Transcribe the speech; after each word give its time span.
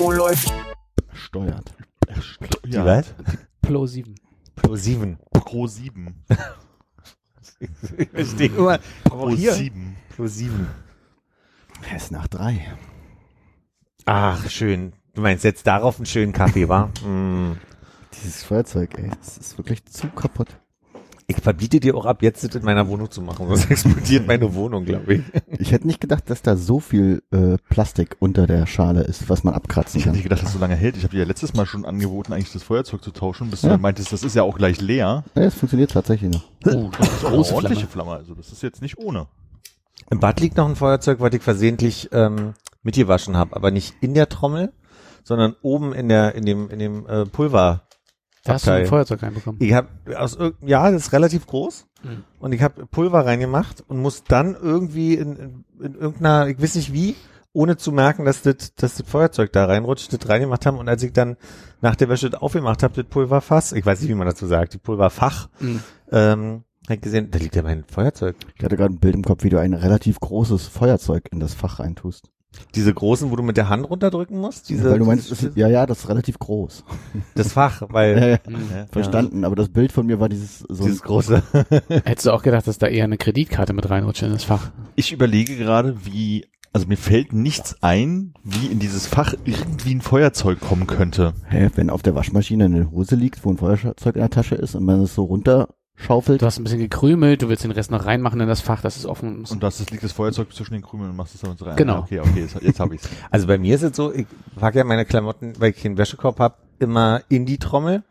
Oh, 0.00 0.12
läuft. 0.12 0.52
Steuert. 1.12 1.74
Die 2.64 2.76
was? 2.76 3.14
Pro 3.60 3.86
7. 3.86 4.14
Pro 4.54 4.76
7. 4.76 5.18
Pro 5.32 5.66
7. 5.66 6.24
Ich 7.98 8.08
verstehe 8.10 8.48
immer. 8.48 8.78
Pro 9.04 9.30
hier. 9.30 9.52
7. 9.54 9.96
Pro 10.14 10.26
7. 10.26 10.68
Er 11.90 11.96
ist 11.96 12.12
nach 12.12 12.28
drei. 12.28 12.76
Ach, 14.04 14.48
schön. 14.48 14.92
Du 15.14 15.22
meinst 15.22 15.42
jetzt 15.42 15.66
darauf 15.66 15.96
einen 15.96 16.06
schönen 16.06 16.32
Kaffee, 16.32 16.68
wa? 16.68 16.90
Mm. 17.04 17.58
Dieses 18.14 18.44
Feuerzeug, 18.44 18.96
ey, 18.98 19.10
das 19.18 19.38
ist 19.38 19.58
wirklich 19.58 19.84
zu 19.86 20.08
kaputt. 20.08 20.56
Ich 21.30 21.36
verbiete 21.42 21.78
dir 21.78 21.94
auch 21.94 22.06
ab, 22.06 22.22
jetzt 22.22 22.42
das 22.42 22.54
in 22.54 22.64
meiner 22.64 22.88
Wohnung 22.88 23.10
zu 23.10 23.20
machen, 23.20 23.46
sonst 23.48 23.70
explodiert 23.70 24.26
meine 24.26 24.54
Wohnung, 24.54 24.86
glaube 24.86 25.12
ich. 25.16 25.22
Ich 25.58 25.72
hätte 25.72 25.86
nicht 25.86 26.00
gedacht, 26.00 26.30
dass 26.30 26.40
da 26.40 26.56
so 26.56 26.80
viel 26.80 27.22
äh, 27.32 27.58
Plastik 27.68 28.16
unter 28.18 28.46
der 28.46 28.66
Schale 28.66 29.02
ist, 29.02 29.28
was 29.28 29.44
man 29.44 29.52
abkratzen 29.52 29.98
Ich 29.98 30.04
hätte 30.04 30.12
kann. 30.12 30.16
nicht 30.16 30.22
gedacht, 30.22 30.40
dass 30.40 30.48
es 30.48 30.54
so 30.54 30.58
lange 30.58 30.74
hält. 30.74 30.96
Ich 30.96 31.02
habe 31.04 31.12
dir 31.12 31.18
ja 31.20 31.26
letztes 31.26 31.52
Mal 31.52 31.66
schon 31.66 31.84
angeboten, 31.84 32.32
eigentlich 32.32 32.52
das 32.52 32.62
Feuerzeug 32.62 33.02
zu 33.04 33.10
tauschen, 33.10 33.50
bis 33.50 33.60
Ja. 33.60 33.68
du 33.68 33.74
dann 33.74 33.82
meintest, 33.82 34.10
das 34.10 34.22
ist 34.22 34.34
ja 34.36 34.42
auch 34.42 34.56
gleich 34.56 34.80
leer. 34.80 35.22
Ja, 35.34 35.42
es 35.42 35.54
funktioniert 35.54 35.90
tatsächlich 35.90 36.30
noch. 36.32 36.44
Oh, 36.66 36.90
das 36.98 37.08
ist 37.08 37.22
auch 37.24 37.28
eine 37.28 37.36
Große 37.36 37.54
ordentliche 37.54 37.86
Flamme. 37.88 38.12
Also 38.12 38.34
das 38.34 38.50
ist 38.50 38.62
jetzt 38.62 38.80
nicht 38.80 38.96
ohne. 38.96 39.26
Im 40.10 40.20
Bad 40.20 40.40
liegt 40.40 40.56
noch 40.56 40.66
ein 40.66 40.76
Feuerzeug, 40.76 41.20
was 41.20 41.34
ich 41.34 41.42
versehentlich 41.42 42.08
ähm, 42.12 42.54
mitgewaschen 42.82 43.36
habe, 43.36 43.54
aber 43.54 43.70
nicht 43.70 43.94
in 44.00 44.14
der 44.14 44.30
Trommel, 44.30 44.72
sondern 45.24 45.54
oben 45.60 45.92
in 45.92 46.08
der 46.08 46.34
in 46.34 46.46
dem 46.46 46.70
in 46.70 46.78
dem 46.78 47.06
äh, 47.06 47.26
Pulver. 47.26 47.82
Da 48.48 48.54
hast 48.54 48.66
du 48.66 48.70
ein 48.72 48.86
Feuerzeug 48.86 49.22
reinbekommen. 49.22 49.60
Ich 49.62 49.72
habe 49.72 49.88
aus 50.16 50.36
ja, 50.64 50.90
das 50.90 51.06
ist 51.06 51.12
relativ 51.12 51.46
groß 51.46 51.86
Mhm. 52.02 52.22
und 52.38 52.52
ich 52.52 52.62
habe 52.62 52.86
Pulver 52.86 53.26
reingemacht 53.26 53.82
und 53.88 53.98
muss 54.00 54.22
dann 54.22 54.54
irgendwie 54.54 55.14
in, 55.14 55.34
in, 55.36 55.64
in 55.82 55.94
irgendeiner, 55.96 56.46
ich 56.46 56.62
weiß 56.62 56.76
nicht 56.76 56.92
wie, 56.92 57.16
ohne 57.52 57.76
zu 57.76 57.90
merken, 57.90 58.24
dass 58.24 58.42
das, 58.42 58.72
dass 58.76 58.94
das 58.96 59.02
Feuerzeug 59.08 59.52
da 59.52 59.64
reinrutscht, 59.64 60.12
das 60.12 60.28
reingemacht 60.28 60.64
haben 60.64 60.78
und 60.78 60.88
als 60.88 61.02
ich 61.02 61.12
dann 61.12 61.36
nach 61.80 61.96
der 61.96 62.08
Wäsche 62.08 62.30
das 62.30 62.40
aufgemacht 62.40 62.84
habe, 62.84 62.94
das 62.94 63.06
Pulverfass, 63.10 63.72
ich 63.72 63.84
weiß 63.84 64.00
nicht, 64.00 64.10
wie 64.10 64.14
man 64.14 64.28
dazu 64.28 64.46
sagt, 64.46 64.74
die 64.74 64.78
Pulverfach, 64.78 65.48
Mhm. 65.58 65.80
ähm, 66.12 66.62
hab 66.88 66.94
ich 66.94 67.00
gesehen, 67.02 67.30
da 67.32 67.38
liegt 67.40 67.56
ja 67.56 67.62
mein 67.62 67.82
Feuerzeug. 67.84 68.36
Ich 68.56 68.64
hatte 68.64 68.76
gerade 68.76 68.94
ein 68.94 69.00
Bild 69.00 69.14
im 69.16 69.24
Kopf, 69.24 69.42
wie 69.42 69.50
du 69.50 69.58
ein 69.58 69.74
relativ 69.74 70.20
großes 70.20 70.68
Feuerzeug 70.68 71.24
in 71.32 71.40
das 71.40 71.52
Fach 71.54 71.80
reintust. 71.80 72.30
Diese 72.74 72.92
großen, 72.92 73.30
wo 73.30 73.36
du 73.36 73.42
mit 73.42 73.56
der 73.56 73.68
Hand 73.68 73.88
runterdrücken 73.88 74.38
musst, 74.40 74.68
diese, 74.68 74.90
Weil 74.90 74.98
du 74.98 75.04
meinst, 75.04 75.30
ist, 75.30 75.56
ja, 75.56 75.68
ja, 75.68 75.84
das 75.86 76.00
ist 76.00 76.08
relativ 76.08 76.38
groß. 76.38 76.84
das 77.34 77.52
Fach, 77.52 77.82
Ja, 77.82 77.88
weil 77.90 78.40
ja, 78.46 78.50
Mhm. 78.50 78.86
verstanden, 78.90 79.44
aber 79.44 79.54
das 79.56 79.68
Bild 79.68 79.92
von 79.92 80.06
mir 80.06 80.18
war 80.18 80.28
dieses 80.28 80.60
so 80.60 80.84
dieses 80.84 81.02
große. 81.02 81.42
Hättest 82.04 82.26
du 82.26 82.32
auch 82.32 82.42
gedacht, 82.42 82.66
dass 82.66 82.78
da 82.78 82.86
eher 82.86 83.04
eine 83.04 83.18
Kreditkarte 83.18 83.72
mit 83.74 83.88
reinrutscht 83.90 84.22
in 84.22 84.32
das 84.32 84.44
Fach? 84.44 84.70
Ich 84.96 85.12
überlege 85.12 85.56
gerade, 85.56 86.04
wie, 86.06 86.46
also 86.72 86.86
mir 86.86 86.96
fällt 86.96 87.32
nichts 87.32 87.76
ein, 87.82 88.32
wie 88.44 88.66
in 88.66 88.78
dieses 88.78 89.06
Fach 89.06 89.34
irgendwie 89.44 89.94
ein 89.94 90.00
Feuerzeug 90.00 90.58
kommen 90.60 90.86
könnte. 90.86 91.34
Hä, 91.48 91.68
wenn 91.74 91.90
auf 91.90 92.02
der 92.02 92.14
Waschmaschine 92.14 92.64
eine 92.64 92.90
Hose 92.90 93.14
liegt, 93.14 93.44
wo 93.44 93.50
ein 93.50 93.58
Feuerzeug 93.58 94.14
in 94.16 94.20
der 94.20 94.30
Tasche 94.30 94.54
ist 94.54 94.74
und 94.74 94.84
man 94.84 95.00
es 95.02 95.14
so 95.14 95.24
runterschaufelt, 95.98 96.42
Du 96.42 96.46
hast 96.46 96.58
ein 96.58 96.64
bisschen 96.64 96.78
gekrümelt, 96.78 97.42
du 97.42 97.48
willst 97.48 97.64
den 97.64 97.70
Rest 97.70 97.90
noch 97.90 98.06
reinmachen 98.06 98.40
in 98.40 98.48
das 98.48 98.60
Fach, 98.60 98.80
das 98.80 98.96
ist 98.96 99.06
offen. 99.06 99.44
Und 99.48 99.62
das, 99.62 99.78
das 99.78 99.90
liegt 99.90 100.02
das 100.02 100.12
Feuerzeug 100.12 100.52
zwischen 100.52 100.74
den 100.74 100.82
Krümeln 100.82 101.10
und 101.10 101.16
machst 101.16 101.34
es 101.34 101.40
dann 101.40 101.56
so 101.56 101.64
rein. 101.64 101.76
Genau. 101.76 102.00
Okay, 102.00 102.20
okay, 102.20 102.40
jetzt, 102.40 102.60
jetzt 102.62 102.80
habe 102.80 102.94
ich's. 102.94 103.08
Also 103.30 103.46
bei 103.46 103.58
mir 103.58 103.74
ist 103.74 103.82
es 103.82 103.96
so, 103.96 104.12
ich 104.12 104.26
packe 104.56 104.78
ja 104.78 104.84
meine 104.84 105.04
Klamotten, 105.04 105.54
weil 105.58 105.70
ich 105.70 105.82
keinen 105.82 105.98
Wäschekorb 105.98 106.38
habe, 106.40 106.56
immer 106.78 107.22
in 107.28 107.46
die 107.46 107.58
Trommel. 107.58 108.02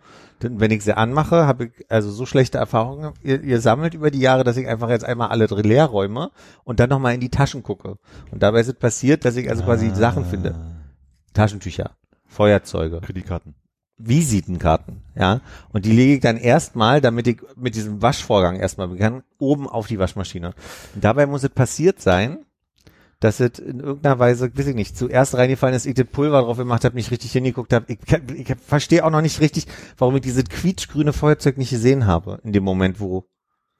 Denn 0.44 0.59
wenn 0.59 0.70
ich 0.70 0.84
sie 0.84 0.96
anmache, 0.96 1.48
habe 1.48 1.66
ich 1.66 1.72
also 1.90 2.12
so 2.12 2.28
schlechte 2.28 2.59
Erfahrungen 2.59 3.14
ihr, 3.24 3.42
ihr 3.42 3.59
sammelt 3.59 3.96
über 3.96 4.12
die 4.12 4.19
Jahre, 4.19 4.44
dass 4.44 4.58
ich 4.58 4.68
einfach 4.68 4.90
jetzt 4.90 5.04
einmal 5.04 5.30
alle 5.30 5.48
drin 5.48 5.66
leer 5.66 5.86
räume 5.86 6.30
und 6.64 6.80
dann 6.80 6.90
nochmal 6.90 7.16
in 7.16 7.19
die 7.19 7.30
Taschen 7.30 7.64
gucke. 7.64 7.98
Und 8.31 8.44
dabei 8.44 8.59
ist 8.59 8.68
es 8.68 8.75
passiert, 8.75 9.25
dass 9.25 9.36
ich 9.36 9.50
also 9.50 9.64
quasi 9.64 9.90
Sachen 9.96 10.25
finde. 10.25 10.54
Taschentücher, 11.34 11.92
Feuerzeuge, 12.28 13.02
Kreditkarten. 13.02 13.56
Visitenkarten, 13.97 15.02
ja. 15.16 15.41
Und 15.74 15.85
die 15.85 15.91
lege 15.91 16.13
ich 16.16 16.19
dann 16.19 16.38
erstmal, 16.38 17.02
damit 17.02 17.28
ich 17.28 17.40
mit 17.56 17.75
diesem 17.75 18.02
Waschvorgang 18.02 18.58
erstmal 18.58 18.88
begann, 18.88 19.24
oben 19.40 19.68
auf 19.68 19.88
die 19.88 19.97
Waschmaschine. 20.00 20.53
Und 20.94 21.03
dabei 21.03 21.25
muss 21.25 21.44
es 21.44 21.50
passiert 21.50 22.00
sein, 22.00 22.40
dass 23.19 23.40
es 23.40 23.57
in 23.57 23.80
irgendeiner 23.80 24.19
Weise, 24.19 24.56
weiß 24.56 24.68
ich 24.68 24.75
nicht, 24.75 24.96
zuerst 24.96 25.34
reingefallen 25.36 25.75
ist, 25.75 25.88
ich 25.88 25.96
das 25.96 26.06
Pulver 26.06 26.41
drauf 26.44 26.57
gemacht 26.57 26.86
habe, 26.86 26.96
nicht 26.96 27.09
richtig 27.09 27.31
hingeguckt 27.31 27.74
habe. 27.74 27.86
Ich, 27.91 27.97
ich 28.36 28.56
verstehe 28.57 29.03
auch 29.03 29.09
noch 29.09 29.22
nicht 29.22 29.41
richtig, 29.41 29.66
warum 29.97 30.16
ich 30.16 30.22
dieses 30.22 30.44
quietschgrüne 30.46 31.13
Feuerzeug 31.13 31.57
nicht 31.57 31.72
gesehen 31.72 32.06
habe, 32.06 32.40
in 32.44 32.53
dem 32.53 32.63
Moment, 32.63 33.00
wo 33.00 33.25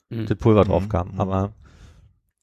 Mhm. 0.10 0.26
das 0.26 0.38
Pulver 0.38 0.64
drauf 0.64 0.88
kam. 0.90 1.12
mhm. 1.14 1.20
Aber 1.20 1.52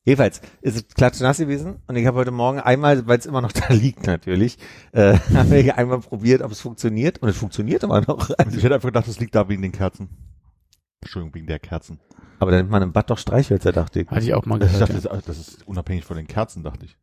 jedenfalls 0.05 0.41
ist 0.61 0.77
es 0.77 0.89
klatschnass 0.89 1.39
gewesen 1.39 1.77
und 1.87 1.97
ich 1.97 2.07
habe 2.07 2.19
heute 2.19 2.31
Morgen 2.31 2.61
einmal, 2.61 3.07
weil 3.07 3.19
es 3.19 3.27
immer 3.27 3.41
noch 3.41 3.53
da 3.53 3.73
liegt 3.73 4.07
natürlich, 4.07 4.59
äh, 4.93 5.19
habe 5.35 5.59
ich 5.59 5.75
einmal 5.75 6.01
probiert, 6.01 6.43
ob 6.43 6.53
es 6.53 6.61
funktioniert 6.61 7.19
und 7.19 7.29
es 7.29 7.37
funktioniert 7.37 7.83
immer 7.83 8.01
noch. 8.01 8.31
Also 8.39 8.57
ich 8.59 8.63
hätte 8.65 8.75
einfach 8.75 8.89
gedacht, 8.89 9.09
das 9.09 9.19
liegt 9.21 9.35
da 9.35 9.49
wegen 9.49 9.63
den 9.63 9.73
Kerzen. 9.73 10.09
Entschuldigung, 11.01 11.35
wegen 11.35 11.47
der 11.47 11.59
Kerzen. 11.59 11.99
Aber 12.39 12.51
dann 12.51 12.61
nimmt 12.61 12.71
man 12.71 12.83
im 12.83 12.93
Bad 12.93 13.11
doch 13.11 13.19
Streichhölzer, 13.19 13.73
dachte 13.73 14.01
ich. 14.01 14.09
Hatte 14.11 14.21
ich 14.25 14.35
auch 14.35 14.45
mal 14.47 14.57
Ich 14.63 14.73
gehört. 14.73 14.83
dachte, 14.91 15.09
Ja. 15.15 15.21
das, 15.27 15.39
ist 15.39 15.67
unabhängig 15.69 16.05
von 16.05 16.17
den 16.17 16.27
Kerzen, 16.27 16.63
dachte 16.63 16.87
ich. 16.87 16.97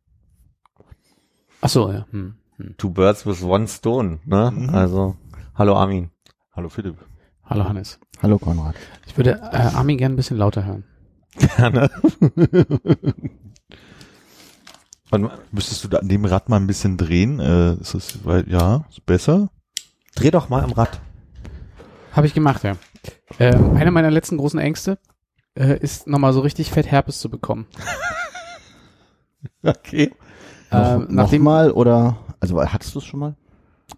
Ach 1.60 1.68
so, 1.68 1.90
ja. 1.92 2.06
Hm. 2.10 2.34
Hm. 2.56 2.74
Two 2.76 2.90
birds 2.90 3.24
with 3.26 3.42
one 3.42 3.66
stone, 3.68 4.18
ne? 4.24 4.50
Mhm. 4.54 4.70
Also, 4.70 5.16
hallo 5.54 5.76
Armin. 5.76 6.10
Hallo 6.52 6.68
Philipp. 6.68 6.96
Hallo 7.44 7.64
Hannes. 7.64 7.98
hallo 8.22 8.38
Konrad. 8.38 8.74
Ich 9.06 9.16
würde 9.16 9.40
äh, 9.52 9.56
Armin 9.56 9.96
gerne 9.98 10.14
ein 10.14 10.16
bisschen 10.16 10.36
lauter 10.36 10.64
hören. 10.64 10.84
Gerne. 11.38 11.90
und 15.10 15.30
Müsstest 15.50 15.84
du 15.84 15.88
da 15.88 15.98
an 15.98 16.08
dem 16.08 16.24
Rad 16.24 16.48
mal 16.48 16.56
ein 16.56 16.66
bisschen 16.66 16.96
drehen? 16.96 17.40
Äh, 17.40 17.74
ist 17.74 17.94
das, 17.94 18.24
weil, 18.24 18.48
ja, 18.48 18.84
ist 18.90 19.04
besser? 19.06 19.50
dreh 20.14 20.30
doch 20.30 20.48
mal 20.48 20.62
am 20.62 20.72
Rad. 20.72 21.00
Habe 22.12 22.26
ich 22.26 22.34
gemacht, 22.34 22.64
ja. 22.64 22.76
Äh, 23.38 23.54
einer 23.54 23.90
meiner 23.90 24.10
letzten 24.10 24.36
großen 24.36 24.60
Ängste 24.60 24.98
äh, 25.54 25.78
ist 25.78 26.06
nochmal 26.06 26.32
so 26.32 26.40
richtig 26.40 26.70
fett 26.70 26.90
Herpes 26.90 27.20
zu 27.20 27.30
bekommen. 27.30 27.66
Okay. 29.64 30.12
Äh, 30.70 30.98
noch, 30.98 31.08
nachdem 31.08 31.42
noch 31.42 31.50
mal 31.50 31.70
oder, 31.72 32.16
also 32.38 32.62
hattest 32.62 32.94
du 32.94 33.00
es 33.00 33.04
schon 33.04 33.18
mal? 33.18 33.34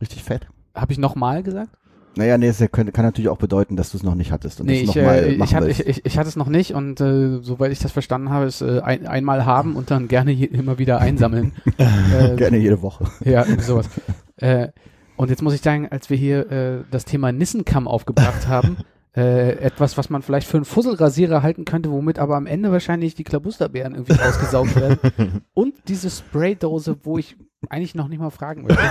Richtig 0.00 0.22
fett? 0.22 0.48
habe 0.74 0.92
ich 0.92 0.98
nochmal 0.98 1.42
gesagt? 1.42 1.76
Naja, 2.16 2.38
nee, 2.38 2.48
es 2.48 2.58
kann, 2.72 2.92
kann 2.92 3.04
natürlich 3.04 3.28
auch 3.28 3.38
bedeuten, 3.38 3.76
dass 3.76 3.90
du 3.90 3.96
es 3.96 4.02
noch 4.02 4.14
nicht 4.14 4.32
hattest 4.32 4.60
und 4.60 4.66
Nee, 4.66 4.82
ich, 4.82 4.86
noch 4.88 4.96
mal 4.96 5.18
äh, 5.24 5.36
machen 5.36 5.48
ich, 5.48 5.54
hatte, 5.54 5.66
willst. 5.66 5.80
ich, 5.80 5.88
ich, 5.88 6.06
ich 6.06 6.18
hatte 6.18 6.28
es 6.28 6.36
noch 6.36 6.48
nicht 6.48 6.74
und 6.74 7.00
äh, 7.00 7.38
soweit 7.42 7.72
ich 7.72 7.78
das 7.80 7.92
verstanden 7.92 8.30
habe, 8.30 8.46
ist 8.46 8.60
äh, 8.62 8.80
ein, 8.80 9.06
einmal 9.06 9.44
haben 9.46 9.76
und 9.76 9.90
dann 9.90 10.08
gerne 10.08 10.30
je, 10.30 10.46
immer 10.46 10.78
wieder 10.78 11.00
einsammeln. 11.00 11.52
äh, 11.78 12.36
Gerne 12.36 12.56
jede 12.58 12.82
Woche. 12.82 13.04
Ja, 13.24 13.44
sowas. 13.60 13.88
äh, 14.36 14.68
und 15.16 15.30
jetzt 15.30 15.42
muss 15.42 15.54
ich 15.54 15.60
sagen, 15.60 15.88
als 15.90 16.10
wir 16.10 16.16
hier 16.16 16.50
äh, 16.50 16.78
das 16.90 17.04
Thema 17.04 17.32
Nissenkamm 17.32 17.86
aufgebracht 17.88 18.48
haben, 18.48 18.78
äh, 19.16 19.52
etwas, 19.58 19.96
was 19.96 20.10
man 20.10 20.22
vielleicht 20.22 20.48
für 20.48 20.56
einen 20.56 20.64
Fusselrasierer 20.64 21.42
halten 21.42 21.64
könnte, 21.64 21.90
womit 21.92 22.18
aber 22.18 22.36
am 22.36 22.46
Ende 22.46 22.72
wahrscheinlich 22.72 23.14
die 23.14 23.22
Klabusterbeeren 23.24 23.94
irgendwie 23.94 24.14
rausgesaugt 24.14 24.74
werden. 24.80 25.42
Und 25.54 25.74
diese 25.88 26.10
Spraydose, 26.10 26.96
wo 27.04 27.18
ich 27.18 27.36
eigentlich 27.70 27.94
noch 27.94 28.08
nicht 28.08 28.18
mal 28.18 28.28
fragen 28.30 28.64
möchte. 28.64 28.82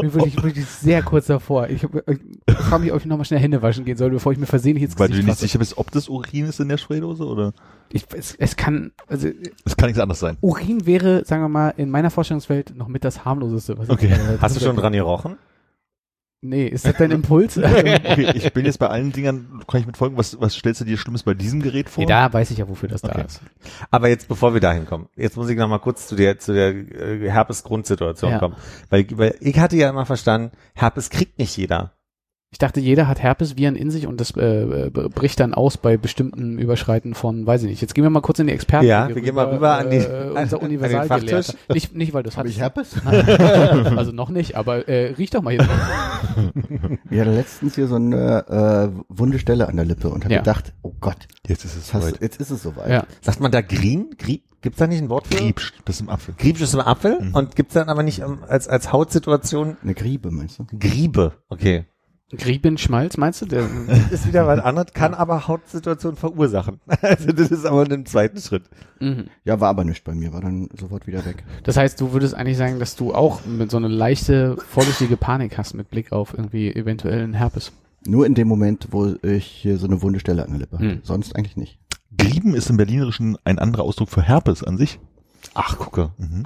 Bin 0.00 0.12
wirklich, 0.14 0.42
wirklich 0.42 0.66
sehr 0.66 1.00
kurz 1.02 1.26
davor. 1.26 1.68
Ich, 1.68 1.84
hab- 1.84 1.94
ich 2.08 2.56
frage 2.56 2.82
mich, 2.82 2.92
ob 2.92 2.98
ich 2.98 3.06
nochmal 3.06 3.24
schnell 3.24 3.38
Hände 3.38 3.62
waschen 3.62 3.84
gehen 3.84 3.96
soll, 3.96 4.10
bevor 4.10 4.32
ich 4.32 4.38
mir 4.38 4.46
versehentlich 4.46 4.82
ins 4.84 4.98
Weil 4.98 5.06
du 5.08 5.12
Gesicht 5.12 5.26
nicht 5.26 5.34
fasse. 5.36 5.46
sicher 5.46 5.58
bist, 5.60 5.78
ob 5.78 5.92
das 5.92 6.08
Urin 6.08 6.46
ist 6.46 6.58
in 6.58 6.68
der 6.68 6.76
Spraydose 6.78 7.24
oder? 7.24 7.52
Ich, 7.92 8.04
es, 8.16 8.34
es 8.34 8.56
kann, 8.56 8.90
also 9.06 9.28
Das 9.64 9.76
kann 9.76 9.86
nichts 9.88 10.00
anderes 10.00 10.18
sein. 10.18 10.38
Urin 10.40 10.86
wäre, 10.86 11.24
sagen 11.24 11.42
wir 11.42 11.48
mal, 11.48 11.74
in 11.76 11.88
meiner 11.90 12.10
Vorstellungswelt 12.10 12.74
noch 12.76 12.88
mit 12.88 13.04
das 13.04 13.24
harmloseste. 13.24 13.78
Was 13.78 13.90
Okay. 13.90 14.06
Ich, 14.06 14.12
äh, 14.12 14.38
Hast 14.40 14.56
du 14.56 14.60
schon 14.60 14.74
dran 14.74 14.92
gerochen? 14.92 15.36
Nee, 16.48 16.66
ist 16.66 16.86
das 16.86 16.96
dein 16.96 17.10
Impuls? 17.10 17.56
Okay, 17.66 18.30
ich 18.34 18.52
bin 18.52 18.64
jetzt 18.66 18.78
bei 18.78 18.88
allen 18.88 19.12
Dingern, 19.12 19.62
kann 19.66 19.80
ich 19.80 19.86
mit 19.86 19.96
folgen, 19.96 20.16
was, 20.16 20.40
was 20.40 20.54
stellst 20.54 20.80
du 20.80 20.84
dir 20.84 20.96
Schlimmes 20.96 21.22
bei 21.22 21.34
diesem 21.34 21.60
Gerät 21.60 21.88
vor? 21.88 22.02
Nee, 22.04 22.08
da 22.08 22.32
weiß 22.32 22.50
ich 22.50 22.58
ja, 22.58 22.68
wofür 22.68 22.88
das 22.88 23.02
da 23.02 23.10
Okay. 23.10 23.24
ist. 23.26 23.40
Aber 23.90 24.08
jetzt, 24.08 24.28
bevor 24.28 24.54
wir 24.54 24.60
dahin 24.60 24.86
kommen, 24.86 25.08
jetzt 25.16 25.36
muss 25.36 25.48
ich 25.48 25.56
noch 25.58 25.68
mal 25.68 25.78
kurz 25.78 26.06
zu 26.06 26.16
der, 26.16 26.38
zu 26.38 26.52
der 26.54 26.68
äh, 26.74 27.28
Herpes-Grundsituation 27.30 28.32
Ja. 28.32 28.38
kommen. 28.38 28.56
Weil, 28.90 29.06
weil 29.12 29.34
ich 29.40 29.58
hatte 29.58 29.76
ja 29.76 29.90
immer 29.90 30.06
verstanden, 30.06 30.52
Herpes 30.74 31.10
kriegt 31.10 31.38
nicht 31.38 31.56
jeder. 31.56 31.92
Ich 32.56 32.58
dachte, 32.58 32.80
jeder 32.80 33.06
hat 33.06 33.22
Herpesviren 33.22 33.76
in 33.76 33.90
sich 33.90 34.06
und 34.06 34.18
das 34.18 34.30
äh, 34.34 34.86
äh, 34.86 34.90
bricht 34.90 35.40
dann 35.40 35.52
aus 35.52 35.76
bei 35.76 35.98
bestimmten 35.98 36.58
Überschreiten 36.58 37.12
von, 37.12 37.46
weiß 37.46 37.64
ich 37.64 37.68
nicht. 37.68 37.82
Jetzt 37.82 37.94
gehen 37.94 38.02
wir 38.02 38.08
mal 38.08 38.22
kurz 38.22 38.38
in 38.38 38.46
die 38.46 38.54
Experten. 38.54 38.86
Ja, 38.86 39.14
wir 39.14 39.20
gehen 39.20 39.34
mal 39.34 39.44
rüber 39.52 39.74
an 39.76 39.90
die- 39.90 39.98
äh, 39.98 40.28
an 40.34 40.44
unser 40.44 40.56
den 40.60 40.68
Universalgelehrter. 40.68 41.42
Fachtisch. 41.52 41.54
Nicht, 41.68 41.94
nicht, 41.94 42.14
weil 42.14 42.22
das 42.22 42.38
hat. 42.38 42.46
ich 42.46 42.58
Herpes? 42.58 42.94
also 43.04 44.10
noch 44.12 44.30
nicht, 44.30 44.56
aber 44.56 44.88
äh, 44.88 45.08
riech 45.18 45.28
doch 45.28 45.42
mal 45.42 45.50
hier. 45.50 45.58
drauf. 45.64 45.68
Ich 47.10 47.20
hatte 47.20 47.34
letztens 47.34 47.74
hier 47.74 47.88
so 47.88 47.96
eine 47.96 48.92
äh, 48.96 49.00
wunde 49.10 49.38
Stelle 49.38 49.68
an 49.68 49.76
der 49.76 49.84
Lippe 49.84 50.08
und 50.08 50.24
habe 50.24 50.32
Ja. 50.32 50.40
gedacht, 50.40 50.72
oh 50.80 50.94
Gott, 50.98 51.28
Jetzt 51.46 51.66
ist 51.66 51.76
es 51.76 51.88
soweit. 51.88 52.22
jetzt 52.22 52.40
ist 52.40 52.50
es 52.50 52.62
soweit. 52.62 52.88
Ja. 52.88 53.04
Sagt 53.20 53.40
man 53.40 53.52
da 53.52 53.60
Green? 53.60 54.14
Grieb? 54.16 54.44
Gibt's 54.62 54.78
da 54.78 54.86
nicht 54.86 55.02
ein 55.02 55.10
Wort 55.10 55.26
für? 55.26 55.36
Griebsch, 55.36 55.74
das 55.84 55.96
ist 55.96 56.00
im 56.00 56.08
Apfel. 56.08 56.34
Griebsch 56.38 56.62
ist 56.62 56.72
im 56.72 56.80
Apfel 56.80 57.20
Mhm. 57.20 57.34
und 57.34 57.54
gibt's 57.54 57.74
dann 57.74 57.90
aber 57.90 58.02
nicht 58.02 58.20
ähm, 58.20 58.38
als, 58.48 58.66
als 58.66 58.92
Hautsituation 58.92 59.76
Eine 59.82 59.92
Griebe, 59.94 60.30
meinst 60.30 60.58
du? 60.58 60.66
Griebe. 60.78 61.32
Okay. 61.50 61.84
Griebenschmalz, 62.32 63.16
meinst 63.16 63.42
du? 63.42 63.46
Der, 63.46 63.68
Ist 64.10 64.26
wieder 64.26 64.46
was 64.46 64.58
anderes, 64.58 64.92
kann 64.92 65.14
aber 65.14 65.46
Hautsituationen 65.46 66.16
verursachen. 66.16 66.80
Also 67.02 67.32
das 67.32 67.50
ist 67.50 67.64
aber 67.64 67.84
in 67.86 67.92
einem 67.92 68.06
zweiten 68.06 68.40
Schritt. 68.40 68.64
mhm. 68.98 69.26
Ja, 69.44 69.60
war 69.60 69.68
aber 69.68 69.84
nicht 69.84 70.02
bei 70.02 70.12
mir, 70.14 70.32
war 70.32 70.40
dann 70.40 70.68
sofort 70.76 71.06
wieder 71.06 71.24
weg. 71.24 71.44
Das 71.62 71.76
heißt, 71.76 72.00
du 72.00 72.12
würdest 72.12 72.34
eigentlich 72.34 72.56
sagen, 72.56 72.80
dass 72.80 72.96
du 72.96 73.14
auch 73.14 73.44
mit 73.46 73.70
so 73.70 73.76
eine 73.76 73.88
leichte, 73.88 74.56
vorsichtige 74.56 75.16
Panik 75.16 75.56
hast 75.56 75.74
mit 75.74 75.88
Blick 75.90 76.10
auf 76.12 76.34
irgendwie 76.34 76.74
eventuellen 76.74 77.32
Herpes. 77.34 77.72
Nur 78.04 78.26
in 78.26 78.34
dem 78.34 78.48
Moment, 78.48 78.88
wo 78.90 79.14
ich 79.22 79.68
so 79.76 79.86
eine 79.86 80.02
wunde 80.02 80.18
Stelle 80.20 80.44
an 80.44 80.50
der 80.50 80.60
Lippe 80.60 80.78
hatte. 80.78 80.90
Hm. 80.90 81.00
Sonst 81.04 81.36
eigentlich 81.36 81.56
nicht. 81.56 81.78
Grieben 82.16 82.54
ist 82.54 82.70
im 82.70 82.76
Berlinerischen 82.76 83.36
ein 83.44 83.58
anderer 83.58 83.82
Ausdruck 83.84 84.08
für 84.08 84.22
Herpes 84.22 84.64
an 84.64 84.78
sich. 84.78 84.98
Ach, 85.54 85.78
gucke. 85.78 86.10
Mhm. 86.18 86.44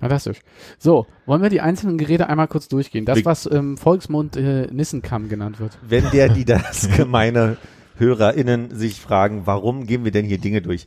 Fantastisch. 0.00 0.40
So, 0.78 1.06
wollen 1.26 1.42
wir 1.42 1.50
die 1.50 1.60
einzelnen 1.60 1.98
Geräte 1.98 2.28
einmal 2.28 2.46
kurz 2.46 2.68
durchgehen? 2.68 3.04
Das, 3.04 3.24
was 3.24 3.46
im 3.46 3.76
Volksmund 3.76 4.36
äh, 4.36 4.68
Nissenkamm 4.72 5.28
genannt 5.28 5.58
wird. 5.58 5.78
Wenn 5.82 6.08
der, 6.12 6.28
die 6.28 6.44
das 6.46 6.88
gemeine 6.96 7.56
HörerInnen 7.96 8.74
sich 8.74 9.00
fragen, 9.00 9.42
warum 9.46 9.86
gehen 9.86 10.04
wir 10.04 10.12
denn 10.12 10.24
hier 10.24 10.38
Dinge 10.38 10.62
durch? 10.62 10.86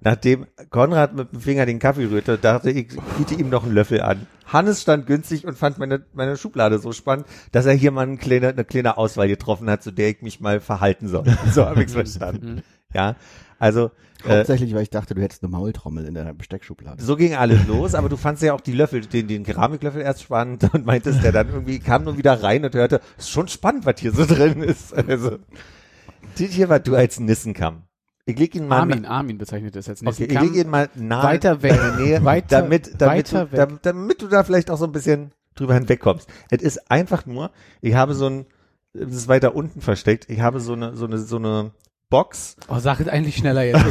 Nachdem 0.00 0.46
Konrad 0.70 1.14
mit 1.14 1.32
dem 1.32 1.40
Finger 1.40 1.66
den 1.66 1.78
Kaffee 1.78 2.06
rührte, 2.06 2.38
dachte 2.38 2.70
ich, 2.70 2.92
ich 2.92 3.00
biete 3.16 3.34
ihm 3.34 3.48
noch 3.48 3.64
einen 3.64 3.74
Löffel 3.74 4.00
an. 4.00 4.26
Hannes 4.46 4.82
stand 4.82 5.06
günstig 5.06 5.44
und 5.44 5.58
fand 5.58 5.78
meine, 5.78 6.04
meine 6.12 6.36
Schublade 6.36 6.78
so 6.78 6.92
spannend, 6.92 7.26
dass 7.52 7.66
er 7.66 7.74
hier 7.74 7.90
mal 7.90 8.02
eine 8.02 8.16
kleine, 8.16 8.48
eine 8.48 8.64
kleine 8.64 8.96
Auswahl 8.96 9.28
getroffen 9.28 9.68
hat, 9.68 9.82
zu 9.82 9.90
der 9.90 10.10
ich 10.10 10.22
mich 10.22 10.40
mal 10.40 10.60
verhalten 10.60 11.08
soll. 11.08 11.24
So 11.52 11.64
habe 11.66 11.82
ich's 11.82 11.92
verstanden. 11.94 12.62
Ja, 12.94 13.16
also 13.58 13.90
äh, 14.24 14.38
Hauptsächlich, 14.38 14.74
weil 14.74 14.82
ich 14.82 14.90
dachte, 14.90 15.14
du 15.14 15.22
hättest 15.22 15.44
eine 15.44 15.50
Maultrommel 15.50 16.04
in 16.04 16.14
deiner 16.14 16.34
Besteckschublade. 16.34 17.02
so 17.02 17.14
ging 17.14 17.34
alles 17.34 17.66
los, 17.68 17.94
aber 17.94 18.08
du 18.08 18.16
fandst 18.16 18.42
ja 18.42 18.52
auch 18.52 18.60
die 18.60 18.72
Löffel, 18.72 19.02
den, 19.02 19.28
den 19.28 19.44
Keramiklöffel 19.44 20.00
erst 20.02 20.22
spannend 20.22 20.68
und 20.74 20.86
meintest, 20.86 21.22
der 21.22 21.30
dann 21.30 21.48
irgendwie 21.48 21.78
kam 21.78 22.02
nur 22.04 22.18
wieder 22.18 22.42
rein 22.42 22.64
und 22.64 22.74
hörte, 22.74 23.00
ist 23.16 23.30
schon 23.30 23.46
spannend, 23.46 23.86
was 23.86 24.00
hier 24.00 24.12
so 24.12 24.26
drin 24.26 24.62
ist. 24.62 24.92
Also, 24.92 25.38
das 26.36 26.48
hier 26.50 26.68
war 26.68 26.80
du 26.80 26.96
als 26.96 27.20
Nissenkamm. 27.20 27.82
Ich 28.24 28.38
leg 28.38 28.54
ihn 28.54 28.68
mal, 28.68 28.80
Armin, 28.80 29.06
Armin 29.06 29.38
bezeichnet 29.38 29.74
das 29.74 29.88
als 29.88 30.04
okay, 30.04 30.24
ich 30.24 30.38
leg 30.40 30.54
ihn 30.54 30.68
mal 30.68 30.90
nah 30.96 31.22
Weiter 31.22 31.62
weg. 31.62 31.78
Nähe, 31.98 32.22
Weiter- 32.24 32.60
damit, 32.62 33.00
damit, 33.00 33.32
weiter 33.32 33.44
du, 33.46 33.52
weg. 33.52 33.56
damit, 33.58 33.86
damit 33.86 34.22
du 34.22 34.28
da 34.28 34.44
vielleicht 34.44 34.70
auch 34.70 34.76
so 34.78 34.84
ein 34.84 34.92
bisschen 34.92 35.32
drüber 35.54 35.74
hinwegkommst. 35.74 36.28
Es 36.50 36.60
ist 36.62 36.90
einfach 36.90 37.24
nur, 37.24 37.50
ich 37.80 37.94
habe 37.94 38.14
so 38.14 38.26
ein, 38.26 38.46
es 38.92 39.14
ist 39.14 39.28
weiter 39.28 39.54
unten 39.54 39.80
versteckt, 39.80 40.28
ich 40.28 40.40
habe 40.40 40.60
so 40.60 40.74
eine, 40.74 40.94
so 40.94 41.06
eine, 41.06 41.18
so 41.18 41.36
eine 41.36 41.70
Box, 42.10 42.56
Oh, 42.68 42.78
sag 42.78 43.00
es 43.00 43.08
eigentlich 43.08 43.36
schneller 43.36 43.62
jetzt. 43.64 43.84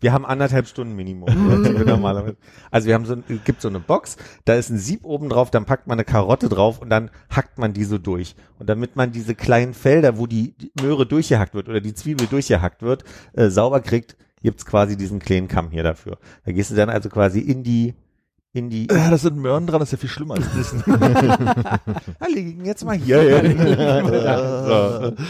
Wir 0.00 0.12
haben 0.12 0.24
anderthalb 0.24 0.66
Stunden 0.66 0.94
Minimum. 0.96 1.28
Normalerweise. 1.84 2.36
Also 2.70 2.86
wir 2.88 2.94
haben 2.94 3.04
so, 3.04 3.14
ein- 3.14 3.24
gibt 3.44 3.60
so 3.60 3.68
eine 3.68 3.80
Box, 3.80 4.16
da 4.46 4.54
ist 4.54 4.70
ein 4.70 4.78
Sieb 4.78 5.04
oben 5.04 5.28
drauf, 5.28 5.50
dann 5.50 5.64
packt 5.66 5.86
man 5.86 5.96
eine 5.96 6.04
Karotte 6.04 6.48
drauf 6.48 6.80
und 6.80 6.88
dann 6.90 7.10
hackt 7.34 7.58
man 7.58 7.72
die 7.74 7.84
so 7.84 7.98
durch. 7.98 8.34
Und 8.58 8.68
damit 8.70 8.96
man 8.96 9.12
diese 9.12 9.34
kleinen 9.34 9.74
Felder, 9.74 10.16
wo 10.16 10.26
die, 10.26 10.54
Möhre 10.80 11.06
durchgehackt 11.06 11.54
wird 11.54 11.68
oder 11.68 11.80
die 11.80 11.92
Zwiebel 11.94 12.26
durchgehackt 12.26 12.82
wird, 12.82 13.04
äh, 13.34 13.48
sauber 13.50 13.80
kriegt, 13.80 14.16
gibt's 14.42 14.64
quasi 14.64 14.96
diesen 14.96 15.18
kleinen 15.18 15.48
Kamm 15.48 15.70
hier 15.70 15.82
dafür. 15.82 16.16
Da 16.46 16.52
gehst 16.52 16.70
du 16.70 16.74
dann 16.76 16.88
also 16.88 17.08
quasi 17.10 17.40
in 17.40 17.62
die, 17.62 17.94
in 18.52 18.70
die, 18.70 18.86
Ja, 18.90 19.10
das 19.10 19.22
sind 19.22 19.36
Möhren 19.36 19.66
dran, 19.66 19.80
das 19.80 19.88
ist 19.88 19.92
ja 19.92 19.98
viel 19.98 20.08
schlimmer 20.08 20.34
als 20.36 20.54
Nissen. 20.54 20.82
ah, 22.18 22.26
leg 22.32 22.46
ihn 22.58 22.64
jetzt 22.64 22.84
mal 22.86 22.96
hier. 22.96 23.20
so. 24.66 25.12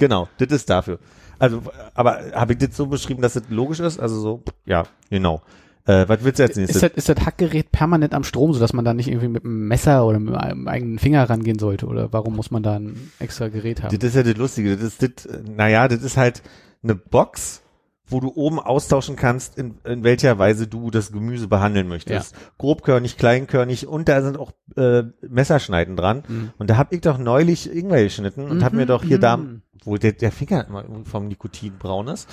Genau, 0.00 0.28
das 0.38 0.50
ist 0.50 0.68
dafür. 0.68 0.98
Also, 1.38 1.62
aber 1.94 2.32
habe 2.34 2.54
ich 2.54 2.58
das 2.58 2.76
so 2.76 2.86
beschrieben, 2.86 3.22
dass 3.22 3.34
das 3.34 3.44
logisch 3.48 3.80
ist? 3.80 4.00
Also 4.00 4.20
so, 4.20 4.42
ja, 4.66 4.84
genau. 5.08 5.42
Äh, 5.86 6.08
was 6.08 6.22
willst 6.22 6.38
du 6.38 6.42
als 6.42 6.56
nächstes? 6.56 6.76
ist, 6.76 6.82
das, 6.82 6.92
ist 6.92 7.08
das 7.08 7.26
Hackgerät 7.26 7.72
permanent 7.72 8.14
am 8.14 8.24
Strom, 8.24 8.52
sodass 8.52 8.72
man 8.72 8.84
da 8.84 8.92
nicht 8.92 9.08
irgendwie 9.08 9.28
mit 9.28 9.44
einem 9.44 9.68
Messer 9.68 10.06
oder 10.06 10.18
mit 10.18 10.34
einem 10.34 10.68
eigenen 10.68 10.98
Finger 10.98 11.28
rangehen 11.28 11.58
sollte? 11.58 11.86
Oder 11.86 12.12
warum 12.12 12.36
muss 12.36 12.50
man 12.50 12.62
da 12.62 12.74
ein 12.74 13.12
extra 13.18 13.48
Gerät 13.48 13.82
haben? 13.82 13.96
Das 13.96 14.08
ist 14.08 14.16
ja 14.16 14.22
das 14.22 14.36
Lustige. 14.36 14.76
Das 14.76 14.84
ist 14.84 15.02
das, 15.02 15.26
äh, 15.26 15.40
naja, 15.56 15.88
das 15.88 16.02
ist 16.02 16.16
halt 16.16 16.42
eine 16.82 16.94
Box, 16.94 17.62
wo 18.10 18.20
du 18.20 18.32
oben 18.34 18.58
austauschen 18.58 19.16
kannst, 19.16 19.56
in, 19.58 19.74
in 19.84 20.04
welcher 20.04 20.38
Weise 20.38 20.66
du 20.66 20.90
das 20.90 21.12
Gemüse 21.12 21.48
behandeln 21.48 21.88
möchtest. 21.88 22.34
Grobkörnig, 22.58 23.16
kleinkörnig 23.16 23.86
und 23.86 24.08
da 24.08 24.20
sind 24.22 24.38
auch 24.38 24.52
äh, 24.76 25.04
Messerschneiden 25.28 25.96
dran. 25.96 26.22
Mhm. 26.28 26.50
Und 26.58 26.68
da 26.70 26.76
hab 26.76 26.92
ich 26.92 27.00
doch 27.00 27.18
neulich 27.18 27.72
Ingwer 27.74 28.02
geschnitten 28.02 28.44
und 28.50 28.64
hab 28.64 28.72
mir 28.72 28.86
doch 28.86 29.02
hier 29.04 29.16
Mhm. 29.18 29.20
da, 29.20 29.38
wo 29.84 29.96
der, 29.96 30.12
der 30.12 30.32
Finger 30.32 30.66
immer 30.66 30.84
vom 31.04 31.28
Nikotin 31.28 31.78
braun 31.78 32.08
ist, 32.08 32.28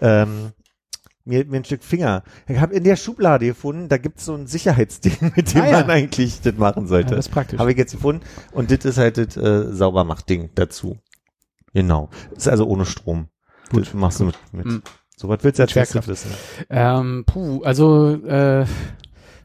ähm, 0.00 0.52
mir, 1.24 1.44
mir 1.44 1.56
ein 1.56 1.64
Stück 1.64 1.82
Finger. 1.82 2.22
Ich 2.46 2.60
habe 2.60 2.72
in 2.74 2.84
der 2.84 2.94
Schublade 2.96 3.46
gefunden, 3.46 3.88
da 3.88 3.98
gibt's 3.98 4.24
so 4.26 4.34
ein 4.34 4.46
Sicherheitsding, 4.46 5.32
mit 5.36 5.52
dem 5.54 5.62
Ah, 5.62 5.66
ja. 5.68 5.80
man 5.80 5.90
eigentlich 5.90 6.40
das 6.40 6.54
machen 6.56 6.86
sollte. 6.86 7.10
Ja, 7.10 7.16
das 7.16 7.26
ist 7.26 7.32
praktisch. 7.32 7.58
Habe 7.58 7.72
ich 7.72 7.76
jetzt 7.78 7.92
gefunden. 7.92 8.22
Und 8.52 8.70
das 8.70 8.84
ist 8.84 8.96
halt 8.98 9.18
das 9.18 9.36
äh, 9.36 9.72
Saubermachding 9.72 10.50
dazu. 10.54 10.98
Genau. 11.74 12.10
Ist 12.36 12.48
also 12.48 12.66
ohne 12.66 12.86
Strom. 12.86 13.28
Gut. 13.70 13.86
Das 13.88 13.94
machst 13.94 14.20
du 14.20 14.24
mit. 14.26 14.36
mit. 14.52 14.82
So 15.18 15.28
was 15.28 15.42
willst 15.42 15.58
du 15.58 15.62
als 15.62 15.72
Schwerkraft. 15.72 16.08
wissen? 16.08 16.30
Ähm, 16.68 17.24
puh, 17.26 17.62
also 17.62 18.12
äh, 18.26 18.66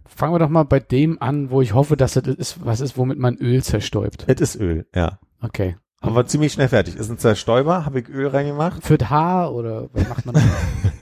fangen 0.06 0.34
wir 0.34 0.40
doch 0.40 0.50
mal 0.50 0.64
bei 0.64 0.82
dem 0.82 1.22
an, 1.22 1.50
wo 1.50 1.62
ich 1.62 1.74
hoffe, 1.74 1.96
dass 1.96 2.14
das 2.14 2.28
ist, 2.28 2.66
was 2.66 2.82
ist, 2.82 2.98
womit 2.98 3.18
man 3.18 3.38
Öl 3.38 3.64
zerstäubt. 3.64 4.26
Es 4.28 4.42
ist 4.42 4.56
Öl, 4.58 4.86
ja. 4.94 5.20
Okay. 5.42 5.78
Aber 6.02 6.26
ziemlich 6.26 6.52
schnell 6.52 6.68
fertig. 6.68 6.96
Ist 6.98 7.10
ein 7.10 7.20
Zerstäuber, 7.20 7.86
habe 7.86 8.02
ich 8.02 8.10
Öl 8.10 8.28
reingemacht. 8.28 8.84
Für 8.84 8.98
das 8.98 9.10
Haar 9.10 9.54
oder 9.54 9.88
was 9.94 10.10
macht 10.10 10.26
man 10.26 10.36
da? 10.36 10.42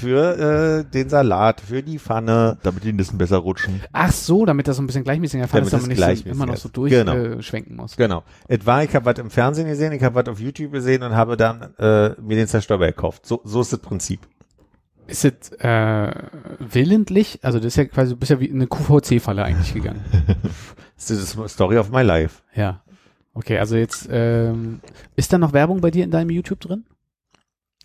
Für 0.00 0.80
äh, 0.80 0.84
den 0.90 1.08
Salat, 1.08 1.60
für 1.60 1.82
die 1.82 1.98
Pfanne. 1.98 2.58
damit 2.62 2.84
die 2.84 2.92
Nissen 2.92 3.18
besser 3.18 3.38
rutschen. 3.38 3.80
Ach 3.92 4.10
so, 4.12 4.44
damit 4.46 4.66
das 4.68 4.76
so 4.76 4.82
ein 4.82 4.86
bisschen 4.86 5.04
gleichmäßiger 5.04 5.46
Fall 5.48 5.62
ist, 5.62 5.72
Damit 5.72 5.96
man 5.98 6.08
nicht 6.10 6.24
so, 6.24 6.30
immer 6.30 6.46
noch 6.46 6.56
so 6.56 6.68
durchschwenken 6.68 7.72
Genau. 7.72 7.82
muss. 7.82 7.96
Genau. 7.96 8.22
Es 8.48 8.64
war, 8.66 8.82
ich 8.84 8.94
habe 8.94 9.04
was 9.06 9.18
im 9.18 9.30
Fernsehen 9.30 9.66
gesehen, 9.68 9.92
ich 9.92 10.02
habe 10.02 10.14
was 10.14 10.26
auf 10.28 10.40
YouTube 10.40 10.72
gesehen 10.72 11.02
und 11.02 11.14
habe 11.14 11.36
dann 11.36 11.74
äh, 11.78 12.10
mir 12.20 12.36
den 12.36 12.46
Zerstäuber 12.48 12.86
gekauft. 12.86 13.26
So, 13.26 13.40
so 13.44 13.60
ist 13.60 13.72
das 13.72 13.80
Prinzip. 13.80 14.20
Ist 15.06 15.24
es 15.24 15.50
äh, 15.58 16.12
willentlich? 16.60 17.40
Also 17.42 17.58
das 17.58 17.66
ist 17.68 17.76
ja 17.76 17.84
quasi, 17.86 18.10
du 18.12 18.16
bist 18.16 18.30
ja 18.30 18.38
wie 18.40 18.46
in 18.46 18.56
eine 18.56 18.66
QVC-Falle 18.66 19.42
eigentlich 19.44 19.74
gegangen. 19.74 20.04
Das 20.96 21.10
ist 21.10 21.34
die 21.34 21.48
Story 21.48 21.78
of 21.78 21.90
my 21.90 22.02
life. 22.02 22.42
ja. 22.54 22.82
Okay, 23.32 23.58
also 23.58 23.76
jetzt, 23.76 24.08
ähm, 24.10 24.80
ist 25.16 25.32
da 25.32 25.38
noch 25.38 25.52
Werbung 25.52 25.80
bei 25.80 25.90
dir 25.92 26.04
in 26.04 26.10
deinem 26.10 26.30
YouTube 26.30 26.60
drin? 26.60 26.84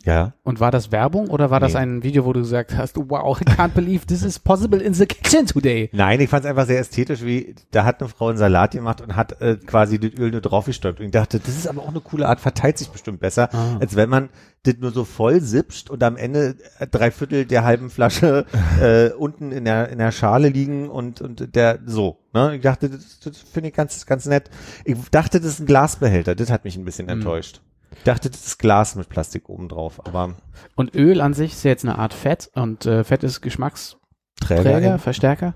Ja. 0.05 0.33
Und 0.43 0.59
war 0.59 0.69
das 0.71 0.91
Werbung 0.91 1.29
oder 1.29 1.49
war 1.49 1.59
das 1.59 1.73
Nee. 1.73 1.79
ein 1.79 2.03
Video, 2.03 2.25
wo 2.25 2.31
du 2.33 2.41
gesagt 2.41 2.77
hast, 2.77 2.95
wow, 2.97 3.39
I 3.41 3.43
can't 3.43 3.69
believe 3.69 4.05
this 4.05 4.23
is 4.23 4.37
possible 4.39 4.79
in 4.79 4.93
the 4.93 5.05
kitchen 5.07 5.47
today? 5.47 5.89
Nein, 5.93 6.19
ich 6.21 6.29
fand 6.29 6.45
es 6.45 6.49
einfach 6.49 6.67
sehr 6.67 6.79
ästhetisch, 6.79 7.23
wie 7.23 7.55
da 7.71 7.85
hat 7.85 7.99
eine 8.01 8.09
Frau 8.09 8.27
einen 8.29 8.37
Salat 8.37 8.71
gemacht 8.71 9.01
und 9.01 9.15
hat 9.15 9.41
äh, 9.41 9.55
quasi 9.57 9.99
das 9.99 10.11
Öl 10.19 10.29
nur 10.31 10.41
draufgestäubt. 10.41 10.99
Und 10.99 11.07
ich 11.07 11.11
dachte, 11.11 11.39
das 11.39 11.49
ist 11.57 11.67
aber 11.67 11.81
auch 11.81 11.89
eine 11.89 12.01
coole 12.01 12.27
Art, 12.27 12.39
verteilt 12.39 12.77
sich 12.77 12.89
bestimmt 12.89 13.19
besser, 13.19 13.49
Ah. 13.53 13.77
als 13.79 13.95
wenn 13.95 14.09
man 14.09 14.29
das 14.63 14.75
nur 14.79 14.91
so 14.91 15.05
voll 15.05 15.41
sipscht 15.41 15.89
und 15.89 16.01
am 16.03 16.17
Ende 16.17 16.55
äh, 16.79 16.87
drei 16.87 17.09
Viertel 17.11 17.45
der 17.45 17.63
halben 17.63 17.89
Flasche 17.89 18.45
äh, 18.81 19.09
unten 19.17 19.51
in 19.51 19.65
der 19.65 19.89
in 19.89 19.97
der 19.97 20.11
Schale 20.11 20.49
liegen 20.49 20.89
und 20.89 21.21
und 21.21 21.55
der 21.55 21.79
so. 21.85 22.17
Ne? 22.33 22.55
Ich 22.55 22.61
dachte, 22.61 22.89
das, 22.89 23.19
das 23.23 23.37
finde 23.37 23.69
ich 23.69 23.75
ganz 23.75 24.05
ganz 24.05 24.25
nett. 24.27 24.49
Ich 24.83 24.97
dachte, 25.09 25.39
das 25.39 25.49
ist 25.49 25.59
ein 25.61 25.65
Glasbehälter. 25.65 26.35
Das 26.35 26.51
hat 26.51 26.63
mich 26.63 26.75
ein 26.77 26.85
bisschen 26.85 27.07
Hm. 27.07 27.17
enttäuscht. 27.19 27.61
Ich 27.74 27.74
dachte, 28.03 28.29
das 28.29 28.45
ist 28.45 28.59
Glas 28.59 28.95
mit 28.95 29.09
Plastik 29.09 29.49
oben 29.49 29.69
drauf, 29.69 30.05
aber 30.05 30.35
Und 30.75 30.95
Öl 30.95 31.21
an 31.21 31.33
sich 31.33 31.53
ist 31.53 31.63
ja 31.63 31.71
jetzt 31.71 31.85
eine 31.85 31.97
Art 31.97 32.13
Fett 32.13 32.49
und 32.53 32.85
äh, 32.85 33.03
Fett 33.03 33.23
ist 33.23 33.41
Geschmacksträger, 33.41 34.63
Träger. 34.63 34.99
Verstärker. 34.99 35.53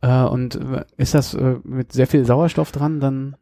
Äh, 0.00 0.22
und 0.24 0.56
äh, 0.56 0.84
ist 0.96 1.14
das 1.14 1.34
äh, 1.34 1.56
mit 1.64 1.92
sehr 1.92 2.06
viel 2.06 2.24
Sauerstoff 2.24 2.72
dran 2.72 3.00
dann 3.00 3.36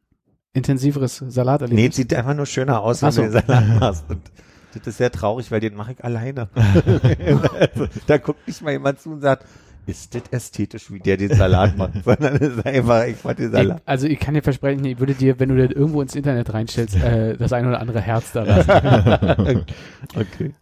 intensiveres 0.52 1.20
Nee, 1.20 1.30
Salaterlebnis? 1.30 1.90
es 1.90 1.96
sieht 1.96 2.14
einfach 2.14 2.34
nur 2.34 2.46
schöner 2.46 2.80
aus, 2.82 3.02
wenn 3.02 3.12
so. 3.12 3.22
du 3.22 3.30
den 3.30 3.42
Salat 3.46 3.80
machst. 3.80 4.04
Und 4.08 4.30
das 4.74 4.86
ist 4.86 4.98
sehr 4.98 5.10
traurig, 5.10 5.50
weil 5.50 5.60
den 5.60 5.74
mache 5.74 5.92
ich 5.92 6.04
alleine. 6.04 6.48
also, 6.54 7.86
da 8.06 8.18
guckt 8.18 8.46
nicht 8.46 8.62
mal 8.62 8.72
jemand 8.72 9.00
zu 9.00 9.10
und 9.10 9.20
sagt, 9.20 9.46
ist 9.86 10.14
das 10.14 10.22
ästhetisch, 10.30 10.90
wie 10.90 11.00
der 11.00 11.16
den 11.16 11.34
Salat 11.34 11.76
macht, 11.76 11.92
sondern 12.04 12.36
es 12.36 12.56
ist 12.56 12.66
einfach, 12.66 13.06
ich 13.06 13.16
fand 13.16 13.38
den 13.38 13.46
ich, 13.46 13.52
Salat. 13.52 13.82
also 13.86 14.06
ich 14.06 14.18
kann 14.18 14.34
dir 14.34 14.42
versprechen, 14.42 14.84
ich 14.84 14.98
würde 14.98 15.14
dir, 15.14 15.38
wenn 15.40 15.48
du 15.48 15.56
das 15.56 15.74
irgendwo 15.74 16.02
ins 16.02 16.14
Internet 16.14 16.52
reinstellst, 16.52 16.96
äh, 16.96 17.36
das 17.36 17.52
ein 17.52 17.66
oder 17.66 17.80
andere 17.80 18.00
Herz 18.00 18.32
da 18.32 18.44
lassen. 18.44 19.64
okay. 20.14 20.54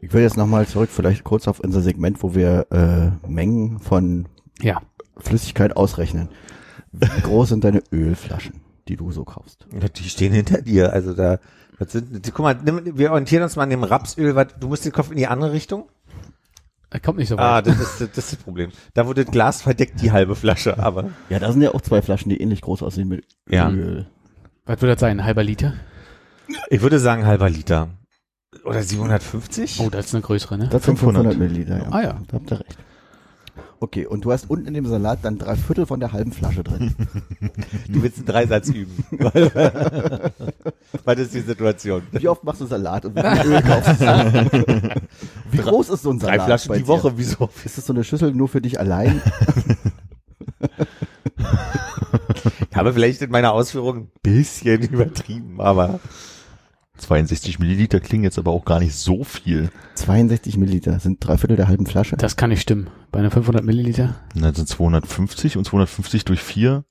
Ich 0.00 0.12
will 0.12 0.22
jetzt 0.22 0.36
nochmal 0.36 0.66
zurück, 0.66 0.90
vielleicht 0.92 1.24
kurz 1.24 1.48
auf 1.48 1.60
unser 1.60 1.80
Segment, 1.80 2.22
wo 2.22 2.34
wir 2.34 2.66
äh, 2.70 3.28
Mengen 3.28 3.80
von 3.80 4.26
ja. 4.60 4.80
Flüssigkeit 5.16 5.76
ausrechnen. 5.76 6.28
Wie 6.92 7.22
groß 7.22 7.48
sind 7.48 7.64
deine 7.64 7.82
Ölflaschen? 7.92 8.64
die 8.88 8.96
du 8.96 9.10
so 9.12 9.24
kaufst. 9.24 9.66
Die 9.72 10.08
stehen 10.08 10.32
hinter 10.32 10.62
dir. 10.62 10.92
Also 10.92 11.14
da, 11.14 11.38
was 11.78 11.92
sind, 11.92 12.26
die, 12.26 12.30
guck 12.30 12.44
mal, 12.44 12.56
nimm, 12.62 12.96
wir 12.98 13.10
orientieren 13.10 13.42
uns 13.42 13.56
mal 13.56 13.64
an 13.64 13.70
dem 13.70 13.84
Rapsöl. 13.84 14.34
Was, 14.34 14.48
du 14.58 14.68
musst 14.68 14.84
den 14.84 14.92
Kopf 14.92 15.10
in 15.10 15.16
die 15.16 15.26
andere 15.26 15.52
Richtung. 15.52 15.88
Er 16.94 17.00
kommt 17.00 17.18
nicht 17.18 17.28
so 17.28 17.36
Ah, 17.36 17.56
weit. 17.56 17.66
das 17.66 17.80
ist, 17.80 18.00
das 18.00 18.08
ist 18.18 18.32
das 18.32 18.36
Problem. 18.36 18.70
Da 18.94 19.04
wurde 19.08 19.24
das 19.24 19.32
Glas 19.32 19.62
verdeckt, 19.62 20.00
die 20.00 20.12
halbe 20.12 20.36
Flasche, 20.36 20.78
aber. 20.78 21.10
Ja, 21.28 21.40
da 21.40 21.50
sind 21.50 21.60
ja 21.60 21.74
auch 21.74 21.80
zwei 21.80 22.00
Flaschen, 22.02 22.28
die 22.30 22.40
ähnlich 22.40 22.60
groß 22.60 22.84
aussehen 22.84 23.08
mit 23.08 23.24
Ja. 23.48 23.68
Öl. 23.68 24.06
Was 24.64 24.80
würde 24.80 24.92
das 24.94 25.00
sein? 25.00 25.18
Ein 25.18 25.24
halber 25.26 25.42
Liter? 25.42 25.74
Ich 26.70 26.82
würde 26.82 27.00
sagen 27.00 27.26
halber 27.26 27.50
Liter. 27.50 27.88
Oder 28.64 28.80
750? 28.84 29.80
Oh, 29.80 29.90
das 29.90 30.06
ist 30.06 30.14
eine 30.14 30.22
größere, 30.22 30.56
ne? 30.56 30.68
Das 30.70 30.84
sind 30.84 30.96
500. 30.96 31.24
500 31.34 31.36
Milliliter, 31.38 31.78
ja. 31.78 31.88
Ah 31.90 32.02
ja. 32.02 32.20
Da 32.28 32.34
habt 32.36 32.52
ihr 32.52 32.60
recht. 32.60 32.76
Okay, 33.80 34.06
und 34.06 34.24
du 34.24 34.32
hast 34.32 34.48
unten 34.48 34.66
in 34.66 34.74
dem 34.74 34.86
Salat 34.86 35.18
dann 35.22 35.38
drei 35.38 35.56
Viertel 35.56 35.86
von 35.86 36.00
der 36.00 36.12
halben 36.12 36.32
Flasche 36.32 36.62
drin. 36.64 36.94
Du 37.88 38.02
willst 38.02 38.18
einen 38.18 38.26
Dreisatz 38.26 38.68
üben. 38.70 39.04
Was 41.04 41.18
ist 41.18 41.34
die 41.34 41.40
Situation? 41.40 42.02
Wie 42.12 42.28
oft 42.28 42.42
machst 42.42 42.60
du 42.60 42.66
Salat 42.66 43.04
und 43.04 43.14
wie 43.14 43.20
viel 43.20 43.52
Öl 43.52 43.62
kaufst 43.62 44.00
du? 44.00 44.90
Wie 45.50 45.58
groß 45.58 45.90
ist 45.90 46.02
so 46.02 46.10
ein 46.10 46.18
Salat? 46.18 46.38
Drei 46.38 46.44
Flaschen 46.44 46.74
die? 46.74 46.86
Woche, 46.86 47.12
wieso? 47.16 47.50
Ist 47.64 47.78
das 47.78 47.86
so 47.86 47.92
eine 47.92 48.02
Schüssel 48.04 48.32
nur 48.32 48.48
für 48.48 48.60
dich 48.60 48.80
allein? 48.80 49.22
Ich 52.70 52.76
habe 52.76 52.92
vielleicht 52.92 53.22
in 53.22 53.30
meiner 53.30 53.52
Ausführung 53.52 53.96
ein 53.96 54.10
bisschen 54.22 54.82
übertrieben, 54.82 55.60
aber 55.60 56.00
62 56.96 57.58
Milliliter 57.58 58.00
klingen 58.00 58.24
jetzt 58.24 58.38
aber 58.38 58.52
auch 58.52 58.64
gar 58.64 58.78
nicht 58.78 58.94
so 58.94 59.24
viel. 59.24 59.70
62 59.96 60.56
Milliliter 60.56 61.00
sind 61.00 61.18
drei 61.20 61.36
Viertel 61.38 61.56
der 61.56 61.68
halben 61.68 61.86
Flasche. 61.86 62.16
Das 62.16 62.36
kann 62.36 62.50
nicht 62.50 62.62
stimmen. 62.62 62.88
Bei 63.10 63.18
einer 63.18 63.30
500 63.30 63.64
Milliliter. 63.64 64.14
Dann 64.34 64.54
sind 64.54 64.68
250 64.68 65.56
und 65.56 65.64
250 65.64 66.24
durch 66.24 66.40
vier, 66.40 66.84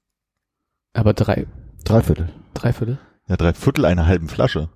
Aber 0.93 1.13
drei, 1.13 1.47
Drei 1.85 2.01
Viertel. 2.01 2.29
drei 2.53 2.73
Viertel? 2.73 2.99
ja 3.27 3.37
drei 3.37 3.53
Viertel 3.53 3.85
einer 3.85 4.05
halben 4.05 4.27
Flasche. 4.27 4.69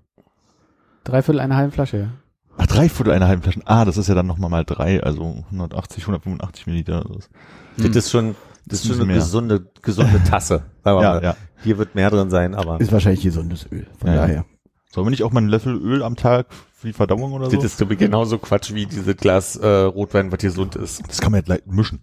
Drei 1.03 1.21
Viertel 1.21 1.39
einer 1.41 1.55
halben 1.57 1.71
Flasche, 1.71 1.97
ja. 1.97 2.09
Ach, 2.57 2.65
drei 2.67 2.89
Viertel 2.89 3.11
einer 3.13 3.27
halben 3.27 3.43
Flasche. 3.43 3.61
Ah, 3.65 3.85
das 3.85 3.97
ist 3.97 4.07
ja 4.07 4.15
dann 4.15 4.25
nochmal 4.27 4.49
mal 4.49 4.65
drei, 4.65 5.01
also 5.03 5.43
180, 5.51 6.03
185 6.03 6.65
Milliliter. 6.67 7.03
Das 7.07 7.17
ist- 7.17 7.29
das 7.77 7.95
ist 8.05 8.11
schon, 8.11 8.35
das 8.65 8.79
ist 8.79 8.87
schon 8.87 8.95
eine 8.95 9.05
bisschen 9.05 9.19
gesunde, 9.19 9.67
gesunde 9.81 10.23
Tasse. 10.23 10.63
Sagen 10.83 10.97
wir 10.99 11.03
Ja, 11.03 11.13
mal. 11.15 11.23
ja. 11.23 11.35
Hier 11.63 11.77
wird 11.77 11.95
mehr 11.95 12.09
drin 12.09 12.29
sein, 12.29 12.55
aber 12.55 12.79
Ist 12.81 12.91
wahrscheinlich 12.91 13.21
gesundes 13.23 13.67
Öl. 13.71 13.85
Von 13.99 14.09
Ja, 14.09 14.15
ja. 14.15 14.21
daher. 14.21 14.45
Sollen 14.91 15.05
wir 15.05 15.11
nicht 15.11 15.23
auch 15.23 15.31
mal 15.31 15.39
einen 15.39 15.49
Löffel 15.49 15.75
Öl 15.75 16.01
am 16.01 16.15
Tag 16.15 16.47
für 16.73 16.87
die 16.87 16.93
Verdauung 16.93 17.33
oder 17.33 17.49
so? 17.49 17.55
das 17.55 17.65
ist 17.65 17.77
so 17.77 17.85
genauso 17.85 18.37
Quatsch 18.37 18.73
wie 18.73 18.85
dieses 18.85 19.17
Glas 19.17 19.55
äh, 19.57 19.67
Rotwein, 19.67 20.31
was 20.31 20.39
gesund 20.39 20.75
ist. 20.75 21.07
Das 21.07 21.19
kann 21.19 21.31
man 21.31 21.41
ja 21.41 21.47
leicht 21.47 21.67
mischen. 21.67 21.99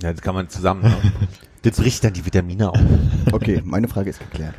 Ja, 0.00 0.12
das 0.12 0.22
kann 0.22 0.34
man 0.34 0.48
zusammen. 0.48 0.82
Ne? 0.82 0.96
das 1.62 1.76
bricht 1.76 2.04
dann 2.04 2.12
die 2.12 2.24
Vitamine 2.24 2.70
auf. 2.70 2.80
Okay, 3.32 3.62
meine 3.64 3.88
Frage 3.88 4.10
ist 4.10 4.20
geklärt. 4.20 4.54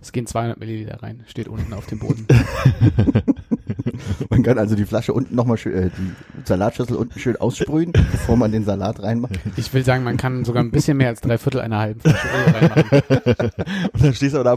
Es 0.00 0.12
gehen 0.12 0.26
200 0.26 0.58
Milliliter 0.58 1.02
rein. 1.02 1.24
Steht 1.26 1.48
unten 1.48 1.72
auf 1.72 1.86
dem 1.86 1.98
Boden. 1.98 2.26
Man 4.30 4.42
kann 4.42 4.58
also 4.58 4.74
die 4.74 4.84
Flasche 4.84 5.12
unten 5.12 5.34
nochmal 5.34 5.56
schön, 5.56 5.74
äh, 5.74 5.90
die 5.90 6.12
Salatschüssel 6.44 6.96
unten 6.96 7.18
schön 7.18 7.36
aussprühen, 7.36 7.92
bevor 8.12 8.36
man 8.36 8.52
den 8.52 8.64
Salat 8.64 9.02
reinmacht. 9.02 9.38
Ich 9.56 9.72
will 9.72 9.84
sagen, 9.84 10.04
man 10.04 10.16
kann 10.16 10.44
sogar 10.44 10.62
ein 10.62 10.70
bisschen 10.70 10.96
mehr 10.96 11.08
als 11.08 11.20
drei 11.20 11.38
Viertel 11.38 11.60
einer 11.60 11.78
halben 11.78 12.00
Flasche 12.00 12.26
Öl 12.28 12.52
reinmachen. 12.52 13.00
Und 13.92 14.04
dann 14.04 14.14
stehst 14.14 14.34
du 14.34 14.42
da 14.42 14.56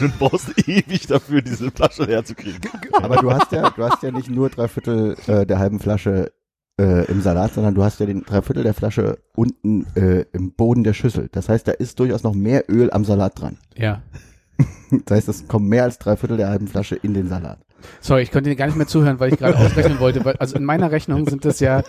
und 0.00 0.18
brauchst 0.18 0.68
ewig 0.68 1.06
dafür, 1.06 1.40
diese 1.40 1.70
Flasche 1.70 2.06
herzukriegen. 2.06 2.60
Aber 2.92 3.16
du 3.16 3.30
hast 3.30 3.52
ja, 3.52 3.70
du 3.70 3.84
hast 3.84 4.02
ja 4.02 4.10
nicht 4.10 4.28
nur 4.28 4.50
drei 4.50 4.68
Viertel 4.68 5.16
äh, 5.26 5.46
der 5.46 5.58
halben 5.58 5.78
Flasche 5.78 6.32
äh, 6.80 7.04
im 7.06 7.20
Salat, 7.20 7.54
sondern 7.54 7.74
du 7.74 7.84
hast 7.84 8.00
ja 8.00 8.06
den 8.06 8.22
drei 8.24 8.42
Viertel 8.42 8.64
der 8.64 8.74
Flasche 8.74 9.18
unten 9.36 9.86
äh, 9.94 10.24
im 10.32 10.52
Boden 10.52 10.84
der 10.84 10.94
Schüssel. 10.94 11.28
Das 11.32 11.48
heißt, 11.48 11.68
da 11.68 11.72
ist 11.72 12.00
durchaus 12.00 12.22
noch 12.22 12.34
mehr 12.34 12.64
Öl 12.68 12.90
am 12.90 13.04
Salat 13.04 13.40
dran. 13.40 13.58
Ja. 13.76 14.02
Das 15.04 15.16
heißt, 15.16 15.28
es 15.28 15.48
kommen 15.48 15.68
mehr 15.68 15.84
als 15.84 15.98
drei 15.98 16.16
Viertel 16.16 16.36
der 16.36 16.48
halben 16.48 16.68
Flasche 16.68 16.96
in 16.96 17.14
den 17.14 17.28
Salat. 17.28 17.58
Sorry, 18.00 18.22
ich 18.22 18.30
konnte 18.30 18.50
dir 18.50 18.56
gar 18.56 18.66
nicht 18.66 18.76
mehr 18.76 18.86
zuhören, 18.86 19.20
weil 19.20 19.32
ich 19.32 19.38
gerade 19.38 19.56
ausrechnen 19.58 19.98
wollte. 20.00 20.24
Weil, 20.24 20.36
also 20.36 20.56
in 20.56 20.64
meiner 20.64 20.90
Rechnung 20.90 21.28
sind 21.28 21.44
das 21.44 21.60
ja 21.60 21.82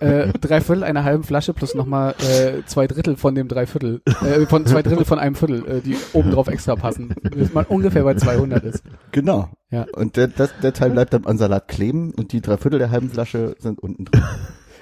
äh, 0.00 0.28
drei 0.40 0.60
Viertel 0.60 0.84
einer 0.84 1.04
halben 1.04 1.24
Flasche 1.24 1.52
plus 1.54 1.74
nochmal 1.74 2.14
äh, 2.20 2.62
zwei 2.66 2.86
Drittel 2.86 3.16
von 3.16 3.34
dem 3.34 3.48
drei 3.48 3.66
Viertel, 3.66 4.00
äh, 4.06 4.46
von 4.46 4.66
zwei 4.66 4.82
Drittel 4.82 5.04
von 5.04 5.18
einem 5.18 5.34
Viertel, 5.34 5.64
äh, 5.66 5.80
die 5.80 5.96
obendrauf 6.12 6.48
extra 6.48 6.76
passen, 6.76 7.14
bis 7.34 7.52
man 7.52 7.64
ungefähr 7.66 8.04
bei 8.04 8.14
200 8.14 8.64
ist. 8.64 8.82
Genau. 9.12 9.48
Ja. 9.70 9.86
Und 9.94 10.16
der, 10.16 10.28
das, 10.28 10.50
der 10.62 10.72
Teil 10.72 10.90
bleibt 10.90 11.14
dann 11.14 11.26
am 11.26 11.38
Salat 11.38 11.68
kleben 11.68 12.12
und 12.12 12.32
die 12.32 12.40
drei 12.40 12.56
Viertel 12.58 12.78
der 12.78 12.90
halben 12.90 13.08
Flasche 13.10 13.56
sind 13.58 13.78
unten 13.80 14.04
drin. 14.04 14.22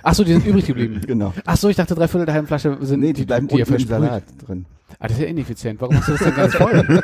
Ach 0.02 0.14
so, 0.14 0.24
die 0.24 0.32
sind 0.32 0.46
übrig 0.46 0.66
geblieben. 0.66 1.00
Genau. 1.06 1.34
Ach 1.44 1.56
so, 1.56 1.68
ich 1.68 1.76
dachte 1.76 1.94
drei 1.94 2.08
Viertel 2.08 2.26
der 2.26 2.34
halben 2.34 2.46
Flasche 2.46 2.78
sind 2.80 3.00
Nee, 3.00 3.12
die 3.12 3.24
bleiben 3.24 3.48
ihr 3.50 3.66
unten 3.66 3.74
im. 3.74 3.86
Salat 3.86 4.24
drin. 4.46 4.66
Ah, 4.98 5.06
das 5.06 5.16
ist 5.18 5.22
ja 5.22 5.28
ineffizient. 5.28 5.80
Warum 5.80 5.96
hast 5.96 6.08
du 6.08 6.12
das 6.12 6.22
denn 6.22 6.34
ganz 6.34 6.54
voll? 6.54 7.02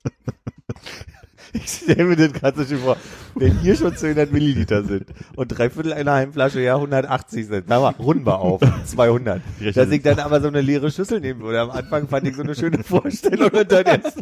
Ich 1.55 1.71
stelle 1.71 2.05
mir 2.05 2.17
das 2.17 2.33
gerade 2.33 2.65
so 2.65 2.69
schön 2.69 2.79
vor, 2.81 2.97
wenn 3.37 3.59
hier 3.61 3.77
schon 3.77 3.97
200 3.97 4.33
Milliliter 4.33 4.83
sind 4.83 5.07
und 5.37 5.49
drei 5.49 5.71
Viertel 5.71 5.93
einer 5.93 6.15
Heimflasche 6.15 6.61
ja 6.61 6.75
180 6.75 7.47
sind, 7.47 7.67
na 7.69 7.79
mal, 7.79 7.95
runden 7.99 8.27
wir 8.27 8.41
auf, 8.41 8.61
200. 8.87 9.41
Dass 9.75 9.91
ich 9.91 10.03
dann 10.03 10.19
aber 10.19 10.41
so 10.41 10.49
eine 10.49 10.61
leere 10.61 10.91
Schüssel 10.91 11.21
nehmen 11.21 11.41
würde. 11.41 11.61
Am 11.61 11.71
Anfang 11.71 12.09
fand 12.09 12.27
ich 12.27 12.35
so 12.35 12.43
eine 12.43 12.57
schöne 12.57 12.83
Vorstellung 12.83 13.51
und 13.51 13.71
dann 13.71 13.87
erst 13.87 14.21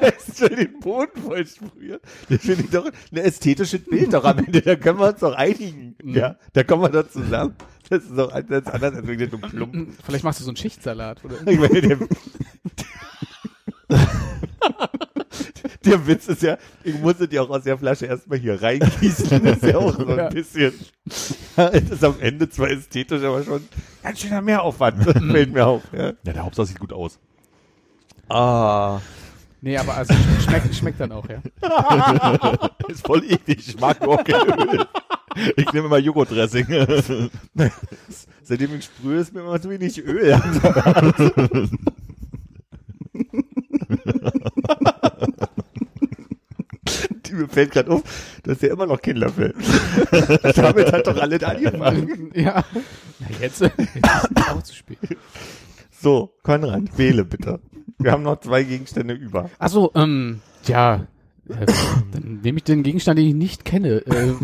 erst 0.00 0.38
schon 0.38 0.54
den 0.56 0.78
Boden 0.78 1.20
voll 1.20 1.44
sprühe. 1.44 2.00
Das 2.28 2.40
finde 2.40 2.64
ich 2.64 2.70
doch 2.70 2.86
ein 2.86 3.16
ästhetisches 3.16 3.84
Bild 3.84 4.14
doch 4.14 4.24
am 4.24 4.38
Ende, 4.38 4.62
da 4.62 4.76
können 4.76 5.00
wir 5.00 5.08
uns 5.08 5.20
doch 5.20 5.34
einigen. 5.34 5.96
Ja, 6.04 6.36
da 6.52 6.62
kommen 6.62 6.82
wir 6.82 6.88
doch 6.88 7.10
zusammen. 7.10 7.56
Das 7.88 8.04
ist 8.04 8.16
doch 8.16 8.32
anders 8.32 8.66
als 8.66 9.06
wirklich 9.06 9.30
so 9.32 9.38
plump. 9.38 9.88
Vielleicht 10.04 10.22
machst 10.22 10.38
du 10.38 10.44
so 10.44 10.50
einen 10.50 10.56
Schichtsalat. 10.56 11.24
Oder? 11.24 11.34
Ich 11.50 11.58
meine, 11.58 11.98
der, 15.84 16.06
Witz 16.06 16.28
ist 16.28 16.42
ja, 16.42 16.58
ich 16.84 16.98
musste 16.98 17.26
die 17.28 17.38
auch 17.38 17.48
aus 17.50 17.62
der 17.64 17.78
Flasche 17.78 18.06
erstmal 18.06 18.38
hier 18.38 18.60
reingießen. 18.60 19.42
Das 19.44 19.56
ist 19.56 19.62
ja 19.64 19.76
auch 19.78 19.96
so 19.96 20.06
ein 20.06 20.16
Ja. 20.16 20.28
bisschen. 20.28 20.72
Es 21.56 21.90
ist 21.90 22.04
am 22.04 22.16
Ende 22.20 22.48
zwar 22.50 22.70
ästhetisch, 22.70 23.22
aber 23.22 23.42
schon 23.42 23.62
ganz 24.02 24.20
schöner 24.20 24.42
Mehraufwand. 24.42 25.06
Das 25.06 25.22
fällt 25.22 25.52
mir 25.52 25.66
auf. 25.66 25.82
Ja. 25.92 26.12
Ja, 26.22 26.32
der 26.32 26.44
Hauptsache 26.44 26.66
sieht 26.66 26.78
gut 26.80 26.92
aus. 26.92 27.18
Ah. 28.28 29.00
Nee, 29.62 29.76
aber 29.76 29.94
also 29.94 30.14
schmeckt, 30.46 30.74
schmeckt 30.74 31.00
dann 31.00 31.12
auch, 31.12 31.26
ja. 31.28 31.42
Ist 32.88 33.06
voll 33.06 33.22
eklig. 33.24 33.68
Ich 33.68 33.78
mag 33.80 33.98
überhaupt 34.02 34.26
kein 34.26 34.40
Öl. 34.48 34.86
Ich 35.56 35.72
nehme 35.72 35.86
immer 35.86 35.98
Joghurtdressing. 35.98 36.66
Seitdem 38.42 38.74
ich 38.76 38.84
sprühe, 38.86 39.20
ist 39.20 39.34
mir 39.34 39.40
immer 39.40 39.60
zu 39.60 39.68
wenig 39.70 39.98
Öl. 40.04 40.40
Mir 47.32 47.48
fällt 47.48 47.70
gerade 47.72 47.90
auf, 47.90 48.02
du 48.42 48.50
hast 48.50 48.62
ja 48.62 48.72
immer 48.72 48.86
noch 48.86 49.00
keinen 49.00 49.16
Löffel. 49.16 49.54
Damit 50.56 50.92
hat 50.92 51.06
doch 51.06 51.16
alles 51.16 51.42
angefangen. 51.42 52.30
ja. 52.34 52.64
Na 53.20 53.26
jetzt, 53.40 53.60
jetzt 53.60 53.78
ist 53.78 53.96
es 54.36 54.48
auch 54.48 54.62
zu 54.62 54.74
spät. 54.74 54.98
So, 55.90 56.32
Konrad, 56.42 56.96
wähle 56.96 57.24
bitte. 57.24 57.60
Wir 57.98 58.12
haben 58.12 58.22
noch 58.22 58.40
zwei 58.40 58.62
Gegenstände 58.62 59.14
über. 59.14 59.50
Achso, 59.58 59.90
ähm, 59.94 60.40
ja. 60.66 61.06
Äh, 61.48 61.66
dann 62.12 62.40
nehme 62.42 62.58
ich 62.58 62.64
den 62.64 62.82
Gegenstand, 62.84 63.18
den 63.18 63.26
ich 63.26 63.34
nicht 63.34 63.64
kenne. 63.64 64.02
Äh, 64.06 64.34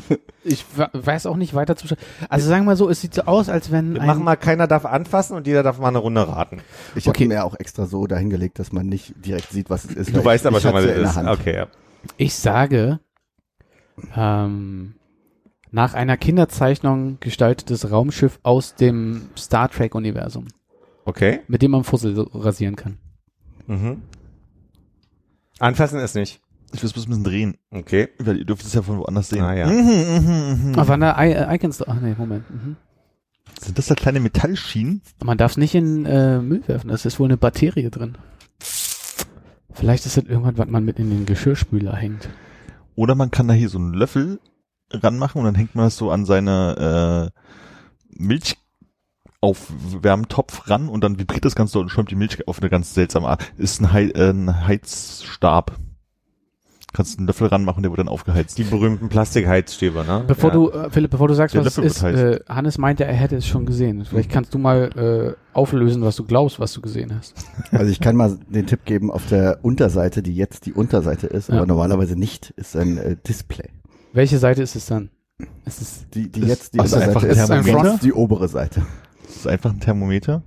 ich 0.43 0.65
weiß 0.93 1.27
auch 1.27 1.37
nicht 1.37 1.55
weiter 1.55 1.77
zu. 1.77 1.87
Also 2.29 2.49
sagen 2.49 2.63
wir 2.63 2.73
mal 2.73 2.77
so, 2.77 2.91
es 2.91 3.01
sieht 3.01 3.15
so 3.15 3.23
aus, 3.23 3.49
als 3.49 3.71
wenn 3.71 3.95
Wir 3.95 4.03
machen 4.03 4.25
mal, 4.25 4.35
keiner 4.37 4.67
darf 4.67 4.85
anfassen 4.85 5.37
und 5.37 5.47
jeder 5.47 5.63
darf 5.63 5.79
mal 5.79 5.89
eine 5.89 5.99
Runde 5.99 6.27
raten. 6.27 6.63
Ich 6.97 7.07
habe 7.07 7.17
Okay. 7.17 7.29
mir 7.29 7.45
auch 7.45 7.55
extra 7.59 7.87
so 7.87 8.07
dahingelegt, 8.09 8.59
dass 8.59 8.73
man 8.73 8.87
nicht 8.87 9.15
direkt 9.25 9.51
sieht, 9.53 9.71
was 9.71 9.85
es 9.85 9.93
ist. 9.95 10.17
Du 10.17 10.25
weißt 10.25 10.47
aber 10.47 10.57
ich 10.57 10.63
schon, 10.65 10.73
was 10.75 10.83
hatte 10.83 10.91
es 10.91 10.97
in 10.97 11.03
der 11.03 11.11
ist. 11.11 11.17
Hand. 11.17 11.29
Okay, 11.29 11.55
ja. 11.55 11.67
Ich 12.17 12.35
sage, 12.35 13.01
ähm, 14.15 14.95
nach 15.71 15.95
einer 15.95 16.17
Kinderzeichnung 16.17 17.19
gestaltetes 17.21 17.91
Raumschiff 17.91 18.39
aus 18.43 18.75
dem 18.75 19.29
Star 19.37 19.69
Trek-Universum, 19.71 20.47
Okay. 21.05 21.41
mit 21.49 21.63
dem 21.63 21.73
man 21.73 21.85
Fussel 21.85 22.19
rasieren 22.33 22.77
kann. 22.77 22.99
Mhm. 23.67 24.03
Anfassen 25.59 26.01
ist 26.01 26.15
nicht. 26.15 26.41
Ich 26.73 26.83
will 26.83 26.91
es 26.91 26.97
ein 26.97 27.09
bisschen 27.09 27.25
drehen. 27.25 27.57
Okay. 27.71 28.09
Weil 28.19 28.39
ihr 28.39 28.45
dürft 28.45 28.65
es 28.65 28.75
ja 28.75 28.83
von 28.83 28.99
woanders 28.99 29.29
sehen. 29.29 29.43
Ah, 29.43 29.55
ja. 29.55 29.67
Mhm, 29.67 29.77
mhm, 29.87 30.71
mhm. 30.71 30.79
Ah, 30.79 30.87
waren 30.89 31.01
da 31.01 31.23
I 31.23 31.33
äh, 31.33 31.55
Icons? 31.55 31.83
Ach 31.87 32.01
nee, 32.01 32.15
Moment. 32.19 32.45
Mhm. 32.51 32.77
Sind 33.61 33.79
das 33.79 33.87
da 33.87 33.95
kleine 33.95 34.21
Metallschienen? 34.21 35.01
Man 35.25 35.39
darf 35.39 35.53
es 35.53 35.57
nicht 35.57 35.75
in 35.75 36.05
äh, 36.05 36.41
Müll 36.41 36.63
werfen, 36.67 36.89
das 36.89 37.07
ist 37.07 37.19
wohl 37.19 37.29
eine 37.29 37.37
Batterie 37.39 37.89
drin. 37.91 38.19
Vielleicht 39.77 40.07
ist 40.07 40.17
das 40.17 40.25
irgendwas, 40.25 40.57
was 40.57 40.69
man 40.69 40.85
mit 40.85 40.99
in 40.99 41.11
den 41.11 41.27
Geschirrspüler 41.27 41.95
hängt. 41.95 42.29
Oder 42.95 43.15
man 43.15 43.31
kann 43.31 43.47
da 43.47 43.53
hier 43.55 43.69
so 43.69 43.77
einen 43.79 43.93
Löffel 43.93 44.41
ranmachen 44.91 45.41
und 45.41 45.45
dann 45.45 45.55
hängt 45.55 45.75
man 45.75 45.85
das 45.85 45.99
so 45.99 46.11
an 46.11 46.25
seine 46.25 47.31
äh, 47.31 47.39
Milchaufwärmtopf 48.09 50.71
ran 50.71 50.89
und 50.89 51.05
dann 51.05 51.19
vibriert 51.19 51.45
das 51.45 51.55
Ganze 51.55 51.75
dort 51.75 51.85
und 51.85 51.91
schäumt 51.91 52.11
die 52.11 52.15
Milch 52.17 52.49
auf 52.49 52.61
eine 52.61 52.71
ganz 52.71 52.95
seltsame 52.95 53.29
Art. 53.29 53.53
Ist 53.59 53.81
ein, 53.81 53.93
Hei- 53.93 54.09
äh, 54.11 54.31
ein 54.31 54.67
Heizstab. 54.67 55.79
Kannst 56.97 57.19
einen 57.19 57.27
Löffel 57.27 57.47
ranmachen, 57.49 57.83
der 57.83 57.93
wird 57.93 57.99
dann 58.01 58.09
aufgeheizt. 58.09 58.59
Die 58.59 58.65
berühmten 58.65 59.09
Plastikheizstäbe, 59.09 60.05
ne? 60.05 60.25
Bevor 60.27 60.51
ja. 60.51 60.55
du, 60.57 60.71
äh, 60.71 60.91
Philipp, 60.91 61.11
bevor 61.13 61.29
du 61.29 61.35
sagst, 61.35 61.55
Der 61.55 61.65
was 61.65 61.79
ist, 61.79 62.03
äh, 62.03 62.41
Hannes 62.49 62.79
meinte, 62.79 63.05
er 63.05 63.13
hätte 63.15 63.37
es 63.37 63.47
schon 63.47 63.67
gesehen. 63.67 64.05
Vielleicht 64.05 64.31
kannst 64.31 64.55
du 64.55 64.59
mal 64.59 65.37
äh, 65.37 65.57
auflösen, 65.57 66.03
was 66.03 66.17
du 66.17 66.25
glaubst, 66.25 66.59
was 66.59 66.73
du 66.73 66.81
gesehen 66.81 67.15
hast. 67.17 67.35
Also 67.71 67.91
ich 67.93 68.01
kann 68.01 68.17
mal 68.17 68.39
den 68.49 68.67
Tipp 68.67 68.85
geben, 68.85 69.11
auf 69.11 69.27
der 69.27 69.59
Unterseite, 69.63 70.23
die 70.23 70.35
jetzt 70.35 70.67
die 70.67 70.73
Unterseite 70.73 71.27
ist, 71.27 71.49
Ja. 71.49 71.57
aber 71.59 71.67
normalerweise 71.67 72.19
nicht, 72.19 72.51
ist 72.57 72.77
ein 72.77 72.97
äh, 72.99 73.17
Display. 73.29 73.69
Welche 74.13 74.39
Seite 74.39 74.63
ist 74.63 74.75
es 74.77 74.87
dann? 74.87 75.11
Es 75.67 75.81
ist 75.83 76.07
Die, 76.15 76.31
die 76.33 76.41
Ist- 76.41 76.49
jetzt 76.49 76.75
die 76.75 76.79
ist 76.79 76.95
einfach 76.95 77.23
Unterseite 77.23 77.53
ein 77.55 77.61
ist, 77.61 77.67
Thermometer? 77.67 77.89
sonst 77.91 78.05
die 78.05 78.13
obere 78.15 78.49
Seite. 78.49 78.83
Das 79.27 79.37
ist 79.37 79.47
einfach 79.47 79.71
ein 79.73 79.81
Thermometer, 79.81 80.43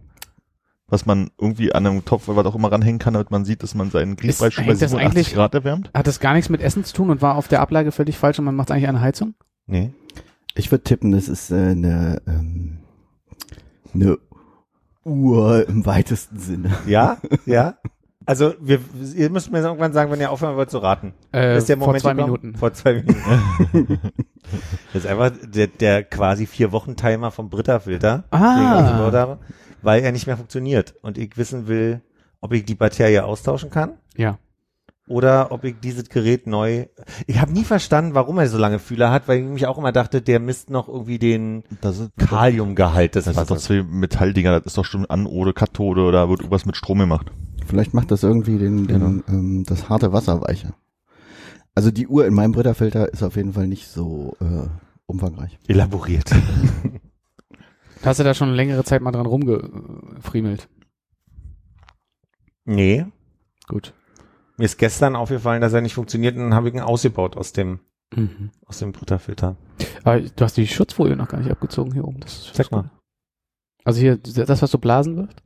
was 0.90 1.06
man 1.06 1.32
irgendwie 1.40 1.74
an 1.74 1.86
einem 1.86 2.06
Topf 2.06 2.28
oder 2.28 2.38
was 2.38 2.46
auch 2.46 2.56
immer 2.56 2.72
ranhängen 2.72 3.00
kann, 3.00 3.14
damit 3.14 3.32
man 3.32 3.46
sieht, 3.46 3.64
dass 3.64 3.76
man 3.76 3.92
seinen 3.92 4.16
Grießbrei 4.16 4.52
schon 4.52 4.66
bei 4.66 4.72
hängt 4.72 4.82
das 4.82 4.92
87 4.92 5.18
eigentlich- 5.18 5.34
Grad 5.36 5.54
erwärmt. 5.56 5.92
hat 5.94 6.08
das 6.08 6.20
gar 6.20 6.34
nichts 6.34 6.50
mit 6.50 6.62
Essen 6.62 6.84
zu 6.84 6.94
tun 6.94 7.10
und 7.10 7.22
war 7.22 7.36
auf 7.36 7.48
der 7.48 7.62
Ablage 7.62 7.92
völlig 7.92 8.18
falsch 8.18 8.40
und 8.40 8.46
man 8.46 8.56
macht 8.56 8.72
eigentlich 8.72 8.88
eine 8.88 9.02
Heizung? 9.02 9.34
Nee. 9.68 9.92
Ich 10.56 10.72
würde 10.72 10.84
tippen, 10.84 11.12
das 11.12 11.30
ist 11.30 11.52
äh, 11.52 11.56
eine, 11.72 12.22
ähm, 12.28 12.80
eine 13.94 14.18
Uhr 15.06 15.68
im 15.68 15.86
weitesten 15.86 16.40
Sinne. 16.40 16.72
Ja? 16.88 17.18
Ja? 17.46 17.76
Also, 18.26 18.54
wir, 18.60 18.80
ihr 19.16 19.32
müsst 19.32 19.52
mir 19.52 19.58
irgendwann 19.60 19.92
sagen, 19.94 20.12
wenn 20.12 20.20
ihr 20.20 20.30
aufhören 20.30 20.56
wollt 20.56 20.70
zu 20.70 20.78
raten. 20.78 21.14
Äh, 21.34 21.58
ist 21.58 21.68
der 21.68 21.78
vor 21.78 21.88
Moment 21.88 22.04
zwei 22.04 22.14
gekommen? 22.14 22.34
Minuten. 22.34 22.56
Vor 22.60 22.72
zwei 22.74 22.94
Minuten. 22.96 23.18
das 24.94 25.04
ist 25.04 25.08
einfach 25.10 25.32
der, 25.44 25.66
der 25.66 26.04
quasi 26.04 26.46
vier 26.46 26.72
Wochen 26.72 26.96
Timer 26.96 27.32
vom 27.32 27.50
Britta-Filter, 27.50 28.26
den 28.32 28.40
ich 28.40 28.40
Ah, 28.40 29.32
weil 29.82 30.04
er 30.04 30.12
nicht 30.12 30.28
mehr 30.28 30.38
funktioniert 30.38 30.96
und 31.02 31.18
ich 31.18 31.38
wissen 31.38 31.68
will, 31.68 32.02
ob 32.42 32.54
ich 32.54 32.66
die 32.66 32.76
Batterie 32.76 33.20
austauschen 33.20 33.70
kann 33.70 33.94
ja. 34.16 34.38
oder 35.08 35.52
ob 35.52 35.64
ich 35.64 35.76
dieses 35.82 36.10
Gerät 36.10 36.48
neu. 36.48 36.86
Ich 37.28 37.42
habe 37.42 37.52
nie 37.52 37.64
verstanden, 37.64 38.16
warum 38.16 38.38
er 38.38 38.48
so 38.48 38.58
lange 38.58 38.80
Fühler 38.80 39.12
hat, 39.12 39.28
weil 39.28 39.40
ich 39.40 39.46
mich 39.46 39.68
auch 39.68 39.78
immer 39.78 39.92
dachte, 39.92 40.22
der 40.22 40.40
misst 40.40 40.70
noch 40.70 40.88
irgendwie 40.88 41.20
den 41.20 41.64
Das 41.82 42.00
ist, 42.00 42.12
Kaliumgehalt 42.18 43.16
des 43.16 43.26
das 43.26 43.36
sind 43.36 43.50
doch 43.50 43.56
Wassers. 43.56 43.66
zwei 43.66 43.84
Metalldinger, 43.84 44.60
das 44.60 44.68
ist 44.68 44.78
doch 44.78 44.86
schon 44.86 45.06
Anode, 45.06 45.54
Kathode 45.54 46.02
oder 46.02 46.30
wird 46.30 46.40
irgendwas 46.40 46.66
mit 46.66 46.78
Strom 46.78 47.00
gemacht. 47.00 47.32
Vielleicht 47.66 47.94
macht 47.94 48.10
das 48.12 48.24
irgendwie 48.24 48.58
den, 48.58 48.88
den, 48.88 49.24
ähm, 49.28 49.64
das 49.68 49.90
harte 49.90 50.12
Wasser 50.14 50.42
weicher. 50.42 50.74
Also 51.76 51.92
die 51.92 52.08
Uhr 52.08 52.26
in 52.26 52.34
meinem 52.34 52.52
Britterfilter 52.52 53.14
ist 53.14 53.22
auf 53.22 53.36
jeden 53.36 53.54
Fall 53.54 53.68
nicht 53.68 53.88
so 53.88 54.36
äh, 54.42 54.68
umfangreich. 55.06 55.60
Elaboriert. 55.68 56.32
Hast 58.04 58.20
du 58.20 58.24
da 58.24 58.34
schon 58.34 58.54
längere 58.54 58.84
Zeit 58.84 59.02
mal 59.02 59.12
dran 59.12 59.26
rumgefriemelt? 59.26 60.70
nee. 62.66 63.06
Gut. 63.68 63.94
Mir 64.58 64.66
ist 64.66 64.78
gestern 64.78 65.16
aufgefallen, 65.16 65.62
dass 65.62 65.74
er 65.74 65.82
nicht 65.82 65.94
funktioniert 65.94 66.36
und 66.36 66.42
dann 66.44 66.54
habe 66.54 66.70
ich 66.70 66.74
ihn 66.76 66.82
ausgebaut 66.82 67.38
aus 67.38 67.54
dem, 67.54 67.80
Mhm. 68.16 68.50
aus 68.66 68.80
dem 68.80 68.92
Britta-Filter. 68.92 69.56
Aber 70.04 70.20
du 70.20 70.44
hast 70.44 70.58
die 70.58 70.68
Schutzfolie 70.68 71.16
noch 71.16 71.28
gar 71.28 71.40
nicht 71.40 71.52
abgezogen 71.52 71.94
hier 71.94 72.04
oben. 72.06 72.20
Das 72.20 72.52
Zeig 72.54 72.72
mal. 72.72 72.90
Also 73.86 74.00
hier, 74.02 74.18
das, 74.18 74.62
was 74.62 74.72
so 74.72 74.78
Blasen 74.80 75.16
wirft? 75.18 75.44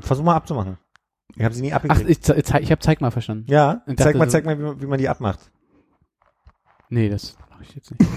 Versuch 0.00 0.24
mal 0.24 0.34
abzumachen. 0.36 0.78
Ich 1.36 1.42
habe 1.44 1.54
sie 1.54 1.62
nie 1.62 1.72
Ach, 1.72 1.76
abgekriegt. 1.76 2.10
ich, 2.10 2.20
ze- 2.22 2.34
ich 2.60 2.70
habe 2.70 2.80
zeig 2.80 3.00
mal 3.00 3.10
verstanden. 3.10 3.44
ja, 3.48 3.82
ich 3.86 3.96
zeig 3.96 4.16
mal, 4.16 4.26
so- 4.26 4.32
zeig 4.32 4.44
mal, 4.44 4.58
wie 4.58 4.62
man, 4.62 4.80
wie 4.82 4.86
man 4.86 4.98
die 4.98 5.08
abmacht. 5.08 5.50
Nee, 6.90 7.08
das 7.08 7.36
ich 7.62 7.74
jetzt 7.74 7.90
nicht. 7.98 8.10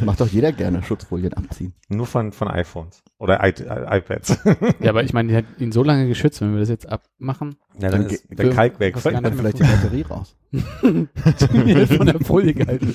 Macht 0.04 0.20
doch 0.20 0.26
jeder 0.28 0.52
gerne 0.52 0.82
Schutzfolien 0.82 1.32
abziehen. 1.34 1.72
Nur 1.88 2.06
von, 2.06 2.32
von 2.32 2.48
iPhones 2.48 3.02
oder 3.18 3.44
I, 3.44 3.50
I, 3.60 3.98
iPads. 3.98 4.38
ja, 4.80 4.90
aber 4.90 5.02
ich 5.04 5.12
meine, 5.14 5.28
die 5.28 5.36
hat 5.36 5.44
ihn 5.58 5.72
so 5.72 5.82
lange 5.82 6.06
geschützt, 6.08 6.40
wenn 6.40 6.52
wir 6.52 6.60
das 6.60 6.68
jetzt 6.68 6.88
abmachen. 6.88 7.56
ja, 7.80 7.90
dann 7.90 8.02
Dann 8.02 8.10
ist 8.10 8.24
der 8.30 8.50
Kalk 8.50 8.80
weg. 8.80 8.96
Dann 9.02 9.22
nicht 9.22 9.34
vielleicht 9.34 9.58
die 9.58 9.62
Batterie 9.64 10.02
raus. 10.02 10.36
von 10.80 12.06
der 12.06 12.20
Folie 12.20 12.54
gehalten. 12.54 12.94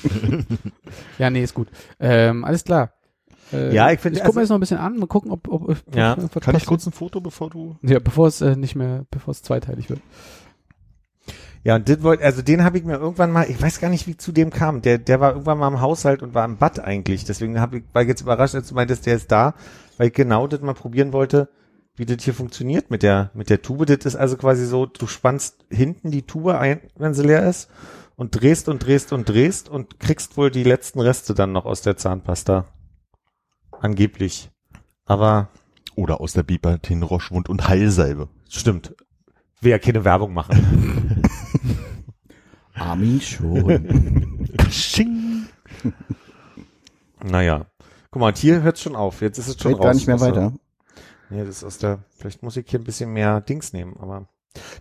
ja, 1.18 1.30
nee, 1.30 1.42
ist 1.42 1.54
gut. 1.54 1.68
Ähm, 2.00 2.44
alles 2.44 2.64
klar. 2.64 2.92
Äh, 3.52 3.74
Ja, 3.74 3.90
ich 3.92 4.00
finde, 4.00 4.18
Ich 4.18 4.24
gucke 4.24 4.36
mir 4.36 4.40
also- 4.40 4.40
das 4.40 4.48
noch 4.50 4.56
ein 4.56 4.60
bisschen 4.60 4.78
an, 4.78 4.98
mal 4.98 5.06
gucken, 5.06 5.30
ob, 5.30 5.48
ob, 5.48 5.68
ob 5.68 5.76
Ja. 5.94 6.16
Kann 6.40 6.56
ich 6.56 6.66
kurz 6.66 6.86
ein 6.86 6.92
Foto, 6.92 7.20
bevor 7.20 7.50
du... 7.50 7.76
Ja, 7.82 7.98
bevor 8.00 8.26
es 8.26 8.40
äh, 8.40 8.56
nicht 8.56 8.74
mehr, 8.74 9.06
bevor 9.10 9.32
es 9.32 9.42
zweiteilig 9.42 9.88
wird. 9.88 10.00
Ja, 11.66 11.74
und 11.74 11.88
das 11.88 12.00
wollte, 12.04 12.22
also 12.22 12.42
den 12.42 12.62
habe 12.62 12.78
ich 12.78 12.84
mir 12.84 12.94
irgendwann 12.94 13.32
mal, 13.32 13.50
ich 13.50 13.60
weiß 13.60 13.80
gar 13.80 13.88
nicht, 13.88 14.06
wie 14.06 14.16
zu 14.16 14.30
dem 14.30 14.50
kam. 14.50 14.82
Der, 14.82 14.98
der 14.98 15.18
war 15.18 15.32
irgendwann 15.32 15.58
mal 15.58 15.66
im 15.66 15.80
Haushalt 15.80 16.22
und 16.22 16.32
war 16.32 16.44
im 16.44 16.58
Bad 16.58 16.78
eigentlich. 16.78 17.24
Deswegen 17.24 17.58
habe 17.58 17.78
ich, 17.78 17.84
war 17.92 18.02
ich 18.02 18.08
jetzt 18.08 18.20
überrascht, 18.20 18.54
als 18.54 18.68
du 18.68 18.76
meintest, 18.76 19.04
der 19.04 19.16
ist 19.16 19.32
da, 19.32 19.52
weil 19.96 20.06
ich 20.06 20.12
genau 20.12 20.46
das 20.46 20.60
mal 20.60 20.74
probieren 20.74 21.12
wollte, 21.12 21.48
wie 21.96 22.06
das 22.06 22.22
hier 22.22 22.34
funktioniert 22.34 22.92
mit 22.92 23.02
der, 23.02 23.32
mit 23.34 23.50
der 23.50 23.62
Tube. 23.62 23.84
Das 23.84 24.04
ist 24.04 24.14
also 24.14 24.36
quasi 24.36 24.64
so, 24.64 24.86
du 24.86 25.08
spannst 25.08 25.64
hinten 25.68 26.12
die 26.12 26.22
Tube 26.22 26.54
ein, 26.54 26.82
wenn 26.94 27.14
sie 27.14 27.24
leer 27.24 27.48
ist 27.50 27.68
und 28.14 28.40
drehst 28.40 28.68
und 28.68 28.86
drehst 28.86 29.12
und 29.12 29.28
drehst 29.28 29.68
und 29.68 29.98
kriegst 29.98 30.36
wohl 30.36 30.52
die 30.52 30.62
letzten 30.62 31.00
Reste 31.00 31.34
dann 31.34 31.50
noch 31.50 31.64
aus 31.64 31.82
der 31.82 31.96
Zahnpasta. 31.96 32.66
Angeblich. 33.72 34.52
Aber 35.04 35.48
Oder 35.96 36.20
aus 36.20 36.32
der 36.32 36.44
Bibertin 36.44 37.02
Rochwund 37.02 37.48
und 37.48 37.66
Heilsalbe. 37.66 38.28
stimmt. 38.48 38.94
Will 39.60 39.72
ja 39.72 39.80
keine 39.80 40.04
Werbung 40.04 40.32
machen. 40.32 41.22
Armin 42.74 43.20
schon. 43.20 44.48
Sching. 44.70 45.46
naja. 47.22 47.66
Guck 48.10 48.20
mal, 48.20 48.28
und 48.28 48.38
hier 48.38 48.62
hört's 48.62 48.80
schon 48.82 48.96
auf. 48.96 49.20
Jetzt 49.20 49.38
ist 49.38 49.48
es 49.48 49.60
schon 49.60 49.72
Geht 49.72 49.78
raus. 49.78 49.84
gar 49.84 49.94
nicht 49.94 50.06
mehr 50.06 50.20
weiter. 50.20 50.52
Nee, 51.30 51.44
das 51.44 51.58
ist 51.58 51.64
aus 51.64 51.78
der, 51.78 52.04
vielleicht 52.16 52.42
muss 52.42 52.56
ich 52.56 52.66
hier 52.68 52.78
ein 52.78 52.84
bisschen 52.84 53.12
mehr 53.12 53.40
Dings 53.40 53.72
nehmen, 53.72 53.96
aber 53.98 54.28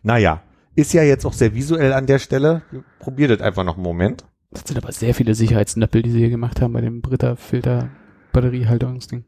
naja, 0.04 0.44
ist 0.76 0.94
ja 0.94 1.04
jetzt 1.04 1.26
auch 1.26 1.34
sehr 1.34 1.56
visuell 1.56 1.94
an 1.94 2.06
der 2.06 2.20
Stelle. 2.20 2.62
Probiert 3.00 3.32
das 3.32 3.42
einfach 3.42 3.64
noch 3.64 3.76
einen 3.76 3.84
Moment. 3.84 4.26
Das 4.52 4.64
sind 4.68 4.78
aber 4.78 4.92
sehr 4.92 5.14
viele 5.14 5.34
Sicherheitsnöppel, 5.36 6.02
die 6.02 6.12
sie 6.12 6.20
hier 6.20 6.30
gemacht 6.30 6.62
haben 6.62 6.74
bei 6.74 6.82
dem 6.82 7.02
Britta-Filter 7.02 7.90
Batteriehaltungsding. 8.32 9.26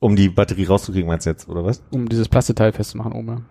Um 0.00 0.16
die 0.16 0.28
Batterie 0.28 0.64
rauszukriegen, 0.64 1.06
meinst 1.06 1.26
du 1.26 1.30
jetzt, 1.30 1.48
oder 1.48 1.64
was? 1.64 1.82
Um 1.90 2.08
dieses 2.08 2.28
Plastikteil 2.28 2.72
festzumachen 2.72 3.12
oben. 3.12 3.46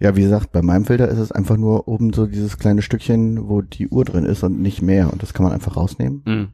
Ja. 0.00 0.16
Wie 0.16 0.22
gesagt, 0.22 0.52
bei 0.52 0.62
meinem 0.62 0.84
Filter 0.84 1.08
ist 1.08 1.18
es 1.18 1.32
einfach 1.32 1.56
nur 1.56 1.88
oben 1.88 2.12
so 2.12 2.26
dieses 2.26 2.58
kleine 2.58 2.82
Stückchen, 2.82 3.48
wo 3.48 3.62
die 3.62 3.88
Uhr 3.88 4.04
drin 4.04 4.24
ist 4.24 4.42
und 4.42 4.60
nicht 4.60 4.82
mehr. 4.82 5.12
Und 5.12 5.22
das 5.22 5.32
kann 5.34 5.44
man 5.44 5.52
einfach 5.52 5.76
rausnehmen. 5.76 6.22
Mhm. 6.26 6.48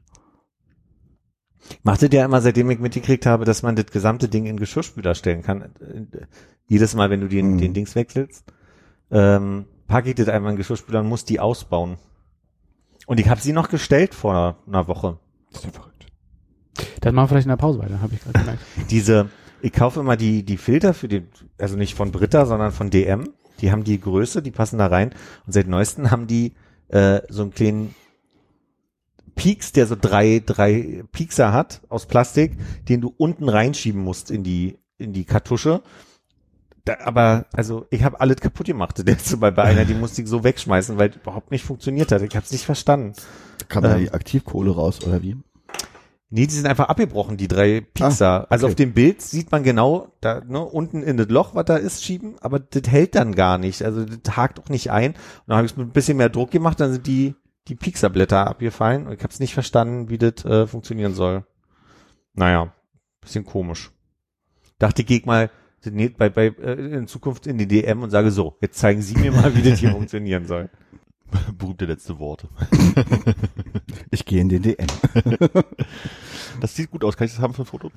Macht 1.82 2.02
ihr 2.02 2.10
ja 2.10 2.24
immer, 2.24 2.40
seitdem 2.40 2.70
ich 2.70 2.78
mitgekriegt 2.78 3.26
habe, 3.26 3.44
dass 3.44 3.62
man 3.62 3.76
das 3.76 3.86
gesamte 3.86 4.28
Ding 4.28 4.46
in 4.46 4.56
Geschirrspüler 4.58 5.14
stellen 5.14 5.42
kann. 5.42 5.62
Äh, 5.62 6.26
Jedes 6.66 6.94
Mal, 6.94 7.08
wenn 7.10 7.20
du 7.20 7.28
den, 7.28 7.52
Mhm. 7.54 7.58
den 7.58 7.74
Dings 7.74 7.94
wechselst, 7.94 8.44
ähm, 9.10 9.64
packe 9.86 10.10
ich 10.10 10.14
das 10.14 10.28
einmal 10.28 10.50
in 10.50 10.54
den 10.56 10.58
Geschirrspüler 10.58 11.00
und 11.00 11.08
muss 11.08 11.24
die 11.24 11.40
ausbauen. 11.40 11.96
Und 13.06 13.18
ich 13.20 13.28
habe 13.30 13.40
sie 13.40 13.52
noch 13.54 13.70
gestellt 13.70 14.14
vor 14.14 14.58
einer 14.66 14.86
Woche. 14.86 15.18
Das 15.50 15.60
ist 15.60 15.64
ja 15.66 15.72
verrückt. 15.72 16.06
Das 17.00 17.12
machen 17.12 17.24
wir 17.24 17.28
vielleicht 17.28 17.46
in 17.46 17.50
der 17.50 17.56
Pause 17.56 17.78
weiter, 17.78 18.00
habe 18.02 18.14
ich 18.14 18.20
gerade 18.20 18.38
gemerkt. 18.38 18.60
Diese, 18.90 19.30
ich 19.60 19.72
kaufe 19.72 20.00
immer 20.00 20.16
die, 20.16 20.44
die 20.44 20.56
Filter 20.56 20.94
für 20.94 21.08
den, 21.08 21.28
also 21.58 21.76
nicht 21.76 21.94
von 21.94 22.12
Britta, 22.12 22.46
sondern 22.46 22.72
von 22.72 22.90
DM. 22.90 23.30
Die 23.60 23.72
haben 23.72 23.84
die 23.84 24.00
Größe, 24.00 24.42
die 24.42 24.50
passen 24.50 24.78
da 24.78 24.86
rein. 24.86 25.10
Und 25.46 25.52
seit 25.52 25.66
neuesten 25.66 26.10
haben 26.10 26.26
die 26.26 26.52
äh, 26.88 27.20
so 27.28 27.42
einen 27.42 27.52
kleinen 27.52 27.94
Pieks, 29.34 29.72
der 29.72 29.86
so 29.86 29.96
drei, 30.00 30.42
drei 30.44 31.04
Piekser 31.12 31.52
hat 31.52 31.80
aus 31.88 32.06
Plastik, 32.06 32.56
den 32.88 33.00
du 33.00 33.14
unten 33.16 33.48
reinschieben 33.48 34.02
musst 34.02 34.30
in 34.30 34.42
die, 34.42 34.78
in 34.98 35.12
die 35.12 35.24
Kartusche. 35.24 35.82
Da, 36.84 36.96
aber, 37.04 37.46
also, 37.52 37.86
ich 37.90 38.02
habe 38.02 38.20
alles 38.20 38.36
kaputt 38.36 38.66
gemacht. 38.66 38.98
Der 39.06 39.16
ist 39.16 39.38
bei, 39.40 39.50
bei 39.50 39.64
einer, 39.64 39.84
die 39.84 39.94
musste 40.00 40.22
ich 40.22 40.28
so 40.28 40.42
wegschmeißen, 40.42 40.98
weil 40.98 41.14
überhaupt 41.14 41.50
nicht 41.50 41.64
funktioniert 41.64 42.10
hat. 42.12 42.22
Ich 42.22 42.34
habe 42.34 42.44
es 42.44 42.52
nicht 42.52 42.64
verstanden. 42.64 43.12
Kann 43.68 43.82
man 43.82 43.92
da 43.92 43.98
Ähm. 43.98 44.04
die 44.04 44.12
Aktivkohle 44.12 44.70
raus, 44.70 45.04
oder 45.04 45.22
wie? 45.22 45.36
Nee, 46.30 46.46
die 46.46 46.54
sind 46.54 46.66
einfach 46.66 46.88
abgebrochen, 46.88 47.38
die 47.38 47.48
drei 47.48 47.80
Piekser. 47.80 48.46
Also 48.50 48.66
okay. 48.66 48.72
auf 48.72 48.76
dem 48.76 48.92
Bild 48.92 49.22
sieht 49.22 49.50
man 49.50 49.62
genau, 49.62 50.12
da 50.20 50.42
ne, 50.44 50.62
unten 50.62 51.02
in 51.02 51.16
das 51.16 51.28
Loch, 51.28 51.54
was 51.54 51.64
da 51.64 51.76
ist, 51.76 52.04
schieben, 52.04 52.36
aber 52.40 52.58
das 52.58 52.82
hält 52.90 53.14
dann 53.14 53.34
gar 53.34 53.56
nicht. 53.56 53.82
Also 53.82 54.04
das 54.04 54.36
hakt 54.36 54.60
auch 54.60 54.68
nicht 54.68 54.90
ein. 54.90 55.12
Und 55.12 55.18
dann 55.46 55.56
habe 55.56 55.66
ich 55.66 55.76
mit 55.76 55.86
ein 55.86 55.92
bisschen 55.92 56.18
mehr 56.18 56.28
Druck 56.28 56.50
gemacht, 56.50 56.80
dann 56.80 56.92
sind 56.92 57.06
die, 57.06 57.34
die 57.68 57.76
Piekserblätter 57.76 58.46
abgefallen 58.46 59.06
und 59.06 59.14
ich 59.14 59.22
habe 59.22 59.32
es 59.32 59.40
nicht 59.40 59.54
verstanden, 59.54 60.10
wie 60.10 60.18
das 60.18 60.44
äh, 60.44 60.66
funktionieren 60.66 61.14
soll. 61.14 61.46
Naja, 62.34 62.74
bisschen 63.22 63.46
komisch. 63.46 63.90
Dachte, 64.78 65.02
ich 65.02 65.08
geh 65.08 65.22
mal 65.24 65.50
bei, 66.18 66.28
bei, 66.28 66.46
äh, 66.46 66.72
in 66.74 67.06
Zukunft 67.06 67.46
in 67.46 67.56
die 67.56 67.66
DM 67.66 68.02
und 68.02 68.10
sage 68.10 68.30
so, 68.30 68.58
jetzt 68.60 68.78
zeigen 68.78 69.00
Sie 69.00 69.16
mir 69.16 69.32
mal, 69.32 69.56
wie 69.56 69.62
das 69.62 69.78
hier 69.78 69.90
funktionieren 69.92 70.46
soll. 70.46 70.68
Berühmte 71.58 71.84
letzte 71.86 72.18
Worte. 72.18 72.48
Ich 74.10 74.24
gehe 74.24 74.40
in 74.40 74.48
den 74.48 74.62
DM. 74.62 74.86
Das 76.60 76.74
sieht 76.74 76.90
gut 76.90 77.04
aus. 77.04 77.16
Kann 77.16 77.26
ich 77.26 77.32
das 77.34 77.40
haben 77.42 77.54
für 77.54 77.62
ein 77.62 77.66
Foto? 77.66 77.90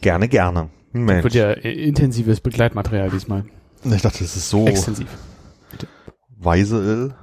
Gerne, 0.00 0.26
gerne. 0.28 0.68
Mensch. 0.92 1.22
Wird 1.22 1.34
ja 1.34 1.50
äh, 1.50 1.72
intensives 1.72 2.40
Begleitmaterial 2.40 3.10
diesmal. 3.10 3.44
Ich 3.84 4.02
dachte, 4.02 4.18
das 4.24 4.36
ist 4.36 4.48
so 4.50 4.66
Extensiv. 4.66 5.06
weise. 6.38 7.14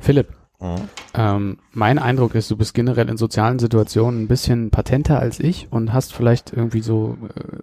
Philipp, 0.00 0.28
Mhm. 0.60 0.88
ähm, 1.14 1.58
mein 1.72 1.98
Eindruck 1.98 2.34
ist, 2.34 2.50
du 2.50 2.56
bist 2.56 2.72
generell 2.74 3.08
in 3.10 3.16
sozialen 3.18 3.58
Situationen 3.58 4.22
ein 4.22 4.28
bisschen 4.28 4.70
patenter 4.70 5.18
als 5.20 5.38
ich 5.38 5.68
und 5.70 5.92
hast 5.92 6.14
vielleicht 6.14 6.52
irgendwie 6.52 6.80
so 6.80 7.18
äh, 7.34 7.58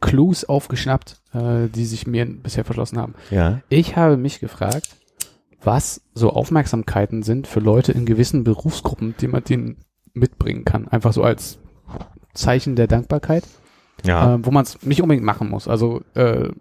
Clues 0.00 0.44
aufgeschnappt, 0.44 1.20
äh, 1.32 1.68
die 1.68 1.84
sich 1.84 2.06
mir 2.06 2.26
bisher 2.26 2.64
verschlossen 2.64 2.98
haben. 2.98 3.14
Ja. 3.30 3.60
Ich 3.68 3.96
habe 3.96 4.16
mich 4.16 4.40
gefragt, 4.40 4.88
was 5.64 6.02
so 6.14 6.30
Aufmerksamkeiten 6.30 7.22
sind 7.22 7.46
für 7.46 7.60
Leute 7.60 7.92
in 7.92 8.04
gewissen 8.06 8.44
Berufsgruppen, 8.44 9.14
die 9.20 9.28
man 9.28 9.44
denen 9.44 9.76
mitbringen 10.12 10.64
kann. 10.64 10.88
Einfach 10.88 11.12
so 11.12 11.22
als 11.22 11.58
Zeichen 12.34 12.76
der 12.76 12.86
Dankbarkeit, 12.86 13.44
Ja. 14.04 14.34
äh, 14.34 14.44
wo 14.44 14.50
man 14.50 14.64
es 14.64 14.82
nicht 14.82 15.02
unbedingt 15.02 15.24
machen 15.24 15.48
muss. 15.48 15.68
Also 15.68 16.02
äh, 16.14 16.48
du 16.48 16.54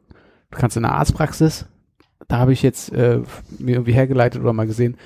kannst 0.52 0.78
in 0.78 0.84
der 0.84 0.94
Arztpraxis, 0.94 1.66
da 2.28 2.38
habe 2.38 2.54
ich 2.54 2.62
jetzt 2.62 2.92
äh, 2.94 3.22
mir 3.60 3.76
irgendwie 3.76 3.94
hergeleitet 3.94 4.42
oder 4.42 4.54
mal 4.54 4.68
gesehen, 4.68 4.98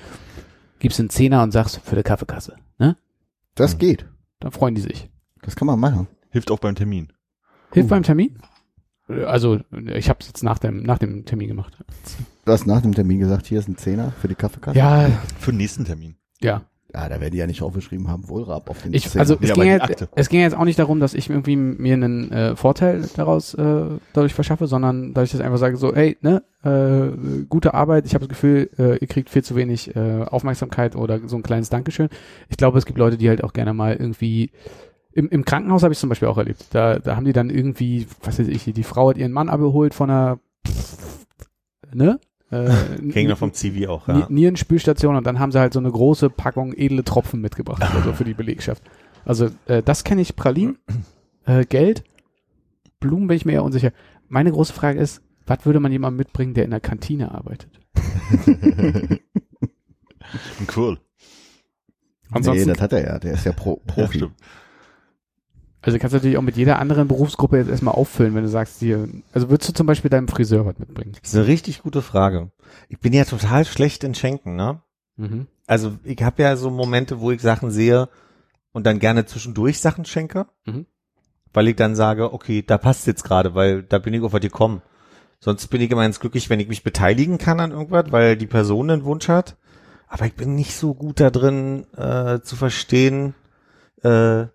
gibst 0.78 1.00
einen 1.00 1.10
Zehner 1.10 1.42
und 1.42 1.52
sagst 1.52 1.80
für 1.84 1.96
die 1.96 2.02
Kaffeekasse. 2.02 2.56
Ne? 2.78 2.96
Das 3.54 3.78
geht. 3.78 4.06
Dann 4.40 4.52
freuen 4.52 4.74
die 4.74 4.82
sich. 4.82 5.08
Das 5.42 5.56
kann 5.56 5.66
man 5.66 5.80
machen. 5.80 6.08
Hilft 6.30 6.50
auch 6.50 6.58
beim 6.58 6.74
Termin. 6.74 7.12
Hilft 7.72 7.88
beim 7.88 8.02
Termin? 8.02 8.38
Also 9.08 9.60
ich 9.86 10.08
habe 10.08 10.18
es 10.20 10.26
jetzt 10.26 10.42
nach 10.42 10.58
dem, 10.58 10.82
nach 10.82 10.98
dem 10.98 11.24
Termin 11.24 11.48
gemacht. 11.48 11.78
Du 12.46 12.52
hast 12.52 12.64
nach 12.66 12.80
dem 12.80 12.94
Termin 12.94 13.18
gesagt, 13.18 13.46
hier 13.46 13.58
ist 13.58 13.68
ein 13.68 13.76
Zehner 13.76 14.12
für 14.20 14.28
die 14.28 14.36
Kaffeekasse. 14.36 14.78
Ja, 14.78 15.10
Für 15.38 15.50
den 15.50 15.58
nächsten 15.58 15.84
Termin. 15.84 16.16
ja. 16.40 16.62
Ja, 16.94 17.10
da 17.10 17.20
werden 17.20 17.32
die 17.32 17.38
ja 17.38 17.46
nicht 17.46 17.60
aufgeschrieben 17.60 18.08
haben, 18.08 18.26
Wohlrab 18.28 18.70
auf 18.70 18.80
den 18.80 18.94
Ich, 18.94 19.10
Zehner. 19.10 19.20
also 19.20 19.34
Ja, 19.34 19.40
es, 19.42 19.50
aber 19.50 19.64
ging 19.64 19.72
jetzt, 19.72 20.08
es 20.14 20.28
ging 20.30 20.40
jetzt 20.40 20.56
auch 20.56 20.64
nicht 20.64 20.78
darum, 20.78 20.98
dass 20.98 21.12
ich 21.12 21.28
irgendwie 21.28 21.56
mir 21.56 21.92
einen 21.92 22.30
äh, 22.32 22.56
Vorteil 22.56 23.06
daraus 23.16 23.52
äh, 23.52 23.84
dadurch 24.14 24.32
verschaffe, 24.32 24.66
sondern 24.66 25.12
dass 25.12 25.24
ich 25.24 25.32
das 25.32 25.40
einfach 25.42 25.58
sage, 25.58 25.76
so, 25.76 25.94
hey, 25.94 26.16
ne, 26.22 26.42
äh, 26.62 27.44
gute 27.48 27.74
Arbeit, 27.74 28.06
ich 28.06 28.14
habe 28.14 28.22
das 28.24 28.30
Gefühl, 28.30 28.70
äh, 28.78 28.96
ihr 28.96 29.08
kriegt 29.08 29.28
viel 29.28 29.42
zu 29.44 29.56
wenig 29.56 29.94
äh, 29.94 30.22
Aufmerksamkeit 30.22 30.96
oder 30.96 31.20
so 31.28 31.36
ein 31.36 31.42
kleines 31.42 31.68
Dankeschön. 31.68 32.08
Ich 32.48 32.56
glaube, 32.56 32.78
es 32.78 32.86
gibt 32.86 32.98
Leute, 32.98 33.18
die 33.18 33.28
halt 33.28 33.44
auch 33.44 33.52
gerne 33.52 33.74
mal 33.74 33.94
irgendwie 33.94 34.52
im, 35.12 35.28
im 35.28 35.44
Krankenhaus 35.44 35.82
habe 35.82 35.92
ich 35.92 35.98
zum 35.98 36.08
Beispiel 36.08 36.28
auch 36.28 36.38
erlebt. 36.38 36.66
Da, 36.70 36.98
da 36.98 37.16
haben 37.16 37.26
die 37.26 37.34
dann 37.34 37.50
irgendwie, 37.50 38.06
was 38.22 38.38
weiß 38.38 38.48
ich, 38.48 38.64
die 38.64 38.82
Frau 38.84 39.10
hat 39.10 39.18
ihren 39.18 39.32
Mann 39.32 39.50
abgeholt 39.50 39.92
von 39.92 40.08
einer, 40.08 40.38
ne? 41.92 42.20
Äh, 42.50 42.68
Kriegen 43.10 43.28
wir 43.28 43.36
vom 43.36 43.52
Zivi 43.52 43.86
auch, 43.88 44.06
ja. 44.06 44.26
Nierenspülstation 44.28 45.16
und 45.16 45.26
dann 45.26 45.38
haben 45.40 45.50
sie 45.52 45.58
halt 45.58 45.72
so 45.72 45.80
eine 45.80 45.90
große 45.90 46.30
Packung 46.30 46.72
edle 46.74 47.02
Tropfen 47.02 47.40
mitgebracht 47.40 47.82
oder 47.92 48.02
so 48.04 48.12
für 48.14 48.24
die 48.24 48.34
Belegschaft. 48.34 48.82
Also 49.24 49.50
äh, 49.66 49.82
das 49.82 50.04
kenne 50.04 50.20
ich, 50.22 50.36
Pralinen, 50.36 50.78
äh, 51.44 51.64
Geld, 51.64 52.04
Blumen 53.00 53.26
bin 53.26 53.36
ich 53.36 53.44
mir 53.44 53.52
eher 53.52 53.64
unsicher. 53.64 53.92
Meine 54.28 54.52
große 54.52 54.72
Frage 54.72 55.00
ist, 55.00 55.22
was 55.46 55.66
würde 55.66 55.80
man 55.80 55.90
jemandem 55.92 56.18
mitbringen, 56.18 56.54
der 56.54 56.64
in 56.64 56.70
der 56.70 56.80
Kantine 56.80 57.32
arbeitet? 57.32 57.70
Cool. 60.76 60.94
nee, 60.98 62.30
Ansonsten, 62.32 62.68
das 62.68 62.80
hat 62.80 62.92
er 62.92 63.06
ja. 63.06 63.18
Der 63.18 63.34
ist 63.34 63.44
ja 63.44 63.52
Pro 63.52 63.80
Ja, 63.86 63.94
Profi. 63.94 64.18
stimmt. 64.18 64.34
Also 65.86 65.98
kannst 65.98 66.12
du 66.12 66.16
natürlich 66.18 66.36
auch 66.36 66.42
mit 66.42 66.56
jeder 66.56 66.78
anderen 66.78 67.08
Berufsgruppe 67.08 67.56
jetzt 67.58 67.70
erstmal 67.70 67.94
auffüllen, 67.94 68.34
wenn 68.34 68.42
du 68.42 68.48
sagst, 68.48 68.80
dir, 68.80 69.08
also 69.32 69.48
würdest 69.48 69.70
du 69.70 69.74
zum 69.74 69.86
Beispiel 69.86 70.10
deinem 70.10 70.28
Friseur 70.28 70.66
was 70.66 70.78
mitbringen? 70.78 71.12
Das 71.22 71.30
ist 71.32 71.36
eine 71.38 71.46
richtig 71.46 71.82
gute 71.82 72.02
Frage. 72.02 72.50
Ich 72.88 72.98
bin 73.00 73.12
ja 73.12 73.24
total 73.24 73.64
schlecht 73.64 74.04
in 74.04 74.14
Schenken, 74.14 74.56
ne? 74.56 74.82
Mhm. 75.16 75.46
Also 75.66 75.96
ich 76.04 76.22
habe 76.22 76.42
ja 76.42 76.56
so 76.56 76.70
Momente, 76.70 77.20
wo 77.20 77.30
ich 77.30 77.40
Sachen 77.40 77.70
sehe 77.70 78.08
und 78.72 78.84
dann 78.86 78.98
gerne 78.98 79.24
zwischendurch 79.26 79.80
Sachen 79.80 80.04
schenke, 80.04 80.46
Mhm. 80.66 80.86
weil 81.52 81.68
ich 81.68 81.76
dann 81.76 81.96
sage, 81.96 82.32
okay, 82.32 82.62
da 82.66 82.78
passt 82.78 83.06
jetzt 83.06 83.24
gerade, 83.24 83.54
weil 83.54 83.82
da 83.82 83.98
bin 83.98 84.12
ich 84.14 84.22
auf 84.22 84.32
was 84.32 84.40
gekommen. 84.40 84.82
Sonst 85.40 85.68
bin 85.68 85.80
ich 85.80 85.90
immer 85.90 86.02
ganz 86.02 86.18
glücklich, 86.20 86.50
wenn 86.50 86.60
ich 86.60 86.68
mich 86.68 86.82
beteiligen 86.82 87.38
kann 87.38 87.60
an 87.60 87.70
irgendwas, 87.70 88.10
weil 88.10 88.36
die 88.36 88.46
Person 88.46 88.90
einen 88.90 89.04
Wunsch 89.04 89.28
hat. 89.28 89.56
Aber 90.08 90.24
ich 90.26 90.34
bin 90.34 90.54
nicht 90.54 90.74
so 90.74 90.94
gut 90.94 91.20
da 91.20 91.30
drin 91.30 91.86
äh, 91.96 92.40
zu 92.40 92.56
verstehen. 92.56 93.34
Äh, 94.02 94.46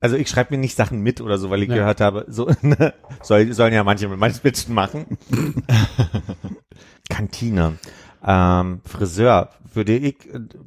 also 0.00 0.16
ich 0.16 0.28
schreibe 0.28 0.54
mir 0.54 0.60
nicht 0.60 0.76
Sachen 0.76 1.00
mit 1.00 1.20
oder 1.20 1.38
so, 1.38 1.50
weil 1.50 1.62
ich 1.62 1.68
Ja. 1.68 1.76
gehört 1.76 2.00
habe, 2.00 2.24
so 2.28 2.50
ne, 2.62 2.94
soll, 3.22 3.52
sollen 3.52 3.72
ja 3.74 3.84
manche 3.84 4.08
mit 4.08 4.18
manchen 4.18 4.40
Menschen 4.42 4.74
machen. 4.74 5.18
Kantine. 7.08 7.78
Ähm, 8.24 8.80
Friseur 8.84 9.50
würde 9.72 9.96
ich, 9.96 10.16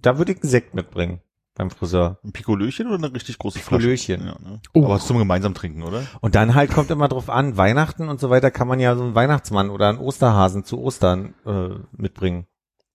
da 0.01 0.17
würde 0.17 0.31
ich 0.31 0.41
einen 0.41 0.49
Sekt 0.49 0.73
mitbringen 0.73 1.21
beim 1.55 1.69
Friseur. 1.69 2.17
Ein 2.23 2.31
Pikolöchen 2.31 2.87
oder 2.87 2.95
eine 2.95 3.13
richtig 3.13 3.37
große 3.37 3.59
Pikolöchen. 3.59 4.21
Flasche? 4.21 4.37
Ja, 4.43 4.49
ne? 4.49 4.61
Oh. 4.73 4.85
Aber 4.85 4.99
zum 4.99 5.17
gemeinsam 5.17 5.53
trinken, 5.53 5.83
oder? 5.83 6.03
Und 6.21 6.35
dann 6.35 6.55
halt 6.55 6.71
kommt 6.71 6.89
immer 6.91 7.07
drauf 7.09 7.29
an, 7.29 7.57
Weihnachten 7.57 8.07
und 8.09 8.19
so 8.19 8.29
weiter 8.29 8.51
kann 8.51 8.67
man 8.67 8.79
ja 8.79 8.95
so 8.95 9.03
einen 9.03 9.15
Weihnachtsmann 9.15 9.69
oder 9.69 9.89
einen 9.89 9.97
Osterhasen 9.99 10.63
zu 10.63 10.79
Ostern 10.79 11.35
äh, 11.45 11.69
mitbringen. 11.91 12.47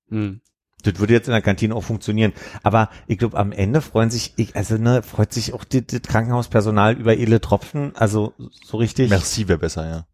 Mhm. 0.09 0.41
Das 0.87 0.99
würde 0.99 1.13
jetzt 1.13 1.29
in 1.29 1.33
der 1.33 1.43
Kantine 1.43 1.75
auch 1.75 1.85
funktionieren. 1.85 2.33
Aber 2.63 2.91
ich 3.07 3.19
glaube, 3.19 3.37
am 3.37 3.53
Ende 3.53 3.81
freuen 3.81 4.11
sich, 4.11 4.35
ich, 4.37 4.57
also 4.57 4.77
ne, 4.77 5.03
freut 5.03 5.33
sich 5.33 5.53
auch 5.53 5.65
das 5.65 5.83
das 5.87 6.03
Krankenhauspersonal 6.03 6.99
über 6.99 7.17
edle 7.17 7.41
Tropfen. 7.41 7.95
Also 7.97 8.35
so 8.65 8.77
richtig. 8.77 9.11
Merci 9.11 9.49
wäre 9.49 9.59
besser, 9.59 9.89
ja. 9.89 10.07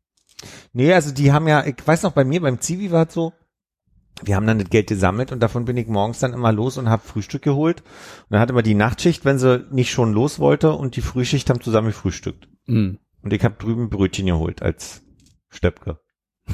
Nee, 0.73 0.93
also 0.93 1.13
die 1.13 1.33
haben 1.33 1.47
ja, 1.47 1.65
ich 1.65 1.77
weiß 1.85 2.03
noch, 2.03 2.13
bei 2.13 2.25
mir 2.25 2.41
beim 2.41 2.61
Zivi 2.61 2.91
war 2.91 3.07
es 3.07 3.15
so, 3.15 3.33
wir 4.25 4.37
haben 4.37 4.47
dann 4.47 4.59
das 4.59 4.71
Geld 4.71 4.89
gesammelt 4.89 5.33
und 5.33 5.41
davon 5.41 5.65
bin 5.65 5.77
ich 5.77 5.89
morgens 5.89 6.19
dann 6.19 6.33
immer 6.33 6.53
los 6.53 6.79
und 6.79 6.89
habe 6.89 7.03
Frühstück 7.03 7.43
geholt. 7.43 7.81
Und 7.81 8.31
dann 8.31 8.41
hat 8.41 8.51
immer 8.51 8.63
die 8.63 8.75
Nachtschicht, 8.75 9.25
wenn 9.25 9.39
sie 9.39 9.67
nicht 9.71 9.91
schon 9.91 10.13
los 10.13 10.39
wollte 10.39 10.73
und 10.73 10.97
die 10.97 11.01
Frühschicht 11.01 11.49
haben 11.51 11.61
zusammen 11.61 11.89
gefrühstückt. 11.89 12.49
Mhm. 12.67 12.99
Und 13.23 13.33
ich 13.33 13.45
habe 13.45 13.57
drüben 13.59 13.89
Brötchen 13.89 14.27
geholt 14.27 14.63
als 14.63 15.03
Steppke. 15.49 15.99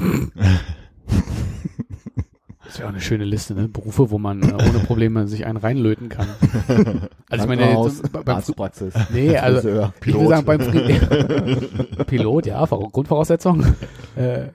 Das 2.69 2.77
wäre 2.77 2.87
auch 2.89 2.93
eine 2.93 3.01
schöne 3.01 3.23
Liste, 3.25 3.55
ne? 3.55 3.67
Berufe, 3.67 4.11
wo 4.11 4.19
man 4.19 4.43
äh, 4.43 4.53
ohne 4.53 4.79
Probleme 4.85 5.27
sich 5.27 5.45
einen 5.45 5.57
reinlöten 5.57 6.09
kann. 6.09 6.27
Also 7.31 7.43
ich 7.43 7.47
meine, 7.47 7.83
jetzt, 7.83 8.11
beim 8.11 8.23
Fri- 8.23 8.31
Arztpraxis. 8.31 8.93
Nee, 9.13 9.37
also 9.37 9.59
Friseur. 9.61 9.93
ich 10.03 10.13
will 10.15 10.27
sagen, 10.29 10.45
beim 10.47 10.59
Fri 10.61 10.99
Pilot, 12.07 12.47
ja, 12.47 12.63
Vora- 12.63 12.89
Grundvoraussetzung. 12.91 13.63
Äh, 14.15 14.47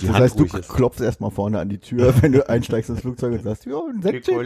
Die 0.00 0.06
Das 0.06 0.14
Hand 0.14 0.24
heißt, 0.24 0.38
du 0.38 0.44
ist. 0.44 0.68
klopfst 0.68 1.00
erstmal 1.00 1.30
vorne 1.30 1.58
an 1.58 1.68
die 1.68 1.78
Tür, 1.78 2.14
wenn 2.22 2.32
du 2.32 2.48
einsteigst 2.48 2.90
ins 2.90 3.00
Flugzeug 3.00 3.32
und 3.32 3.42
sagst, 3.42 3.66
ja, 3.66 3.80
ein 3.92 4.02
Säckchen. 4.02 4.36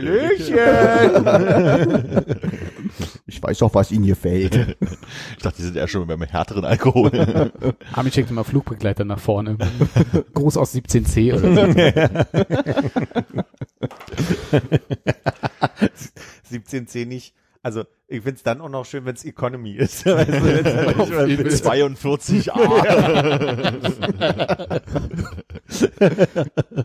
Ich 3.27 3.43
weiß 3.43 3.59
doch, 3.59 3.75
was 3.75 3.91
Ihnen 3.91 4.07
gefällt. 4.07 4.77
Ich 5.37 5.43
dachte, 5.43 5.57
die 5.57 5.63
sind 5.63 5.77
eher 5.77 5.89
schon 5.89 6.07
beim 6.07 6.23
härteren 6.23 6.65
Alkohol. 6.65 7.11
Armin 7.93 8.13
schickt 8.13 8.31
immer 8.31 8.45
Flugbegleiter 8.45 9.05
nach 9.05 9.19
vorne. 9.19 9.57
Gruß 10.35 10.57
aus 10.57 10.73
17c 10.75 11.35
oder 11.35 11.55
so. 11.55 11.63
17C 16.53 17.07
nicht. 17.07 17.35
Also 17.65 17.85
ich 18.09 18.23
find's 18.23 18.43
dann 18.43 18.61
auch 18.61 18.69
noch 18.69 18.85
schön, 18.85 19.07
wenn's 19.07 19.25
Economy 19.25 19.73
ist. 19.73 20.05
Weißt 20.05 20.29
du, 20.29 21.15
mal 21.15 21.29
jeden 21.29 21.45
mit- 21.45 21.53
42a. 21.55 22.53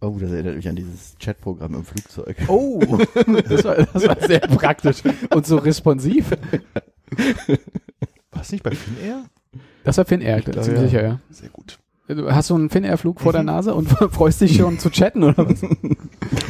Oh, 0.00 0.16
das 0.20 0.30
erinnert 0.30 0.56
mich 0.56 0.68
an 0.68 0.76
dieses 0.76 1.16
Chatprogramm 1.18 1.74
im 1.74 1.84
Flugzeug. 1.84 2.36
Oh, 2.48 2.80
das 3.48 3.64
war, 3.64 3.76
das 3.76 4.06
war 4.06 4.20
sehr 4.20 4.40
praktisch 4.40 5.02
und 5.34 5.46
so 5.46 5.56
responsiv. 5.56 6.30
Was 8.30 8.52
nicht 8.52 8.62
bei 8.62 8.72
Finnair? 8.72 9.24
Das 9.84 9.96
war 9.96 10.04
Finnair, 10.04 10.44
ziemlich 10.44 10.66
ja. 10.66 10.80
sicher, 10.80 11.02
ja. 11.02 11.20
Sehr 11.30 11.48
gut. 11.48 11.78
Du 12.08 12.30
Hast 12.32 12.50
du 12.50 12.54
einen 12.54 12.70
Finnair-Flug 12.70 13.20
vor 13.20 13.32
der 13.32 13.42
Nase 13.42 13.74
und 13.74 13.88
freust 14.12 14.40
dich 14.40 14.56
schon 14.56 14.78
zu 14.78 14.90
chatten 14.90 15.24
oder 15.24 15.48
was? 15.48 15.62
Ich 15.62 15.68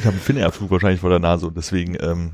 habe 0.05 0.11
einen 0.11 0.21
Finnair-Flug 0.21 0.71
wahrscheinlich 0.71 1.01
vor 1.01 1.11
der 1.11 1.19
Nase 1.19 1.47
und 1.47 1.57
deswegen, 1.57 1.97
ähm, 2.01 2.33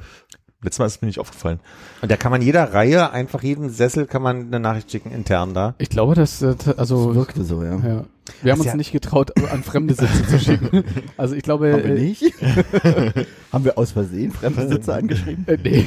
letztes 0.60 0.78
Mal 0.80 0.86
ist 0.86 0.96
es 0.96 1.02
mir 1.02 1.06
nicht 1.06 1.20
aufgefallen. 1.20 1.60
Und 2.02 2.10
da 2.10 2.16
kann 2.16 2.32
man 2.32 2.42
jeder 2.42 2.72
Reihe, 2.74 3.12
einfach 3.12 3.42
jedem 3.42 3.68
Sessel 3.68 4.06
kann 4.06 4.22
man 4.22 4.46
eine 4.48 4.58
Nachricht 4.58 4.90
schicken 4.90 5.12
intern 5.12 5.54
da. 5.54 5.74
Ich 5.78 5.88
glaube, 5.88 6.14
dass, 6.16 6.42
äh, 6.42 6.56
also, 6.76 7.08
Das 7.08 7.14
wirkte 7.14 7.44
so, 7.44 7.62
ja. 7.62 7.76
ja. 7.76 8.04
Wir 8.42 8.52
haben 8.52 8.58
Ist 8.60 8.66
uns 8.66 8.66
ja- 8.66 8.76
nicht 8.76 8.92
getraut, 8.92 9.32
an 9.52 9.62
fremde 9.62 9.94
Sitze 9.94 10.26
zu 10.26 10.38
schicken. 10.40 10.84
Also 11.16 11.36
ich 11.36 11.42
glaube, 11.42 11.72
Haben 11.72 11.84
wir 11.84 11.96
äh, 11.96 12.00
nicht? 12.00 12.22
Haben 13.52 13.64
wir 13.64 13.78
aus 13.78 13.92
Versehen 13.92 14.32
fremde 14.32 14.66
Sitze 14.68 14.94
angeschrieben? 14.94 15.46
Äh, 15.46 15.58
nee. 15.62 15.86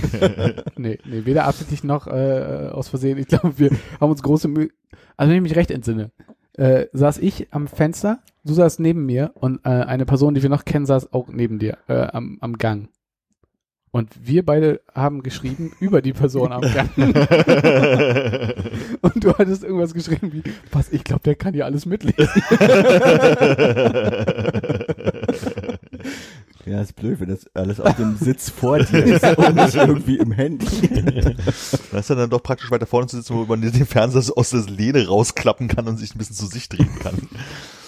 nee, 0.78 1.00
nee, 1.06 1.26
weder 1.26 1.46
absichtlich 1.46 1.84
noch 1.84 2.08
äh, 2.08 2.70
aus 2.72 2.88
Versehen. 2.90 3.18
Ich 3.18 3.28
glaube, 3.28 3.58
wir 3.58 3.72
haben 4.00 4.12
uns 4.12 4.24
große 4.24 4.48
Mühe. 4.48 4.70
Also 5.18 5.30
wenn 5.30 5.38
ich 5.38 5.44
mich 5.44 5.56
recht 5.56 5.72
entsinne, 5.72 6.12
äh, 6.58 6.88
saß 6.94 7.18
ich 7.20 7.48
am 7.52 7.68
Fenster, 7.68 8.20
du 8.44 8.54
saßt 8.54 8.80
neben 8.80 9.06
mir 9.06 9.32
und 9.36 9.60
äh, 9.66 9.70
eine 9.70 10.06
Person, 10.06 10.34
die 10.34 10.42
wir 10.42 10.50
noch 10.50 10.66
kennen, 10.66 10.86
saß 10.86 11.14
auch 11.14 11.30
neben 11.30 11.60
dir 11.60 11.78
äh, 11.88 12.08
am, 12.08 12.38
am 12.42 12.58
Gang. 12.58 12.90
Und 13.92 14.10
wir 14.22 14.46
beide 14.46 14.82
haben 14.94 15.24
geschrieben 15.24 15.72
über 15.80 16.02
die 16.02 16.12
Person 16.12 16.52
am 16.52 16.60
Gang. 16.62 16.90
und 16.98 17.16
du 19.24 19.34
hattest 19.38 19.64
irgendwas 19.64 19.94
geschrieben 19.94 20.34
wie, 20.34 20.44
was, 20.72 20.92
ich 20.92 21.06
glaube, 21.06 21.24
der 21.24 21.36
kann 21.36 21.54
ja 21.54 21.64
alles 21.64 21.86
mitlesen. 21.86 22.44
Ja, 26.66 26.82
ist 26.82 26.96
blöd, 26.96 27.20
wenn 27.20 27.30
das 27.30 27.46
alles 27.54 27.80
auf 27.80 27.96
dem 27.96 28.18
Sitz 28.18 28.50
vor 28.50 28.80
dir 28.80 29.04
ist 29.04 29.24
und 29.38 29.56
nicht 29.56 29.76
irgendwie 29.76 30.18
im 30.18 30.32
Handy. 30.32 31.36
Das 31.92 32.10
ist 32.10 32.10
dann 32.10 32.30
doch 32.30 32.42
praktisch 32.42 32.72
weiter 32.72 32.88
vorne 32.88 33.08
zu 33.08 33.18
sitzen, 33.18 33.36
wo 33.36 33.46
man 33.46 33.62
den 33.62 33.72
Fernseher 33.86 34.22
so 34.24 34.36
aus 34.36 34.50
der 34.50 34.62
Lehne 34.62 35.08
rausklappen 35.08 35.68
kann 35.68 35.88
und 35.88 35.98
sich 35.98 36.16
ein 36.16 36.18
bisschen 36.18 36.36
zu 36.36 36.48
sich 36.48 36.68
drehen 36.68 36.90
kann. 37.00 37.16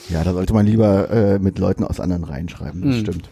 Ja, 0.10 0.24
da 0.24 0.32
sollte 0.32 0.54
man 0.54 0.66
lieber 0.66 1.10
äh, 1.10 1.40
mit 1.40 1.60
Leuten 1.60 1.84
aus 1.84 2.00
anderen 2.00 2.24
Reihen 2.24 2.48
schreiben, 2.50 2.82
das 2.82 2.96
Hm. 2.96 3.02
stimmt. 3.02 3.30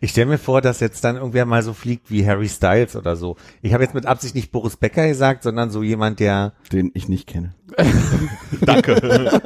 Ich 0.00 0.10
stelle 0.10 0.26
mir 0.26 0.38
vor, 0.38 0.60
dass 0.60 0.80
jetzt 0.80 1.04
dann 1.04 1.16
irgendwer 1.16 1.44
mal 1.44 1.62
so 1.62 1.72
fliegt 1.72 2.10
wie 2.10 2.26
Harry 2.26 2.48
Styles 2.48 2.96
oder 2.96 3.14
so. 3.16 3.36
Ich 3.62 3.74
habe 3.74 3.84
jetzt 3.84 3.94
mit 3.94 4.06
Absicht 4.06 4.34
nicht 4.34 4.50
Boris 4.50 4.76
Becker 4.76 5.06
gesagt, 5.06 5.42
sondern 5.42 5.70
so 5.70 5.82
jemand, 5.82 6.18
der 6.18 6.54
Den 6.72 6.90
ich 6.94 7.08
nicht 7.08 7.26
kenne. 7.28 7.54
Danke. 8.62 9.40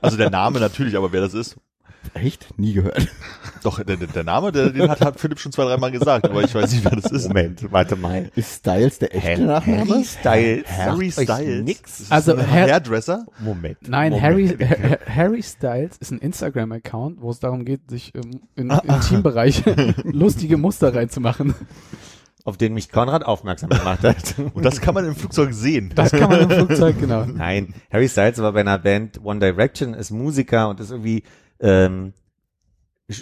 also 0.00 0.16
der 0.16 0.30
Name 0.30 0.58
natürlich, 0.58 0.96
aber 0.96 1.12
wer 1.12 1.20
das 1.20 1.34
ist, 1.34 1.56
Echt? 2.14 2.58
Nie 2.58 2.72
gehört. 2.74 3.06
doch, 3.62 3.82
der, 3.82 3.96
der 3.96 4.08
der 4.08 4.24
Name, 4.24 4.50
der, 4.52 4.70
den 4.70 4.88
hat, 4.90 5.00
hat 5.00 5.20
Philipp 5.20 5.38
schon 5.38 5.52
zwei, 5.52 5.64
dreimal 5.64 5.90
gesagt, 5.90 6.24
aber 6.28 6.42
ich 6.42 6.54
weiß 6.54 6.72
nicht, 6.72 6.84
wer 6.84 6.92
das 6.92 7.10
ist. 7.12 7.28
Moment, 7.28 7.70
warte 7.72 7.96
mal. 7.96 8.30
Ist 8.34 8.56
Styles 8.58 8.98
der 8.98 9.14
echte 9.14 9.42
Nachname? 9.42 9.88
Harry 9.88 10.04
Styles. 10.04 10.66
Harry 10.68 11.10
Styles. 11.12 11.64
Nix. 11.64 12.00
Ist 12.00 12.12
Also 12.12 12.36
Hairdresser? 12.38 13.26
Moment. 13.38 13.78
Nein, 13.88 14.12
Moment. 14.12 14.22
Harry, 14.24 14.48
Ha- 14.48 14.98
Harry 15.14 15.42
Styles 15.42 15.96
ist 15.98 16.10
ein 16.10 16.18
Instagram-Account, 16.18 17.20
wo 17.20 17.30
es 17.30 17.38
darum 17.38 17.64
geht, 17.64 17.88
sich 17.90 18.12
ähm, 18.14 18.40
in 18.56 18.70
Intimbereiche 18.70 19.94
lustige 20.04 20.56
Muster 20.56 20.94
reinzumachen. 20.94 21.54
Auf 22.42 22.56
den 22.56 22.72
mich 22.72 22.90
Konrad 22.90 23.24
aufmerksam 23.24 23.68
gemacht 23.68 24.02
hat. 24.02 24.16
Und 24.54 24.64
das 24.64 24.80
kann 24.80 24.94
man 24.94 25.04
im 25.04 25.14
Flugzeug 25.14 25.52
sehen. 25.52 25.92
Das 25.94 26.10
kann 26.10 26.30
man 26.30 26.40
im 26.40 26.50
Flugzeug, 26.50 26.98
genau. 26.98 27.26
Nein, 27.26 27.74
Harry 27.92 28.08
Styles 28.08 28.38
war 28.38 28.52
bei 28.52 28.60
einer 28.60 28.78
Band 28.78 29.20
One 29.22 29.40
Direction, 29.40 29.92
ist 29.92 30.10
Musiker 30.10 30.70
und 30.70 30.80
ist 30.80 30.90
irgendwie, 30.90 31.22
ähm, 31.60 32.12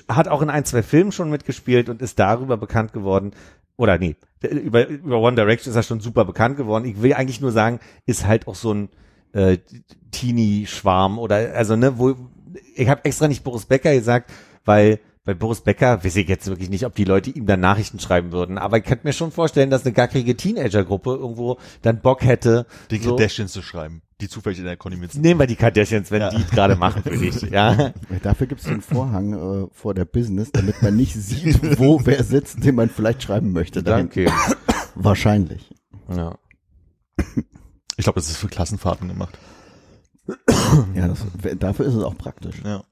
hat 0.08 0.28
auch 0.28 0.42
in 0.42 0.50
ein, 0.50 0.64
zwei 0.64 0.82
Filmen 0.82 1.12
schon 1.12 1.30
mitgespielt 1.30 1.88
und 1.88 2.02
ist 2.02 2.18
darüber 2.18 2.56
bekannt 2.56 2.92
geworden. 2.92 3.32
Oder 3.76 3.98
nee, 3.98 4.16
über, 4.42 4.86
über 4.88 5.18
One 5.18 5.36
Direction 5.36 5.70
ist 5.70 5.76
er 5.76 5.82
schon 5.82 6.00
super 6.00 6.24
bekannt 6.24 6.56
geworden. 6.56 6.84
Ich 6.84 7.00
will 7.00 7.14
eigentlich 7.14 7.40
nur 7.40 7.52
sagen, 7.52 7.80
ist 8.06 8.26
halt 8.26 8.48
auch 8.48 8.56
so 8.56 8.72
ein 8.72 8.88
äh, 9.32 9.58
Teenie-Schwarm 10.10 11.18
oder 11.18 11.54
also 11.54 11.76
ne, 11.76 11.98
wo 11.98 12.16
ich 12.74 12.88
habe 12.88 13.04
extra 13.04 13.28
nicht 13.28 13.44
Boris 13.44 13.66
Becker 13.66 13.94
gesagt, 13.94 14.32
weil 14.64 15.00
bei 15.24 15.34
Boris 15.34 15.60
Becker 15.60 16.02
weiß 16.02 16.16
ich 16.16 16.28
jetzt 16.28 16.46
wirklich 16.46 16.70
nicht, 16.70 16.86
ob 16.86 16.94
die 16.94 17.04
Leute 17.04 17.30
ihm 17.30 17.46
dann 17.46 17.60
Nachrichten 17.60 18.00
schreiben 18.00 18.32
würden, 18.32 18.56
aber 18.56 18.78
ich 18.78 18.84
könnte 18.84 19.06
mir 19.06 19.12
schon 19.12 19.30
vorstellen, 19.30 19.68
dass 19.70 19.84
eine 19.84 19.92
gackrige 19.92 20.36
Teenager-Gruppe 20.36 21.10
irgendwo 21.10 21.58
dann 21.82 22.00
Bock 22.00 22.24
hätte. 22.24 22.66
Die 22.90 22.98
so, 22.98 23.10
Kardashians 23.10 23.52
zu 23.52 23.60
schreiben, 23.60 24.00
die 24.20 24.28
zufällig 24.28 24.58
in 24.58 24.64
der 24.64 24.76
Conny 24.76 24.96
mit 24.96 25.12
sind. 25.12 25.22
Nehmen 25.22 25.38
wir 25.40 25.46
die 25.46 25.56
Kardashians, 25.56 26.10
wenn 26.10 26.22
Ja. 26.22 26.30
die 26.30 26.44
gerade 26.44 26.74
machen 26.76 27.02
für 27.02 27.16
dich, 27.16 27.40
ja. 27.42 27.92
Dafür 28.22 28.46
gibt 28.48 28.60
es 28.60 28.66
einen 28.66 28.82
Vorhang 28.82 29.32
äh, 29.32 29.66
vor 29.72 29.94
der 29.94 30.04
Business, 30.04 30.50
damit 30.52 30.82
man 30.82 30.96
nicht 30.96 31.14
sieht, 31.14 31.78
wo 31.78 32.00
wer 32.04 32.22
sitzt, 32.24 32.64
den 32.64 32.74
man 32.74 32.90
vielleicht 32.90 33.22
schreiben 33.22 33.52
möchte. 33.52 33.82
Danke. 33.82 34.30
Wahrscheinlich. 34.94 35.70
Ja. 36.14 36.36
Ich 37.96 38.04
glaube, 38.04 38.18
das 38.20 38.28
ist 38.30 38.36
für 38.38 38.48
Klassenfahrten 38.48 39.08
gemacht. 39.08 39.38
Ja, 40.94 41.08
das, 41.08 41.24
dafür 41.58 41.86
ist 41.86 41.94
es 41.94 42.02
auch 42.02 42.16
praktisch. 42.18 42.56
Ja. 42.64 42.82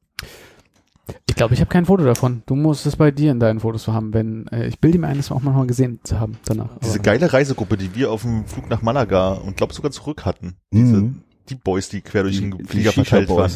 Ich 1.29 1.37
glaube, 1.37 1.55
ich 1.55 1.61
habe 1.61 1.69
kein 1.69 1.87
Foto 1.87 2.05
davon. 2.05 2.43
Du 2.47 2.57
musst 2.57 2.85
es 2.87 2.97
bei 2.97 3.11
dir 3.11 3.31
in 3.31 3.39
deinen 3.41 3.61
Fotos 3.61 3.87
haben, 3.89 4.13
wenn 4.15 4.47
äh, 4.49 4.67
ich 4.67 4.81
bilde 4.81 4.99
mir 4.99 5.07
ein, 5.07 5.19
das 5.19 5.31
auch 5.31 5.41
manchmal 5.43 5.67
gesehen 5.67 6.01
zu 6.03 6.19
haben 6.19 6.37
danach. 6.47 6.79
Diese 6.83 6.95
Aber- 6.95 7.03
geile 7.03 7.33
Reisegruppe, 7.33 7.77
die 7.77 7.95
wir 7.95 8.11
auf 8.11 8.23
dem 8.23 8.45
Flug 8.47 8.69
nach 8.71 8.83
Malaga 8.83 9.33
und 9.35 9.57
glaub 9.57 9.73
sogar 9.73 9.91
zurück 9.93 10.25
hatten. 10.25 10.57
Diese, 10.73 10.97
Mhm. 10.97 11.23
Die 11.49 11.55
Boys, 11.55 11.89
die 11.89 12.01
quer 12.01 12.25
durch 12.25 12.39
Die- 12.41 12.51
den 12.51 12.67
Flieger 12.67 12.91
verteilt 12.93 13.29
waren. 13.29 13.53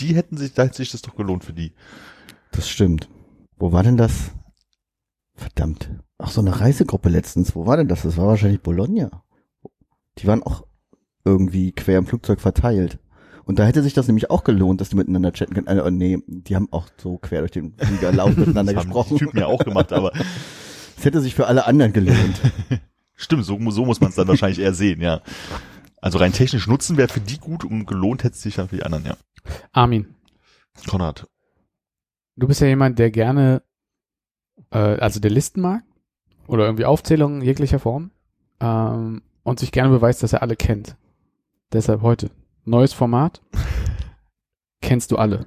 Die 0.00 0.14
hätten 0.14 0.36
sich, 0.36 0.52
da 0.52 0.64
hätte 0.64 0.76
sich 0.76 0.90
das 0.90 1.00
doch 1.00 1.16
gelohnt 1.16 1.44
für 1.44 1.54
die. 1.54 1.72
Das 2.50 2.68
stimmt. 2.68 3.08
Wo 3.56 3.72
war 3.72 3.82
denn 3.82 3.96
das? 3.96 4.32
Verdammt. 5.34 5.90
Ach, 6.18 6.30
so 6.30 6.40
eine 6.40 6.60
Reisegruppe 6.60 7.08
letztens. 7.08 7.54
Wo 7.54 7.66
war 7.66 7.76
denn 7.76 7.88
das? 7.88 8.02
Das 8.02 8.16
war 8.16 8.26
wahrscheinlich 8.26 8.60
Bologna. 8.62 9.22
Die 10.18 10.26
waren 10.26 10.42
auch 10.42 10.66
irgendwie 11.24 11.72
quer 11.72 11.98
im 11.98 12.06
Flugzeug 12.06 12.40
verteilt. 12.40 12.98
Und 13.46 13.60
da 13.60 13.64
hätte 13.64 13.82
sich 13.84 13.94
das 13.94 14.08
nämlich 14.08 14.28
auch 14.28 14.42
gelohnt, 14.42 14.80
dass 14.80 14.88
die 14.88 14.96
miteinander 14.96 15.32
chatten 15.32 15.54
können. 15.54 15.68
Äh, 15.68 15.90
nee, 15.92 16.18
die 16.26 16.56
haben 16.56 16.68
auch 16.72 16.88
so 16.98 17.16
quer 17.16 17.40
durch 17.40 17.52
den 17.52 17.74
Flieger 17.78 18.12
laut 18.12 18.36
miteinander 18.36 18.72
Das 18.72 18.82
haben 18.82 18.90
gesprochen. 18.90 19.16
die 19.16 19.24
Typen 19.24 19.38
ja 19.38 19.46
auch 19.46 19.64
gemacht, 19.64 19.92
aber 19.92 20.12
Es 20.98 21.04
hätte 21.04 21.20
sich 21.20 21.36
für 21.36 21.46
alle 21.46 21.64
anderen 21.64 21.92
gelohnt. 21.92 22.40
stimmt, 23.14 23.44
so, 23.44 23.58
so 23.70 23.84
muss 23.84 24.00
man 24.00 24.10
es 24.10 24.16
dann 24.16 24.26
wahrscheinlich 24.26 24.58
eher 24.58 24.74
sehen, 24.74 25.00
ja. 25.00 25.22
Also 26.02 26.18
rein 26.18 26.32
technisch 26.32 26.66
Nutzen 26.66 26.96
wäre 26.96 27.08
für 27.08 27.20
die 27.20 27.38
gut 27.38 27.64
und 27.64 27.86
gelohnt 27.86 28.24
hätte 28.24 28.34
es 28.34 28.42
sich 28.42 28.56
dann 28.56 28.68
für 28.68 28.76
die 28.76 28.82
anderen, 28.82 29.06
ja. 29.06 29.16
Armin, 29.70 30.14
Konrad. 30.88 31.28
du 32.34 32.48
bist 32.48 32.60
ja 32.60 32.66
jemand, 32.66 32.98
der 32.98 33.12
gerne, 33.12 33.62
äh, 34.72 34.78
also 34.78 35.20
der 35.20 35.30
Listen 35.30 35.60
mag 35.60 35.84
oder 36.48 36.64
irgendwie 36.64 36.84
Aufzählungen 36.84 37.42
jeglicher 37.42 37.78
Form 37.78 38.10
ähm, 38.58 39.22
und 39.44 39.60
sich 39.60 39.70
gerne 39.70 39.90
beweist, 39.90 40.24
dass 40.24 40.32
er 40.32 40.42
alle 40.42 40.56
kennt. 40.56 40.96
Deshalb 41.72 42.02
heute 42.02 42.30
neues 42.66 42.92
Format. 42.92 43.42
Kennst 44.82 45.10
du 45.10 45.16
alle? 45.16 45.46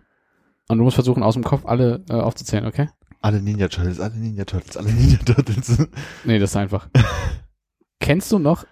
Und 0.67 0.77
du 0.77 0.84
musst 0.84 0.95
versuchen, 0.95 1.23
aus 1.23 1.36
dem 1.36 1.43
Kopf 1.43 1.65
alle 1.65 2.03
äh, 2.10 2.13
aufzuzählen, 2.13 2.65
okay? 2.65 2.89
Alle 3.21 3.41
Ninja 3.41 3.67
Turtles, 3.67 3.99
alle 3.99 4.15
Ninja 4.15 4.45
Turtles, 4.45 4.77
alle 4.77 4.91
Ninja 4.91 5.17
Turtles. 5.25 5.88
Nee, 6.23 6.39
das 6.39 6.51
ist 6.51 6.55
einfach. 6.55 6.89
Kennst 7.99 8.32
du 8.32 8.39
noch 8.39 8.65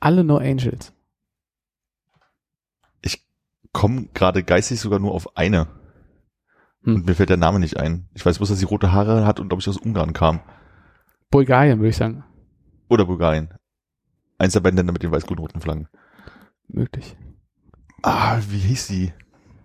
alle 0.00 0.22
No 0.22 0.36
Angels? 0.38 0.92
Komm 3.76 4.08
gerade 4.14 4.42
geistig 4.42 4.80
sogar 4.80 5.00
nur 5.00 5.12
auf 5.12 5.36
eine. 5.36 5.66
Hm. 6.84 6.94
Und 6.94 7.06
mir 7.06 7.14
fällt 7.14 7.28
der 7.28 7.36
Name 7.36 7.60
nicht 7.60 7.76
ein. 7.76 8.08
Ich 8.14 8.24
weiß 8.24 8.38
bloß, 8.38 8.48
dass 8.48 8.58
sie 8.58 8.64
rote 8.64 8.90
Haare 8.90 9.26
hat 9.26 9.38
und 9.38 9.50
glaube 9.50 9.60
ich 9.60 9.68
aus 9.68 9.76
Ungarn 9.76 10.14
kam. 10.14 10.40
Bulgarien, 11.30 11.78
würde 11.78 11.90
ich 11.90 11.96
sagen. 11.98 12.24
Oder 12.88 13.04
Bulgarien. 13.04 13.50
Eins 14.38 14.54
der 14.54 14.60
beiden 14.60 14.78
Länder 14.78 14.94
mit 14.94 15.02
den 15.02 15.10
weiß-grün-roten 15.10 15.60
Flaggen. 15.60 15.88
Möglich. 16.68 17.18
Ah, 18.08 18.38
wie 18.50 18.58
hieß 18.58 18.86
sie? 18.86 19.12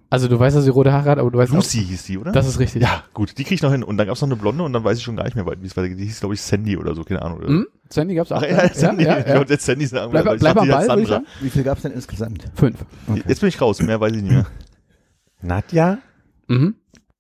Also 0.10 0.28
du 0.28 0.38
weißt, 0.40 0.58
dass 0.58 0.64
sie 0.66 0.72
rote 0.72 0.92
Haare 0.92 1.12
hat, 1.12 1.20
aber 1.20 1.30
du 1.32 1.38
weißt 1.38 1.54
Lucy 1.54 1.86
hieß 1.86 2.04
sie, 2.04 2.18
oder? 2.18 2.32
auch, 2.32 2.34
das 2.34 2.48
ist 2.48 2.60
richtig. 2.60 2.82
ja, 2.82 3.04
gut, 3.14 3.38
die 3.38 3.44
krieg 3.44 3.54
ich 3.54 3.62
noch 3.62 3.72
hin. 3.72 3.84
Und 3.84 3.98
dann 3.98 4.08
gab's 4.08 4.20
noch 4.22 4.28
eine 4.28 4.36
Blonde 4.36 4.64
und 4.64 4.74
dann 4.74 4.84
weiß 4.84 4.98
ich 4.98 5.04
schon 5.04 5.16
gar 5.16 5.24
nicht 5.26 5.36
mehr, 5.36 5.46
wie 5.46 5.66
es 5.66 5.78
weitergeht. 5.78 6.00
Die 6.00 6.06
hieß, 6.06 6.20
glaube 6.20 6.34
ich, 6.34 6.42
Sandy 6.42 6.76
oder 6.76 6.96
so, 6.96 7.04
keine 7.04 7.22
Ahnung. 7.22 7.38
Oder? 7.38 7.48
Hm? 7.48 7.68
Sandy 7.90 8.16
gab's 8.16 8.32
auch. 8.32 8.42
Ach 8.42 8.50
ja, 8.50 8.74
Sandy. 8.74 9.06
Ja, 9.06 9.20
Ich 9.20 9.28
ja, 9.28 9.38
wollte 9.38 9.54
jetzt 9.54 9.66
Sandy 9.66 9.86
sagen. 9.86 10.12
Bleib, 10.12 10.26
weil 10.26 10.36
ich 10.36 10.42
bleib 10.42 10.58
am 10.58 10.68
Ball, 10.68 10.82
ich 10.82 10.88
Sandra. 10.88 11.06
sagen. 11.08 11.26
Wie 11.40 11.50
viel 11.50 11.64
gab's 11.64 11.84
denn 11.84 11.92
insgesamt? 11.94 12.44
Fünf. 12.56 12.84
Okay. 13.08 13.24
Jetzt 13.28 13.40
bin 13.40 13.48
ich 13.50 13.62
raus, 13.62 13.80
mehr 13.82 14.02
weiß 14.02 14.12
ich 14.14 14.22
nicht 14.24 14.32
mehr. 14.34 14.48
Nadja 15.42 16.00
Mhm. 16.48 16.76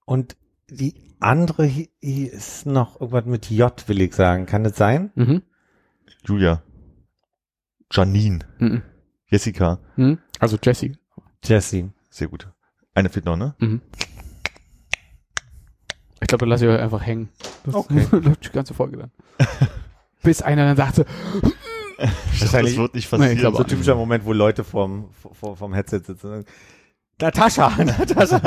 und 0.05 0.35
die 0.69 0.95
andere 1.21 1.69
ist 2.01 2.65
noch 2.65 2.99
irgendwas 2.99 3.25
mit 3.25 3.49
J, 3.51 3.87
will 3.87 4.01
ich 4.01 4.13
sagen. 4.15 4.47
Kann 4.47 4.63
das 4.65 4.75
sein? 4.75 5.11
Mhm. 5.15 5.43
Julia. 6.25 6.61
Janine. 7.91 8.39
Mhm. 8.59 8.81
Jessica. 9.27 9.79
Mhm. 9.95 10.17
Also 10.39 10.57
Jessie. 10.61 10.97
Jessie. 11.43 11.89
Sehr 12.09 12.27
gut. 12.27 12.47
Eine 12.93 13.09
fehlt 13.09 13.25
noch, 13.25 13.37
ne? 13.37 13.55
Mhm. 13.59 13.81
Ich 16.21 16.27
glaube, 16.27 16.45
da 16.45 16.49
lasse 16.49 16.65
ich 16.65 16.71
euch 16.71 16.79
einfach 16.79 17.01
hängen. 17.05 17.29
Das 17.65 17.73
Okay. 17.75 18.05
läuft 18.11 18.45
die 18.45 18.49
ganze 18.49 18.73
Folge 18.73 18.97
dann. 18.97 19.11
Bis 20.23 20.41
einer 20.41 20.65
dann 20.65 20.77
sagt 20.77 20.95
so, 20.95 21.03
Das 21.97 22.53
wird 22.53 22.93
nicht 22.93 23.09
passieren. 23.09 23.29
Nee, 23.29 23.33
ich 23.33 23.39
glaub 23.39 23.55
So 23.55 23.63
ein 23.63 23.67
typischer 23.67 23.95
Moment, 23.95 24.23
wo 24.25 24.33
Leute 24.33 24.63
vorm, 24.63 25.09
vor, 25.33 25.57
vom 25.57 25.73
Headset 25.73 25.99
sitzen 26.05 26.27
und 26.27 26.31
sagen, 26.31 26.45
Natascha, 27.19 27.69
Natascha. 27.83 28.39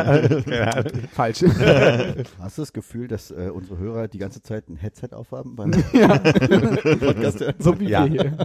Falsch. 1.12 1.42
Hast 2.40 2.58
du 2.58 2.62
das 2.62 2.72
Gefühl, 2.72 3.06
dass 3.06 3.30
äh, 3.30 3.50
unsere 3.54 3.78
Hörer 3.78 4.08
die 4.08 4.18
ganze 4.18 4.42
Zeit 4.42 4.68
ein 4.68 4.76
Headset 4.76 5.10
aufhaben 5.12 5.54
beim 5.54 5.72
ja. 5.92 6.08
Podcast? 6.18 7.40
Das 7.40 7.54
So 7.60 7.78
wie 7.78 7.88
Ja. 7.88 8.04
wir 8.04 8.10
hier. 8.10 8.36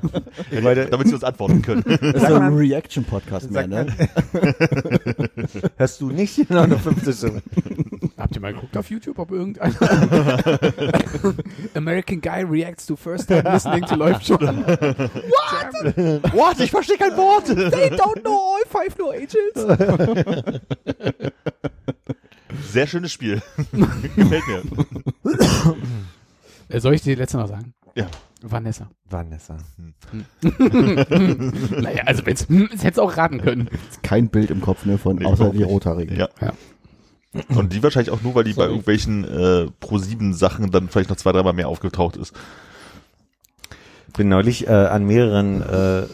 Ich 0.51 0.63
wollte, 0.63 0.85
Damit 0.85 1.07
sie 1.07 1.15
uns 1.15 1.23
antworten 1.23 1.63
können. 1.63 1.81
ist 1.81 2.27
so 2.27 2.35
ein 2.35 2.53
Reaction-Podcast 2.53 3.49
mehr, 3.49 3.65
ne? 3.67 3.87
hörst 5.77 5.99
du 6.01 6.09
nicht 6.11 6.47
noch 6.51 6.63
eine 6.63 6.77
50 6.77 7.15
Stunden? 7.17 8.08
Habt 8.19 8.35
ihr 8.35 8.41
mal 8.41 8.53
geguckt 8.53 8.75
auf 8.75 8.89
YouTube, 8.89 9.17
ob 9.17 9.31
irgendeiner 9.31 9.73
American 11.73 12.19
Guy 12.19 12.43
reacts 12.43 12.85
to 12.85 12.95
first 12.97 13.29
time 13.29 13.43
listening 13.49 13.85
to 13.85 13.95
läuft 13.95 14.25
schon. 14.27 14.39
What? 14.65 16.33
What? 16.33 16.59
Ich 16.59 16.69
verstehe 16.71 16.97
kein 16.97 17.15
Wort. 17.15 17.45
They 17.45 17.89
don't 17.89 18.21
know 18.21 18.55
all 18.55 18.65
five 18.67 18.97
no 18.97 19.11
angels. 19.11 19.55
Sehr 22.71 22.87
schönes 22.87 23.13
Spiel. 23.13 23.41
Gefällt 24.15 24.43
mir. 24.47 24.63
Äh, 26.67 26.79
Soll 26.79 26.95
ich 26.95 27.01
dir 27.01 27.15
die 27.15 27.21
letzte 27.21 27.37
noch 27.37 27.47
sagen? 27.47 27.73
Ja. 27.95 28.07
Vanessa. 28.41 28.89
Vanessa. 29.09 29.57
naja, 31.77 32.03
also 32.05 32.25
wenn's, 32.25 32.47
hm, 32.47 32.69
es 32.73 32.83
hätte 32.83 33.01
auch 33.01 33.17
raten 33.17 33.39
können. 33.41 33.69
Kein 34.01 34.29
Bild 34.29 34.49
im 34.49 34.61
Kopf, 34.61 34.85
ne, 34.85 34.97
von 34.97 35.17
Nee, 35.17 35.25
außer 35.25 35.49
die. 35.51 35.63
Rothaarigen. 35.63 36.15
Ja. 36.17 36.29
Ja. 36.41 36.53
Und 37.49 37.73
die 37.73 37.83
wahrscheinlich 37.83 38.11
auch 38.11 38.21
nur, 38.21 38.33
weil 38.35 38.43
die 38.43 38.51
bei 38.53 38.63
Sorry. 38.63 38.69
irgendwelchen 38.71 39.23
äh, 39.23 39.71
Pro-7-Sachen 39.79 40.71
dann 40.71 40.89
vielleicht 40.89 41.09
noch 41.11 41.17
zwei, 41.17 41.31
dreimal 41.31 41.53
mehr 41.53 41.67
aufgetaucht 41.67 42.15
ist. 42.17 42.33
Bin 44.17 44.29
neulich 44.29 44.67
äh, 44.67 44.71
an 44.71 45.05
mehreren 45.05 45.61
äh, 45.61 46.07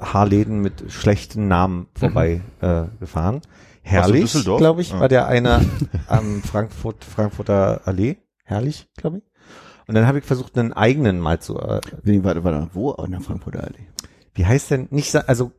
Haarläden 0.00 0.60
mit 0.60 0.84
schlechten 0.90 1.48
Namen 1.48 1.86
vorbei 1.94 2.40
äh, 2.60 2.84
gefahren. 2.98 3.42
Herrlich, 3.82 4.32
glaube 4.44 4.80
ich, 4.80 4.94
Ah. 4.94 5.00
war 5.00 5.08
der 5.08 5.26
eine 5.26 5.60
am 6.08 6.42
Frankfurt, 6.42 7.04
Frankfurter 7.04 7.82
Allee. 7.84 8.16
Herrlich, 8.44 8.88
glaube 8.96 9.18
ich. 9.18 9.24
Und 9.86 9.94
dann 9.96 10.06
habe 10.06 10.18
ich 10.18 10.24
versucht, 10.24 10.56
einen 10.56 10.72
eigenen 10.72 11.20
mal 11.20 11.40
zu, 11.40 11.58
äh, 11.58 11.80
Wie, 12.02 12.24
warte, 12.24 12.42
warte, 12.44 12.70
wo? 12.72 12.92
In 12.92 13.10
der 13.10 13.20
Frankfurter 13.20 13.64
Allee. 13.64 13.86
wie 14.34 14.46
heißt 14.46 14.70
denn, 14.70 14.88
nicht, 14.90 15.14
also 15.28 15.52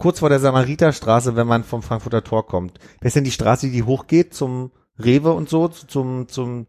kurz 0.00 0.18
vor 0.18 0.28
der 0.30 0.40
Samariterstraße, 0.40 1.36
wenn 1.36 1.46
man 1.46 1.62
vom 1.62 1.82
Frankfurter 1.82 2.24
Tor 2.24 2.46
kommt. 2.46 2.78
Das 3.00 3.10
ist 3.10 3.16
denn 3.16 3.24
die 3.24 3.30
Straße, 3.30 3.70
die 3.70 3.84
hochgeht 3.84 4.34
zum 4.34 4.72
Rewe 4.98 5.32
und 5.32 5.48
so, 5.48 5.68
zu- 5.68 5.86
zum, 5.86 6.26
zum, 6.28 6.66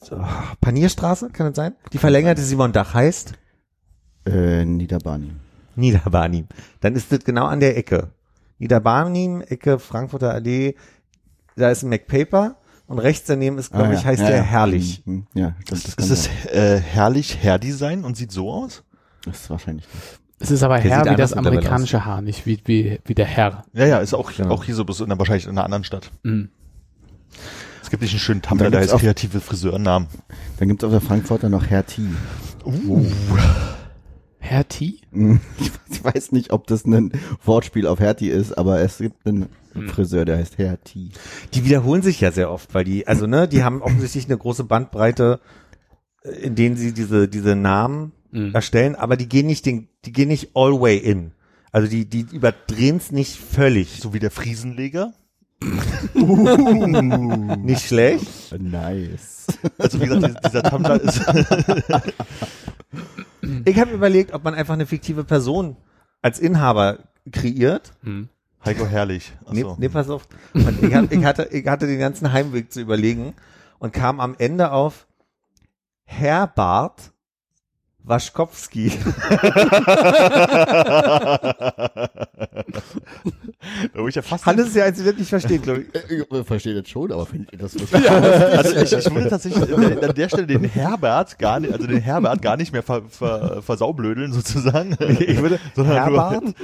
zur 0.00 0.28
Panierstraße, 0.60 1.30
kann 1.30 1.46
das 1.46 1.56
sein? 1.56 1.74
Die 1.92 1.98
verlängerte 1.98 2.42
Simon 2.42 2.72
Dach 2.72 2.92
heißt 2.94 3.32
Äh, 4.26 4.64
Niederbarnim. 4.66 5.36
Niederbarnim. 5.76 6.46
Dann 6.80 6.94
ist 6.94 7.10
das 7.10 7.20
genau 7.24 7.46
an 7.46 7.60
der 7.60 7.76
Ecke. 7.78 8.10
Niederbarnim, 8.58 9.40
Ecke 9.40 9.78
Frankfurter 9.78 10.32
Allee, 10.34 10.74
da 11.56 11.70
ist 11.70 11.82
ein 11.82 11.88
McPaper 11.88 12.56
und 12.86 12.98
rechts 12.98 13.26
daneben 13.26 13.56
ist, 13.58 13.70
glaube 13.70 13.88
Ah, 13.88 13.92
ich, 13.94 14.00
ja. 14.02 14.06
heißt 14.06 14.20
ja, 14.22 14.28
der 14.28 14.36
ja. 14.38 14.42
Herrlich. 14.42 15.02
Mhm, 15.06 15.14
mhm. 15.14 15.26
Ja, 15.34 15.54
das, 15.68 15.84
das, 15.84 16.10
Ist 16.10 16.10
es 16.10 16.52
äh, 16.52 16.78
herrlich 16.80 17.38
Hairdesign 17.42 18.04
und 18.04 18.16
sieht 18.16 18.32
so 18.32 18.52
aus? 18.52 18.82
das 19.24 19.42
ist 19.42 19.50
wahrscheinlich 19.50 19.86
nicht. 19.92 20.19
Es 20.42 20.50
ist 20.50 20.62
aber 20.62 20.78
Der 20.80 20.90
Herr 20.90 21.12
wie 21.12 21.16
das 21.16 21.34
amerikanische 21.34 22.04
Haar, 22.06 22.22
nicht 22.22 22.46
wie, 22.46 22.58
wie, 22.64 22.98
wie 23.04 23.14
der 23.14 23.26
Herr. 23.26 23.64
Ja, 23.74 23.86
ja, 23.86 23.98
ist 23.98 24.14
auch, 24.14 24.32
Genau. 24.32 24.50
auch 24.54 24.64
hier 24.64 24.74
so, 24.74 24.84
bloß 24.84 25.00
in, 25.00 25.06
einer- 25.06 25.18
wahrscheinlich 25.18 25.44
in 25.44 25.50
einer 25.50 25.64
anderen 25.64 25.84
Stadt. 25.84 26.10
Mhm. 26.22 26.48
Es 27.82 27.90
gibt 27.90 28.02
nicht 28.02 28.12
einen 28.12 28.20
schönen 28.20 28.40
Tumblr, 28.42 28.64
dann 28.64 28.72
der 28.72 28.80
heißt 28.80 28.98
kreative 28.98 29.40
Friseurnamen. 29.40 30.08
Dann 30.58 30.68
gibt's 30.68 30.82
auf 30.82 30.90
der 30.92 31.00
Frankfurter 31.00 31.48
noch 31.50 31.66
Herr 31.66 31.84
T. 31.84 32.02
Uh. 32.64 33.04
Herr 34.38 34.66
T? 34.66 34.94
Ich 35.90 36.02
weiß 36.04 36.32
nicht, 36.32 36.50
ob 36.52 36.66
das 36.66 36.86
ein 36.86 37.12
Wortspiel 37.44 37.86
auf 37.86 38.00
Hertie 38.00 38.30
ist, 38.30 38.56
aber 38.56 38.80
es 38.80 38.96
gibt 38.98 39.26
einen 39.26 39.50
Friseur, 39.88 40.24
der 40.24 40.38
heißt 40.38 40.56
Herr 40.56 40.80
T. 40.82 41.10
Die 41.52 41.64
wiederholen 41.66 42.00
sich 42.00 42.20
ja 42.22 42.32
sehr 42.32 42.50
oft, 42.50 42.72
weil 42.74 42.84
die, 42.84 43.06
also 43.06 43.26
ne, 43.26 43.46
die 43.46 43.62
haben 43.62 43.82
offensichtlich 43.82 44.24
eine 44.26 44.38
große 44.38 44.64
Bandbreite, 44.64 45.40
in 46.40 46.54
denen 46.54 46.76
sie 46.76 46.94
diese, 46.94 47.28
diese 47.28 47.54
Namen 47.54 48.12
Mhm. 48.32 48.54
erstellen, 48.54 48.94
aber 48.96 49.16
die 49.16 49.28
gehen 49.28 49.46
nicht 49.46 49.66
den, 49.66 49.88
die 50.04 50.12
gehen 50.12 50.28
nicht 50.28 50.50
all 50.54 50.80
way 50.80 50.96
in. 50.98 51.32
Also 51.72 51.88
die, 51.88 52.04
die 52.04 52.26
überdrehen 52.32 52.96
es 52.96 53.10
nicht 53.12 53.36
völlig. 53.38 54.00
So 54.00 54.12
wie 54.12 54.18
der 54.18 54.30
Friesenleger. 54.30 55.12
Nicht 57.62 57.86
schlecht. 57.86 58.26
Nice. 58.58 59.46
Also 59.78 60.00
wie 60.00 60.06
gesagt, 60.06 60.44
dieser- 60.46 60.62
Tumblr 60.62 61.00
ist, 61.02 61.20
Ich 63.64 63.78
habe 63.78 63.90
überlegt, 63.92 64.32
ob 64.32 64.44
man 64.44 64.54
einfach 64.54 64.74
eine 64.74 64.86
fiktive 64.86 65.24
Person 65.24 65.76
als 66.22 66.38
Inhaber 66.38 66.98
kreiert. 67.30 67.92
Mhm. 68.02 68.28
Heiko 68.64 68.86
Herrlich. 68.86 69.32
Nee, 69.50 69.60
Achso. 69.64 69.76
nee, 69.78 69.88
pass 69.88 70.08
auf. 70.10 70.28
Und 70.54 70.82
ich, 70.82 70.94
hab, 70.94 71.10
ich, 71.12 71.24
hatte, 71.24 71.48
ich 71.50 71.66
hatte 71.66 71.86
den 71.86 71.98
ganzen 71.98 72.32
Heimweg 72.32 72.70
zu 72.72 72.80
überlegen 72.80 73.34
und 73.78 73.92
kam 73.92 74.20
am 74.20 74.34
Ende 74.38 74.72
auf 74.72 75.06
Herbart 76.04 77.12
Waschkowski. 78.04 78.92
Da 83.94 84.06
ich 84.06 84.14
ja 84.14 84.22
fast 84.22 84.46
Hannes 84.46 84.68
ist 84.68 84.76
ja 84.76 84.84
eins, 84.84 85.02
wird 85.04 85.18
nicht 85.18 85.28
verstehen, 85.28 85.60
glaube 85.62 85.82
ich. 85.82 85.86
Ich 86.10 86.46
verstehe 86.46 86.74
das 86.80 86.88
schon, 86.88 87.12
aber 87.12 87.26
findet 87.26 87.52
ihr 87.52 87.58
das 87.58 87.72
so 87.74 87.80
Also 87.94 88.76
ich, 88.76 88.92
ich 89.06 89.14
würde 89.14 89.28
tatsächlich 89.28 89.62
an 89.72 90.14
der 90.14 90.28
Stelle 90.28 90.46
den 90.46 90.64
Herbert 90.64 91.38
gar 91.38 91.60
nicht, 91.60 91.72
also 91.72 91.86
den 91.86 92.00
Herbert 92.00 92.40
gar 92.42 92.56
nicht 92.56 92.72
mehr 92.72 92.82
ver, 92.82 93.02
ver, 93.08 93.62
versaublödeln 93.62 94.32
sozusagen. 94.32 94.96
Ich 95.20 95.40
würde 95.42 95.58
Sondern 95.74 95.94
nur- 95.94 96.04
Herbart 96.04 96.54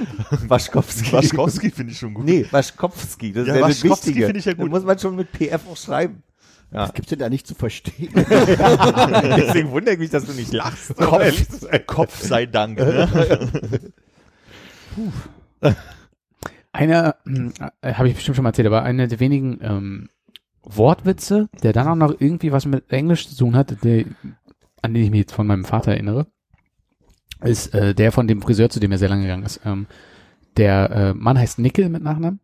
Waschkowski. 0.47 1.11
Waschkowski 1.11 1.69
finde 1.71 1.91
ich 1.93 1.99
schon 1.99 2.13
gut. 2.13 2.25
Nee, 2.25 2.45
Waschkowski. 2.49 3.31
Das 3.33 3.47
Ja, 3.47 3.53
das 3.53 3.61
Waschkowski 3.63 4.07
Wichtige. 4.07 4.25
finde 4.25 4.39
ich 4.39 4.45
ja 4.45 4.53
gut. 4.53 4.65
Da 4.65 4.69
muss 4.69 4.83
man 4.83 4.97
schon 4.99 5.15
mit 5.15 5.31
PF 5.31 5.61
auch 5.71 5.77
schreiben. 5.77 6.23
Ja. 6.71 6.81
Was 6.81 6.93
gibt's 6.93 7.09
denn 7.09 7.19
da 7.19 7.29
nicht 7.29 7.47
zu 7.47 7.55
verstehen? 7.55 8.11
Deswegen 8.15 9.71
wundere 9.71 9.93
ich 9.93 9.99
mich, 9.99 10.09
dass 10.09 10.25
du 10.25 10.33
nicht 10.33 10.51
lachst. 10.51 10.97
sein. 11.61 11.85
Kopf 11.85 12.21
sei 12.21 12.45
Dank. 12.45 12.77
Ne? 12.77 13.91
Einer, 16.73 17.15
äh, 17.81 17.93
habe 17.93 18.09
ich 18.09 18.15
bestimmt 18.15 18.35
schon 18.35 18.43
mal 18.43 18.49
erzählt, 18.49 18.67
aber 18.67 18.83
einer 18.83 19.07
der 19.07 19.19
wenigen 19.19 19.59
ähm, 19.61 20.09
Wortwitze, 20.63 21.49
der 21.63 21.71
dann 21.71 21.87
auch 21.87 21.95
noch 21.95 22.19
irgendwie 22.19 22.51
was 22.51 22.65
mit 22.65 22.91
Englisch 22.91 23.29
zu 23.29 23.37
tun 23.37 23.55
hat, 23.55 23.83
der, 23.83 24.05
an 24.81 24.93
den 24.93 25.03
ich 25.03 25.11
mich 25.11 25.21
jetzt 25.21 25.33
von 25.33 25.47
meinem 25.47 25.65
Vater 25.65 25.91
erinnere, 25.91 26.27
ist 27.41 27.73
äh, 27.73 27.95
der 27.95 28.11
von 28.11 28.27
dem 28.27 28.41
Friseur, 28.41 28.69
zu 28.69 28.79
dem 28.79 28.91
er 28.91 28.97
sehr 28.97 29.09
lange 29.09 29.23
gegangen 29.23 29.45
ist. 29.45 29.61
Ähm, 29.65 29.87
der 30.57 30.89
äh, 30.91 31.13
Mann 31.13 31.37
heißt 31.37 31.59
Nickel 31.59 31.87
mit 31.87 32.03
Nachnamen 32.03 32.39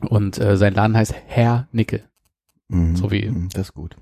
und 0.00 0.38
äh, 0.38 0.56
sein 0.56 0.74
Laden 0.74 0.96
heißt 0.96 1.14
Herr 1.26 1.68
Nickel. 1.72 2.04
Mhm. 2.68 2.96
So 2.96 3.10
wie- 3.10 3.28
Mhm, 3.28 3.48
Das 3.52 3.68
ist 3.68 3.74
gut. 3.74 3.96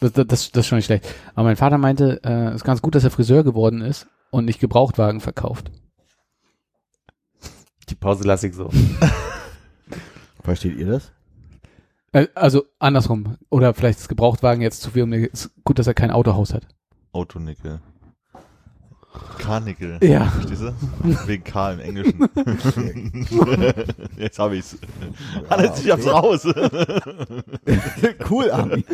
Das, 0.00 0.12
das, 0.12 0.26
das 0.26 0.50
das 0.50 0.60
ist 0.60 0.66
schon 0.66 0.76
nicht 0.76 0.86
schlecht. 0.86 1.06
Aber 1.34 1.44
mein 1.44 1.56
Vater 1.56 1.78
meinte, 1.78 2.20
äh, 2.24 2.48
es 2.48 2.56
ist 2.56 2.64
ganz 2.64 2.82
gut, 2.82 2.94
dass 2.94 3.04
er 3.04 3.10
Friseur 3.10 3.44
geworden 3.44 3.80
ist 3.80 4.06
und 4.30 4.44
nicht 4.44 4.60
Gebrauchtwagen 4.60 5.20
verkauft. 5.20 5.70
Die 7.88 7.94
Pause 7.94 8.24
lasse 8.24 8.48
ich 8.48 8.54
so. 8.54 8.70
Versteht 10.42 10.76
ihr 10.78 10.86
das? 10.86 11.12
Äh, 12.12 12.28
also 12.34 12.64
andersrum. 12.78 13.36
Oder 13.50 13.74
vielleicht 13.74 13.98
ist 13.98 14.08
Gebrauchtwagen 14.08 14.62
jetzt 14.62 14.80
zu 14.82 14.90
viel. 14.90 15.02
Um 15.04 15.12
ist 15.12 15.50
gut, 15.64 15.78
dass 15.78 15.86
er 15.86 15.94
kein 15.94 16.10
Autohaus 16.10 16.52
hat. 16.54 16.66
Autonickel. 17.12 17.80
Karnickel. 19.38 19.98
Ja. 20.02 20.24
Verstehst 20.26 20.62
du? 20.62 20.72
Wegen 21.26 21.44
K 21.44 21.72
im 21.72 21.80
Englischen. 21.80 22.28
Jetzt 24.16 24.38
habe 24.38 24.56
ich's. 24.56 24.78
Hannes, 25.50 25.84
ich 25.84 25.90
hab's 25.90 26.06
raus. 26.06 26.46
cool, 28.30 28.50
Armin. 28.50 28.84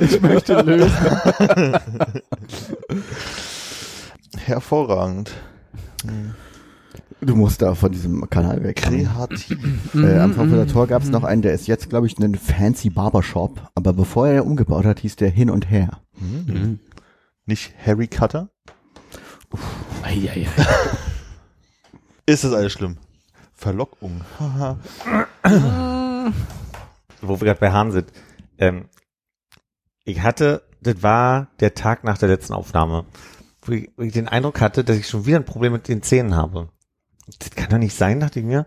Ich 0.00 0.20
möchte 0.20 0.60
lösen. 0.62 0.90
Hervorragend. 4.44 5.32
Du 7.22 7.36
musst 7.36 7.60
da 7.60 7.74
von 7.74 7.92
diesem 7.92 8.28
Kanal 8.30 8.62
weg. 8.62 8.76
Kreativ. 8.76 9.58
Äh, 9.94 10.18
am 10.18 10.32
Frankfurter 10.32 10.66
Tor 10.66 10.86
gab 10.86 11.02
es 11.02 11.10
noch 11.10 11.24
einen, 11.24 11.42
der 11.42 11.52
ist 11.52 11.66
jetzt, 11.66 11.90
glaube 11.90 12.06
ich, 12.06 12.18
ein 12.18 12.34
fancy 12.34 12.88
Barbershop. 12.88 13.70
Aber 13.74 13.92
bevor 13.92 14.28
er 14.28 14.46
umgebaut 14.46 14.86
hat, 14.86 15.00
hieß 15.00 15.16
der 15.16 15.28
Hin 15.28 15.50
und 15.50 15.70
Her. 15.70 16.00
Nicht 17.46 17.74
Harry 17.84 18.06
Cutter? 18.06 18.48
Eieiei. 20.02 20.46
Ist 22.26 22.44
das 22.44 22.52
alles 22.52 22.72
schlimm? 22.72 22.96
Verlockung. 23.52 24.20
Haha. 24.38 24.78
Wo 27.20 27.40
wir 27.40 27.44
gerade 27.46 27.60
bei 27.60 27.72
Hahn 27.72 27.90
sind. 27.90 28.12
Ähm, 28.58 28.88
ich 30.04 30.22
hatte, 30.22 30.62
das 30.80 31.02
war 31.02 31.48
der 31.60 31.74
Tag 31.74 32.04
nach 32.04 32.18
der 32.18 32.28
letzten 32.28 32.54
Aufnahme, 32.54 33.04
wo 33.62 33.72
ich, 33.72 33.90
wo 33.96 34.02
ich 34.02 34.12
den 34.12 34.28
Eindruck 34.28 34.60
hatte, 34.60 34.84
dass 34.84 34.96
ich 34.96 35.08
schon 35.08 35.26
wieder 35.26 35.38
ein 35.38 35.44
Problem 35.44 35.72
mit 35.72 35.88
den 35.88 36.02
Zähnen 36.02 36.36
habe. 36.36 36.68
Das 37.38 37.50
kann 37.50 37.68
doch 37.70 37.78
nicht 37.78 37.96
sein, 37.96 38.20
dachte 38.20 38.40
ich 38.40 38.46
mir. 38.46 38.66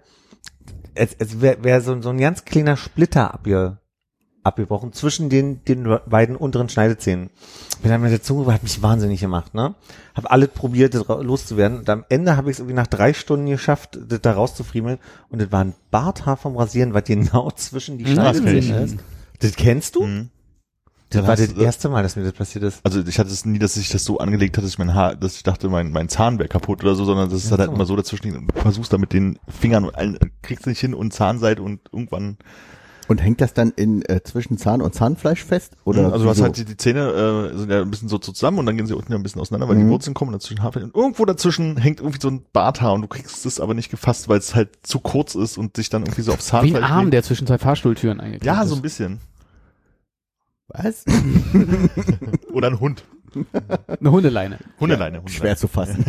Es, 0.96 1.16
es 1.18 1.42
wäre 1.42 1.64
wär 1.64 1.82
so, 1.82 2.00
so 2.02 2.10
ein 2.10 2.20
ganz 2.20 2.46
kleiner 2.46 2.78
Splitter 2.78 3.34
abge, 3.34 3.80
abgebrochen 4.44 4.94
zwischen 4.94 5.30
den, 5.30 5.64
den 5.66 5.98
beiden 6.08 6.36
unteren 6.36 6.70
Schneidezähnen. 6.70 7.30
Bin 7.82 7.92
dann 7.92 8.02
mit 8.02 8.12
der 8.12 8.22
Zunge, 8.22 8.52
hat 8.54 8.64
mich 8.64 8.82
wahnsinnig 8.82 9.22
gemacht, 9.22 9.54
ne? 9.54 9.76
Hab 10.14 10.32
alles 10.32 10.50
probiert, 10.50 10.94
das 10.94 11.08
loszuwerden. 11.08 11.80
Und 11.80 11.90
am 11.90 12.06
Ende 12.10 12.38
habe 12.38 12.50
ich 12.50 12.56
es 12.56 12.60
irgendwie 12.60 12.76
nach 12.76 12.88
drei 12.88 13.14
Stunden 13.14 13.48
geschafft, 13.48 14.00
das 14.08 14.22
da 14.22 14.34
rauszufriemeln. 14.34 15.00
Und 15.30 15.42
das 15.42 15.52
war 15.52 15.64
ein 15.64 15.74
Barthaar 15.92 16.38
vom 16.38 16.56
Rasieren, 16.56 16.94
was 16.94 17.06
genau 17.06 17.52
zwischen 17.56 17.98
die 17.98 18.06
ich. 18.06 18.12
Schneidezähne 18.12 18.84
ist. 18.84 18.98
Das 19.40 19.56
kennst 19.56 19.96
du? 19.96 20.04
Mhm. 20.04 20.30
Das 21.14 21.28
war 21.28 21.36
das 21.36 21.52
erste 21.54 21.90
Mal, 21.90 22.04
dass 22.04 22.16
mir 22.16 22.24
das 22.24 22.34
passiert 22.34 22.64
ist. 22.64 22.80
Also 22.84 23.02
ich 23.02 23.20
hatte 23.20 23.30
es 23.30 23.46
nie, 23.46 23.60
dass 23.60 23.76
sich 23.76 23.90
das 23.90 24.04
so 24.06 24.18
angelegt 24.20 24.58
hat, 24.58 24.64
dass 24.64 24.72
ich 24.72 24.80
mein 24.80 24.94
Haar, 24.94 25.16
dass 25.16 25.36
ich 25.36 25.44
dachte, 25.44 25.70
mein, 25.70 25.92
mein 25.92 26.10
Zahn 26.10 26.40
wäre 26.40 26.50
kaputt 26.50 26.84
oder 26.84 26.96
so, 26.96 27.06
sondern 27.06 27.30
das 27.30 27.44
ist 27.44 27.52
Ja, 27.52 27.58
halt 27.58 27.70
so. 27.70 27.76
immer 27.76 27.86
so 27.86 27.96
dazwischen 27.96 28.48
du 28.54 28.60
versuchst 28.62 28.92
da 28.94 28.98
mit 28.98 29.14
den 29.14 29.40
Fingern 29.48 29.86
und 29.86 29.96
allen, 29.96 30.18
kriegst 30.42 30.68
nicht 30.68 30.80
hin 30.80 30.94
und 30.94 31.14
Zahnseite 31.14 31.62
und 31.62 31.80
irgendwann, 31.92 32.38
Und 33.10 33.22
hängt 33.22 33.42
das 33.42 33.54
dann 33.54 33.72
in 33.76 34.02
äh, 34.06 34.22
zwischen 34.24 34.58
Zahn 34.58 34.82
und 34.82 34.96
Zahnfleisch 34.96 35.44
fest? 35.44 35.74
Oder 35.84 36.14
also 36.14 36.24
du 36.24 36.30
hast 36.32 36.42
halt 36.42 36.56
die, 36.56 36.64
die 36.64 36.78
Zähne 36.78 37.52
äh, 37.54 37.58
sind 37.58 37.70
ja 37.70 37.82
ein 37.82 37.92
bisschen 37.92 38.08
so 38.08 38.18
zusammen 38.18 38.60
und 38.60 38.66
dann 38.66 38.78
gehen 38.78 38.88
sie 38.88 38.96
unten 38.96 39.12
ja 39.12 39.18
ein 39.18 39.24
bisschen 39.24 39.42
auseinander, 39.42 39.68
weil 39.68 39.76
Mhm. 39.76 39.88
die 39.88 39.90
Wurzeln 39.90 40.14
kommen 40.14 40.34
und 40.34 40.42
dazwischen 40.42 40.64
Haarfleisch 40.64 40.86
und 40.86 40.96
irgendwo 40.96 41.26
dazwischen 41.26 41.76
hängt 41.78 42.00
irgendwie 42.00 42.20
so 42.22 42.30
ein 42.30 42.44
Barthaar 42.54 42.94
und 42.94 43.02
du 43.02 43.08
kriegst 43.10 43.46
es 43.46 43.60
aber 43.60 43.74
nicht 43.74 43.92
gefasst, 43.92 44.30
weil 44.30 44.40
es 44.40 44.56
halt 44.56 44.70
zu 44.84 45.00
kurz 45.00 45.36
ist 45.36 45.58
und 45.58 45.76
sich 45.76 45.90
dann 45.90 46.04
irgendwie 46.04 46.22
so 46.22 46.32
aufs 46.32 46.46
Wie 46.48 46.50
Zahnfleisch 46.52 46.84
ein 46.86 46.92
Arm, 46.92 47.00
legt. 47.02 47.14
der 47.16 47.24
zwischen 47.24 47.46
zwei 47.46 47.58
Fahrstuhltüren 47.58 48.22
eingeklemmt 48.22 48.46
Ja, 48.58 48.66
so 48.66 48.76
ein 48.76 48.82
bisschen. 48.82 49.20
Was? 50.68 51.06
Oder 52.54 52.68
ein 52.68 52.80
Hund. 52.80 53.06
Eine 54.00 54.12
Hundeleine. 54.12 54.60
Hundeleine. 54.80 55.18
Hundeleine. 55.20 55.30
Schwer 55.30 55.58
zu 55.58 55.68
fassen. 55.68 56.06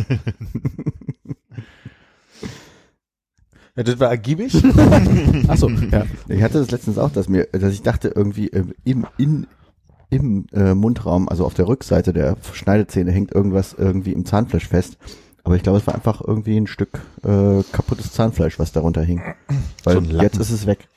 Ja, 3.75 3.83
das 3.83 3.99
war 3.99 4.09
ergiebig. 4.09 4.55
Achso, 5.47 5.69
ja. 5.69 6.05
Ich 6.29 6.41
hatte 6.41 6.59
das 6.59 6.71
letztens 6.71 6.97
auch, 6.97 7.11
dass 7.11 7.27
mir, 7.27 7.45
dass 7.51 7.73
ich 7.73 7.81
dachte 7.81 8.07
irgendwie 8.15 8.49
äh, 8.51 8.63
im 8.85 9.05
in 9.17 9.47
im 10.09 10.45
äh, 10.53 10.73
Mundraum, 10.73 11.27
also 11.27 11.45
auf 11.45 11.55
der 11.55 11.67
Rückseite 11.67 12.13
der 12.13 12.37
Schneidezähne 12.53 13.11
hängt 13.11 13.33
irgendwas 13.33 13.73
irgendwie 13.73 14.13
im 14.13 14.23
Zahnfleisch 14.23 14.67
fest. 14.67 14.97
Aber 15.43 15.55
ich 15.55 15.63
glaube, 15.63 15.77
es 15.79 15.87
war 15.87 15.93
einfach 15.93 16.21
irgendwie 16.25 16.57
ein 16.57 16.67
Stück 16.67 17.01
äh, 17.23 17.63
kaputtes 17.71 18.11
Zahnfleisch, 18.13 18.57
was 18.57 18.71
darunter 18.71 19.01
hing. 19.01 19.21
Weil 19.83 19.95
So 19.95 20.21
jetzt 20.21 20.39
ist 20.39 20.51
es 20.51 20.65
weg. 20.65 20.87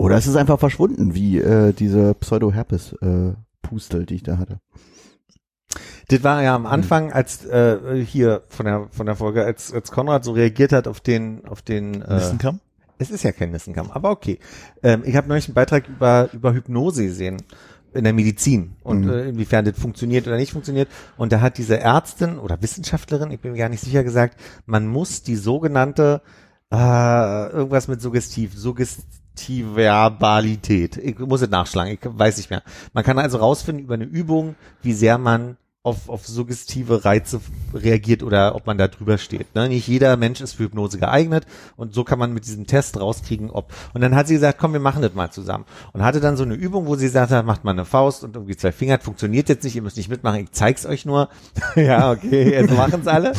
Oder 0.00 0.16
es 0.16 0.26
ist 0.26 0.36
einfach 0.36 0.58
verschwunden, 0.58 1.14
wie 1.14 1.38
äh, 1.38 1.74
diese 1.74 2.14
Pseudo-Herpes-Pustel, 2.14 4.06
die 4.06 4.14
ich 4.14 4.22
da 4.22 4.38
hatte. 4.38 4.58
Das 6.08 6.22
war 6.24 6.42
ja 6.42 6.54
am 6.54 6.64
Anfang, 6.64 7.12
als 7.12 7.44
äh, 7.44 8.02
hier 8.02 8.42
von 8.48 8.64
der 8.64 8.88
von 8.90 9.04
der 9.04 9.14
Folge, 9.14 9.44
als, 9.44 9.74
als 9.74 9.90
Konrad 9.90 10.24
so 10.24 10.32
reagiert 10.32 10.72
hat 10.72 10.88
auf 10.88 11.00
den 11.00 11.44
auf 11.44 11.60
den 11.60 12.00
äh, 12.00 12.14
Nissenkamm? 12.14 12.60
es 12.96 13.10
ist 13.10 13.24
ja 13.24 13.32
kein 13.32 13.50
Nissenkamm, 13.50 13.90
aber 13.90 14.10
okay. 14.10 14.38
Ähm, 14.82 15.02
ich 15.04 15.16
habe 15.16 15.28
neulich 15.28 15.48
einen 15.48 15.54
Beitrag 15.54 15.86
über 15.86 16.30
über 16.32 16.54
Hypnose 16.54 17.04
gesehen 17.04 17.36
in 17.92 18.04
der 18.04 18.14
Medizin 18.14 18.76
und 18.82 19.02
Mhm. 19.02 19.10
äh, 19.10 19.28
inwiefern 19.28 19.66
das 19.66 19.78
funktioniert 19.78 20.26
oder 20.26 20.38
nicht 20.38 20.52
funktioniert. 20.52 20.88
Und 21.18 21.30
da 21.30 21.42
hat 21.42 21.58
diese 21.58 21.78
Ärztin 21.78 22.38
oder 22.38 22.62
Wissenschaftlerin, 22.62 23.30
ich 23.32 23.40
bin 23.40 23.52
mir 23.52 23.58
gar 23.58 23.68
nicht 23.68 23.84
sicher, 23.84 24.02
gesagt, 24.02 24.40
man 24.64 24.86
muss 24.86 25.22
die 25.22 25.36
sogenannte 25.36 26.22
äh, 26.72 27.50
irgendwas 27.50 27.88
mit 27.88 28.00
suggestiv, 28.00 28.56
Suggestivverbalität. 29.40 30.96
Ich 30.96 31.18
muss 31.18 31.42
es 31.42 31.50
nachschlagen, 31.50 31.92
ich 31.92 32.00
weiß 32.02 32.36
nicht 32.36 32.50
mehr. 32.50 32.62
Man 32.92 33.04
kann 33.04 33.18
also 33.18 33.38
rausfinden 33.38 33.84
über 33.84 33.94
eine 33.94 34.04
Übung, 34.04 34.54
wie 34.82 34.92
sehr 34.92 35.18
man 35.18 35.56
auf, 35.82 36.10
auf 36.10 36.26
suggestive 36.26 37.06
Reize 37.06 37.40
reagiert 37.72 38.22
oder 38.22 38.54
ob 38.54 38.66
man 38.66 38.76
da 38.76 38.86
drüber 38.86 39.16
steht. 39.16 39.54
Ne? 39.54 39.70
Nicht 39.70 39.88
jeder 39.88 40.18
Mensch 40.18 40.42
ist 40.42 40.52
für 40.52 40.64
Hypnose 40.64 40.98
geeignet 40.98 41.46
und 41.76 41.94
so 41.94 42.04
kann 42.04 42.18
man 42.18 42.34
mit 42.34 42.44
diesem 42.44 42.66
Test 42.66 43.00
rauskriegen, 43.00 43.50
ob. 43.50 43.72
Und 43.94 44.02
dann 44.02 44.14
hat 44.14 44.28
sie 44.28 44.34
gesagt, 44.34 44.58
komm, 44.58 44.74
wir 44.74 44.80
machen 44.80 45.00
das 45.00 45.14
mal 45.14 45.30
zusammen. 45.30 45.64
Und 45.94 46.02
hatte 46.02 46.20
dann 46.20 46.36
so 46.36 46.42
eine 46.42 46.52
Übung, 46.52 46.86
wo 46.86 46.96
sie 46.96 47.08
sagte, 47.08 47.42
macht 47.42 47.64
mal 47.64 47.70
eine 47.70 47.86
Faust 47.86 48.24
und 48.24 48.36
irgendwie 48.36 48.56
zwei 48.56 48.72
Finger, 48.72 48.98
funktioniert 48.98 49.48
jetzt 49.48 49.64
nicht, 49.64 49.74
ihr 49.74 49.80
müsst 49.80 49.96
nicht 49.96 50.10
mitmachen, 50.10 50.40
ich 50.40 50.52
zeig's 50.52 50.84
euch 50.84 51.06
nur. 51.06 51.30
ja, 51.76 52.10
okay, 52.10 52.50
jetzt 52.50 52.76
machen's 52.76 53.06
alle. 53.06 53.32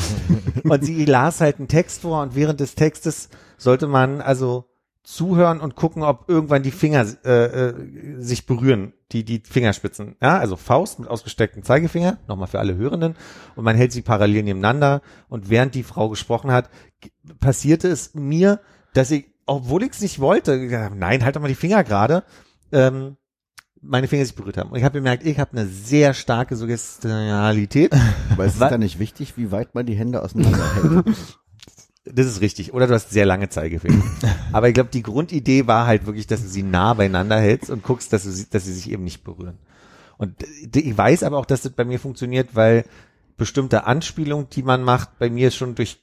Und 0.63 0.83
sie 0.83 1.05
las 1.05 1.41
halt 1.41 1.59
einen 1.59 1.67
Text 1.67 2.01
vor 2.01 2.23
und 2.23 2.33
während 2.33 2.59
des 2.59 2.73
Textes 2.73 3.29
sollte 3.59 3.85
man 3.85 4.19
also 4.19 4.70
zuhören 5.03 5.59
und 5.59 5.75
gucken, 5.75 6.03
ob 6.03 6.29
irgendwann 6.29 6.63
die 6.63 6.71
Finger 6.71 7.05
äh, 7.25 7.45
äh, 7.45 7.73
sich 8.19 8.45
berühren, 8.45 8.93
die 9.11 9.23
die 9.23 9.41
Fingerspitzen. 9.43 10.15
Ja, 10.21 10.37
also 10.37 10.55
Faust 10.55 10.99
mit 10.99 11.09
ausgestecktem 11.09 11.63
Zeigefinger, 11.63 12.17
nochmal 12.27 12.47
für 12.47 12.59
alle 12.59 12.75
Hörenden, 12.75 13.15
und 13.55 13.63
man 13.63 13.75
hält 13.75 13.91
sie 13.91 14.03
parallel 14.03 14.43
nebeneinander. 14.43 15.01
Und 15.27 15.49
während 15.49 15.73
die 15.73 15.83
Frau 15.83 16.09
gesprochen 16.09 16.51
hat, 16.51 16.69
passierte 17.39 17.87
es 17.87 18.13
mir, 18.13 18.59
dass 18.93 19.09
ich, 19.11 19.29
obwohl 19.45 19.83
ich 19.83 19.91
es 19.91 20.01
nicht 20.01 20.19
wollte, 20.19 20.57
nein, 20.95 21.23
halt 21.23 21.35
doch 21.35 21.41
mal 21.41 21.47
die 21.47 21.55
Finger 21.55 21.83
gerade, 21.83 22.23
ähm, 22.71 23.17
meine 23.81 24.07
Finger 24.07 24.25
sich 24.25 24.35
berührt 24.35 24.57
haben. 24.57 24.69
Und 24.69 24.77
ich 24.77 24.83
habe 24.83 24.99
gemerkt, 24.99 25.25
ich 25.25 25.39
habe 25.39 25.51
eine 25.53 25.65
sehr 25.65 26.13
starke 26.13 26.55
Suggestionalität. 26.55 27.93
Aber 28.29 28.45
es 28.45 28.53
ist 28.53 28.61
dann 28.61 28.81
nicht 28.81 28.99
wichtig, 28.99 29.37
wie 29.37 29.51
weit 29.51 29.73
man 29.73 29.87
die 29.87 29.95
Hände 29.95 30.21
auseinander 30.21 30.75
hält. 30.75 31.05
Das 32.05 32.25
ist 32.25 32.41
richtig. 32.41 32.73
Oder 32.73 32.87
du 32.87 32.93
hast 32.93 33.11
sehr 33.11 33.25
lange 33.25 33.49
Zeigefinger. 33.49 34.03
Aber 34.51 34.67
ich 34.67 34.73
glaube, 34.73 34.89
die 34.91 35.03
Grundidee 35.03 35.67
war 35.67 35.85
halt 35.85 36.05
wirklich, 36.07 36.25
dass 36.27 36.41
du 36.41 36.47
sie 36.47 36.63
nah 36.63 36.93
beieinander 36.95 37.39
hältst 37.39 37.69
und 37.69 37.83
guckst, 37.83 38.11
dass, 38.11 38.23
du 38.23 38.31
sie, 38.31 38.49
dass 38.49 38.65
sie 38.65 38.73
sich 38.73 38.89
eben 38.91 39.03
nicht 39.03 39.23
berühren. 39.23 39.57
Und 40.17 40.35
ich 40.75 40.97
weiß 40.97 41.23
aber 41.23 41.37
auch, 41.37 41.45
dass 41.45 41.61
das 41.61 41.71
bei 41.73 41.85
mir 41.85 41.99
funktioniert, 41.99 42.49
weil 42.55 42.85
bestimmte 43.37 43.85
Anspielungen, 43.85 44.47
die 44.51 44.63
man 44.63 44.83
macht, 44.83 45.17
bei 45.19 45.29
mir 45.29 45.49
schon 45.51 45.73
durch 45.75 45.99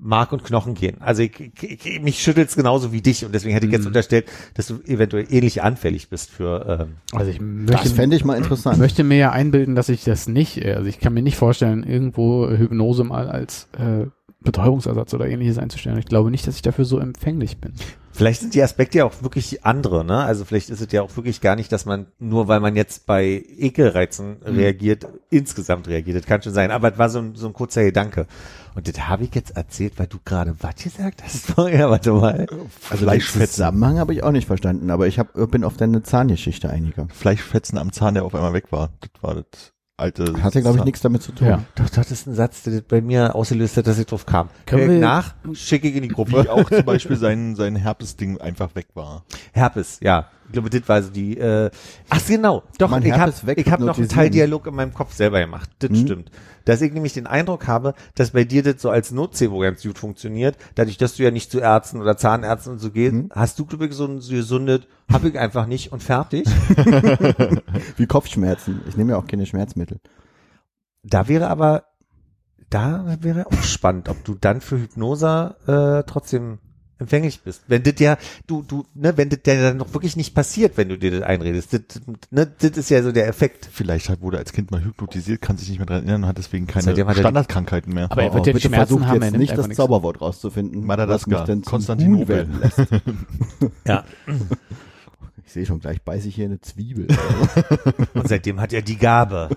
Mark 0.00 0.30
und 0.32 0.44
Knochen 0.44 0.74
gehen. 0.74 1.00
Also 1.00 1.22
ich, 1.22 1.32
ich, 1.60 1.86
ich, 1.86 2.00
mich 2.00 2.22
schüttelt's 2.22 2.54
genauso 2.54 2.92
wie 2.92 3.00
dich 3.02 3.24
und 3.24 3.34
deswegen 3.34 3.52
hätte 3.54 3.66
ich 3.66 3.72
jetzt 3.72 3.80
Mhm. 3.82 3.88
unterstellt, 3.88 4.26
dass 4.54 4.68
du 4.68 4.74
eventuell 4.86 5.26
ähnlich 5.28 5.60
anfällig 5.62 6.08
bist 6.08 6.30
für 6.30 6.86
ähm, 6.88 6.96
Also 7.12 7.32
ich 7.32 7.38
Das 7.38 7.44
möchte, 7.80 7.88
fände 7.90 8.14
ich 8.14 8.24
mal 8.24 8.36
interessant. 8.36 8.78
möchte 8.78 9.02
mir 9.02 9.18
ja 9.18 9.32
einbilden, 9.32 9.74
dass 9.74 9.88
ich 9.88 10.04
das 10.04 10.28
nicht, 10.28 10.58
äh, 10.64 10.74
also 10.74 10.86
ich 10.88 11.00
kann 11.00 11.14
mir 11.14 11.22
nicht 11.22 11.36
vorstellen, 11.36 11.82
irgendwo 11.82 12.48
Hypnose 12.48 13.02
mal 13.02 13.28
als 13.28 13.68
äh, 13.76 14.06
Betäubungsersatz 14.52 15.12
oder 15.14 15.28
ähnliches 15.28 15.58
einzustellen. 15.58 15.98
Ich 15.98 16.06
glaube 16.06 16.30
nicht, 16.30 16.46
dass 16.46 16.56
ich 16.56 16.62
dafür 16.62 16.84
so 16.84 16.98
empfänglich 16.98 17.58
bin. 17.58 17.74
Vielleicht 18.12 18.40
sind 18.40 18.54
die 18.54 18.62
Aspekte 18.62 18.98
ja 18.98 19.04
auch 19.04 19.22
wirklich 19.22 19.64
andere, 19.64 20.04
ne? 20.04 20.24
Also 20.24 20.44
vielleicht 20.44 20.70
ist 20.70 20.80
es 20.80 20.90
ja 20.90 21.02
auch 21.02 21.14
wirklich 21.16 21.40
gar 21.40 21.54
nicht, 21.54 21.70
dass 21.70 21.86
man 21.86 22.06
nur 22.18 22.48
weil 22.48 22.58
man 22.58 22.74
jetzt 22.74 23.06
bei 23.06 23.44
Ekelreizen 23.58 24.38
reagiert, 24.42 25.06
insgesamt 25.30 25.86
reagiert. 25.86 26.16
Das 26.16 26.26
kann 26.26 26.42
schon 26.42 26.52
sein. 26.52 26.72
Aber 26.72 26.92
es 26.92 26.98
war 26.98 27.10
so 27.10 27.20
ein, 27.20 27.36
so 27.36 27.46
ein 27.46 27.52
kurzer 27.52 27.84
Gedanke. 27.84 28.26
Und 28.74 28.88
das 28.88 29.08
habe 29.08 29.22
ich 29.22 29.34
jetzt 29.36 29.56
erzählt, 29.56 29.98
weil 29.98 30.08
du 30.08 30.18
gerade 30.24 30.56
was 30.58 30.74
gesagt 30.82 31.22
hast 31.22 31.46
vorher. 31.54 31.90
Warte 31.90 32.12
mal. 32.12 32.46
Also 32.90 33.06
den 33.06 33.20
Zusammenhang 33.20 33.98
habe 33.98 34.14
ich 34.14 34.24
auch 34.24 34.32
nicht 34.32 34.48
verstanden, 34.48 34.90
aber 34.90 35.06
ich 35.06 35.20
hab, 35.20 35.34
bin 35.52 35.62
auf 35.62 35.76
deine 35.76 36.02
Zahngeschichte 36.02 36.70
eingegangen. 36.70 37.10
Fleischfetzen 37.10 37.78
am 37.78 37.92
Zahn, 37.92 38.14
der 38.14 38.24
auf 38.24 38.34
einmal 38.34 38.52
weg 38.52 38.72
war. 38.72 38.90
Das 39.00 39.22
war 39.22 39.34
das 39.36 39.72
alte. 39.98 40.42
Hat 40.42 40.54
ja, 40.54 40.60
glaube 40.60 40.78
ich, 40.78 40.84
nichts 40.84 41.00
damit 41.00 41.22
zu 41.22 41.32
tun. 41.32 41.48
Ja. 41.48 41.62
Doch, 41.74 41.88
das 41.90 42.10
ist 42.10 42.26
ein 42.26 42.34
Satz, 42.34 42.62
der 42.62 42.74
das 42.74 42.82
bei 42.82 43.00
mir 43.00 43.34
ausgelöst 43.34 43.76
hat, 43.76 43.86
dass 43.86 43.98
ich 43.98 44.06
drauf 44.06 44.24
kam. 44.26 44.48
Können 44.66 44.88
wir- 44.90 44.98
nach, 45.00 45.34
schicke 45.52 45.88
ich 45.88 45.96
in 45.96 46.02
die 46.02 46.08
Gruppe. 46.08 46.44
Wie 46.44 46.48
auch 46.48 46.68
zum 46.70 46.84
Beispiel 46.86 47.16
sein, 47.16 47.56
sein 47.56 47.76
Herpes-Ding 47.76 48.40
einfach 48.40 48.74
weg 48.74 48.86
war. 48.94 49.24
Herpes, 49.52 49.98
ja. 50.02 50.26
Ich 50.48 50.52
glaube, 50.54 50.70
das 50.70 50.88
war 50.88 51.02
so 51.02 51.10
die, 51.10 51.36
äh, 51.36 51.70
ach 52.08 52.26
genau, 52.26 52.62
doch, 52.78 52.90
man 52.90 53.04
ich 53.04 53.12
habe 53.12 53.30
hab 53.32 53.80
noch 53.80 53.98
einen? 53.98 54.08
Teildialog 54.08 54.66
in 54.66 54.74
meinem 54.74 54.94
Kopf 54.94 55.12
selber 55.14 55.40
gemacht. 55.40 55.68
Das 55.80 55.90
Hm? 55.90 55.96
stimmt. 55.96 56.30
Dass 56.64 56.80
ich 56.80 56.92
nämlich 56.92 57.12
den 57.12 57.26
Eindruck 57.26 57.66
habe, 57.66 57.94
dass 58.14 58.30
bei 58.30 58.44
dir 58.44 58.62
das 58.62 58.80
so 58.80 58.88
als 58.90 59.10
Notzevo 59.10 59.58
ganz 59.58 59.82
gut 59.82 59.98
funktioniert. 59.98 60.56
Dadurch, 60.74 60.96
dass 60.96 61.16
du 61.16 61.22
ja 61.22 61.30
nicht 61.30 61.50
zu 61.50 61.60
Ärzten 61.60 62.00
oder 62.00 62.16
Zahnärzten 62.16 62.72
und 62.72 62.78
so 62.78 62.90
gehst, 62.90 63.12
Hm? 63.12 63.28
hast 63.34 63.58
du, 63.58 63.66
glaube 63.66 63.86
ich, 63.86 63.92
so 63.92 64.06
ein 64.06 64.16
gesundes, 64.20 64.80
hab 65.12 65.24
ich 65.24 65.38
einfach 65.38 65.66
nicht 65.66 65.92
und 65.92 66.02
fertig. 66.02 66.46
Wie 67.96 68.06
Kopfschmerzen. 68.06 68.80
Ich 68.88 68.96
nehme 68.96 69.12
ja 69.12 69.18
auch 69.18 69.26
keine 69.26 69.46
Schmerzmittel. 69.46 70.00
Da 71.02 71.28
wäre 71.28 71.48
aber, 71.48 71.84
da 72.70 73.16
wäre 73.20 73.46
auch 73.46 73.62
spannend, 73.62 74.08
ob 74.08 74.24
du 74.24 74.34
dann 74.34 74.60
für 74.60 74.78
Hypnose 74.80 75.56
äh, 75.66 76.02
trotzdem 76.10 76.58
empfänglich 76.98 77.40
bist. 77.40 77.62
Wenn 77.68 77.82
das 77.82 77.94
ja, 77.98 78.18
du, 78.46 78.62
du, 78.62 78.84
ne, 78.94 79.16
wenn 79.16 79.28
das 79.28 79.40
ja 79.46 79.60
dann 79.60 79.76
noch 79.76 79.92
wirklich 79.94 80.16
nicht 80.16 80.34
passiert, 80.34 80.76
wenn 80.76 80.88
du 80.88 80.98
dir 80.98 81.10
das 81.10 81.22
einredest. 81.22 81.72
Das, 81.72 81.80
ne, 82.30 82.50
das 82.58 82.76
ist 82.76 82.90
ja 82.90 83.02
so 83.02 83.12
der 83.12 83.28
Effekt. 83.28 83.68
Vielleicht 83.70 84.08
hat, 84.08 84.20
wurde 84.20 84.38
als 84.38 84.52
Kind 84.52 84.70
mal 84.70 84.82
hypnotisiert, 84.84 85.40
kann 85.40 85.56
sich 85.56 85.68
nicht 85.68 85.78
mehr 85.78 85.86
dran 85.86 85.98
erinnern 85.98 86.24
und 86.24 86.28
hat 86.28 86.38
deswegen 86.38 86.66
keine 86.66 86.92
Standardkrankheiten 86.92 87.92
mehr. 87.92 88.10
Aber 88.10 88.22
er 88.22 88.34
wird 88.34 88.46
ja 88.46 88.52
die 88.52 88.56
bitte 88.56 88.68
Schmerzen 88.68 88.98
versucht 88.98 89.08
haben, 89.08 89.22
jetzt 89.22 89.36
nicht 89.36 89.56
das 89.56 89.66
nichts. 89.66 89.76
Zauberwort 89.76 90.20
rauszufinden, 90.20 90.84
Madagaskar, 90.84 91.46
Konstantinopel. 91.64 92.48
Lässt. 92.60 92.78
Ja. 93.86 94.04
Ich 95.48 95.54
sehe 95.54 95.64
schon, 95.64 95.80
gleich 95.80 96.02
beiße 96.02 96.28
ich 96.28 96.34
hier 96.34 96.44
eine 96.44 96.60
Zwiebel. 96.60 97.06
Und 98.12 98.28
seitdem 98.28 98.60
hat 98.60 98.74
er 98.74 98.82
die 98.82 98.98
Gabe. 98.98 99.48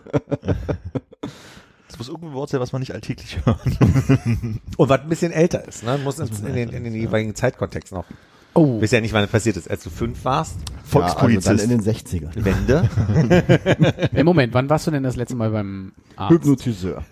Das 1.92 2.00
muss 2.00 2.08
irgendein 2.10 2.34
Wort 2.34 2.50
sein, 2.50 2.60
was 2.62 2.72
man 2.72 2.80
nicht 2.80 2.94
alltäglich 2.94 3.40
hört. 3.46 3.60
Und 4.78 4.90
was 4.90 5.02
ein 5.02 5.10
bisschen 5.10 5.32
älter 5.32 5.68
ist, 5.68 5.84
ne? 5.84 5.98
Muss 6.04 6.20
ins, 6.20 6.40
in, 6.40 6.54
den, 6.54 6.70
in 6.70 6.84
den 6.84 6.94
jeweiligen 6.96 7.36
Zeitkontext 7.36 7.92
noch. 7.94 8.06
Oh, 8.54 8.82
Wisst 8.82 8.92
ja 8.92 9.00
nicht, 9.00 9.14
wann 9.14 9.22
das 9.22 9.32
passiert 9.32 9.56
ist. 9.56 9.70
Als 9.70 9.84
du 9.84 9.90
fünf 9.90 10.26
warst, 10.26 10.58
Volkspolizist. 10.84 11.46
Ja, 11.46 11.52
also 11.54 11.64
dann 11.68 11.72
in 11.78 11.84
den 11.84 11.94
60ern. 11.96 12.44
Wende. 12.44 14.10
im 14.14 14.26
Moment, 14.26 14.54
wann 14.54 14.70
warst 14.70 14.88
du 14.88 14.92
denn 14.92 15.04
das 15.04 15.16
letzte 15.16 15.36
Mal 15.36 15.52
beim 15.52 15.94
Arzt? 16.18 16.34
Hypnotiseur. 16.34 17.04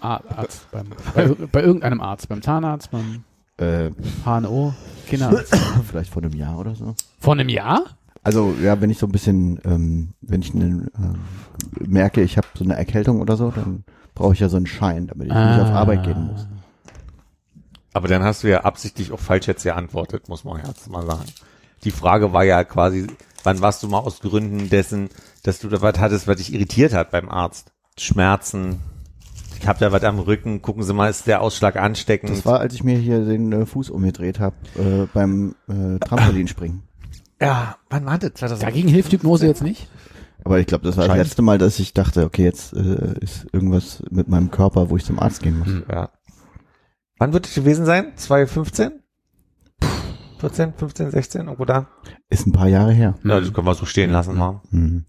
Ar- 0.00 0.22
Arzt 0.36 0.68
beim, 0.72 0.86
bei, 1.14 1.28
bei 1.52 1.62
irgendeinem 1.62 2.00
Arzt, 2.00 2.28
beim 2.28 2.42
Zahnarzt, 2.42 2.90
beim 2.90 3.22
Äh, 3.58 3.90
HNO, 4.24 4.74
Kinderarzt. 5.06 5.56
vielleicht 5.88 6.12
vor 6.12 6.22
einem 6.22 6.32
Jahr 6.34 6.58
oder 6.58 6.74
so. 6.74 6.94
Vor 7.20 7.34
einem 7.34 7.48
Jahr? 7.48 7.84
Also 8.24 8.54
ja, 8.62 8.80
wenn 8.80 8.90
ich 8.90 8.98
so 8.98 9.06
ein 9.06 9.12
bisschen, 9.12 9.60
ähm, 9.64 10.14
wenn 10.22 10.40
ich 10.40 10.54
ne, 10.54 10.90
äh, 10.96 11.84
merke, 11.86 12.22
ich 12.22 12.36
habe 12.38 12.46
so 12.54 12.64
eine 12.64 12.74
Erkältung 12.74 13.20
oder 13.20 13.36
so, 13.36 13.50
dann 13.50 13.84
brauche 14.14 14.32
ich 14.32 14.40
ja 14.40 14.48
so 14.48 14.56
einen 14.56 14.66
Schein, 14.66 15.06
damit 15.08 15.26
ich 15.28 15.32
nicht 15.34 15.60
auf 15.60 15.68
Ah. 15.68 15.80
Arbeit 15.80 16.04
gehen 16.04 16.28
muss. 16.32 16.46
Aber 17.92 18.08
dann 18.08 18.22
hast 18.24 18.42
du 18.42 18.48
ja 18.48 18.62
absichtlich 18.62 19.12
auch 19.12 19.20
falsch 19.20 19.46
jetzt 19.46 19.62
geantwortet, 19.62 20.28
muss 20.28 20.42
man 20.44 20.60
jetzt 20.66 20.88
mal 20.90 21.06
sagen. 21.06 21.24
Die 21.84 21.90
Frage 21.90 22.32
war 22.32 22.44
ja 22.44 22.64
quasi, 22.64 23.06
wann 23.44 23.60
warst 23.60 23.82
du 23.82 23.88
mal 23.88 23.98
aus 23.98 24.20
Gründen 24.20 24.68
dessen, 24.70 25.10
dass 25.42 25.58
du 25.60 25.68
da 25.68 25.80
was 25.82 25.98
hattest, 25.98 26.26
was 26.26 26.38
dich 26.38 26.52
irritiert 26.52 26.94
hat 26.94 27.10
beim 27.10 27.28
Arzt? 27.28 27.72
Schmerzen, 27.98 28.80
ich 29.60 29.68
hab 29.68 29.78
da 29.78 29.92
was 29.92 30.02
am 30.02 30.18
Rücken, 30.18 30.62
gucken 30.62 30.82
Sie 30.82 30.92
mal, 30.94 31.08
ist 31.08 31.26
der 31.26 31.40
Ausschlag 31.42 31.76
ansteckend? 31.76 32.30
Das 32.30 32.44
war, 32.46 32.58
als 32.58 32.74
ich 32.74 32.82
mir 32.82 32.98
hier 32.98 33.24
den 33.24 33.52
äh, 33.52 33.66
Fuß 33.66 33.90
umgedreht 33.90 34.40
habe 34.40 34.56
äh, 34.76 35.06
beim 35.12 35.54
äh, 35.68 35.98
Trampolinspringen. 36.00 36.82
Ja, 37.44 37.76
wann 37.90 38.06
war 38.06 38.18
das? 38.18 38.34
2000? 38.34 38.62
Dagegen 38.62 38.88
hilft 38.88 39.12
Hypnose 39.12 39.46
jetzt 39.46 39.62
nicht? 39.62 39.88
Aber 40.44 40.58
ich 40.60 40.66
glaube, 40.66 40.84
das 40.84 40.96
war 40.96 41.08
das 41.08 41.16
letzte 41.16 41.42
Mal, 41.42 41.58
dass 41.58 41.78
ich 41.78 41.94
dachte, 41.94 42.24
okay, 42.24 42.44
jetzt 42.44 42.74
äh, 42.74 43.18
ist 43.20 43.46
irgendwas 43.52 44.02
mit 44.10 44.28
meinem 44.28 44.50
Körper, 44.50 44.90
wo 44.90 44.96
ich 44.96 45.04
zum 45.04 45.18
Arzt 45.18 45.42
gehen 45.42 45.58
muss. 45.58 45.68
Hm. 45.68 45.84
Ja. 45.90 46.10
Wann 47.18 47.32
wird 47.32 47.46
es 47.46 47.54
gewesen 47.54 47.86
sein? 47.86 48.12
2015? 48.16 49.00
14, 50.38 50.74
15, 50.74 51.10
16, 51.10 51.40
irgendwo 51.42 51.64
da? 51.64 51.86
Ist 52.28 52.46
ein 52.46 52.52
paar 52.52 52.68
Jahre 52.68 52.92
her. 52.92 53.14
Ja, 53.24 53.40
das 53.40 53.52
können 53.52 53.66
wir 53.66 53.74
so 53.74 53.86
stehen 53.86 54.10
lassen, 54.10 54.36
mal. 54.36 54.60
Mhm. 54.70 55.06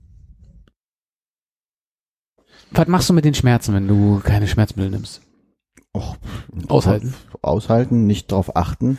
Was 2.72 2.88
machst 2.88 3.10
du 3.10 3.14
mit 3.14 3.26
den 3.26 3.34
Schmerzen, 3.34 3.74
wenn 3.74 3.88
du 3.88 4.22
keine 4.24 4.48
Schmerzmittel 4.48 4.92
nimmst? 4.92 5.22
Och, 5.94 6.18
Aushalten. 6.68 7.14
Aushalten, 7.42 8.06
nicht 8.06 8.32
drauf 8.32 8.56
achten. 8.56 8.98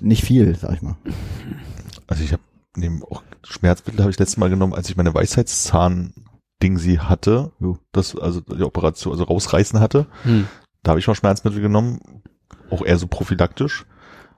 Nicht 0.00 0.24
viel, 0.24 0.54
sag 0.56 0.74
ich 0.74 0.82
mal. 0.82 0.96
Also 2.06 2.22
ich 2.22 2.32
habe 2.32 2.42
neben 2.76 3.02
auch 3.02 3.22
Schmerzmittel 3.42 4.00
habe 4.00 4.10
ich 4.10 4.18
letztes 4.18 4.36
Mal 4.36 4.50
genommen, 4.50 4.74
als 4.74 4.88
ich 4.88 4.96
meine 4.96 5.14
Weisheitszahn-Ding 5.14 6.78
sie 6.78 7.00
hatte, 7.00 7.52
das 7.92 8.16
also 8.16 8.40
die 8.40 8.62
Operation, 8.62 9.12
also 9.12 9.24
rausreißen 9.24 9.80
hatte. 9.80 10.06
Hm. 10.22 10.46
Da 10.82 10.90
habe 10.90 11.00
ich 11.00 11.06
mal 11.06 11.14
Schmerzmittel 11.14 11.60
genommen, 11.60 12.22
auch 12.70 12.84
eher 12.84 12.98
so 12.98 13.06
prophylaktisch. 13.06 13.86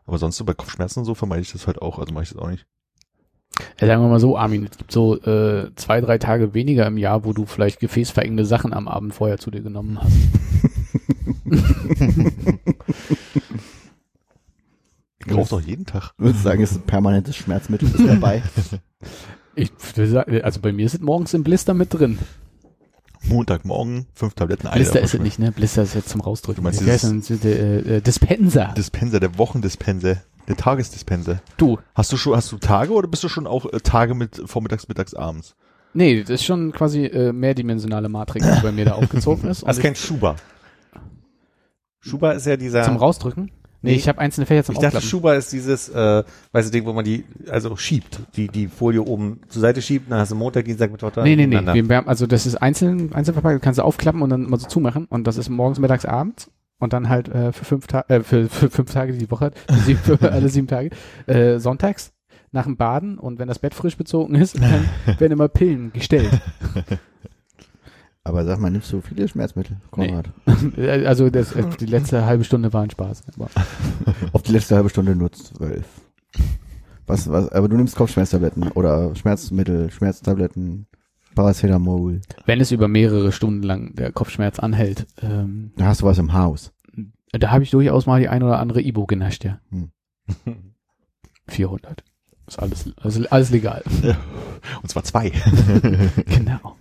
Aber 0.07 0.19
sonst 0.19 0.37
so 0.39 0.45
bei 0.45 0.55
Kopfschmerzen 0.55 1.01
und 1.01 1.05
so 1.05 1.15
vermeide 1.15 1.43
ich 1.43 1.53
das 1.53 1.67
halt 1.67 1.83
auch, 1.83 1.99
also 1.99 2.15
mache 2.15 2.25
ich 2.25 2.31
das 2.31 2.39
auch 2.39 2.49
nicht. 2.49 2.67
Ja, 3.81 3.87
sagen 3.87 4.03
wir 4.03 4.09
mal 4.09 4.21
so, 4.21 4.39
Armin, 4.39 4.69
es 4.71 4.79
gibt 4.79 4.93
so 4.93 5.21
äh, 5.21 5.71
zwei, 5.75 6.01
drei 6.01 6.17
Tage 6.19 6.55
weniger 6.55 6.87
im 6.87 6.97
Jahr, 6.97 7.25
wo 7.25 7.33
du 7.33 7.45
vielleicht 7.45 7.81
gefäßverengende 7.81 8.47
Sachen 8.47 8.73
am 8.73 8.89
Abend 8.89 9.15
vorher 9.15 9.39
zu 9.39 9.51
dir 9.51 9.61
genommen 9.61 10.01
hast. 10.01 10.17
Ich 15.31 15.37
rauche 15.37 15.51
doch 15.51 15.61
jeden 15.61 15.87
Tag. 15.87 16.13
Ich 16.19 16.25
würde 16.25 16.39
sagen, 16.39 16.63
es 16.63 16.73
ist 16.73 16.79
ein 16.79 16.87
permanentes 16.87 17.37
Schmerzmittel 17.37 17.89
ist 17.89 18.07
dabei. 18.07 18.43
Ich 19.55 19.73
sagen, 19.81 20.41
also 20.43 20.61
bei 20.61 20.73
mir 20.73 20.87
ist 20.87 20.95
es 20.95 21.01
morgens 21.01 21.35
im 21.35 21.43
Blister 21.43 21.75
mit 21.75 21.93
drin. 21.93 22.21
Montagmorgen, 23.25 24.07
fünf 24.15 24.35
Tabletten. 24.35 24.71
Blister 24.71 25.01
ist 25.01 25.15
es 25.15 25.21
nicht, 25.21 25.41
ne? 25.41 25.51
Blister 25.51 25.83
ist 25.83 25.95
jetzt 25.95 26.11
zum 26.11 26.21
Rausdrücken. 26.21 26.63
Du 26.63 26.63
meinst 26.63 26.87
heißt 26.87 27.05
denn, 27.05 27.43
äh, 27.43 27.97
äh, 27.97 28.01
Dispenser. 28.01 28.73
Dispenser, 28.77 29.19
der 29.19 29.37
Wochendispenser, 29.37 30.19
der 30.47 30.57
Tagesdispenser. 30.57 31.41
Du. 31.57 31.79
Hast 31.95 32.13
du 32.13 32.17
schon, 32.17 32.37
hast 32.37 32.53
du 32.53 32.59
Tage 32.59 32.93
oder 32.93 33.09
bist 33.09 33.25
du 33.25 33.29
schon 33.29 33.49
auch 33.49 33.67
äh, 33.67 33.81
Tage 33.81 34.15
mit 34.15 34.41
vormittags, 34.47 34.87
mittags, 34.87 35.15
abends? 35.15 35.57
Nee, 35.93 36.21
das 36.21 36.31
ist 36.31 36.45
schon 36.45 36.73
quasi 36.73 37.07
äh, 37.07 37.33
mehrdimensionale 37.33 38.09
Matrix, 38.09 38.47
die 38.47 38.63
bei 38.63 38.73
mir 38.73 38.85
da 38.85 38.93
aufgezogen 38.95 39.49
ist. 39.51 39.63
Und 39.63 39.69
Also 39.69 39.81
ich, 39.81 39.85
kein 39.85 39.97
Schuber. 39.97 40.37
Schuber 42.01 42.35
ist 42.35 42.47
ja 42.47 42.57
dieser. 42.57 42.85
zum 42.85 42.97
Rausdrücken? 42.97 43.51
Nee, 43.81 43.91
Nee. 43.93 43.97
ich 43.97 44.09
habe 44.09 44.19
einzelne 44.19 44.47
Fächer 44.47 44.65
zum 44.65 44.75
ich 44.75 44.81
dachte. 44.81 45.01
Schuber 45.01 45.37
ist 45.37 45.53
dieses, 45.53 45.89
äh, 45.89 46.25
weißt 46.53 46.69
du, 46.69 46.73
Ding, 46.73 46.85
wo 46.85 46.93
man 46.93 47.05
die, 47.05 47.25
also 47.49 47.77
schiebt, 47.77 48.21
die, 48.35 48.49
die 48.49 48.67
Folie 48.67 49.03
oben 49.03 49.41
zur 49.49 49.61
Seite 49.63 49.81
schiebt, 49.83 50.11
dann 50.11 50.19
hast 50.19 50.33
du 50.33 50.35
Montag, 50.37 50.65
Dienstag, 50.65 50.91
Mittwoch, 50.91 51.13
Nee, 51.17 51.23
nee, 51.23 51.37
nee. 51.37 51.43
hintereinander. 51.43 51.75
Wir, 51.75 51.89
wir 51.89 51.97
haben, 51.97 52.09
also 52.09 52.27
das 52.27 52.45
ist 52.47 52.57
einzeln, 52.57 53.13
einzeln 53.13 53.35
verpackt, 53.35 53.63
kannst 53.63 53.79
du 53.79 53.85
aufklappen 53.85 54.21
und 54.23 54.31
dann 54.31 54.51
mal 54.51 54.59
so 54.59 54.67
zumachen 54.67 55.05
und 55.07 55.27
das 55.27 55.37
ist 55.37 55.49
morgens, 55.49 55.79
mittags, 55.79 56.05
abends 56.05 56.51
und 56.81 56.93
dann 56.93 57.09
halt 57.09 57.29
äh, 57.29 57.53
für 57.53 57.65
fünf 57.65 57.87
Tage, 57.87 58.15
äh, 58.15 58.23
für, 58.23 58.49
für 58.49 58.69
fünf 58.71 58.93
Tage 58.93 59.13
die 59.13 59.31
Woche, 59.31 59.53
sieben, 59.85 60.01
für 60.01 60.33
alle 60.33 60.49
sieben 60.49 60.67
Tage, 60.67 60.91
äh, 61.27 61.59
sonntags 61.59 62.13
nach 62.51 62.65
dem 62.65 62.77
Baden 62.77 63.19
und 63.19 63.39
wenn 63.39 63.47
das 63.47 63.59
Bett 63.59 63.75
frisch 63.75 63.97
bezogen 63.97 64.35
ist, 64.35 64.57
dann 64.61 64.89
werden 65.21 65.33
immer 65.33 65.49
Pillen 65.49 65.93
gestellt. 65.93 66.31
Aber 68.29 68.45
sag 68.45 68.59
mal, 68.61 68.71
nimmst 68.71 68.93
du 68.93 69.01
viele 69.01 69.27
Schmerzmittel, 69.27 69.79
Konrad? 69.91 70.29
Äh, 70.77 71.07
also 71.07 71.31
das, 71.31 71.53
äh, 71.53 71.65
die 71.81 71.87
letzte 71.87 72.27
halbe 72.27 72.45
Stunde 72.45 72.71
war 72.75 72.83
ein 72.83 72.91
Spaß. 72.91 73.23
Aber 73.35 73.49
Auf 74.35 74.43
die 74.43 74.53
letzte 74.53 74.77
halbe 74.77 74.91
Stunde 74.91 75.17
nur 75.17 75.33
zwölf. 75.33 75.87
Was, 77.07 77.31
was, 77.31 77.49
aber 77.49 77.69
du 77.71 77.77
nimmst 77.79 77.97
Kopfschmerztabletten 77.97 78.69
oder 78.73 79.15
Schmerzmittel, 79.17 79.91
Schmerztabletten, 79.91 80.87
Paracetamol. 81.35 82.21
wenn 82.45 82.61
es 82.61 82.71
über 82.71 82.87
mehrere 82.87 83.33
Stunden 83.33 83.63
lang 83.63 83.95
der 83.95 84.13
Kopfschmerz 84.13 84.59
anhält, 84.59 85.07
ähm, 85.23 85.73
Da 85.77 85.87
hast 85.87 86.03
du 86.03 86.05
was 86.07 86.19
im 86.19 86.35
Haus. 86.35 86.75
da 87.33 87.51
habe 87.51 87.63
ich 87.63 87.71
durchaus 87.71 88.05
mal 88.05 88.21
die 88.21 88.29
ein 88.29 88.43
oder 88.43 88.59
andere 88.59 88.83
Ibo 88.83 89.07
genascht, 89.07 89.45
ja. 89.45 89.59
Hm. 89.71 89.91
400. 91.49 92.05
Ist 92.47 92.59
alles, 92.59 92.91
also 93.01 93.25
alles 93.31 93.51
legal. 93.51 93.83
Und 94.83 94.91
zwar 94.91 95.05
zwei. 95.05 95.31
Genau. 96.27 96.77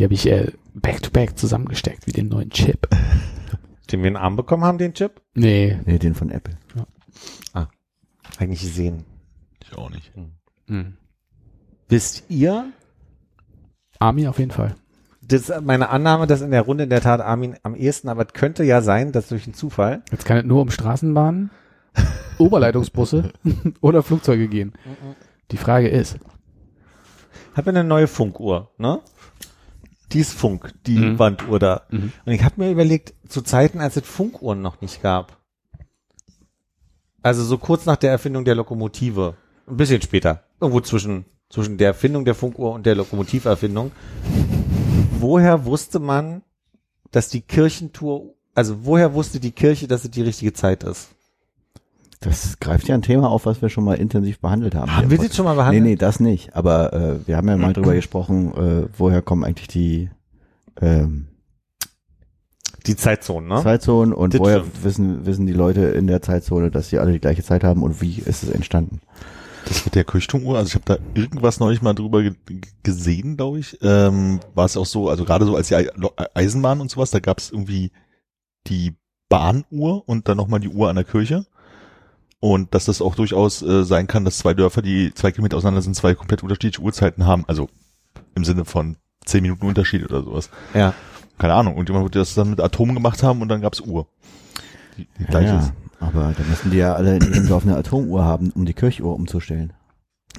Die 0.00 0.04
habe 0.04 0.14
ich 0.14 0.26
äh, 0.26 0.50
back-to-back 0.72 1.38
zusammengesteckt, 1.38 2.06
wie 2.06 2.12
den 2.12 2.28
neuen 2.28 2.48
Chip. 2.48 2.88
Den 3.92 4.00
wir 4.00 4.08
in 4.08 4.14
den 4.14 4.16
Arm 4.16 4.36
bekommen 4.36 4.64
haben, 4.64 4.78
den 4.78 4.94
Chip? 4.94 5.20
Nee. 5.34 5.78
Nee, 5.84 5.98
den 5.98 6.14
von 6.14 6.30
Apple. 6.30 6.56
Eigentlich 8.38 8.62
sehen. 8.72 9.04
Ich 9.62 9.76
auch 9.76 9.90
nicht. 9.90 10.10
Hm. 10.68 10.96
Wisst 11.88 12.24
ihr, 12.30 12.72
Army 13.98 14.26
auf 14.26 14.38
jeden 14.38 14.52
Fall. 14.52 14.74
das 15.20 15.50
ist 15.50 15.60
meine 15.60 15.90
Annahme, 15.90 16.26
dass 16.26 16.40
in 16.40 16.52
der 16.52 16.62
Runde 16.62 16.84
in 16.84 16.90
der 16.90 17.02
Tat 17.02 17.20
Armin 17.20 17.56
am 17.62 17.74
ehesten, 17.74 18.08
aber 18.08 18.26
es 18.26 18.32
könnte 18.32 18.64
ja 18.64 18.80
sein, 18.80 19.12
dass 19.12 19.28
durch 19.28 19.44
einen 19.44 19.54
Zufall, 19.54 20.02
Jetzt 20.10 20.24
kann 20.24 20.38
es 20.38 20.44
nur 20.44 20.62
um 20.62 20.70
Straßenbahnen, 20.70 21.50
Oberleitungsbusse 22.38 23.32
oder 23.82 24.02
Flugzeuge 24.02 24.48
gehen. 24.48 24.72
Die 25.50 25.58
Frage 25.58 25.88
ist, 25.88 26.18
hat 27.52 27.66
mir 27.66 27.72
eine 27.72 27.84
neue 27.84 28.06
Funkuhr, 28.06 28.70
ne? 28.78 29.02
Die 30.12 30.20
ist 30.20 30.32
Funk, 30.32 30.74
die 30.86 30.96
Mhm. 30.98 31.18
Wanduhr 31.18 31.58
da. 31.58 31.82
Mhm. 31.90 32.12
Und 32.24 32.32
ich 32.32 32.42
habe 32.42 32.54
mir 32.58 32.70
überlegt, 32.70 33.14
zu 33.28 33.42
Zeiten, 33.42 33.80
als 33.80 33.96
es 33.96 34.06
Funkuhren 34.06 34.60
noch 34.60 34.80
nicht 34.80 35.02
gab, 35.02 35.38
also 37.22 37.44
so 37.44 37.58
kurz 37.58 37.86
nach 37.86 37.96
der 37.96 38.10
Erfindung 38.10 38.44
der 38.44 38.54
Lokomotive, 38.54 39.34
ein 39.66 39.76
bisschen 39.76 40.02
später, 40.02 40.42
irgendwo 40.60 40.80
zwischen, 40.80 41.26
zwischen 41.48 41.76
der 41.78 41.88
Erfindung 41.88 42.24
der 42.24 42.34
Funkuhr 42.34 42.72
und 42.72 42.86
der 42.86 42.94
Lokomotiverfindung, 42.94 43.92
woher 45.18 45.64
wusste 45.64 45.98
man, 45.98 46.42
dass 47.10 47.28
die 47.28 47.42
Kirchentour, 47.42 48.34
also 48.54 48.84
woher 48.84 49.14
wusste 49.14 49.38
die 49.38 49.52
Kirche, 49.52 49.86
dass 49.86 50.04
es 50.04 50.10
die 50.10 50.22
richtige 50.22 50.52
Zeit 50.52 50.82
ist? 50.82 51.08
Das 52.20 52.60
greift 52.60 52.86
ja 52.86 52.94
ein 52.94 53.02
Thema 53.02 53.30
auf, 53.30 53.46
was 53.46 53.62
wir 53.62 53.70
schon 53.70 53.84
mal 53.84 53.94
intensiv 53.94 54.40
behandelt 54.40 54.74
haben. 54.74 54.94
Haben 54.94 55.10
wir 55.10 55.16
das 55.16 55.34
schon 55.34 55.46
mal 55.46 55.52
Nee, 55.52 55.56
behandelt? 55.56 55.84
nee, 55.84 55.96
das 55.96 56.20
nicht. 56.20 56.54
Aber 56.54 56.92
äh, 56.92 57.26
wir 57.26 57.36
haben 57.38 57.48
ja 57.48 57.56
mal 57.56 57.72
drüber 57.72 57.94
gesprochen, 57.94 58.52
äh, 58.54 58.88
woher 58.96 59.22
kommen 59.22 59.42
eigentlich 59.44 59.68
die 59.68 60.10
ähm, 60.80 61.28
Die 62.86 62.96
Zeitzonen, 62.96 63.48
ne? 63.48 63.62
Zeitzonen 63.62 64.12
und 64.12 64.34
Das 64.34 64.40
woher 64.40 64.60
stimmt. 64.60 64.84
wissen, 64.84 65.26
wissen 65.26 65.46
die 65.46 65.52
Leute 65.54 65.80
in 65.86 66.06
der 66.06 66.20
Zeitzone, 66.22 66.70
dass 66.70 66.90
sie 66.90 66.98
alle 66.98 67.12
die 67.12 67.20
gleiche 67.20 67.42
Zeit 67.42 67.64
haben 67.64 67.82
und 67.82 68.00
wie 68.02 68.18
ist 68.18 68.42
es 68.42 68.50
entstanden? 68.50 69.00
Das 69.66 69.84
mit 69.84 69.94
der 69.94 70.04
Kirchturmuhr, 70.04 70.56
also 70.58 70.68
ich 70.68 70.74
habe 70.74 70.84
da 70.86 70.98
irgendwas 71.18 71.60
neulich 71.60 71.80
mal 71.82 71.92
drüber 71.94 72.22
ge 72.22 72.34
gesehen, 72.82 73.36
glaube 73.36 73.60
ich. 73.60 73.78
Ähm, 73.82 74.40
war 74.54 74.64
es 74.66 74.76
auch 74.76 74.86
so, 74.86 75.08
also 75.08 75.24
gerade 75.24 75.44
so 75.46 75.54
als 75.56 75.68
die 75.68 75.76
Eisenbahn 76.34 76.80
und 76.80 76.90
sowas, 76.90 77.10
da 77.10 77.20
gab 77.20 77.38
es 77.38 77.50
irgendwie 77.50 77.92
die 78.66 78.94
Bahnuhr 79.28 80.06
und 80.08 80.28
dann 80.28 80.36
nochmal 80.38 80.60
die 80.60 80.68
Uhr 80.70 80.88
an 80.90 80.96
der 80.96 81.04
Kirche. 81.04 81.46
Und 82.40 82.74
dass 82.74 82.86
das 82.86 83.02
auch 83.02 83.14
durchaus 83.14 83.60
äh, 83.62 83.84
sein 83.84 84.06
kann, 84.06 84.24
dass 84.24 84.38
zwei 84.38 84.54
Dörfer, 84.54 84.80
die 84.80 85.12
zwei 85.14 85.30
Kilometer 85.30 85.58
auseinander 85.58 85.82
sind, 85.82 85.94
zwei 85.94 86.14
komplett 86.14 86.42
unterschiedliche 86.42 86.80
Uhrzeiten 86.80 87.26
haben. 87.26 87.44
Also 87.46 87.68
im 88.34 88.44
Sinne 88.44 88.64
von 88.64 88.96
zehn 89.26 89.42
Minuten 89.42 89.66
Unterschied 89.66 90.04
oder 90.04 90.22
sowas. 90.22 90.50
Ja. 90.72 90.94
Keine 91.38 91.54
Ahnung. 91.54 91.76
Und 91.76 91.88
jemand 91.88 92.04
wird 92.04 92.16
das 92.16 92.34
dann 92.34 92.50
mit 92.50 92.60
Atomen 92.60 92.94
gemacht 92.94 93.22
haben 93.22 93.42
und 93.42 93.48
dann 93.48 93.60
gab's 93.60 93.80
Uhr. 93.80 94.06
Die, 94.96 95.06
die 95.18 95.32
ja, 95.32 95.60
ist. 95.60 95.72
aber 95.98 96.34
dann 96.36 96.48
müssen 96.48 96.70
die 96.70 96.78
ja 96.78 96.94
alle 96.94 97.16
in 97.16 97.32
ihrem 97.32 97.48
Dorf 97.48 97.64
eine 97.64 97.76
Atomuhr 97.76 98.24
haben, 98.24 98.50
um 98.50 98.64
die 98.64 98.74
Kirchuhr 98.74 99.14
umzustellen. 99.14 99.72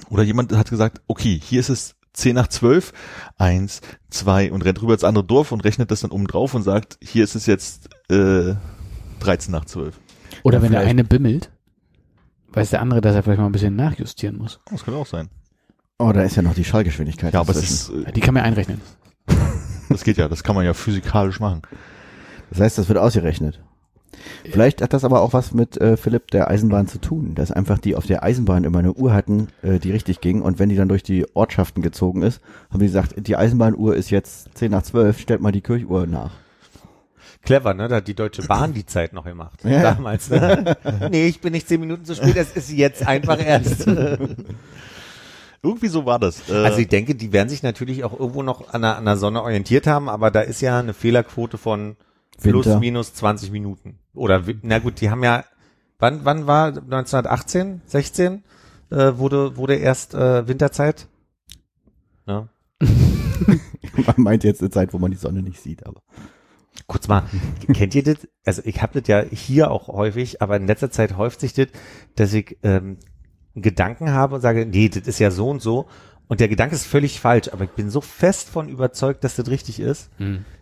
Oder 0.08 0.22
jemand 0.22 0.52
hat 0.52 0.70
gesagt, 0.70 1.00
okay, 1.06 1.40
hier 1.42 1.60
ist 1.60 1.68
es 1.68 1.96
10 2.14 2.34
nach 2.34 2.48
12, 2.48 2.92
eins, 3.38 3.80
zwei 4.10 4.52
und 4.52 4.62
rennt 4.62 4.82
rüber 4.82 4.94
ins 4.94 5.04
andere 5.04 5.24
Dorf 5.24 5.52
und 5.52 5.64
rechnet 5.64 5.90
das 5.90 6.00
dann 6.00 6.10
oben 6.10 6.26
drauf 6.26 6.54
und 6.54 6.62
sagt, 6.62 6.98
hier 7.02 7.24
ist 7.24 7.34
es 7.34 7.46
jetzt 7.46 7.88
äh, 8.10 8.54
13 9.20 9.50
nach 9.50 9.64
12. 9.64 9.98
oder 10.42 10.58
Ja, 10.58 10.62
wenn 10.62 10.72
der 10.72 10.80
eine 10.82 11.04
bimmelt, 11.04 11.50
weiß 12.52 12.70
der 12.70 12.80
andere, 12.80 13.00
dass 13.00 13.14
er 13.14 13.22
vielleicht 13.22 13.40
mal 13.40 13.46
ein 13.46 13.52
bisschen 13.52 13.76
nachjustieren 13.76 14.36
muss. 14.38 14.60
Das 14.70 14.84
könnte 14.84 14.98
auch 15.00 15.06
sein. 15.06 15.28
Oh, 15.98 16.12
da 16.12 16.22
ist 16.22 16.36
ja 16.36 16.42
noch 16.42 16.54
die 16.54 16.64
Schallgeschwindigkeit. 16.64 17.34
Ja, 17.34 17.40
aber 17.40 17.50
es 17.50 17.62
ist, 17.62 17.90
äh, 17.90 18.12
Die 18.12 18.20
kann 18.20 18.34
man 18.34 18.42
einrechnen. 18.42 18.80
das 19.88 20.04
geht 20.04 20.16
ja, 20.16 20.28
das 20.28 20.42
kann 20.42 20.54
man 20.56 20.64
ja 20.64 20.74
physikalisch 20.74 21.38
machen. 21.40 21.62
Das 22.50 22.60
heißt, 22.60 22.78
das 22.78 22.88
wird 22.88 22.98
ausgerechnet. 22.98 23.60
Vielleicht 24.44 24.82
hat 24.82 24.92
das 24.92 25.04
aber 25.04 25.22
auch 25.22 25.32
was 25.32 25.52
mit 25.54 25.80
äh, 25.80 25.96
Philipp 25.96 26.30
der 26.30 26.48
Eisenbahn 26.48 26.86
zu 26.86 27.00
tun, 27.00 27.34
dass 27.34 27.50
einfach 27.50 27.78
die 27.78 27.96
auf 27.96 28.06
der 28.06 28.22
Eisenbahn 28.22 28.64
immer 28.64 28.80
eine 28.80 28.92
Uhr 28.92 29.12
hatten, 29.14 29.48
äh, 29.62 29.78
die 29.78 29.90
richtig 29.90 30.20
ging 30.20 30.42
und 30.42 30.58
wenn 30.58 30.68
die 30.68 30.76
dann 30.76 30.88
durch 30.88 31.02
die 31.02 31.24
Ortschaften 31.34 31.82
gezogen 31.82 32.22
ist, 32.22 32.40
haben 32.70 32.80
die 32.80 32.86
gesagt, 32.86 33.14
die 33.16 33.36
Eisenbahnuhr 33.36 33.96
ist 33.96 34.10
jetzt 34.10 34.50
10 34.54 34.70
nach 34.70 34.82
12, 34.82 35.18
stellt 35.18 35.40
mal 35.40 35.52
die 35.52 35.60
Kirchuhr 35.60 36.06
nach. 36.06 36.32
Clever, 37.42 37.74
ne? 37.74 37.88
Da 37.88 37.96
hat 37.96 38.08
die 38.08 38.14
Deutsche 38.14 38.42
Bahn 38.42 38.72
die 38.72 38.86
Zeit 38.86 39.12
noch 39.12 39.24
gemacht. 39.24 39.64
Ja. 39.64 39.82
Damals. 39.82 40.30
Ne? 40.30 40.76
nee, 41.10 41.26
ich 41.26 41.40
bin 41.40 41.52
nicht 41.52 41.68
zehn 41.68 41.80
Minuten 41.80 42.04
zu 42.04 42.14
spät, 42.14 42.36
es 42.36 42.52
ist 42.52 42.70
jetzt 42.70 43.06
einfach 43.06 43.44
erst. 43.44 43.86
Irgendwie 45.64 45.88
so 45.88 46.06
war 46.06 46.18
das. 46.18 46.48
Äh, 46.48 46.54
Also 46.64 46.78
ich 46.78 46.88
denke, 46.88 47.14
die 47.14 47.32
werden 47.32 47.48
sich 47.48 47.62
natürlich 47.62 48.04
auch 48.04 48.18
irgendwo 48.18 48.42
noch 48.42 48.72
an 48.72 48.82
der, 48.82 48.96
an 48.96 49.04
der 49.04 49.16
Sonne 49.16 49.42
orientiert 49.42 49.86
haben, 49.86 50.08
aber 50.08 50.30
da 50.30 50.40
ist 50.40 50.60
ja 50.60 50.78
eine 50.78 50.92
Fehlerquote 50.94 51.56
von 51.58 51.96
plus 52.40 52.66
Winter. 52.66 52.80
minus 52.80 53.14
20 53.14 53.50
Minuten. 53.52 53.98
Oder 54.14 54.42
na 54.62 54.78
gut, 54.80 55.00
die 55.00 55.10
haben 55.10 55.22
ja 55.22 55.44
wann 55.98 56.24
wann 56.24 56.46
war 56.48 56.66
1918, 56.68 57.82
16 57.86 58.42
äh, 58.90 59.12
wurde 59.16 59.56
wurde 59.56 59.76
erst 59.76 60.14
äh, 60.14 60.46
Winterzeit? 60.48 61.06
Ja. 62.26 62.48
Man 64.06 64.14
meint 64.16 64.44
jetzt 64.44 64.60
eine 64.60 64.70
Zeit, 64.70 64.92
wo 64.92 64.98
man 64.98 65.10
die 65.10 65.16
Sonne 65.16 65.42
nicht 65.42 65.60
sieht, 65.60 65.86
aber. 65.86 66.00
Kurz 66.86 67.08
mal, 67.08 67.24
kennt 67.74 67.94
ihr 67.94 68.02
das? 68.02 68.28
Also 68.44 68.62
ich 68.64 68.82
habe 68.82 69.00
das 69.00 69.08
ja 69.08 69.22
hier 69.22 69.70
auch 69.70 69.88
häufig, 69.88 70.42
aber 70.42 70.56
in 70.56 70.66
letzter 70.66 70.90
Zeit 70.90 71.16
häuft 71.16 71.40
sich 71.40 71.52
das, 71.52 71.68
dass 72.16 72.32
ich 72.32 72.58
ähm, 72.62 72.98
Gedanken 73.54 74.12
habe 74.12 74.34
und 74.36 74.40
sage, 74.40 74.66
nee, 74.66 74.88
das 74.88 75.06
ist 75.06 75.18
ja 75.18 75.30
so 75.30 75.48
und 75.48 75.60
so. 75.60 75.86
Und 76.28 76.40
der 76.40 76.48
Gedanke 76.48 76.74
ist 76.74 76.86
völlig 76.86 77.20
falsch, 77.20 77.48
aber 77.52 77.64
ich 77.64 77.70
bin 77.70 77.90
so 77.90 78.00
fest 78.00 78.48
von 78.48 78.68
überzeugt, 78.68 79.22
dass 79.22 79.36
das 79.36 79.48
richtig 79.48 79.80
ist. 79.80 80.10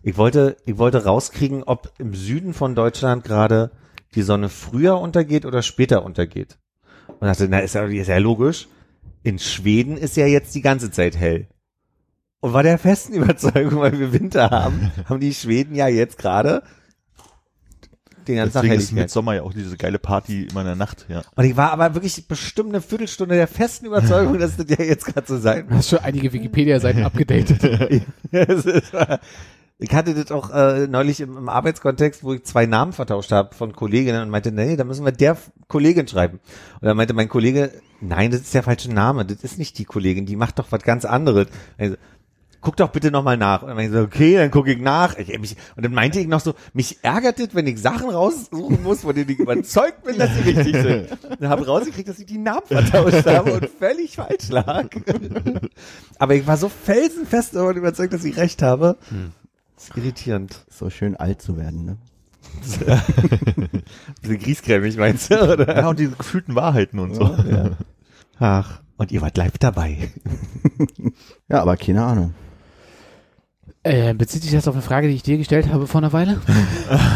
Ich 0.02 0.16
wollte, 0.16 0.56
ich 0.66 0.78
wollte 0.78 1.04
rauskriegen, 1.04 1.62
ob 1.62 1.92
im 1.98 2.14
Süden 2.14 2.54
von 2.54 2.74
Deutschland 2.74 3.22
gerade 3.22 3.70
die 4.16 4.22
Sonne 4.22 4.48
früher 4.48 4.98
untergeht 4.98 5.46
oder 5.46 5.62
später 5.62 6.04
untergeht. 6.04 6.58
Und 7.06 7.22
dachte, 7.28 7.46
na, 7.48 7.60
ist 7.60 7.74
ja, 7.76 7.84
ist 7.84 8.08
ja 8.08 8.18
logisch. 8.18 8.66
In 9.22 9.38
Schweden 9.38 9.96
ist 9.96 10.16
ja 10.16 10.26
jetzt 10.26 10.54
die 10.56 10.62
ganze 10.62 10.90
Zeit 10.90 11.16
hell. 11.16 11.46
Und 12.40 12.52
war 12.52 12.62
der 12.62 12.78
festen 12.78 13.14
Überzeugung, 13.14 13.80
weil 13.80 13.98
wir 13.98 14.12
Winter 14.12 14.50
haben, 14.50 14.90
haben 15.04 15.20
die 15.20 15.34
Schweden 15.34 15.74
ja 15.74 15.88
jetzt 15.88 16.18
gerade 16.18 16.62
den 18.28 18.36
ganzen 18.36 18.52
Tag 18.52 18.62
Deswegen 18.62 18.80
ist 18.80 18.88
Helligkeit. 18.88 19.04
Midsommar 19.04 19.34
ja 19.34 19.42
auch 19.42 19.52
diese 19.52 19.76
geile 19.76 19.98
Party 19.98 20.44
immer 20.50 20.60
in 20.60 20.66
der 20.66 20.76
Nacht, 20.76 21.06
ja. 21.08 21.22
Und 21.36 21.44
ich 21.44 21.56
war 21.56 21.72
aber 21.72 21.94
wirklich 21.94 22.26
bestimmt 22.28 22.70
eine 22.70 22.80
Viertelstunde 22.80 23.34
der 23.34 23.48
festen 23.48 23.86
Überzeugung, 23.86 24.38
dass 24.38 24.56
das 24.56 24.66
ja 24.68 24.84
jetzt 24.84 25.06
gerade 25.06 25.26
so 25.26 25.38
sein 25.38 25.68
Du 25.68 25.74
hast 25.74 25.88
schon 25.88 26.00
einige 26.00 26.32
Wikipedia-Seiten 26.32 27.02
abgedatet. 27.02 27.60
Ich 29.82 29.94
hatte 29.94 30.12
das 30.12 30.30
auch 30.30 30.50
äh, 30.50 30.86
neulich 30.86 31.22
im, 31.22 31.38
im 31.38 31.48
Arbeitskontext, 31.48 32.22
wo 32.22 32.34
ich 32.34 32.44
zwei 32.44 32.66
Namen 32.66 32.92
vertauscht 32.92 33.32
habe 33.32 33.54
von 33.54 33.72
Kolleginnen 33.72 34.20
und 34.20 34.28
meinte, 34.28 34.52
nee, 34.52 34.76
da 34.76 34.84
müssen 34.84 35.06
wir 35.06 35.12
der 35.12 35.38
Kollegin 35.68 36.06
schreiben. 36.06 36.38
Und 36.82 36.86
dann 36.86 36.98
meinte 36.98 37.14
mein 37.14 37.30
Kollege, 37.30 37.72
nein, 38.02 38.30
das 38.30 38.42
ist 38.42 38.52
der 38.52 38.62
falsche 38.62 38.92
Name, 38.92 39.24
das 39.24 39.42
ist 39.42 39.56
nicht 39.56 39.78
die 39.78 39.86
Kollegin, 39.86 40.26
die 40.26 40.36
macht 40.36 40.58
doch 40.58 40.66
was 40.70 40.82
ganz 40.82 41.06
anderes. 41.06 41.46
Also, 41.78 41.96
guck 42.60 42.76
doch 42.76 42.88
bitte 42.90 43.10
nochmal 43.10 43.36
nach. 43.36 43.62
Und 43.62 43.68
dann 43.68 43.76
meinte 43.76 43.92
ich 43.92 44.00
so, 44.00 44.04
okay, 44.04 44.36
dann 44.36 44.50
gucke 44.50 44.72
ich 44.72 44.80
nach. 44.80 45.16
Ich, 45.16 45.38
mich, 45.38 45.56
und 45.76 45.84
dann 45.84 45.92
meinte 45.92 46.20
ich 46.20 46.26
noch 46.26 46.40
so, 46.40 46.54
mich 46.72 46.98
ärgert 47.02 47.40
es, 47.40 47.54
wenn 47.54 47.66
ich 47.66 47.80
Sachen 47.80 48.10
raussuchen 48.10 48.82
muss, 48.82 49.00
von 49.02 49.14
denen 49.14 49.30
ich 49.30 49.38
überzeugt 49.38 50.04
bin, 50.04 50.18
dass 50.18 50.34
sie 50.34 50.50
richtig 50.50 50.76
sind. 50.76 51.08
Dann 51.40 51.48
habe 51.48 51.62
ich 51.62 51.68
rausgekriegt, 51.68 52.08
dass 52.08 52.18
ich 52.18 52.26
die 52.26 52.38
Namen 52.38 52.66
vertauscht 52.66 53.26
habe 53.26 53.52
und 53.54 53.68
völlig 53.68 54.16
falsch 54.16 54.48
lag. 54.50 54.88
Aber 56.18 56.34
ich 56.34 56.46
war 56.46 56.56
so 56.56 56.68
felsenfest 56.68 57.56
davon 57.56 57.76
überzeugt, 57.76 58.12
dass 58.12 58.24
ich 58.24 58.36
recht 58.36 58.62
habe. 58.62 58.96
Das 59.74 59.88
ist 59.88 59.96
irritierend. 59.96 60.64
So 60.68 60.90
schön 60.90 61.16
alt 61.16 61.40
zu 61.40 61.56
werden, 61.56 61.84
ne? 61.84 61.96
Bisschen 64.22 64.38
griesgrämig, 64.38 64.96
meinst 64.96 65.30
du, 65.30 65.52
oder? 65.52 65.76
Ja, 65.76 65.88
und 65.88 65.98
die 65.98 66.10
gefühlten 66.10 66.54
Wahrheiten 66.54 66.98
und 66.98 67.14
so. 67.14 67.22
Ja. 67.22 67.70
Ach, 68.38 68.80
und 68.96 69.12
ihr 69.12 69.22
wart 69.22 69.36
live 69.36 69.58
dabei. 69.58 70.10
Ja, 71.48 71.62
aber 71.62 71.76
keine 71.76 72.04
Ahnung. 72.04 72.34
Äh, 73.82 74.14
bezieht 74.14 74.42
sich 74.42 74.52
das 74.52 74.68
auf 74.68 74.74
eine 74.74 74.82
Frage, 74.82 75.08
die 75.08 75.14
ich 75.14 75.22
dir 75.22 75.38
gestellt 75.38 75.68
habe 75.68 75.86
vor 75.86 76.00
einer 76.00 76.12
Weile? 76.12 76.40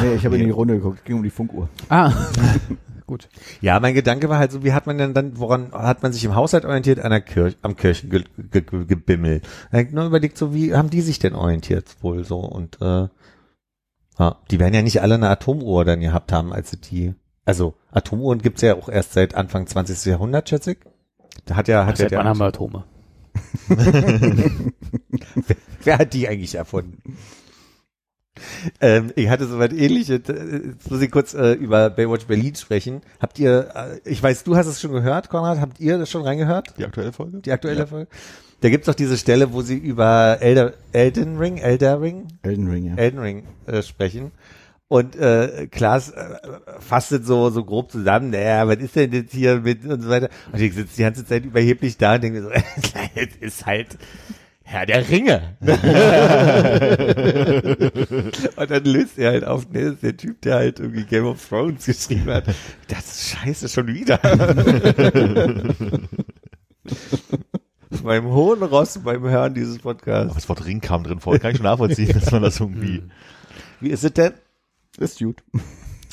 Nee, 0.03 0.15
ich 0.15 0.25
habe 0.25 0.37
in 0.37 0.45
die 0.45 0.51
Runde 0.51 0.77
geguckt, 0.77 0.99
es 0.99 1.05
ging 1.05 1.17
um 1.17 1.23
die 1.23 1.31
Funkuhr. 1.31 1.69
Ah, 1.89 2.13
gut. 3.07 3.29
Ja, 3.61 3.81
mein 3.81 3.95
Gedanke 3.95 4.29
war 4.29 4.39
halt 4.39 4.53
so, 4.53 4.63
wie 4.63 4.73
hat 4.73 4.87
man 4.87 4.99
denn 4.99 5.15
dann, 5.15 5.39
woran 5.39 5.73
hat 5.73 6.03
man 6.03 6.13
sich 6.13 6.25
im 6.25 6.35
Haushalt 6.35 6.65
orientiert? 6.65 7.01
An 7.01 7.11
der 7.11 7.21
Kirche, 7.21 7.57
am 7.63 7.77
Kirchengebimmel. 7.77 9.43
Ich 9.73 9.91
nur 9.91 10.07
überlegt, 10.07 10.39
so 10.39 10.55
wie 10.55 10.75
haben 10.75 10.91
die 10.91 11.01
sich 11.01 11.19
denn 11.19 11.35
orientiert 11.35 11.97
wohl 12.03 12.25
so 12.25 12.39
und 12.39 12.81
äh, 12.81 13.09
ja, 14.19 14.37
die 14.51 14.61
werden 14.61 14.75
ja 14.75 14.83
nicht 14.83 15.03
alle 15.03 15.15
eine 15.15 15.29
Atomuhr 15.29 15.85
dann 15.85 16.01
gehabt 16.01 16.33
haben, 16.33 16.53
als 16.53 16.71
sie 16.71 16.77
die, 16.77 17.15
also 17.45 17.75
Atomuhren 17.91 18.41
gibt's 18.41 18.63
ja 18.63 18.77
auch 18.77 18.89
erst 18.89 19.13
seit 19.13 19.35
Anfang 19.35 19.67
20. 19.67 20.05
Jahrhundert, 20.05 20.49
schätze 20.49 20.73
ich. 20.73 20.79
Da 21.47 21.57
hat 21.57 21.69
ja, 21.69 21.85
hat 21.85 21.99
ja 21.99 22.05
Seit 22.05 22.13
wann 22.13 22.25
der, 22.25 22.31
haben 22.31 22.39
wir 22.39 22.47
Atome? 22.47 22.85
Wer 25.83 25.99
hat 25.99 26.13
die 26.15 26.29
eigentlich 26.29 26.55
erfunden? 26.55 27.03
Ähm, 28.81 29.13
ich 29.15 29.29
hatte 29.29 29.47
soweit 29.47 29.73
ähnliche, 29.73 30.15
äh, 30.15 30.69
jetzt 30.69 30.91
muss 30.91 31.01
ich 31.01 31.11
kurz 31.11 31.35
äh, 31.35 31.53
über 31.53 31.91
Baywatch 31.91 32.27
Berlin 32.27 32.55
sprechen. 32.57 33.03
Habt 33.21 33.39
ihr, 33.39 33.71
äh, 33.75 34.01
ich 34.09 34.23
weiß, 34.23 34.45
du 34.45 34.57
hast 34.57 34.67
es 34.67 34.81
schon 34.81 34.93
gehört, 34.93 35.29
Konrad, 35.29 35.61
habt 35.61 35.79
ihr 35.79 35.99
das 35.99 36.11
schon 36.11 36.23
reingehört? 36.23 36.75
Die 36.79 36.85
aktuelle 36.85 37.13
Folge? 37.13 37.39
Die 37.39 37.53
aktuelle 37.53 37.87
Folge? 37.87 38.09
Da 38.61 38.71
gibt's 38.71 38.87
doch 38.87 38.95
diese 38.95 39.19
Stelle, 39.19 39.53
wo 39.53 39.63
sie 39.63 39.77
über 39.77 40.39
Elder, 40.41 40.73
Elden 40.93 41.39
Ring, 41.39 41.59
Elder 41.59 42.01
Ring, 42.01 42.29
Elden 42.43 42.69
Ring, 42.69 42.85
ja. 42.87 42.95
Elden 42.97 43.21
Ring 43.21 43.45
äh, 43.67 43.83
sprechen. 43.83 44.33
Und 44.89 45.17
äh, 45.17 45.67
Klaas 45.71 46.11
äh, 46.11 46.37
fastet 46.79 47.27
so 47.27 47.49
so 47.51 47.65
grob 47.65 47.91
zusammen, 47.91 48.31
naja, 48.31 48.69
was 48.69 48.77
ist 48.77 48.95
denn 48.95 49.13
jetzt 49.13 49.33
hier 49.33 49.61
mit 49.61 49.85
und 49.85 50.03
so 50.03 50.09
weiter. 50.09 50.29
Und 50.53 50.61
ich 50.61 50.75
sitze 50.75 50.97
die 50.97 51.03
ganze 51.03 51.27
Zeit 51.27 51.45
überheblich 51.45 51.97
da 51.97 52.15
und 52.17 52.23
denke 52.23 52.41
mir 52.41 52.45
so, 52.45 52.51
es 53.15 53.37
ist 53.41 53.67
halt 53.67 53.97
Herr 54.67 54.87
der 54.87 55.09
Ringe. 55.09 55.57
und 58.57 58.71
dann 58.71 58.85
löst 58.85 59.19
er 59.19 59.33
halt 59.33 59.45
auf, 59.45 59.71
ne, 59.71 59.85
das 59.85 59.93
ist 59.95 60.03
der 60.03 60.17
Typ, 60.17 60.41
der 60.41 60.55
halt 60.57 60.81
irgendwie 60.81 61.05
Game 61.05 61.27
of 61.27 61.47
Thrones 61.47 61.85
geschrieben 61.85 62.31
hat. 62.31 62.47
Das 62.89 63.05
ist 63.05 63.29
scheiße 63.29 63.69
schon 63.69 63.89
wieder. 63.89 64.19
beim 68.03 68.25
hohen 68.27 68.63
Ross 68.63 68.99
beim 69.05 69.23
Hören 69.23 69.55
dieses 69.55 69.79
Podcasts. 69.79 70.31
Aber 70.31 70.35
das 70.35 70.49
Wort 70.49 70.65
Ring 70.65 70.81
kam 70.81 71.05
drin 71.05 71.21
vor. 71.21 71.39
Kann 71.39 71.51
ich 71.53 71.59
schon 71.59 71.65
nachvollziehen, 71.65 72.13
dass 72.13 72.31
man 72.31 72.43
das 72.43 72.59
irgendwie. 72.59 73.03
Wie 73.81 73.91
ist 73.91 74.03
es 74.03 74.15
denn? 74.15 74.33
Ist 74.99 75.19
gut. 75.19 75.43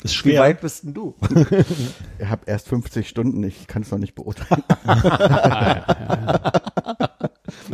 Ist 0.02 0.24
Wie 0.24 0.36
weit 0.36 0.60
bist 0.60 0.84
denn 0.84 0.94
du? 0.94 1.14
Ich 2.18 2.26
habe 2.26 2.42
erst 2.46 2.68
50 2.68 3.08
Stunden, 3.08 3.42
ich 3.42 3.66
kann 3.66 3.82
es 3.82 3.90
noch 3.90 3.98
nicht 3.98 4.14
beurteilen. 4.14 4.62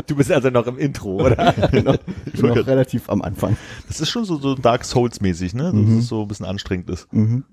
Du 0.06 0.16
bist 0.16 0.30
also 0.32 0.50
noch 0.50 0.66
im 0.66 0.78
Intro, 0.78 1.16
oder? 1.26 1.52
genau. 1.70 1.94
Ich 2.26 2.40
bin 2.40 2.48
noch 2.48 2.66
relativ 2.66 3.08
am 3.08 3.22
Anfang. 3.22 3.56
Das 3.86 4.00
ist 4.00 4.08
schon 4.08 4.24
so, 4.24 4.38
so 4.38 4.54
Dark 4.54 4.84
Souls 4.84 5.20
mäßig, 5.20 5.54
ne? 5.54 5.72
Dass 5.72 5.98
es 5.98 6.08
so 6.08 6.22
ein 6.22 6.28
bisschen 6.28 6.46
anstrengend 6.46 6.90
ist. 6.90 7.12
Mhm. 7.12 7.44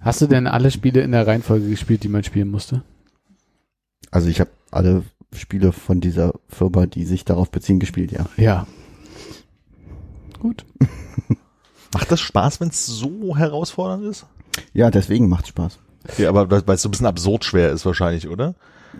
Hast 0.00 0.20
du 0.20 0.26
denn 0.26 0.46
alle 0.46 0.70
Spiele 0.70 1.00
in 1.02 1.12
der 1.12 1.26
Reihenfolge 1.26 1.68
gespielt, 1.68 2.02
die 2.02 2.08
man 2.08 2.24
spielen 2.24 2.48
musste? 2.48 2.82
Also 4.10 4.28
ich 4.28 4.40
habe 4.40 4.50
alle 4.70 5.02
Spiele 5.34 5.72
von 5.72 6.00
dieser 6.00 6.32
Firma, 6.48 6.86
die 6.86 7.04
sich 7.04 7.24
darauf 7.24 7.50
beziehen, 7.50 7.80
gespielt, 7.80 8.12
ja. 8.12 8.26
Ja. 8.36 8.66
Gut. 10.38 10.64
Macht 11.92 12.10
das 12.10 12.20
Spaß, 12.20 12.60
wenn 12.60 12.68
es 12.68 12.86
so 12.86 13.36
herausfordernd 13.36 14.04
ist? 14.04 14.26
Ja, 14.72 14.90
deswegen 14.90 15.28
macht's 15.28 15.48
Spaß. 15.48 15.78
Ja, 16.18 16.28
aber 16.28 16.50
weil 16.50 16.74
es 16.76 16.82
so 16.82 16.88
ein 16.88 16.92
bisschen 16.92 17.06
absurd 17.06 17.44
schwer 17.44 17.72
ist 17.72 17.84
wahrscheinlich, 17.84 18.28
oder? 18.28 18.54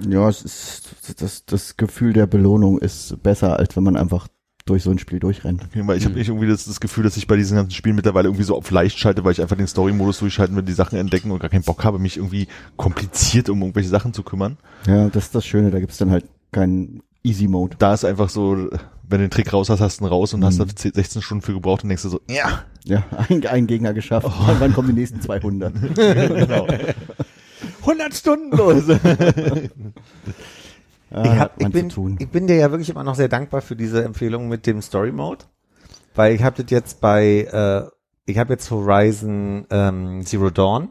Ja, 0.08 0.28
es 0.28 0.42
ist 0.42 1.22
das, 1.22 1.44
das 1.46 1.76
Gefühl 1.76 2.12
der 2.12 2.26
Belohnung 2.26 2.78
ist 2.78 3.22
besser, 3.22 3.58
als 3.58 3.76
wenn 3.76 3.84
man 3.84 3.96
einfach 3.96 4.28
durch 4.66 4.82
so 4.82 4.90
ein 4.90 4.98
Spiel 4.98 5.20
durchrennt. 5.20 5.64
Okay, 5.64 5.86
weil 5.86 5.96
ich 5.96 6.04
habe 6.04 6.16
nicht 6.16 6.28
irgendwie 6.28 6.48
das, 6.48 6.64
das 6.64 6.80
Gefühl, 6.80 7.04
dass 7.04 7.16
ich 7.16 7.28
bei 7.28 7.36
diesen 7.36 7.56
ganzen 7.56 7.70
Spielen 7.70 7.94
mittlerweile 7.94 8.26
irgendwie 8.28 8.42
so 8.42 8.56
auf 8.56 8.70
leicht 8.72 8.98
schalte, 8.98 9.24
weil 9.24 9.32
ich 9.32 9.40
einfach 9.40 9.56
den 9.56 9.68
Story-Modus 9.68 10.18
durchschalten 10.18 10.56
will, 10.56 10.64
die 10.64 10.72
Sachen 10.72 10.98
entdecken 10.98 11.30
und 11.30 11.38
gar 11.38 11.50
keinen 11.50 11.62
Bock 11.62 11.84
habe, 11.84 12.00
mich 12.00 12.16
irgendwie 12.16 12.48
kompliziert 12.76 13.48
um 13.48 13.60
irgendwelche 13.60 13.88
Sachen 13.88 14.12
zu 14.12 14.24
kümmern. 14.24 14.58
Ja, 14.86 15.08
das 15.08 15.26
ist 15.26 15.34
das 15.36 15.46
Schöne, 15.46 15.70
da 15.70 15.78
gibt's 15.78 15.98
dann 15.98 16.10
halt 16.10 16.24
keinen 16.50 17.02
Easy 17.26 17.48
Mode. 17.48 17.76
Da 17.78 17.94
ist 17.94 18.04
einfach 18.04 18.28
so, 18.28 18.56
wenn 18.56 19.18
du 19.20 19.26
den 19.26 19.30
Trick 19.30 19.52
raus 19.52 19.68
hast, 19.70 19.80
hast 19.80 20.00
du 20.00 20.04
ihn 20.04 20.08
raus 20.08 20.32
und 20.34 20.44
hast 20.44 20.58
da 20.60 20.64
Mhm. 20.64 20.76
10, 20.76 20.92
16 20.94 21.22
Stunden 21.22 21.42
für 21.42 21.52
gebraucht 21.54 21.82
und 21.82 21.88
denkst 21.88 22.02
du 22.04 22.08
so, 22.08 22.20
ja, 22.30 22.64
Ja, 22.84 23.04
ein, 23.28 23.44
ein 23.46 23.66
Gegner 23.66 23.92
geschafft. 23.94 24.26
Und 24.26 24.60
wann 24.60 24.72
kommen 24.72 24.88
die 24.88 24.94
nächsten 25.00 25.20
200? 25.20 25.72
genau. 25.94 26.66
100 27.82 28.14
Stunden 28.14 28.56
los. 28.56 28.84
Ah, 31.12 31.22
ich, 31.22 31.30
hab, 31.38 31.38
hat 31.38 31.52
ich, 31.58 31.70
bin, 31.70 32.16
ich 32.18 32.28
bin 32.28 32.46
dir 32.48 32.56
ja 32.56 32.70
wirklich 32.72 32.90
immer 32.90 33.04
noch 33.04 33.14
sehr 33.14 33.28
dankbar 33.28 33.60
für 33.62 33.76
diese 33.76 34.02
Empfehlung 34.04 34.48
mit 34.48 34.66
dem 34.66 34.82
Story 34.82 35.12
Mode, 35.12 35.44
weil 36.16 36.34
ich 36.34 36.42
habe 36.42 36.60
das 36.60 36.70
jetzt 36.72 37.00
bei, 37.00 37.46
äh, 37.50 37.88
ich 38.28 38.38
habe 38.38 38.52
jetzt 38.54 38.68
Horizon 38.72 39.66
ähm, 39.70 40.22
Zero 40.26 40.50
Dawn, 40.50 40.88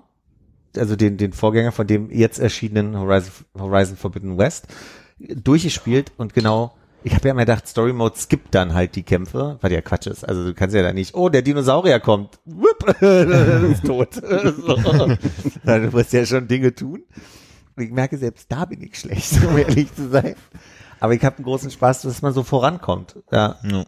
also 0.77 0.95
den, 0.95 1.17
den 1.17 1.33
Vorgänger 1.33 1.73
von 1.73 1.85
dem 1.85 2.09
jetzt 2.11 2.39
erschienenen 2.39 2.97
Horizon, 2.97 3.45
Horizon 3.59 3.97
Forbidden 3.97 4.37
West, 4.37 4.67
durchgespielt 5.19 6.11
und 6.17 6.33
genau, 6.33 6.75
ich 7.03 7.13
habe 7.13 7.27
ja 7.27 7.31
immer 7.33 7.41
gedacht, 7.45 7.67
Story 7.67 7.93
Mode 7.93 8.17
skippt 8.17 8.55
dann 8.55 8.73
halt 8.73 8.95
die 8.95 9.03
Kämpfe, 9.03 9.57
weil 9.61 9.69
der 9.69 9.83
Quatsch 9.83 10.07
ist. 10.07 10.27
Also 10.27 10.43
du 10.43 10.53
kannst 10.55 10.75
ja 10.75 10.81
da 10.81 10.91
nicht, 10.91 11.13
oh, 11.13 11.29
der 11.29 11.43
Dinosaurier 11.43 11.99
kommt, 11.99 12.39
Wupp, 12.45 13.01
ist 13.01 13.85
tot. 13.85 14.13
so. 14.15 14.21
Du 15.63 15.89
musst 15.91 16.13
ja 16.13 16.25
schon 16.25 16.47
Dinge 16.47 16.73
tun. 16.73 17.03
Und 17.75 17.83
ich 17.83 17.91
merke, 17.91 18.17
selbst 18.17 18.51
da 18.51 18.65
bin 18.65 18.81
ich 18.81 18.97
schlecht, 18.97 19.33
um 19.47 19.55
ehrlich 19.57 19.93
zu 19.93 20.09
sein. 20.09 20.35
Aber 20.99 21.13
ich 21.13 21.23
habe 21.23 21.35
einen 21.37 21.45
großen 21.45 21.69
Spaß, 21.69 22.01
dass 22.03 22.21
man 22.23 22.33
so 22.33 22.41
vorankommt. 22.43 23.17
Ja, 23.31 23.59
Ja. 23.63 23.85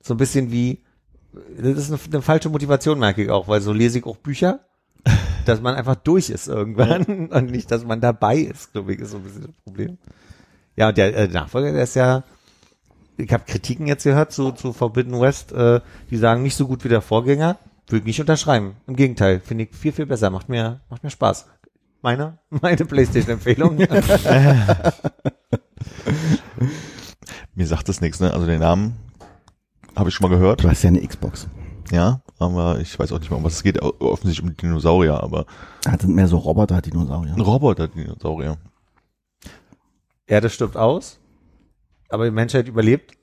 so 0.00 0.14
ein 0.14 0.18
bisschen 0.18 0.52
wie, 0.52 0.84
das 1.58 1.76
ist 1.76 1.90
eine, 1.90 2.00
eine 2.12 2.22
falsche 2.22 2.50
Motivation, 2.50 2.98
merke 3.00 3.24
ich 3.24 3.30
auch, 3.30 3.48
weil 3.48 3.60
so 3.60 3.72
lese 3.72 3.98
ich 3.98 4.04
auch 4.06 4.16
Bücher, 4.16 4.60
dass 5.44 5.60
man 5.60 5.74
einfach 5.74 5.96
durch 5.96 6.30
ist 6.30 6.48
irgendwann 6.48 7.28
und 7.30 7.50
nicht, 7.50 7.70
dass 7.70 7.84
man 7.84 8.00
dabei 8.00 8.36
ist, 8.36 8.72
glaube 8.72 8.94
ich, 8.94 9.00
ist 9.00 9.10
so 9.10 9.18
ein 9.18 9.22
bisschen 9.22 9.42
das 9.42 9.56
Problem. 9.64 9.98
Ja, 10.76 10.88
und 10.88 10.98
der 10.98 11.16
äh, 11.16 11.28
Nachfolger, 11.28 11.72
der 11.72 11.82
ist 11.82 11.94
ja, 11.94 12.24
ich 13.16 13.32
habe 13.32 13.44
Kritiken 13.46 13.86
jetzt 13.86 14.04
gehört 14.04 14.32
zu, 14.32 14.52
zu 14.52 14.72
Forbidden 14.72 15.20
West, 15.20 15.52
äh, 15.52 15.80
die 16.10 16.16
sagen 16.16 16.42
nicht 16.42 16.56
so 16.56 16.66
gut 16.66 16.84
wie 16.84 16.88
der 16.88 17.02
Vorgänger. 17.02 17.58
Würde 17.86 18.02
ich 18.02 18.06
nicht 18.06 18.20
unterschreiben. 18.20 18.76
Im 18.86 18.94
Gegenteil, 18.94 19.40
finde 19.40 19.64
ich 19.64 19.74
viel, 19.74 19.90
viel 19.92 20.06
besser. 20.06 20.30
Macht 20.30 20.48
mir, 20.48 20.80
macht 20.90 21.02
mir 21.02 21.10
Spaß. 21.10 21.46
Meine, 22.02 22.38
meine 22.50 22.84
Playstation-Empfehlung. 22.84 23.78
Mir 27.54 27.66
sagt 27.66 27.88
das 27.88 28.00
nichts, 28.00 28.20
ne? 28.20 28.32
Also 28.32 28.46
den 28.46 28.60
Namen 28.60 28.96
habe 29.96 30.08
ich 30.08 30.14
schon 30.14 30.30
mal 30.30 30.36
gehört, 30.36 30.62
Du 30.62 30.68
hast 30.68 30.82
ja 30.82 30.88
eine 30.88 31.06
Xbox. 31.06 31.48
Ja, 31.90 32.20
aber 32.38 32.78
ich 32.80 32.98
weiß 32.98 33.12
auch 33.12 33.18
nicht 33.18 33.30
mehr, 33.30 33.38
um 33.38 33.44
was 33.44 33.54
es 33.54 33.62
geht. 33.62 33.80
Offensichtlich 33.82 34.48
um 34.48 34.56
Dinosaurier, 34.56 35.22
aber 35.22 35.46
Das 35.82 36.00
sind 36.00 36.14
mehr 36.14 36.28
so 36.28 36.38
Roboter-Dinosaurier. 36.38 37.34
ein 37.34 37.40
Roboter-Dinosaurier. 37.40 38.56
Erde 40.26 40.48
stirbt 40.50 40.76
aus, 40.76 41.18
aber 42.08 42.24
die 42.24 42.30
Menschheit 42.30 42.68
überlebt. 42.68 43.14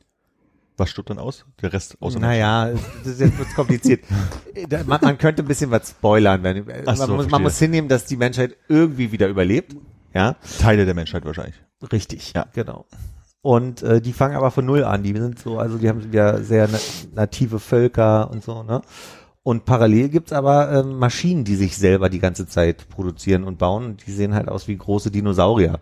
Was 0.75 0.89
stirbt 0.91 1.09
dann 1.09 1.17
aus? 1.17 1.43
Der 1.61 1.73
Rest 1.73 1.97
außer 2.01 2.19
Naja, 2.19 2.69
das 2.99 3.07
ist 3.13 3.19
jetzt 3.19 3.37
wird's 3.39 3.55
kompliziert. 3.55 4.03
Man, 4.85 4.99
man 5.01 5.17
könnte 5.17 5.41
ein 5.43 5.47
bisschen 5.47 5.71
was 5.71 5.89
spoilern. 5.89 6.43
Wenn, 6.43 6.65
so, 6.65 7.07
man, 7.07 7.15
muss, 7.15 7.29
man 7.29 7.41
muss 7.41 7.57
hinnehmen, 7.57 7.87
dass 7.89 8.05
die 8.05 8.17
Menschheit 8.17 8.57
irgendwie 8.67 9.11
wieder 9.11 9.27
überlebt. 9.27 9.75
Ja, 10.13 10.35
Teile 10.59 10.85
der 10.85 10.93
Menschheit 10.93 11.25
wahrscheinlich. 11.25 11.55
richtig. 11.91 12.33
Ja. 12.33 12.45
genau. 12.53 12.85
Und 13.41 13.81
äh, 13.83 14.01
die 14.01 14.13
fangen 14.13 14.35
aber 14.35 14.51
von 14.51 14.65
null 14.65 14.83
an. 14.83 15.03
Die 15.03 15.13
sind 15.13 15.39
so, 15.39 15.59
also 15.59 15.77
die 15.77 15.87
haben 15.87 16.11
ja 16.11 16.39
sehr 16.39 16.67
na 16.71 16.79
native 17.13 17.59
Völker 17.59 18.29
und 18.31 18.43
so, 18.43 18.63
ne? 18.63 18.81
Und 19.43 19.63
parallel 19.63 20.09
gibt's 20.09 20.33
aber 20.33 20.73
ähm, 20.73 20.99
Maschinen, 20.99 21.45
die 21.45 21.55
sich 21.55 21.77
selber 21.77 22.09
die 22.09 22.19
ganze 22.19 22.47
Zeit 22.47 22.89
produzieren 22.89 23.45
und 23.45 23.57
bauen. 23.57 23.85
Und 23.85 24.05
die 24.05 24.11
sehen 24.11 24.33
halt 24.33 24.49
aus 24.49 24.67
wie 24.67 24.75
große 24.75 25.09
Dinosaurier. 25.09 25.79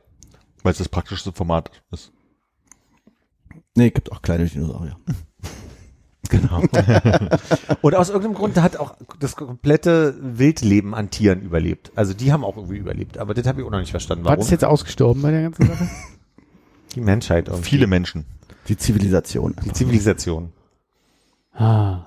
Weil 0.62 0.74
es 0.74 0.78
das 0.78 0.90
praktischste 0.90 1.32
Format 1.32 1.72
ist. 1.92 2.12
Nee, 3.76 3.90
gibt 3.90 4.12
auch 4.12 4.22
kleine 4.22 4.46
Dinosaurier. 4.46 4.98
Genau. 6.28 6.64
und 7.82 7.94
aus 7.94 8.10
irgendeinem 8.10 8.34
Grund 8.34 8.60
hat 8.60 8.78
auch 8.78 8.96
das 9.20 9.36
komplette 9.36 10.16
Wildleben 10.20 10.96
an 10.96 11.12
Tieren 11.12 11.42
überlebt. 11.42 11.92
Also 11.96 12.16
die 12.16 12.34
haben 12.34 12.44
auch 12.44 12.58
irgendwie 12.58 12.78
überlebt. 12.78 13.20
Aber 13.20 13.36
das 13.36 13.46
habe 13.46 13.62
ich 13.62 13.68
auch 13.68 13.70
noch 13.70 13.80
nicht 13.80 13.92
verstanden. 13.92 14.26
Warum? 14.26 14.40
ist 14.40 14.50
jetzt 14.50 14.66
ausgestorben 14.66 15.22
bei 15.22 15.30
der 15.30 15.44
ganzen 15.44 15.68
Sache? 15.68 15.88
die 16.96 17.02
Menschheit 17.02 17.48
irgendwie. 17.48 17.70
Viele 17.70 17.88
Menschen. 17.88 18.26
Die 18.68 18.78
Zivilisation. 18.78 19.56
Die 19.66 19.72
Zivilisation. 19.74 20.52
ah. 21.54 22.06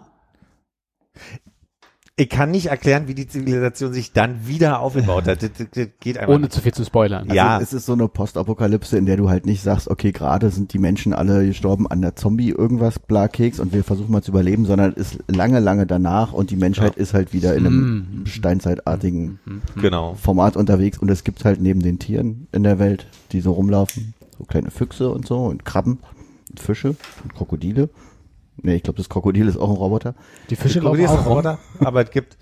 Ich 2.20 2.28
kann 2.28 2.50
nicht 2.50 2.66
erklären, 2.66 3.06
wie 3.06 3.14
die 3.14 3.28
Zivilisation 3.28 3.92
sich 3.92 4.12
dann 4.12 4.48
wieder 4.48 4.80
aufgebaut 4.80 5.28
hat. 5.28 5.40
Das, 5.40 5.50
das, 5.56 5.68
das 5.72 5.86
geht 6.00 6.18
einfach 6.18 6.34
Ohne 6.34 6.42
nicht. 6.46 6.52
zu 6.52 6.60
viel 6.60 6.74
zu 6.74 6.84
spoilern. 6.84 7.30
Ja. 7.32 7.50
Also 7.58 7.62
es 7.62 7.72
ist 7.74 7.86
so 7.86 7.92
eine 7.92 8.08
Postapokalypse, 8.08 8.98
in 8.98 9.06
der 9.06 9.16
du 9.16 9.30
halt 9.30 9.46
nicht 9.46 9.62
sagst, 9.62 9.86
okay, 9.86 10.10
gerade 10.10 10.50
sind 10.50 10.72
die 10.72 10.80
Menschen 10.80 11.12
alle 11.12 11.46
gestorben 11.46 11.86
an 11.88 12.02
der 12.02 12.16
Zombie 12.16 12.48
irgendwas, 12.50 12.98
bla 12.98 13.28
Keks 13.28 13.60
und 13.60 13.72
wir 13.72 13.84
versuchen 13.84 14.10
mal 14.10 14.20
zu 14.22 14.32
überleben, 14.32 14.64
sondern 14.66 14.94
es 14.96 15.12
ist 15.14 15.18
lange, 15.28 15.60
lange 15.60 15.86
danach 15.86 16.32
und 16.32 16.50
die 16.50 16.56
Menschheit 16.56 16.96
ist 16.96 17.14
halt 17.14 17.32
wieder 17.32 17.54
in 17.54 17.66
einem 17.66 18.22
Mm. 18.22 18.26
steinzeitartigen 18.26 19.38
Genau. 19.80 20.14
Format 20.14 20.56
unterwegs 20.56 20.98
und 20.98 21.08
es 21.12 21.22
gibt 21.22 21.44
halt 21.44 21.60
neben 21.60 21.82
den 21.82 22.00
Tieren 22.00 22.48
in 22.50 22.64
der 22.64 22.80
Welt, 22.80 23.06
die 23.30 23.40
so 23.40 23.52
rumlaufen, 23.52 24.14
so 24.38 24.44
kleine 24.44 24.70
Füchse 24.70 25.10
und 25.10 25.26
so 25.26 25.44
und 25.46 25.64
Krabben 25.64 25.98
und 26.50 26.60
Fische 26.60 26.94
und 27.24 27.34
Krokodile. 27.34 27.88
Nee, 28.62 28.76
ich 28.76 28.82
glaube, 28.82 28.96
das 28.96 29.08
Krokodil 29.08 29.46
ist 29.48 29.56
auch 29.56 29.70
ein 29.70 29.76
Roboter. 29.76 30.14
Die 30.50 30.56
Fische 30.56 30.80
laufen 30.80 31.00
ist 31.00 31.10
auch. 31.10 31.26
Roboter, 31.26 31.58
aber 31.80 32.02
es 32.04 32.10
gibt 32.10 32.36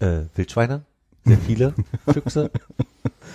äh, 0.00 0.22
Wildschweine, 0.34 0.82
sehr 1.24 1.38
viele, 1.38 1.74
Füchse, 2.12 2.50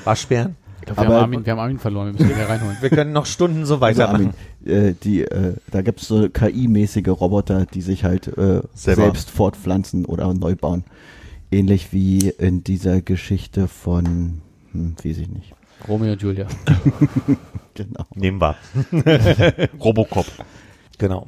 Waschbären. 0.03 0.55
Ich 0.81 0.85
glaub, 0.87 0.97
wir, 0.97 1.05
Aber- 1.05 1.15
haben 1.15 1.21
Armin, 1.23 1.45
wir 1.45 1.53
haben 1.53 1.59
Armin 1.59 1.79
verloren, 1.79 2.07
wir 2.07 2.13
müssen 2.13 2.29
ihn 2.29 2.35
wieder 2.35 2.49
reinholen. 2.49 2.77
Wir 2.81 2.89
können 2.89 3.13
noch 3.13 3.25
Stunden 3.25 3.65
so 3.65 3.75
Also, 3.75 3.81
weitermachen. 3.81 4.33
Armin, 4.65 4.75
äh, 4.89 4.93
die, 5.01 5.21
äh, 5.21 5.55
da 5.71 5.81
gibt's 5.81 6.07
so 6.07 6.27
KI-mäßige 6.29 7.07
Roboter, 7.07 7.65
die 7.65 7.81
sich 7.81 8.03
halt 8.03 8.27
äh, 8.27 8.61
Selber. 8.73 9.03
selbst 9.03 9.31
fortpflanzen 9.31 10.03
oder 10.05 10.33
neu 10.33 10.55
bauen. 10.55 10.83
Ähnlich 11.51 11.93
wie 11.93 12.29
in 12.29 12.63
dieser 12.65 13.01
Geschichte 13.01 13.67
von, 13.69 14.41
hm, 14.73 14.95
weiß 15.03 15.17
ich 15.19 15.29
nicht. 15.29 15.53
Romeo 15.87 16.13
und 16.13 16.21
Julia. 16.21 16.47
Genau. 17.75 18.05
Nehmen 18.13 18.39
wir. 18.39 18.55
Robocop. 19.79 20.27
Genau. 20.99 21.27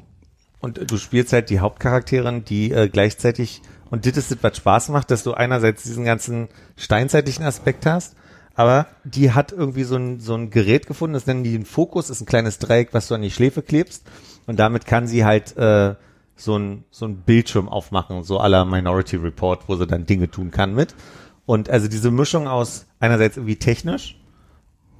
Und 0.60 0.78
äh, 0.78 0.86
du 0.86 0.98
spielst 0.98 1.34
halt 1.34 1.50
die 1.50 1.60
Hauptcharakterin, 1.60 2.46
die 2.46 2.72
äh, 2.72 2.88
gleichzeitig, 2.88 3.62
und 3.90 4.06
das 4.06 4.18
ist 4.18 4.32
das, 4.32 4.44
was 4.44 4.58
Spaß 4.58 4.90
macht, 4.90 5.12
dass 5.12 5.24
du 5.24 5.34
einerseits 5.34 5.84
diesen 5.84 6.06
ganzen 6.06 6.50
steinzeitlichen 6.78 7.46
Aspekt 7.46 7.86
hast, 7.86 8.16
aber 8.54 8.88
die 9.04 9.32
hat 9.32 9.52
irgendwie 9.52 9.84
so 9.84 9.96
ein, 9.96 10.20
so 10.20 10.36
ein 10.36 10.50
Gerät 10.50 10.88
gefunden, 10.88 11.14
das 11.14 11.26
nennen 11.26 11.44
die 11.44 11.52
den 11.52 11.66
Fokus, 11.66 12.10
ist 12.10 12.22
ein 12.22 12.26
kleines 12.26 12.60
Dreieck, 12.60 12.94
was 12.94 13.08
du 13.08 13.16
an 13.16 13.22
die 13.22 13.32
Schläfe 13.32 13.62
klebst 13.62 14.06
und 14.46 14.60
damit 14.60 14.86
kann 14.86 15.08
sie 15.08 15.26
halt 15.26 15.58
äh, 15.58 15.96
so 16.36 16.58
ein, 16.58 16.84
so 16.92 17.06
ein 17.06 17.18
Bildschirm 17.18 17.70
aufmachen, 17.70 18.24
so 18.24 18.40
aller 18.40 18.66
Minority 18.66 19.18
Report, 19.18 19.68
wo 19.68 19.76
sie 19.76 19.88
dann 19.88 20.06
Dinge 20.06 20.30
tun 20.30 20.52
kann 20.52 20.74
mit. 20.74 20.94
Und 21.46 21.70
also 21.70 21.88
diese 21.88 22.12
Mischung 22.12 22.48
aus 22.48 22.88
einerseits 23.00 23.38
irgendwie 23.38 23.58
technisch, 23.58 24.18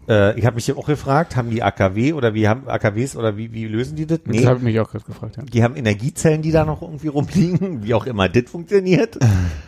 äh, 0.08 0.38
ich 0.38 0.46
habe 0.46 0.56
mich 0.56 0.66
hier 0.66 0.78
auch 0.78 0.86
gefragt, 0.86 1.36
haben 1.36 1.50
die 1.50 1.64
AKW 1.64 2.14
oder 2.14 2.34
wie 2.34 2.48
haben 2.48 2.68
AKWs 2.68 3.16
oder 3.16 3.38
wie, 3.38 3.54
wie 3.54 3.66
lösen 3.68 3.96
die 3.96 4.06
das? 4.06 4.20
Das 4.26 4.46
habe 4.46 4.58
ich 4.58 4.64
mich 4.64 4.80
auch 4.80 4.90
gerade 4.90 5.06
gefragt. 5.06 5.38
Ja. 5.38 5.44
Die 5.44 5.64
haben 5.64 5.76
Energiezellen, 5.76 6.42
die 6.42 6.52
da 6.52 6.66
noch 6.66 6.82
irgendwie 6.82 7.08
rumliegen, 7.08 7.84
wie 7.84 7.94
auch 7.94 8.06
immer 8.06 8.30
das 8.30 8.50
funktioniert. 8.50 9.18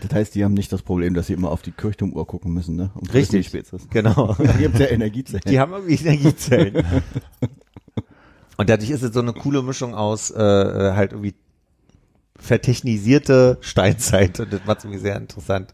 Das 0.01 0.13
heißt, 0.13 0.35
die 0.35 0.43
haben 0.43 0.53
nicht 0.53 0.71
das 0.71 0.81
Problem, 0.81 1.13
dass 1.13 1.27
sie 1.27 1.33
immer 1.33 1.51
auf 1.51 1.61
die 1.61 1.71
Kirchturmuhr 1.71 2.27
gucken 2.27 2.53
müssen, 2.53 2.75
ne? 2.75 2.91
Um 2.95 3.07
Richtig. 3.07 3.51
Genau. 3.89 4.35
Da 4.47 4.53
gibt's 4.53 4.79
ja 4.79 4.87
Energiezellen. 4.87 5.43
Die 5.47 5.59
haben 5.59 5.73
irgendwie 5.73 5.95
Energiezellen. 5.95 6.85
Und 8.57 8.69
dadurch 8.69 8.89
ist 8.89 9.03
es 9.03 9.13
so 9.13 9.19
eine 9.19 9.33
coole 9.33 9.61
Mischung 9.61 9.93
aus 9.93 10.31
äh, 10.31 10.35
halt 10.37 11.11
irgendwie 11.11 11.35
vertechnisierte 12.39 13.57
Steinzeit 13.61 14.39
und 14.39 14.53
das 14.53 14.61
macht 14.65 14.83
irgendwie 14.83 15.01
sehr 15.01 15.15
interessant. 15.15 15.73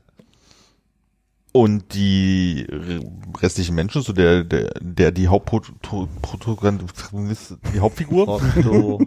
Und 1.55 1.93
die 1.93 2.65
restlichen 3.39 3.75
Menschen, 3.75 4.01
so 4.01 4.11
der, 4.11 4.43
der, 4.43 4.71
der 4.81 5.11
die 5.11 5.27
Hauptprotagonist, 5.27 7.57
die 7.75 7.79
Hauptfigur 7.79 8.41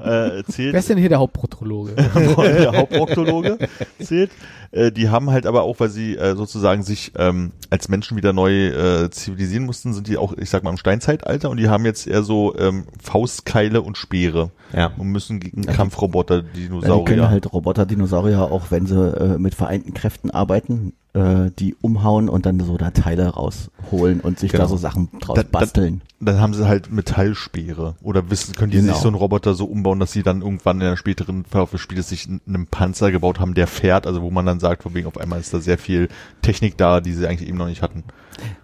äh, 0.00 0.38
erzählt, 0.38 0.72
Wer 0.72 0.80
ist 0.80 0.88
denn 0.88 0.96
hier 0.96 1.10
der 1.10 1.18
Hauptprotologe? 1.18 1.94
der 1.94 2.72
Hauptproktologe 2.72 3.58
zählt. 4.00 4.30
Äh, 4.70 4.92
die 4.92 5.10
haben 5.10 5.30
halt 5.30 5.44
aber 5.44 5.64
auch, 5.64 5.78
weil 5.78 5.90
sie 5.90 6.16
äh, 6.16 6.34
sozusagen 6.36 6.84
sich 6.84 7.12
ähm, 7.18 7.52
als 7.68 7.90
Menschen 7.90 8.16
wieder 8.16 8.32
neu 8.32 8.68
äh, 8.68 9.10
zivilisieren 9.10 9.66
mussten, 9.66 9.92
sind 9.92 10.08
die 10.08 10.16
auch, 10.16 10.32
ich 10.32 10.48
sag 10.48 10.64
mal, 10.64 10.70
im 10.70 10.78
Steinzeitalter 10.78 11.50
und 11.50 11.58
die 11.58 11.68
haben 11.68 11.84
jetzt 11.84 12.06
eher 12.06 12.22
so 12.22 12.56
ähm, 12.56 12.86
Faustkeile 12.98 13.82
und 13.82 13.98
Speere 13.98 14.52
ja. 14.74 14.90
und 14.96 15.08
müssen 15.08 15.38
gegen 15.38 15.66
Kampfroboter, 15.66 16.36
Ja, 16.36 16.42
die 16.56 16.62
Dinosaurier. 16.62 17.04
können 17.04 17.28
halt 17.28 17.52
Roboter-Dinosaurier, 17.52 18.40
auch 18.40 18.70
wenn 18.70 18.86
sie 18.86 18.96
äh, 18.96 19.36
mit 19.36 19.54
vereinten 19.54 19.92
Kräften 19.92 20.30
arbeiten, 20.30 20.94
äh, 21.14 21.50
die 21.58 21.74
umhauen 21.80 22.28
und 22.30 22.46
dann 22.46 22.58
so 22.60 22.76
da 22.78 22.90
Teile 22.90 23.28
rausholen 23.28 24.20
und 24.20 24.38
sich 24.38 24.50
Genau. 24.52 24.64
da 24.64 24.68
so 24.68 24.76
Sachen 24.78 25.08
draus 25.20 25.36
Da- 25.36 25.42
da- 25.42 25.48
basteln. 25.60 26.00
dann 26.20 26.40
haben 26.40 26.54
sie 26.54 26.66
halt 26.66 26.90
Metallspeere. 26.90 27.96
Oder 28.02 28.30
wissen, 28.30 28.54
können 28.54 28.70
die 28.70 28.78
Genau. 28.78 28.92
sich 28.94 29.02
so 29.02 29.08
einen 29.08 29.16
Roboter 29.16 29.54
so 29.54 29.66
umbauen, 29.66 30.00
dass 30.00 30.12
sie 30.12 30.22
dann 30.22 30.40
irgendwann 30.42 30.76
in 30.76 30.86
der 30.86 30.96
späteren 30.96 31.44
Verlauf 31.44 31.70
des 31.70 31.80
Spieles 31.82 32.08
sich 32.08 32.28
einen 32.46 32.66
Panzer 32.66 33.10
gebaut 33.12 33.40
haben, 33.40 33.54
der 33.54 33.66
fährt, 33.66 34.06
also 34.06 34.22
wo 34.22 34.30
man 34.30 34.46
dann 34.46 34.58
sagt, 34.60 34.82
von 34.84 34.94
wegen 34.94 35.06
auf 35.06 35.18
einmal 35.18 35.40
ist 35.40 35.52
da 35.52 35.60
sehr 35.60 35.78
viel 35.78 36.08
Technik 36.40 36.76
da, 36.78 37.00
die 37.00 37.12
sie 37.12 37.26
eigentlich 37.26 37.48
eben 37.48 37.58
noch 37.58 37.66
nicht 37.68 37.82
hatten. 37.82 38.04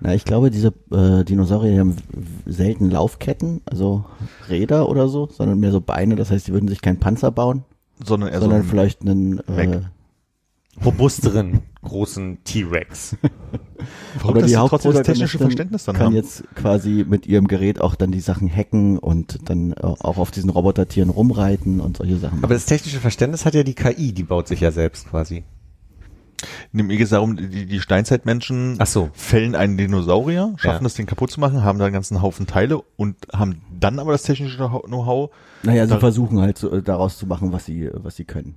Na, 0.01 0.15
ich 0.15 0.25
glaube, 0.25 0.51
diese 0.51 0.73
äh, 0.91 1.25
Dinosaurier 1.25 1.73
die 1.73 1.81
haben 1.81 1.97
selten 2.47 2.91
Laufketten, 2.91 3.61
also 3.67 4.05
Räder 4.49 4.89
oder 4.89 5.09
so, 5.09 5.29
sondern 5.31 5.61
mehr 5.61 5.71
so 5.73 5.81
Beine. 5.83 6.17
Das 6.17 6.31
heißt, 6.31 6.49
die 6.49 6.53
würden 6.53 6.69
sich 6.69 6.81
keinen 6.81 6.99
Panzer 6.99 7.31
bauen, 7.31 7.65
Sondern 8.03 8.31
eher 8.31 8.41
sondern 8.41 8.63
so 8.63 8.69
vielleicht 8.69 9.03
einen 9.03 9.41
äh. 9.41 9.83
Robusteren 10.85 11.61
großen 11.83 12.39
T-Rex. 12.45 13.17
oder 14.25 14.41
dass 14.41 14.51
die 14.51 14.57
trotzdem 14.57 14.93
das 14.93 15.03
technische 15.07 15.39
Verständnis 15.39 15.85
dann 15.85 15.97
kann 15.97 16.07
haben. 16.07 16.15
jetzt 16.15 16.45
quasi 16.55 17.05
mit 17.09 17.27
ihrem 17.27 17.49
Gerät 17.49 17.81
auch 17.81 17.95
dann 17.95 18.11
die 18.11 18.21
Sachen 18.21 18.49
hacken 18.55 18.99
und 18.99 19.39
dann 19.49 19.73
äh, 19.73 19.77
auch 19.83 20.19
auf 20.19 20.31
diesen 20.31 20.51
Robotertieren 20.51 21.11
rumreiten 21.11 21.81
und 21.81 21.97
solche 21.97 22.17
Sachen. 22.17 22.43
Aber 22.43 22.55
das 22.55 22.67
technische 22.67 22.99
Verständnis 23.01 23.45
hat 23.45 23.55
ja 23.55 23.63
die 23.63 23.75
KI, 23.75 24.13
die 24.13 24.25
baut 24.25 24.49
sich 24.49 24.61
ja 24.61 24.71
selbst 24.71 25.09
quasi. 25.09 25.45
Nee, 26.73 26.85
Mir 26.85 26.97
geht 26.97 27.05
es 27.05 27.11
darum, 27.11 27.37
die, 27.37 27.67
die 27.67 27.81
Steinzeitmenschen 27.81 28.77
Ach 28.79 28.87
so. 28.87 29.11
fällen 29.13 29.55
einen 29.55 29.77
Dinosaurier, 29.77 30.55
schaffen 30.57 30.85
Ja. 30.85 30.87
es, 30.87 30.95
den 30.95 31.07
kaputt 31.07 31.31
zu 31.31 31.41
machen, 31.41 31.65
haben 31.65 31.79
da 31.79 31.87
einen 31.87 31.95
ganzen 31.95 32.23
Haufen 32.23 32.47
Teile 32.47 32.81
und 32.97 33.17
haben 33.33 33.63
dann 33.79 33.99
aber 33.99 34.13
das 34.13 34.23
technische 34.23 34.57
Know-how. 34.57 35.31
naja, 35.63 35.87
sie 35.87 35.99
versuchen 35.99 36.41
halt 36.41 36.59
so, 36.59 36.71
äh, 36.71 36.83
daraus 36.83 37.19
zu 37.19 37.27
machen, 37.27 37.53
was 37.53 37.65
sie, 37.67 37.91
was 37.93 38.17
sie 38.17 38.25
können. 38.25 38.55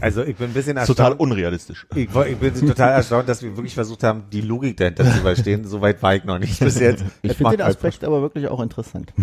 Also 0.00 0.22
ich 0.22 0.36
bin 0.36 0.48
ein 0.48 0.52
bisschen 0.52 0.76
Ist 0.76 0.86
total 0.86 1.12
erstaunt. 1.12 1.20
unrealistisch. 1.20 1.86
Ich, 1.94 2.14
ich 2.14 2.36
bin 2.36 2.54
total 2.54 2.92
erstaunt, 2.92 3.28
dass 3.28 3.42
wir 3.42 3.56
wirklich 3.56 3.74
versucht 3.74 4.02
haben, 4.02 4.24
die 4.30 4.42
Logik 4.42 4.76
dahinter 4.76 5.04
zu 5.04 5.20
verstehen. 5.22 5.64
So 5.64 5.80
weit 5.80 6.02
war 6.02 6.14
ich 6.14 6.24
noch 6.24 6.38
nicht 6.38 6.58
bis 6.60 6.78
jetzt. 6.78 7.02
Ich 7.22 7.30
Es 7.30 7.36
finde 7.38 7.56
den 7.56 7.64
halt 7.64 7.76
Aspekt 7.76 8.04
aber 8.04 8.20
wirklich 8.20 8.48
auch 8.48 8.60
interessant. 8.60 9.12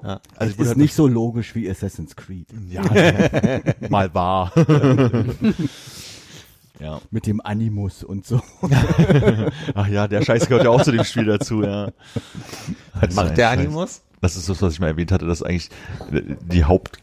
Ja. 0.00 0.20
Also 0.36 0.54
es 0.62 0.68
ist 0.68 0.76
nicht 0.76 0.94
so 0.94 1.08
logisch 1.08 1.56
wie 1.56 1.68
Assassin's 1.68 2.14
Creed. 2.14 2.46
Ja, 2.70 2.82
mal 3.88 4.14
wahr. 4.14 4.52
ja. 6.78 7.00
Mit 7.10 7.26
dem 7.26 7.40
Animus 7.40 8.04
und 8.04 8.24
so. 8.24 8.40
Ach 9.74 9.88
ja, 9.88 10.06
der 10.06 10.22
Scheiß 10.22 10.46
gehört 10.46 10.64
ja 10.64 10.70
auch 10.70 10.82
zu 10.82 10.92
dem 10.92 11.02
Spiel 11.02 11.24
dazu, 11.24 11.64
ja. 11.64 11.90
Was 13.00 13.14
macht 13.16 13.36
der 13.38 13.50
Animus? 13.50 14.02
Das 14.20 14.36
ist 14.36 14.48
das, 14.48 14.62
was 14.62 14.74
ich 14.74 14.80
mal 14.80 14.86
erwähnt 14.86 15.10
hatte, 15.10 15.26
dass 15.26 15.42
eigentlich 15.42 15.68
die 16.12 16.64
Haupt 16.64 17.00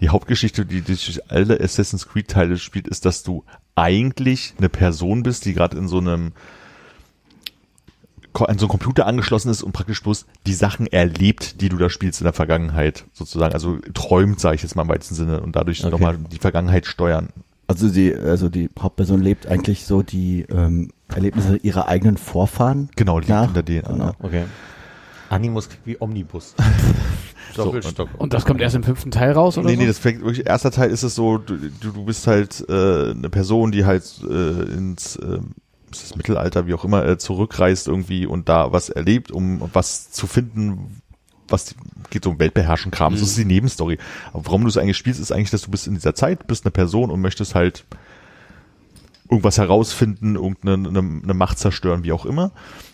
die 0.00 0.08
Hauptgeschichte, 0.10 0.64
die 0.64 0.82
durch 0.82 1.20
alle 1.28 1.60
Assassin's 1.60 2.08
Creed 2.08 2.28
Teile 2.28 2.56
spielt, 2.58 2.88
ist, 2.88 3.04
dass 3.04 3.22
du 3.22 3.44
eigentlich 3.74 4.54
eine 4.58 4.68
Person 4.68 5.22
bist, 5.22 5.44
die 5.44 5.54
gerade 5.54 5.76
in 5.76 5.88
so 5.88 5.98
einem 5.98 6.32
an 8.34 8.58
so 8.58 8.66
einen 8.66 8.70
Computer 8.70 9.06
angeschlossen 9.06 9.50
ist 9.50 9.62
und 9.62 9.72
praktisch 9.72 10.00
bloß 10.02 10.26
die 10.46 10.52
Sachen 10.54 10.86
erlebt, 10.86 11.60
die 11.60 11.68
du 11.68 11.76
da 11.76 11.90
spielst 11.90 12.20
in 12.20 12.24
der 12.24 12.32
Vergangenheit, 12.32 13.04
sozusagen. 13.12 13.52
Also 13.52 13.78
träumt, 13.94 14.38
sage 14.38 14.54
ich 14.54 14.62
jetzt 14.62 14.76
mal 14.76 14.82
im 14.82 14.88
weitesten 14.88 15.16
Sinne, 15.16 15.40
und 15.40 15.56
dadurch 15.56 15.80
Okay. 15.80 15.90
nochmal 15.90 16.16
die 16.30 16.38
Vergangenheit 16.38 16.86
steuern. 16.86 17.30
Also 17.66 17.88
die, 17.88 18.14
also 18.14 18.48
die 18.48 18.70
Hauptperson 18.78 19.20
lebt 19.20 19.46
eigentlich 19.46 19.84
so 19.84 20.02
die 20.02 20.46
ähm, 20.50 20.90
Erlebnisse 21.08 21.56
ihrer 21.56 21.88
eigenen 21.88 22.16
Vorfahren. 22.16 22.90
Genau, 22.96 23.18
liegt 23.18 23.30
nach. 23.30 23.46
hinter 23.46 23.62
denen. 23.62 23.84
Genau. 23.86 24.12
Okay. 24.20 24.44
Animus 25.28 25.68
klingt 25.68 25.86
wie 25.86 26.00
Omnibus. 26.00 26.54
Doppelstock. 27.56 28.08
Und 28.18 28.32
das 28.34 28.44
kommt 28.44 28.60
erst 28.60 28.76
im 28.76 28.82
fünften 28.82 29.10
Teil 29.10 29.32
raus, 29.32 29.58
oder 29.58 29.66
Nee, 29.66 29.74
so? 29.74 29.80
nee, 29.80 29.86
das 29.86 29.98
fängt 29.98 30.22
wirklich, 30.22 30.46
erster 30.46 30.70
Teil 30.70 30.90
ist 30.90 31.02
es 31.02 31.14
so, 31.14 31.38
du, 31.38 31.56
du, 31.80 32.04
bist 32.04 32.26
halt 32.26 32.64
äh, 32.68 33.10
eine 33.10 33.30
Person, 33.30 33.72
die 33.72 33.84
halt 33.84 34.04
äh, 34.28 34.62
ins 34.72 35.16
äh, 35.16 35.38
ist 35.90 36.02
das 36.02 36.16
Mittelalter, 36.16 36.66
wie 36.66 36.74
auch 36.74 36.84
immer, 36.84 37.04
äh, 37.06 37.18
zurückreist 37.18 37.88
irgendwie 37.88 38.26
und 38.26 38.48
da 38.48 38.72
was 38.72 38.90
erlebt, 38.90 39.30
um 39.30 39.70
was 39.72 40.10
zu 40.10 40.26
finden, 40.26 41.00
was 41.48 41.66
die, 41.66 41.74
geht 42.10 42.24
so 42.24 42.30
um 42.30 42.38
Weltbeherrschen 42.38 42.90
Kram, 42.90 43.14
das 43.14 43.22
ist 43.22 43.38
die 43.38 43.44
Nebenstory. 43.44 43.98
Aber 44.32 44.46
warum 44.46 44.62
du 44.62 44.68
es 44.68 44.76
eigentlich 44.76 44.98
spielst, 44.98 45.20
ist 45.20 45.32
eigentlich, 45.32 45.50
dass 45.50 45.62
du 45.62 45.70
bist 45.70 45.86
in 45.86 45.94
dieser 45.94 46.14
Zeit, 46.14 46.46
bist 46.46 46.64
eine 46.64 46.72
Person 46.72 47.10
und 47.10 47.20
möchtest 47.20 47.54
halt 47.54 47.84
irgendwas 49.30 49.58
herausfinden, 49.58 50.36
irgendeine 50.36 50.88
eine, 50.88 50.98
eine 50.98 51.34
Macht 51.34 51.58
zerstören, 51.58 52.04
wie 52.04 52.12
auch 52.12 52.26
immer. 52.26 52.52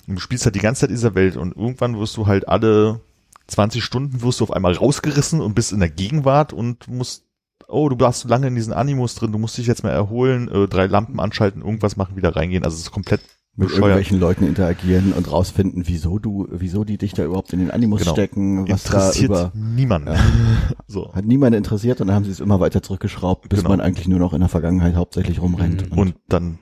Und 0.08 0.16
du 0.16 0.20
spielst 0.20 0.44
halt 0.44 0.54
die 0.54 0.60
ganze 0.60 0.80
Zeit 0.82 0.90
in 0.90 0.96
dieser 0.96 1.14
Welt 1.14 1.36
und 1.36 1.56
irgendwann 1.56 1.98
wirst 1.98 2.16
du 2.16 2.26
halt 2.26 2.48
alle 2.48 3.00
20 3.46 3.84
Stunden 3.84 4.22
wirst 4.22 4.40
du 4.40 4.44
auf 4.44 4.52
einmal 4.52 4.72
rausgerissen 4.74 5.40
und 5.40 5.54
bist 5.54 5.72
in 5.72 5.80
der 5.80 5.90
Gegenwart 5.90 6.52
und 6.52 6.88
musst, 6.88 7.24
oh, 7.68 7.88
du 7.88 7.98
warst 8.00 8.20
so 8.20 8.28
lange 8.28 8.46
in 8.46 8.54
diesen 8.54 8.72
Animus 8.72 9.14
drin, 9.14 9.32
du 9.32 9.38
musst 9.38 9.58
dich 9.58 9.66
jetzt 9.66 9.82
mal 9.82 9.90
erholen, 9.90 10.48
äh, 10.50 10.66
drei 10.68 10.86
Lampen 10.86 11.20
anschalten, 11.20 11.62
irgendwas 11.62 11.96
machen, 11.96 12.16
wieder 12.16 12.34
reingehen. 12.36 12.64
Also 12.64 12.74
es 12.76 12.82
ist 12.84 12.90
komplett 12.90 13.20
Mit 13.56 13.68
bescheuert. 13.68 13.82
irgendwelchen 13.82 14.18
Leuten 14.20 14.46
interagieren 14.46 15.12
und 15.12 15.30
rausfinden, 15.30 15.84
wieso 15.86 16.18
du, 16.18 16.48
wieso 16.50 16.84
die 16.84 16.96
dich 16.98 17.12
da 17.12 17.24
überhaupt 17.24 17.52
in 17.52 17.58
den 17.60 17.70
Animus 17.70 18.00
Genau. 18.00 18.12
stecken, 18.12 18.68
was 18.68 18.84
da 18.84 18.96
Interessiert 18.98 19.30
über, 19.30 19.52
niemanden. 19.54 20.14
So. 20.86 21.12
hat 21.14 21.24
niemand 21.24 21.54
interessiert 21.56 22.00
und 22.00 22.06
dann 22.08 22.16
haben 22.16 22.24
sie 22.24 22.30
es 22.30 22.40
immer 22.40 22.60
weiter 22.60 22.82
zurückgeschraubt, 22.82 23.48
bis 23.48 23.58
Genau. 23.60 23.70
man 23.70 23.80
eigentlich 23.80 24.08
nur 24.08 24.18
noch 24.18 24.32
in 24.32 24.40
der 24.40 24.48
Vergangenheit 24.48 24.94
hauptsächlich 24.96 25.40
rumrennt. 25.40 25.90
Und 25.92 26.14
dann 26.28 26.58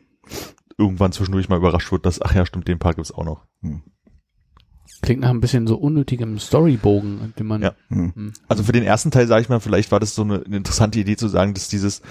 irgendwann 0.79 1.13
zwischendurch 1.13 1.49
mal 1.49 1.59
überrascht 1.59 1.91
wird, 1.93 2.07
dass, 2.07 2.21
ach 2.23 2.35
ja, 2.35 2.47
stimmt, 2.47 2.69
den 2.69 2.79
Part 2.79 2.97
gibt's 2.97 3.13
auch 3.13 3.25
noch. 3.25 3.45
Klingt 5.01 5.23
nach 5.23 5.31
ein 5.31 5.41
bisschen 5.41 5.67
so 5.67 5.77
unnötigem 5.77 6.39
Storybogen, 6.39 7.33
den 7.39 7.47
man. 7.47 7.63
Ja. 7.63 7.73
Hm. 7.89 8.33
Also 8.49 8.63
für 8.63 8.73
den 8.73 8.85
ersten 8.85 9.11
Teil, 9.11 9.27
sage 9.27 9.43
ich 9.43 9.49
mal, 9.49 9.61
vielleicht 9.61 9.91
war 9.91 10.01
das 10.01 10.15
so 10.15 10.23
eine, 10.23 10.45
eine 10.45 10.57
interessante 10.57 10.99
Idee 11.01 11.17
zu 11.17 11.29
sagen, 11.29 11.55
dass 11.55 11.69
dieses, 11.69 12.03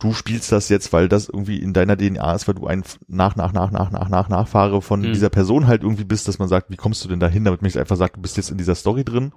du 0.00 0.12
spielst 0.12 0.50
das 0.50 0.68
jetzt, 0.68 0.92
weil 0.92 1.08
das 1.08 1.28
irgendwie 1.28 1.58
in 1.58 1.72
deiner 1.72 1.96
DNA 1.96 2.34
ist, 2.34 2.48
weil 2.48 2.54
du 2.54 2.66
ein 2.66 2.82
nach, 3.06 3.36
nach, 3.36 3.52
nach, 3.52 3.70
nach, 3.70 3.90
nach, 3.90 4.08
nach, 4.08 4.28
Nachfahre 4.28 4.82
von 4.82 5.00
Mhm. 5.00 5.12
dieser 5.12 5.28
Person 5.30 5.66
halt 5.66 5.82
irgendwie 5.82 6.04
bist, 6.04 6.26
dass 6.26 6.38
man 6.38 6.48
sagt, 6.48 6.70
wie 6.70 6.76
kommst 6.76 7.04
du 7.04 7.08
denn 7.08 7.20
dahin, 7.20 7.44
damit 7.44 7.62
man 7.62 7.66
nicht 7.68 7.78
einfach 7.78 7.96
sagt, 7.96 8.16
du 8.16 8.20
bist 8.20 8.36
jetzt 8.36 8.50
in 8.50 8.58
dieser 8.58 8.74
Story 8.74 9.04
drin. 9.04 9.32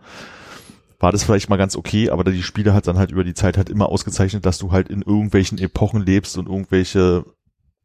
War 0.99 1.11
das 1.11 1.23
vielleicht 1.23 1.49
mal 1.49 1.57
ganz 1.57 1.75
okay, 1.75 2.09
aber 2.09 2.23
die 2.23 2.41
Spiele 2.43 2.73
hat 2.73 2.88
dann 2.88 2.97
halt 2.97 3.11
über 3.11 3.25
die 3.25 3.34
Zeit 3.34 3.57
halt 3.57 3.69
immer 3.69 3.89
ausgezeichnet, 3.89 4.45
dass 4.45 4.57
du 4.57 4.71
halt 4.71 4.88
in 4.88 5.01
irgendwelchen 5.01 5.57
Epochen 5.57 6.01
lebst 6.01 6.38
und 6.38 6.47
irgendwelche 6.47 7.25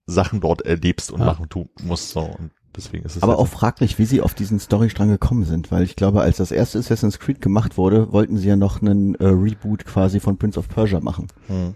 Sachen 0.09 0.41
dort 0.41 0.63
erlebst 0.63 1.13
und 1.13 1.21
Ja. 1.21 1.27
machen 1.27 1.47
tu 1.49 1.67
musst. 1.85 2.11
So. 2.11 2.21
Und 2.23 2.51
deswegen 2.75 3.05
ist 3.05 3.17
es 3.17 3.23
Aber 3.23 3.33
halt 3.33 3.41
auch 3.41 3.49
fraglich, 3.49 3.99
wie 3.99 4.05
sie 4.07 4.21
auf 4.23 4.35
diesen 4.35 4.59
Storystrang 4.59 5.09
gekommen 5.11 5.45
sind, 5.45 5.71
weil 5.71 5.83
ich 5.85 5.95
glaube, 5.97 6.23
als 6.23 6.39
das 6.39 6.51
erste 6.51 6.79
Assassin's 6.79 7.19
Creed 7.19 7.41
gemacht 7.41 7.77
wurde, 7.77 8.13
wollten 8.13 8.37
sie 8.39 8.49
ja 8.49 8.57
noch 8.57 8.81
einen 8.83 9.15
äh, 9.17 9.27
Reboot 9.27 9.85
quasi 9.85 10.19
von 10.19 10.39
Prince 10.39 10.59
of 10.59 10.69
Persia 10.69 10.99
machen. 11.01 11.29
Hm. 11.47 11.75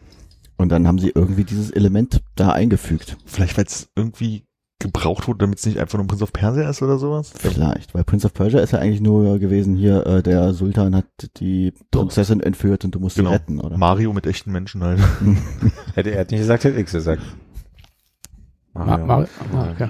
Und 0.57 0.69
dann 0.71 0.87
haben 0.89 0.99
sie 0.99 1.11
irgendwie 1.15 1.45
dieses 1.45 1.71
Element 1.71 2.23
da 2.37 2.51
eingefügt. 2.53 3.17
Vielleicht, 3.27 3.57
weil 3.59 3.65
es 3.67 3.89
irgendwie 3.97 4.45
gebraucht 4.79 5.29
wurde, 5.29 5.39
damit 5.39 5.59
es 5.61 5.67
nicht 5.67 5.79
einfach 5.79 5.97
nur 5.99 6.09
Prince 6.09 6.25
of 6.25 6.33
Persia 6.33 6.69
ist 6.69 6.83
oder 6.83 6.99
sowas. 6.99 7.33
Vielleicht, 7.37 7.95
weil 7.95 8.03
Prince 8.03 8.27
of 8.27 8.35
Persia 8.35 8.61
ist 8.61 8.73
ja 8.73 8.81
eigentlich 8.81 9.01
nur 9.01 9.39
gewesen 9.39 9.77
hier, 9.77 10.05
äh, 10.07 10.23
der 10.25 10.55
Sultan 10.55 10.97
hat 10.97 11.07
die 11.37 11.73
Prinzessin 11.93 12.41
entführt 12.41 12.85
und 12.85 12.93
du 12.95 12.99
musst 12.99 13.15
Genau. 13.17 13.31
sie 13.31 13.35
retten, 13.37 13.61
oder? 13.61 13.77
Mario 13.79 14.13
mit 14.13 14.27
echten 14.27 14.51
Menschen 14.51 14.83
halt. 14.83 14.99
Hätte 15.95 16.11
er 16.11 16.23
nicht 16.23 16.31
gesagt, 16.41 16.65
hätte 16.65 16.81
ich 16.81 16.91
gesagt. 16.91 17.23
Ma 18.75 18.97
Ma 18.97 19.27
ah, 19.55 19.69
okay. 19.73 19.89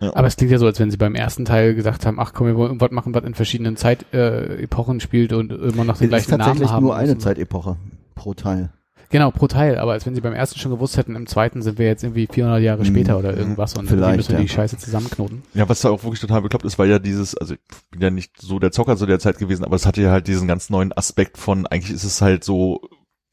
Ja. 0.00 0.14
Aber 0.14 0.26
es 0.26 0.36
klingt 0.36 0.52
ja 0.52 0.58
so, 0.58 0.66
als 0.66 0.78
wenn 0.78 0.90
sie 0.90 0.98
beim 0.98 1.14
ersten 1.14 1.46
Teil 1.46 1.74
gesagt 1.74 2.04
haben, 2.04 2.20
ach 2.20 2.34
komm, 2.34 2.46
wir 2.48 2.56
wollen 2.56 2.68
irgendwas 2.68 2.90
machen, 2.90 3.14
was 3.14 3.24
in 3.24 3.34
verschiedenen 3.34 3.76
Zeitepochen 3.76 4.18
äh, 4.58 4.62
Epochen 4.64 5.00
spielt 5.00 5.32
und 5.32 5.50
immer 5.52 5.84
noch 5.84 5.96
den 5.96 6.12
Es 6.12 6.22
ist 6.22 6.26
gleichen 6.28 6.30
Namen 6.32 6.40
tatsächlich 6.42 6.70
haben. 6.70 6.84
nur 6.84 6.94
eine 6.96 7.06
müssen. 7.08 7.20
Zeitepoche 7.20 7.76
pro 8.14 8.34
Teil. 8.34 8.70
Genau, 9.08 9.30
pro 9.30 9.46
Teil, 9.46 9.78
aber 9.78 9.92
als 9.92 10.04
wenn 10.04 10.14
sie 10.16 10.20
beim 10.20 10.34
ersten 10.34 10.58
schon 10.58 10.72
gewusst 10.72 10.96
hätten, 10.98 11.14
im 11.14 11.26
zweiten 11.28 11.62
sind 11.62 11.78
wir 11.78 11.86
jetzt 11.86 12.02
irgendwie 12.02 12.26
400 12.30 12.60
Jahre 12.60 12.80
Mhm. 12.82 12.86
später 12.86 13.16
oder 13.18 13.34
irgendwas 13.36 13.74
und 13.78 13.86
Vielleicht, 13.88 14.16
müssen 14.16 14.30
wir 14.32 14.38
ja. 14.38 14.42
die 14.42 14.48
Scheiße 14.48 14.76
zusammenknoten. 14.78 15.42
Ja, 15.54 15.66
was 15.68 15.80
da 15.80 15.90
auch 15.90 16.02
wirklich 16.02 16.20
total 16.20 16.42
bekloppt 16.42 16.64
ist, 16.66 16.78
weil 16.78 16.90
ja 16.90 16.98
dieses, 16.98 17.34
also 17.36 17.54
ich 17.54 17.60
bin 17.90 18.00
ja 18.02 18.10
nicht 18.10 18.32
so 18.38 18.58
der 18.58 18.72
Zocker 18.72 18.96
zu 18.96 19.06
der 19.06 19.20
Zeit 19.20 19.38
gewesen, 19.38 19.64
aber 19.64 19.76
es 19.76 19.86
hatte 19.86 20.02
ja 20.02 20.10
halt 20.10 20.26
diesen 20.26 20.48
ganz 20.48 20.68
neuen 20.70 20.92
Aspekt 20.92 21.38
von, 21.38 21.66
eigentlich 21.68 21.94
ist 21.94 22.04
es 22.04 22.20
halt 22.20 22.42
so 22.44 22.80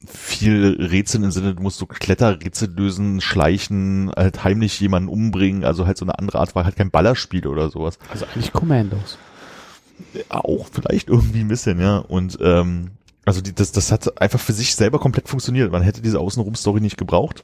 viel 0.08 0.78
Rätsel 0.80 1.24
im 1.24 1.32
Sinne, 1.32 1.56
du 1.56 1.62
musst 1.62 1.78
so 1.78 1.86
Kletterrätsel 1.86 2.70
lösen, 2.76 3.22
schleichen, 3.22 4.12
halt 4.16 4.44
heimlich 4.44 4.80
jemanden 4.80 5.10
umbringen, 5.10 5.64
also 5.64 5.86
halt 5.86 5.98
so 5.98 6.06
eine 6.06 6.18
andere 6.20 6.40
Art, 6.40 6.56
war 6.56 6.66
halt 6.66 6.76
kein 6.76 6.92
Ballerspiel 6.92 7.48
oder 7.48 7.70
sowas. 7.70 7.98
Also 8.10 8.26
eigentlich 8.26 8.52
Commandos. 8.52 9.18
Auch 10.30 10.68
vielleicht 10.72 11.10
irgendwie 11.10 11.42
ein 11.42 11.48
bisschen, 11.48 11.80
ja. 11.80 11.98
Und 11.98 12.38
ähm, 12.42 12.92
also 13.26 13.42
die, 13.42 13.54
das, 13.54 13.72
das 13.72 13.92
hat 13.92 14.22
einfach 14.22 14.40
für 14.40 14.54
sich 14.54 14.76
selber 14.76 15.00
komplett 15.00 15.30
funktioniert. 15.30 15.72
Man 15.72 15.82
hätte 15.82 16.02
diese 16.02 16.20
Außenrum-Story 16.20 16.82
nicht 16.82 16.98
gebraucht. 16.98 17.44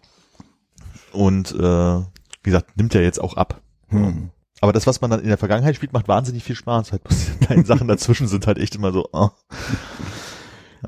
Und 1.12 1.52
äh, 1.52 1.58
wie 1.60 2.06
gesagt, 2.44 2.78
nimmt 2.78 2.94
ja 2.94 3.02
jetzt 3.02 3.22
auch 3.22 3.36
ab. 3.36 3.62
Hm. 3.88 4.30
Aber 4.62 4.74
das, 4.74 4.88
was 4.88 5.00
man 5.00 5.10
dann 5.10 5.22
in 5.22 5.30
der 5.30 5.38
Vergangenheit 5.38 5.76
spielt, 5.76 5.94
macht 5.94 6.08
wahnsinnig 6.08 6.44
viel 6.44 6.56
Spaß. 6.56 6.92
Halt, 6.92 7.02
die 7.42 7.46
kleinen 7.46 7.66
Sachen 7.66 7.88
dazwischen 7.88 8.28
sind 8.28 8.46
halt 8.46 8.58
echt 8.58 8.76
immer 8.76 8.92
so. 8.92 9.08
Oh. 9.14 9.30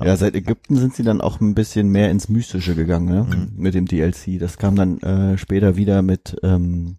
Ja. 0.00 0.16
seit 0.16 0.34
Ägypten 0.34 0.76
sind 0.76 0.94
sie 0.94 1.02
dann 1.02 1.20
auch 1.20 1.40
ein 1.40 1.54
bisschen 1.54 1.88
mehr 1.88 2.10
ins 2.10 2.28
Mystische 2.28 2.74
gegangen, 2.74 3.06
ne? 3.06 3.24
Mhm. 3.24 3.52
Mit 3.56 3.74
dem 3.74 3.86
DLC. 3.86 4.38
Das 4.38 4.58
kam 4.58 4.76
dann 4.76 5.00
äh, 5.00 5.38
später 5.38 5.76
wieder 5.76 6.02
mit 6.02 6.36
ähm, 6.42 6.96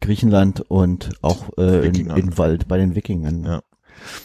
Griechenland 0.00 0.60
und 0.60 1.10
auch 1.22 1.56
äh, 1.56 1.86
in, 1.86 2.10
in 2.10 2.38
Wald 2.38 2.68
bei 2.68 2.76
den 2.76 2.94
Wikingern. 2.94 3.44
Ja. 3.44 3.62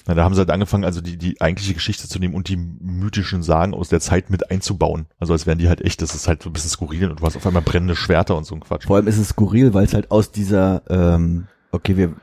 Na, 0.06 0.16
da 0.16 0.24
haben 0.24 0.34
sie 0.34 0.40
halt 0.40 0.52
angefangen, 0.52 0.84
also 0.84 1.02
die, 1.02 1.18
die 1.18 1.40
eigentliche 1.42 1.74
Geschichte 1.74 2.08
zu 2.08 2.20
nehmen 2.20 2.34
und 2.34 2.50
die 2.50 2.58
mythischen 2.58 3.44
Sagen 3.44 3.74
aus 3.74 3.90
der 3.90 4.00
Zeit 4.00 4.30
mit 4.30 4.50
einzubauen. 4.50 5.08
Also 5.20 5.34
als 5.34 5.46
wären 5.46 5.60
die 5.60 5.70
halt 5.70 5.82
echt, 5.82 6.02
das 6.02 6.16
ist 6.16 6.28
halt 6.28 6.44
so 6.44 6.50
ein 6.50 6.54
bisschen 6.54 6.70
skurril 6.70 7.10
und 7.10 7.20
du 7.20 7.26
hast 7.26 7.36
auf 7.36 7.46
einmal 7.46 7.62
brennende 7.62 7.96
Schwerter 7.96 8.36
und 8.36 8.46
so 8.46 8.56
ein 8.56 8.62
Quatsch. 8.62 8.86
Vor 8.86 8.96
allem 8.96 9.08
ist 9.08 9.18
es 9.18 9.30
skurril, 9.30 9.74
weil 9.74 9.86
es 9.86 9.94
halt 9.94 10.12
aus 10.12 10.32
dieser 10.32 10.82
ähm, 10.90 11.48
okay, 11.72 11.98
wir 11.98 12.14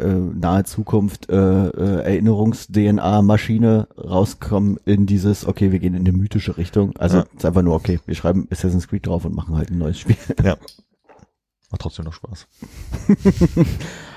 äh, 0.00 0.06
nahe 0.38 0.64
Zukunft 0.64 1.28
äh, 1.30 1.34
äh, 1.36 2.02
Erinnerungs-DNA-Maschine 2.04 3.88
rauskommen 3.98 4.78
in 4.84 5.06
dieses, 5.06 5.46
okay, 5.46 5.72
wir 5.72 5.78
gehen 5.78 5.94
in 5.94 6.06
eine 6.06 6.12
mythische 6.16 6.56
Richtung. 6.56 6.96
Also 6.98 7.18
Ja. 7.18 7.24
es 7.32 7.38
ist 7.38 7.44
einfach 7.44 7.62
nur, 7.62 7.74
okay, 7.74 8.00
wir 8.06 8.14
schreiben 8.14 8.46
Assassin's 8.50 8.88
Creed 8.88 9.06
drauf 9.06 9.24
und 9.24 9.34
machen 9.34 9.56
halt 9.56 9.70
ein 9.70 9.78
neues 9.78 9.98
Spiel. 9.98 10.16
Ja. 10.42 10.56
Macht 11.70 11.80
trotzdem 11.80 12.04
noch 12.04 12.12
Spaß. 12.12 12.46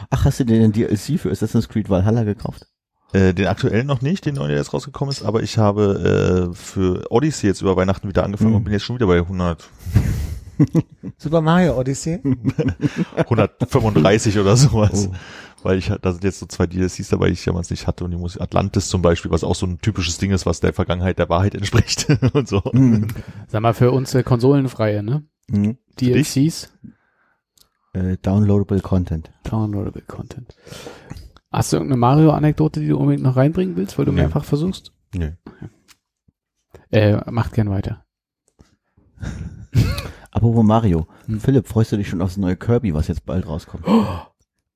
Ach, 0.10 0.26
hast 0.26 0.40
du 0.40 0.44
dir 0.44 0.60
den 0.60 0.72
DLC 0.74 1.20
für 1.20 1.32
Assassin's 1.32 1.70
Creed 1.70 1.90
Valhalla 1.90 2.24
gekauft? 2.24 2.68
Äh, 3.14 3.34
den 3.34 3.48
aktuellen 3.48 3.88
noch 3.88 4.02
nicht, 4.02 4.26
den 4.26 4.36
neuen, 4.36 4.50
der 4.50 4.58
jetzt 4.58 4.74
rausgekommen 4.74 5.12
ist, 5.12 5.24
aber 5.24 5.42
ich 5.42 5.58
habe 5.58 6.50
äh, 6.52 6.56
für 6.56 7.06
Odyssey 7.12 7.48
jetzt 7.48 7.62
über 7.62 7.76
Weihnachten 7.78 8.10
wieder 8.10 8.24
angefangen 8.26 8.50
Mhm. 8.52 8.56
und 8.58 8.64
bin 8.66 8.74
jetzt 8.74 8.84
schon 8.84 8.98
wieder 8.98 9.08
bei 9.08 9.18
100, 9.20 9.64
Super 11.18 11.42
Mario 11.42 11.78
Odyssey? 11.80 12.20
135 13.16 14.40
oder 14.40 14.56
sowas. 14.56 15.10
Oh. 15.12 15.16
Weil 15.64 15.80
ich, 15.80 15.92
da 16.02 16.12
sind 16.12 16.24
jetzt 16.24 16.40
so 16.40 16.46
zwei 16.46 16.68
DLCs 16.68 17.10
dabei, 17.10 17.28
die 17.28 17.34
ich 17.34 17.44
damals 17.44 17.70
nicht 17.72 17.88
hatte 17.88 18.04
und 18.06 18.12
die 18.12 18.18
muss 18.18 18.38
Atlantis 18.40 18.88
zum 18.88 19.02
Beispiel, 19.02 19.32
was 19.32 19.44
auch 19.44 19.56
so 19.56 19.66
ein 19.66 19.80
typisches 19.80 20.18
Ding 20.20 20.32
ist, 20.32 20.46
was 20.46 20.60
der 20.60 20.74
Vergangenheit 20.74 21.18
der 21.18 21.28
Wahrheit 21.30 21.56
entspricht 21.56 22.08
und 22.34 22.48
so. 22.48 22.62
Mhm. 22.72 23.08
Sag 23.48 23.62
mal, 23.62 23.74
für 23.74 23.92
uns 23.92 24.14
äh, 24.14 24.22
Konsolenfreie, 24.24 25.02
ne? 25.02 25.24
Mhm. 25.48 25.78
DLCs, 26.00 26.72
Äh, 27.94 28.18
downloadable 28.22 28.82
Content. 28.82 29.32
Downloadable 29.44 30.04
Content. 30.04 30.56
Hast 31.52 31.72
du 31.72 31.78
irgendeine 31.78 32.00
Mario-Anekdote, 32.00 32.82
die 32.82 32.88
du 32.90 32.98
unbedingt 32.98 33.24
noch 33.24 33.38
reinbringen 33.38 33.76
willst, 33.76 33.98
weil 33.98 34.06
du 34.06 34.12
Nee. 34.12 34.22
mehrfach 34.22 34.44
versuchst? 34.44 34.92
Nö. 35.16 35.32
Äh, 36.92 37.32
macht 37.32 37.54
gern 37.54 37.70
weiter. 37.70 38.06
Apropos 40.36 40.64
Mario. 40.66 41.08
Hm. 41.28 41.40
Philipp, 41.40 41.68
freust 41.68 41.94
du 41.94 41.98
dich 41.98 42.10
schon 42.10 42.22
aufs 42.22 42.36
neue 42.36 42.58
Kirby, 42.58 42.94
was 42.94 43.08
jetzt 43.08 43.26
bald 43.26 43.48
rauskommt? 43.48 43.86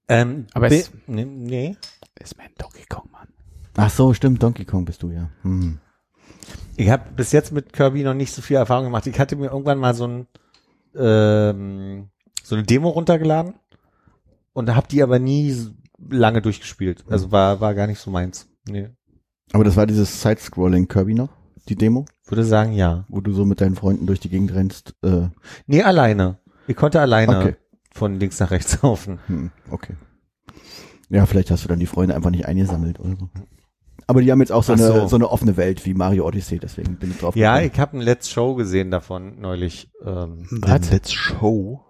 Ähm, 0.08 0.48
Aber 0.54 0.68
es- 0.72 0.90
nee, 1.06 1.26
nee. 1.26 1.76
Ist 2.18 2.38
mein 2.38 2.50
Donkey 2.58 2.86
Kong, 2.88 3.10
Mann. 3.12 3.28
Ach 3.76 3.90
so, 3.90 4.14
stimmt, 4.14 4.42
Donkey 4.42 4.64
Kong 4.64 4.86
bist 4.86 5.04
du 5.04 5.12
ja. 5.12 5.30
Hm. 5.42 5.80
Ich 6.78 6.90
habe 6.90 7.04
bis 7.14 7.34
jetzt 7.34 7.52
mit 7.52 7.74
Kirby 7.74 8.04
noch 8.04 8.14
nicht 8.14 8.32
so 8.34 8.42
viel 8.42 8.56
Erfahrung 8.56 8.86
gemacht. 8.86 9.06
Ich 9.08 9.20
hatte 9.20 9.36
mir 9.36 9.48
irgendwann 9.48 9.80
mal 9.80 9.94
so 9.94 10.08
ein 10.08 10.28
ähm, 10.96 12.10
so 12.42 12.56
eine 12.56 12.64
Demo 12.64 12.90
runtergeladen 12.90 13.54
und 14.54 14.74
habe 14.74 14.88
die 14.88 15.04
aber 15.04 15.20
nie 15.20 15.56
lange 16.10 16.42
durchgespielt. 16.42 17.04
Also 17.10 17.32
war 17.34 17.60
war 17.60 17.76
gar 17.76 17.86
nicht 17.88 18.00
so 18.00 18.10
meins. 18.12 18.48
Nee. 18.68 18.90
Aber 19.52 19.64
das 19.66 19.76
war 19.76 19.86
dieses 19.86 20.22
Side-Scrolling 20.22 20.88
Kirby 20.88 21.14
noch, 21.16 21.30
die 21.68 21.76
Demo, 21.76 22.06
Würde 22.28 22.44
sagen 22.44 22.74
ja. 22.74 23.06
wo 23.10 23.22
du 23.22 23.32
so 23.34 23.46
mit 23.46 23.62
deinen 23.62 23.76
Freunden 23.76 24.06
durch 24.08 24.20
die 24.20 24.30
Gegend 24.30 24.54
rennst. 24.54 24.94
Äh, 25.04 25.28
Nee, 25.68 25.84
alleine. 25.84 26.38
Ich 26.68 26.76
konnte 26.76 27.02
alleine 27.02 27.38
Okay. 27.40 27.56
von 27.92 28.20
links 28.20 28.40
nach 28.40 28.52
rechts 28.52 28.80
laufen. 28.84 29.20
hm, 29.28 29.52
okay. 29.72 29.96
Ja, 31.10 31.26
vielleicht 31.26 31.50
hast 31.52 31.64
du 31.64 31.68
dann 31.68 31.80
die 31.80 31.88
Freunde 31.88 32.16
einfach 32.16 32.30
nicht 32.30 32.46
eingesammelt 32.46 33.00
oder 33.00 33.16
so. 33.20 33.30
Aber 34.08 34.22
die 34.22 34.32
haben 34.32 34.40
jetzt 34.40 34.52
auch 34.52 34.64
so, 34.64 34.74
Ach 34.74 34.78
eine, 34.80 34.88
so. 35.02 35.08
so 35.08 35.16
eine 35.16 35.30
offene 35.30 35.56
Welt 35.58 35.86
wie 35.86 35.94
Mario 35.94 36.26
Odyssey, 36.26 36.58
deswegen 36.60 36.96
bin 36.98 37.12
ich 37.12 37.18
drauf 37.18 37.36
Ja, 37.36 37.56
gekommen. 37.60 37.72
ich 37.74 37.80
habe 37.80 37.98
ein 37.98 38.02
Let's 38.02 38.30
Show 38.30 38.56
gesehen 38.56 38.90
davon 38.92 39.40
neulich. 39.40 39.92
Ähm, 40.04 40.48
Eine 40.64 40.86
Let's 40.90 41.12
Show? 41.12 41.84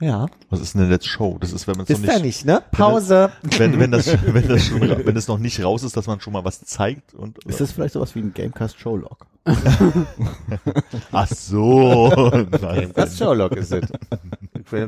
Ja. 0.00 0.26
Was 0.50 0.60
ist 0.60 0.76
eine 0.76 0.88
Let's 0.88 1.06
Show? 1.06 1.38
Das 1.40 1.52
ist, 1.52 1.66
wenn 1.66 1.76
man 1.76 1.84
es 1.84 1.90
noch 1.90 1.98
Ist 1.98 2.08
da 2.08 2.14
nicht, 2.14 2.24
nicht, 2.24 2.44
ne? 2.46 2.62
Pause. 2.70 3.32
wenn, 3.42 3.78
wenn 3.78 3.90
das, 3.90 4.06
wenn 4.26 4.48
das 4.48 4.66
schon, 4.66 4.80
wenn 4.80 5.16
es 5.16 5.28
noch 5.28 5.38
nicht 5.38 5.62
raus 5.62 5.82
ist, 5.82 5.96
dass 5.96 6.06
man 6.06 6.20
schon 6.20 6.32
mal 6.32 6.44
was 6.44 6.60
zeigt 6.60 7.14
und, 7.14 7.44
Ist 7.44 7.60
das 7.60 7.72
vielleicht 7.72 7.94
sowas 7.94 8.14
wie 8.14 8.20
ein 8.20 8.32
Gamecast 8.32 8.78
Showlog? 8.78 9.26
ach 11.12 11.28
so. 11.28 12.10
Das 12.94 13.18
Showlog 13.18 13.56
ist 13.56 13.72
es. 13.72 13.88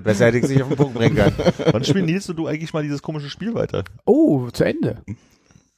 Besser 0.02 0.26
hätte 0.26 0.38
ich 0.38 0.46
sich 0.46 0.62
auf 0.62 0.68
den 0.68 0.76
Punkt 0.76 0.94
bringen 0.94 1.16
können. 1.16 1.36
Wann 1.72 1.84
spielen 1.84 2.04
Nils 2.04 2.28
und 2.28 2.36
du 2.36 2.46
eigentlich 2.46 2.72
mal 2.72 2.82
dieses 2.82 3.00
komische 3.02 3.30
Spiel 3.30 3.54
weiter? 3.54 3.84
Oh, 4.04 4.50
zu 4.50 4.64
Ende. 4.64 5.02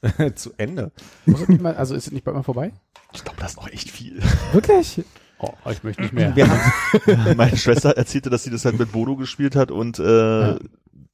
Zu 0.34 0.50
Ende. 0.56 0.90
Nicht 1.26 1.62
mal, 1.62 1.76
also 1.76 1.94
ist 1.94 2.06
es 2.08 2.12
nicht 2.12 2.24
bald 2.24 2.36
mal 2.36 2.42
vorbei? 2.42 2.72
Ich 3.12 3.22
glaube, 3.22 3.38
das 3.40 3.52
ist 3.52 3.56
noch 3.56 3.68
echt 3.68 3.88
viel. 3.88 4.20
Wirklich? 4.52 5.04
Oh, 5.42 5.70
ich 5.70 5.82
möchte 5.82 6.02
nicht 6.02 6.14
mehr. 6.14 6.34
Wir 6.36 6.48
haben, 6.48 7.36
Meine 7.36 7.56
Schwester 7.56 7.90
erzählte, 7.96 8.30
dass 8.30 8.44
sie 8.44 8.50
das 8.50 8.64
halt 8.64 8.78
mit 8.78 8.92
Bodo 8.92 9.16
gespielt 9.16 9.56
hat 9.56 9.70
und 9.70 9.98
äh, 9.98 10.56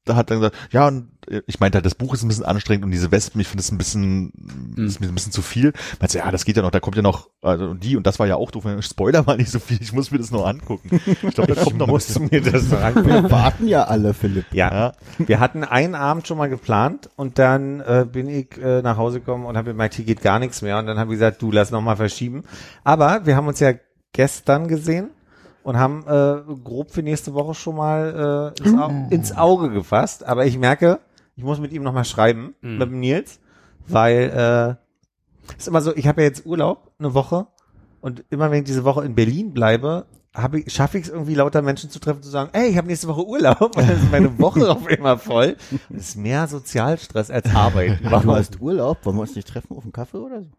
da 0.08 0.16
hat 0.16 0.30
dann 0.30 0.40
gesagt, 0.40 0.56
ja, 0.70 0.88
und 0.88 1.08
äh, 1.28 1.42
ich 1.46 1.60
meinte 1.60 1.76
halt, 1.76 1.86
das 1.86 1.94
Buch 1.94 2.14
ist 2.14 2.22
ein 2.22 2.28
bisschen 2.28 2.44
anstrengend 2.44 2.84
und 2.84 2.90
diese 2.90 3.12
Wespen, 3.12 3.40
ich 3.40 3.48
finde 3.48 3.60
es 3.60 3.70
ein 3.70 3.78
bisschen, 3.78 4.32
ist 4.76 5.00
mir 5.00 5.08
ein 5.08 5.14
bisschen 5.14 5.32
zu 5.32 5.42
viel. 5.42 5.72
Meinte, 6.00 6.18
ja, 6.18 6.30
das 6.30 6.44
geht 6.44 6.56
ja 6.56 6.62
noch, 6.62 6.70
da 6.70 6.80
kommt 6.80 6.96
ja 6.96 7.02
noch, 7.02 7.28
also 7.42 7.66
und 7.66 7.84
die 7.84 7.96
und 7.96 8.06
das 8.06 8.18
war 8.18 8.26
ja 8.26 8.36
auch 8.36 8.50
doof. 8.50 8.64
Spoiler 8.80 9.22
mal 9.24 9.36
nicht 9.36 9.50
so 9.50 9.58
viel, 9.58 9.78
ich 9.80 9.92
muss 9.92 10.10
mir 10.10 10.18
das 10.18 10.30
noch 10.30 10.46
angucken. 10.46 11.00
Ich 11.06 11.34
glaube, 11.34 11.54
da 11.54 11.62
kommt 11.62 11.78
noch 11.78 11.88
was. 11.88 12.18
musst 12.18 12.32
mir 12.32 12.40
das 12.40 12.72
angucken. 12.72 13.08
Wir 13.08 13.30
warten 13.30 13.68
ja 13.68 13.84
alle, 13.84 14.14
Philipp. 14.14 14.46
Ja, 14.52 14.92
wir 15.18 15.40
hatten 15.40 15.64
einen 15.64 15.94
Abend 15.94 16.26
schon 16.26 16.38
mal 16.38 16.48
geplant 16.48 17.10
und 17.16 17.38
dann 17.38 17.80
äh, 17.80 18.06
bin 18.10 18.28
ich 18.28 18.56
äh, 18.58 18.82
nach 18.82 18.96
Hause 18.96 19.20
gekommen 19.20 19.44
und 19.44 19.56
habe 19.56 19.70
gemerkt, 19.70 19.94
hier 19.94 20.04
geht 20.04 20.22
gar 20.22 20.38
nichts 20.38 20.62
mehr 20.62 20.78
und 20.78 20.86
dann 20.86 20.98
habe 20.98 21.12
ich 21.12 21.18
gesagt, 21.18 21.42
du 21.42 21.50
lass 21.50 21.70
noch 21.70 21.82
mal 21.82 21.96
verschieben. 21.96 22.44
Aber 22.84 23.26
wir 23.26 23.36
haben 23.36 23.46
uns 23.46 23.60
ja 23.60 23.72
gestern 24.18 24.66
gesehen 24.66 25.10
und 25.62 25.78
haben 25.78 26.04
äh, 26.08 26.42
grob 26.64 26.90
für 26.90 27.04
nächste 27.04 27.34
Woche 27.34 27.54
schon 27.54 27.76
mal 27.76 28.52
äh, 28.58 28.64
ins, 28.64 28.76
Au 28.76 28.90
ins 29.10 29.36
Auge 29.36 29.70
gefasst. 29.70 30.26
Aber 30.26 30.44
ich 30.44 30.58
merke, 30.58 30.98
ich 31.36 31.44
muss 31.44 31.60
mit 31.60 31.70
ihm 31.70 31.84
noch 31.84 31.92
mal 31.92 32.02
schreiben, 32.02 32.56
mit 32.60 32.90
dem 32.90 32.98
Nils, 32.98 33.38
weil 33.86 34.76
äh, 35.48 35.56
ist 35.56 35.68
immer 35.68 35.82
so, 35.82 35.94
ich 35.94 36.08
habe 36.08 36.22
ja 36.22 36.26
jetzt 36.26 36.44
Urlaub, 36.46 36.90
eine 36.98 37.14
Woche 37.14 37.46
und 38.00 38.24
immer 38.30 38.50
wenn 38.50 38.58
ich 38.58 38.64
diese 38.64 38.82
Woche 38.82 39.04
in 39.04 39.14
Berlin 39.14 39.54
bleibe, 39.54 40.06
habe 40.34 40.58
ich, 40.60 40.72
schaffe 40.72 40.98
ich 40.98 41.04
es 41.04 41.10
irgendwie 41.10 41.36
lauter 41.36 41.62
Menschen 41.62 41.88
zu 41.88 42.00
treffen, 42.00 42.20
zu 42.20 42.28
sagen, 42.28 42.50
ey, 42.54 42.70
ich 42.70 42.76
habe 42.76 42.88
nächste 42.88 43.06
Woche 43.06 43.24
Urlaub 43.24 43.60
und 43.76 43.88
dann 43.88 43.90
ist 43.90 44.10
meine 44.10 44.36
Woche 44.40 44.68
auf 44.68 44.84
einmal 44.84 45.18
voll. 45.18 45.56
Und 45.90 45.96
es 45.96 46.08
ist 46.08 46.16
mehr 46.16 46.48
Sozialstress 46.48 47.30
als 47.30 47.54
Arbeit. 47.54 48.00
Du 48.02 48.34
hast 48.34 48.60
Urlaub, 48.60 48.98
wollen 49.04 49.16
wir 49.16 49.22
uns 49.22 49.36
nicht 49.36 49.46
treffen 49.46 49.76
auf 49.76 49.84
einen 49.84 49.92
Kaffee 49.92 50.18
oder 50.18 50.42
so? 50.42 50.50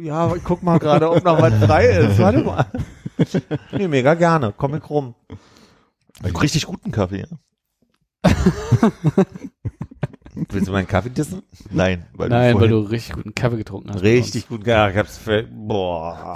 Ja, 0.00 0.34
ich 0.34 0.44
guck 0.44 0.62
mal 0.62 0.78
gerade, 0.78 1.10
ob 1.10 1.24
noch 1.24 1.40
was 1.40 1.54
frei 1.64 1.86
ist. 1.88 2.18
Warte 2.18 2.40
mal. 2.42 2.66
Nee, 3.72 3.88
mega 3.88 4.14
gerne. 4.14 4.52
Komm 4.56 4.74
ich 4.74 4.88
rum. 4.90 5.14
Einen 6.22 6.36
richtig 6.36 6.66
guten 6.66 6.90
Kaffee. 6.90 7.24
Ja? 8.24 8.30
Willst 10.48 10.68
du 10.68 10.72
meinen 10.72 10.86
Kaffee 10.86 11.10
dissen? 11.10 11.42
Nein, 11.70 12.06
weil 12.14 12.28
Nein, 12.30 12.54
du 12.54 12.60
weil 12.60 12.68
du 12.68 12.78
richtig 12.78 13.14
guten 13.14 13.34
Kaffee 13.34 13.58
getrunken 13.58 13.90
hast. 13.92 14.02
Richtig 14.02 14.48
gut. 14.48 14.66
Ja, 14.66 14.88
ich 14.88 14.96
hab's 14.96 15.18
für, 15.18 15.42
boah. 15.50 16.32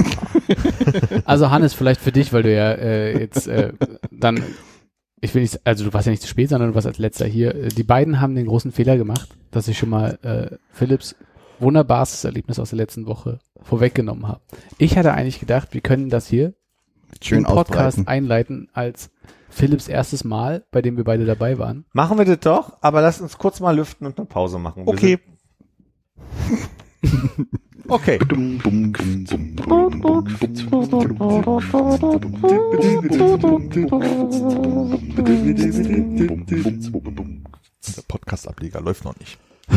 Also 1.24 1.50
Hannes, 1.50 1.72
vielleicht 1.72 2.00
für 2.00 2.12
dich, 2.12 2.32
weil 2.32 2.42
du 2.42 2.54
ja 2.54 2.72
äh, 2.72 3.18
jetzt 3.18 3.46
äh, 3.48 3.72
dann, 4.10 4.42
ich 5.20 5.34
will 5.34 5.42
nicht, 5.42 5.60
also 5.66 5.84
du 5.84 5.94
warst 5.94 6.06
ja 6.06 6.10
nicht 6.10 6.22
zu 6.22 6.28
spät, 6.28 6.50
sondern 6.50 6.70
du 6.70 6.74
warst 6.74 6.86
als 6.86 6.98
letzter 6.98 7.24
hier. 7.26 7.54
Äh, 7.54 7.68
Die 7.68 7.84
beiden 7.84 8.20
haben 8.20 8.34
den 8.34 8.46
großen 8.46 8.70
Fehler 8.70 8.98
gemacht, 8.98 9.28
dass 9.50 9.66
ich 9.68 9.78
schon 9.78 9.88
mal 9.88 10.18
äh, 10.22 10.56
Philips 10.72 11.16
wunderbarstes 11.58 12.24
Erlebnis 12.24 12.58
aus 12.58 12.70
der 12.70 12.78
letzten 12.78 13.06
Woche 13.06 13.38
vorweggenommen 13.62 14.26
habe. 14.28 14.40
Ich 14.78 14.96
hatte 14.96 15.12
eigentlich 15.12 15.40
gedacht, 15.40 15.74
wir 15.74 15.80
können 15.80 16.10
das 16.10 16.26
hier 16.26 16.54
Schön 17.22 17.38
im 17.38 17.44
Podcast 17.44 17.98
ausbreiten. 17.98 18.08
einleiten 18.08 18.68
als 18.72 19.10
Philips 19.48 19.88
erstes 19.88 20.24
Mal, 20.24 20.64
bei 20.70 20.82
dem 20.82 20.96
wir 20.96 21.04
beide 21.04 21.24
dabei 21.24 21.58
waren. 21.58 21.86
Machen 21.92 22.18
wir 22.18 22.24
das 22.24 22.40
doch, 22.40 22.76
aber 22.80 23.00
lass 23.00 23.20
uns 23.20 23.38
kurz 23.38 23.60
mal 23.60 23.74
lüften 23.76 24.06
und 24.06 24.18
eine 24.18 24.26
Pause 24.26 24.58
machen. 24.58 24.84
Wir 24.84 24.92
Okay. 24.92 25.18
Okay. 27.88 28.18
Der 37.96 38.02
Podcast-Ableger 38.08 38.80
läuft 38.80 39.04
noch 39.04 39.16
nicht. 39.20 39.38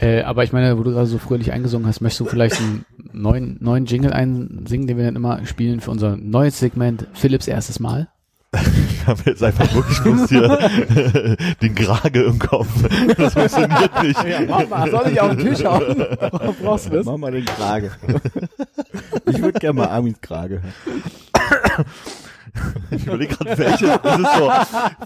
Äh, 0.00 0.22
aber 0.22 0.44
ich 0.44 0.52
meine, 0.52 0.78
wo 0.78 0.82
du 0.82 0.92
gerade 0.92 1.06
so 1.06 1.18
fröhlich 1.18 1.52
eingesungen 1.52 1.86
hast, 1.86 2.00
möchtest 2.00 2.20
du 2.20 2.24
vielleicht 2.24 2.58
einen 2.58 2.86
neuen, 3.12 3.58
neuen 3.60 3.84
Jingle 3.84 4.14
einsingen, 4.14 4.86
den 4.86 4.96
wir 4.96 5.04
dann 5.04 5.14
immer 5.14 5.44
spielen 5.44 5.82
für 5.82 5.90
unser 5.90 6.16
neues 6.16 6.58
Segment 6.58 7.06
Philips 7.12 7.46
erstes 7.46 7.80
Mal? 7.80 8.08
Ich 9.00 9.06
habe 9.06 9.22
jetzt 9.24 9.42
einfach 9.42 9.74
wirklich 9.74 9.98
bloß 10.00 10.28
hier 10.28 11.36
den 11.62 11.74
Grage 11.74 12.22
im 12.22 12.38
Kopf. 12.38 12.68
Das 13.16 13.32
funktioniert 13.32 14.02
nicht. 14.02 14.20
soll 14.90 15.10
ich 15.10 15.20
auf 15.20 15.36
den 15.36 15.38
Tisch 15.38 15.64
hauen? 15.64 16.06
Brauchst 16.62 16.86
du 16.86 16.90
das? 16.90 17.06
Mach 17.06 17.16
mal 17.16 17.32
den 17.32 17.46
Krage. 17.46 17.90
ich 19.24 19.40
würde 19.40 19.58
gerne 19.58 19.80
mal 19.80 19.88
Armins 19.88 20.20
Krage. 20.20 20.60
Ich 22.90 23.06
überlege 23.06 23.34
gerade, 23.36 23.58
welche. 23.58 23.86
Das 24.02 24.18
ist 24.18 24.34
so, 24.36 24.50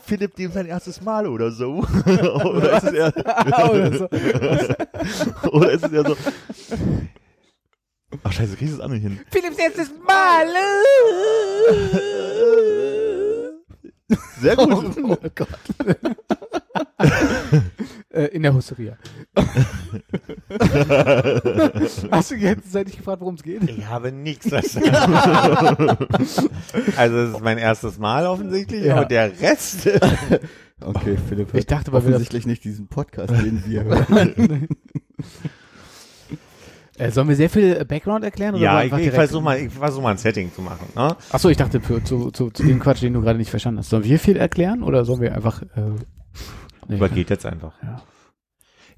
Philipp, 0.07 0.34
dem 0.36 0.53
sein 0.53 0.66
erstes 0.66 1.01
Mal 1.03 1.26
oder 1.26 1.51
so. 1.51 1.78
oder 2.07 2.76
ist 2.78 2.84
es 2.84 2.92
eher, 2.92 3.12
Oder 3.70 3.99
so. 3.99 4.09
oder 5.51 5.70
ist 5.72 5.84
es 5.84 5.92
eher 5.92 6.05
so, 6.07 6.16
ach 8.22 8.32
scheiße, 8.32 8.57
kriegst 8.57 8.74
du 8.74 8.78
es 8.78 8.80
auch 8.84 8.88
nicht 8.88 9.03
hin. 9.03 9.20
Philipps 9.30 9.59
erstes 9.59 9.90
Mal. 10.07 10.47
Sehr 14.40 14.57
gut. 14.57 14.97
Oh 15.03 15.16
Gott. 15.34 15.49
Äh, 18.14 18.26
in 18.26 18.42
der 18.42 18.54
Hosteria. 18.54 18.96
Hast 22.10 22.30
du 22.30 22.34
jetzt 22.36 22.72
seit 22.72 22.90
gefragt, 22.94 23.20
worum 23.20 23.34
es 23.34 23.42
geht? 23.42 23.68
Ich 23.68 23.86
habe 23.86 24.12
nichts 24.12 24.48
verstanden. 24.48 24.94
also 26.96 27.16
es 27.16 27.34
ist 27.34 27.40
mein 27.42 27.58
erstes 27.58 27.98
Mal 27.98 28.26
offensichtlich, 28.26 28.84
Ja. 28.84 28.96
aber 28.96 29.06
der 29.06 29.32
Rest. 29.40 29.88
Okay, 30.80 31.16
Philipp. 31.28 31.54
Ich 31.54 31.66
dachte, 31.66 31.92
das- 31.92 32.02
offensichtlich 32.02 32.46
nicht 32.46 32.64
diesen 32.64 32.88
Podcast, 32.88 33.30
den 33.32 33.62
wir 33.64 33.84
hören. 33.84 34.66
Äh, 36.98 37.10
sollen 37.10 37.28
wir 37.28 37.36
sehr 37.36 37.48
viel 37.48 37.76
äh, 37.80 37.84
Background 37.84 38.24
erklären? 38.24 38.54
Oder 38.56 38.62
ja, 38.64 38.82
ich, 38.82 38.92
ich 38.92 39.10
versuche 39.12 39.42
mal, 39.42 39.58
ich 39.58 39.72
versuche 39.72 40.02
mal 40.02 40.10
ein 40.10 40.18
Setting 40.18 40.52
zu 40.52 40.62
machen. 40.62 40.86
Ne? 40.94 41.16
Achso, 41.30 41.48
ich 41.48 41.56
dachte 41.56 41.80
für, 41.80 42.02
zu, 42.04 42.30
zu, 42.32 42.50
zu 42.50 42.62
dem 42.64 42.80
Quatsch, 42.80 43.02
den 43.02 43.14
du 43.14 43.20
gerade 43.22 43.38
nicht 43.38 43.50
verstanden 43.50 43.78
hast. 43.78 43.88
Sollen 43.90 44.04
wir 44.04 44.18
viel 44.18 44.36
erklären 44.36 44.82
oder 44.82 45.04
sollen 45.04 45.20
wir 45.20 45.34
einfach. 45.34 45.62
Äh, 45.62 45.94
nee, 46.89 46.97
Übergeht 46.97 47.30
jetzt 47.30 47.47
einfach. 47.47 47.74
Ja. 47.82 48.03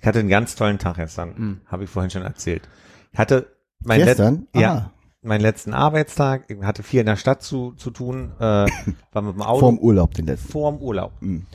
Ich 0.00 0.06
hatte 0.06 0.18
einen 0.20 0.28
ganz 0.28 0.54
tollen 0.56 0.78
Tag 0.78 0.96
gestern, 0.96 1.34
Mhm. 1.36 1.60
habe 1.66 1.84
ich 1.84 1.90
vorhin 1.90 2.10
schon 2.10 2.22
erzählt. 2.22 2.68
Ich 3.12 3.18
hatte 3.18 3.54
mein 3.84 4.00
Let 4.00 4.08
Gestern? 4.16 4.46
ja, 4.54 4.72
Ah, 4.74 4.90
meinen 5.22 5.40
letzten 5.40 5.72
Arbeitstag, 5.74 6.44
ich 6.50 6.62
hatte 6.62 6.82
viel 6.82 7.00
in 7.00 7.06
der 7.06 7.16
Stadt 7.16 7.42
zu, 7.42 7.72
zu 7.72 7.90
tun, 7.90 8.32
äh, 8.38 8.66
war 9.12 9.22
mit 9.22 9.34
dem 9.34 9.42
Auto 9.42 9.60
vorm 9.60 9.78
Urlaub 9.78 10.14
den 10.14 10.26
letzten. 10.26 10.48
vorm 10.52 10.78
Urlaub. 10.78 11.12
Mhm. 11.20 11.46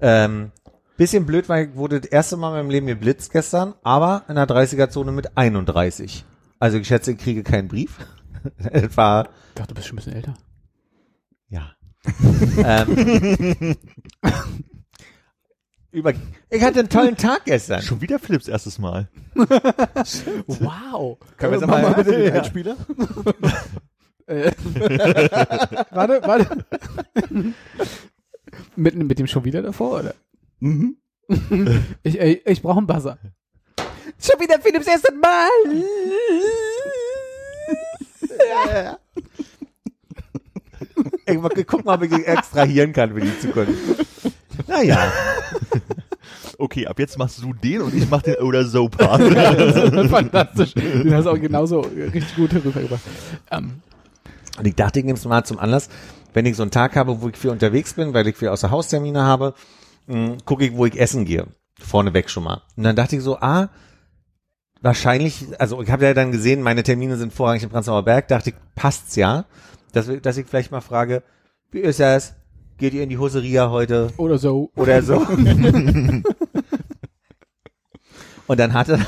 Ähm, 0.00 0.52
bisschen 0.96 1.26
blöd, 1.26 1.48
weil 1.48 1.68
ich 1.68 1.74
wurde 1.76 2.00
das 2.00 2.10
erste 2.10 2.36
Mal 2.36 2.50
in 2.50 2.54
meinem 2.66 2.70
Leben 2.70 2.86
geblitzt 2.86 3.32
gestern, 3.32 3.74
aber 3.82 4.24
in 4.28 4.34
der 4.36 4.46
30er-Zone 4.48 5.12
mit 5.12 5.36
31. 5.36 6.24
Also 6.60 6.78
ich 6.78 6.86
schätze, 6.88 7.12
ich 7.12 7.18
kriege 7.18 7.42
keinen 7.42 7.68
Brief. 7.68 7.98
War, 8.94 9.24
Ich 9.48 9.54
dachte, 9.54 9.68
du 9.68 9.74
bist 9.74 9.88
schon 9.88 9.94
ein 9.98 10.04
bisschen 10.04 10.14
älter. 10.14 10.34
ja. 11.48 11.72
ähm, 12.64 13.76
über, 15.98 16.12
ich 16.50 16.62
hatte 16.62 16.80
einen 16.80 16.88
tollen 16.88 17.16
Tag 17.16 17.44
gestern. 17.44 17.82
Schon 17.82 18.00
wieder 18.00 18.18
Philipps 18.18 18.48
erstes 18.48 18.78
Mal. 18.78 19.08
Wow. 20.46 21.18
Können 21.36 21.52
wir 21.52 21.58
jetzt 21.58 21.66
Mach 21.68 21.82
mal, 21.82 21.82
mal 21.82 21.94
bitte 21.94 22.16
den 22.16 22.26
Ja. 22.26 22.40
Einspieler. 22.40 22.76
Äh, 24.26 24.52
warte, 25.90 26.20
warte. 26.24 26.64
mit, 28.76 28.94
mit 28.94 29.18
dem 29.18 29.26
schon 29.26 29.44
wieder 29.44 29.62
davor, 29.62 30.00
oder? 30.00 30.14
Mhm. 30.60 30.96
Ich, 32.02 32.18
ich, 32.18 32.46
ich 32.46 32.62
brauche 32.62 32.78
einen 32.78 32.86
Buzzer. 32.86 33.18
Schon 34.20 34.40
wieder 34.40 34.60
Philipps 34.60 34.86
erstes 34.86 35.14
Mal. 35.20 35.48
Ich 41.26 41.38
mal 41.38 41.50
gucken, 41.50 41.88
ob 41.88 42.02
ich 42.02 42.10
ihn 42.12 42.24
extrahieren 42.24 42.92
kann 42.92 43.12
für 43.12 43.20
die 43.20 43.38
Zukunft. 43.40 44.07
Naja. 44.66 45.12
Okay, 46.58 46.86
ab 46.88 46.98
jetzt 46.98 47.16
machst 47.16 47.40
du 47.40 47.52
den 47.54 47.80
und 47.82 47.94
ich 47.94 48.10
mach 48.10 48.20
den 48.20 48.34
oder 48.36 48.64
so 48.64 48.88
Part. 48.88 49.22
Fantastisch. 50.10 50.74
Den 50.74 51.14
hast 51.14 51.24
du 51.26 51.30
auch 51.30 51.40
genauso 51.40 51.80
richtig 51.80 52.34
gut 52.34 52.52
rübergebracht. 52.52 53.00
Ähm, 53.52 53.80
Und 54.58 54.66
ich 54.66 54.74
dachte, 54.74 54.98
ich 54.98 55.04
nehme 55.04 55.16
es 55.16 55.24
mal 55.24 55.44
zum 55.44 55.58
Anlass, 55.60 55.88
wenn 56.34 56.46
ich 56.46 56.56
so 56.56 56.62
einen 56.62 56.72
Tag 56.72 56.96
habe, 56.96 57.22
wo 57.22 57.28
ich 57.28 57.36
viel 57.36 57.50
unterwegs 57.50 57.94
bin, 57.94 58.12
weil 58.12 58.26
ich 58.26 58.36
viel 58.36 58.48
außer 58.48 58.70
Haustermine 58.72 59.22
habe, 59.22 59.54
mh, 60.08 60.38
gucke 60.44 60.66
ich, 60.66 60.74
wo 60.74 60.84
ich 60.84 60.98
essen 61.00 61.24
gehe. 61.24 61.46
Vorneweg 61.80 62.28
schon 62.28 62.42
mal. 62.42 62.62
Und 62.76 62.82
dann 62.82 62.96
dachte 62.96 63.14
ich 63.16 63.22
so, 63.22 63.38
ah, 63.38 63.68
wahrscheinlich, 64.80 65.46
also 65.60 65.80
ich 65.80 65.90
habe 65.90 66.04
ja 66.04 66.14
dann 66.14 66.32
gesehen, 66.32 66.62
meine 66.62 66.82
Termine 66.82 67.16
sind 67.16 67.32
vorrangig 67.32 67.62
im 67.62 67.70
Prenzlauer 67.70 68.04
Berg, 68.04 68.28
dachte 68.28 68.50
ich, 68.50 68.56
passt's 68.74 69.14
ja, 69.16 69.44
dass, 69.92 70.10
dass 70.22 70.36
ich 70.36 70.46
vielleicht 70.46 70.72
mal 70.72 70.80
frage, 70.80 71.22
wie 71.70 71.80
ist 71.80 72.00
das? 72.00 72.34
Geht 72.78 72.94
ihr 72.94 73.02
in 73.02 73.08
die 73.08 73.18
Hoseria 73.18 73.70
heute? 73.70 74.10
oder 74.16 74.38
so. 74.38 74.70
oder 74.76 75.02
so. 75.02 75.16
und 78.46 78.60
dann 78.60 78.72
hatte, 78.72 79.00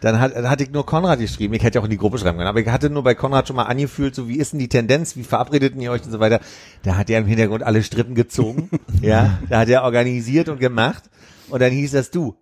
dann 0.00 0.20
hat, 0.20 0.36
dann 0.36 0.50
hatte 0.50 0.64
ich 0.64 0.70
nur 0.70 0.84
Konrad 0.84 1.18
geschrieben. 1.18 1.54
Ich 1.54 1.62
hätte 1.62 1.80
auch 1.80 1.84
in 1.84 1.90
die 1.90 1.96
Gruppe 1.96 2.18
schreiben 2.18 2.36
können, 2.36 2.48
aber 2.48 2.60
ich 2.60 2.68
hatte 2.68 2.90
nur 2.90 3.02
bei 3.02 3.14
Konrad 3.14 3.48
schon 3.48 3.56
mal 3.56 3.62
angefühlt, 3.62 4.14
so 4.14 4.28
wie 4.28 4.36
ist 4.36 4.52
denn 4.52 4.60
die 4.60 4.68
Tendenz, 4.68 5.16
wie 5.16 5.24
verabredeten 5.24 5.80
ihr 5.80 5.90
euch 5.90 6.04
und 6.04 6.10
so 6.10 6.20
weiter. 6.20 6.40
Da 6.82 6.96
hat 6.96 7.08
er 7.08 7.18
im 7.18 7.26
Hintergrund 7.26 7.62
alle 7.62 7.82
Strippen 7.82 8.14
gezogen. 8.14 8.68
ja, 9.00 9.38
da 9.48 9.60
hat 9.60 9.70
er 9.70 9.84
organisiert 9.84 10.50
und 10.50 10.60
gemacht. 10.60 11.04
Und 11.48 11.62
dann 11.62 11.72
hieß 11.72 11.92
das 11.92 12.10
du. 12.10 12.36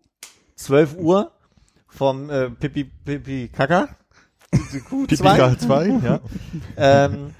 12 0.56 0.96
Uhr, 0.98 1.30
vom 1.86 2.28
äh, 2.28 2.50
Pipi 2.50 2.90
Pipi 3.04 3.50
Kaka. 3.52 3.88
Q2. 4.52 5.06
Pipika 5.06 5.58
2, 5.58 5.86
ja. 6.04 6.20
Ähm, 6.76 7.30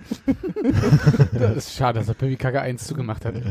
Das 1.33 1.57
ist 1.57 1.75
schade, 1.75 1.99
dass 1.99 2.09
er 2.09 2.15
Pippi 2.15 2.37
Kacke 2.37 2.61
1 2.61 2.87
zugemacht 2.87 3.25
hat. 3.25 3.35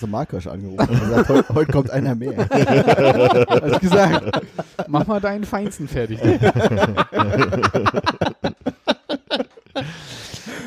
So 0.00 0.06
Markosch 0.06 0.46
angerufen 0.46 0.88
und 0.88 1.00
gesagt, 1.00 1.28
heute, 1.28 1.54
heute 1.54 1.72
kommt 1.72 1.90
einer 1.90 2.14
mehr. 2.14 2.32
Hast 2.50 3.80
gesagt, 3.80 4.40
mach 4.88 5.06
mal 5.06 5.20
deinen 5.20 5.44
Feinsten 5.44 5.86
fertig. 5.88 6.18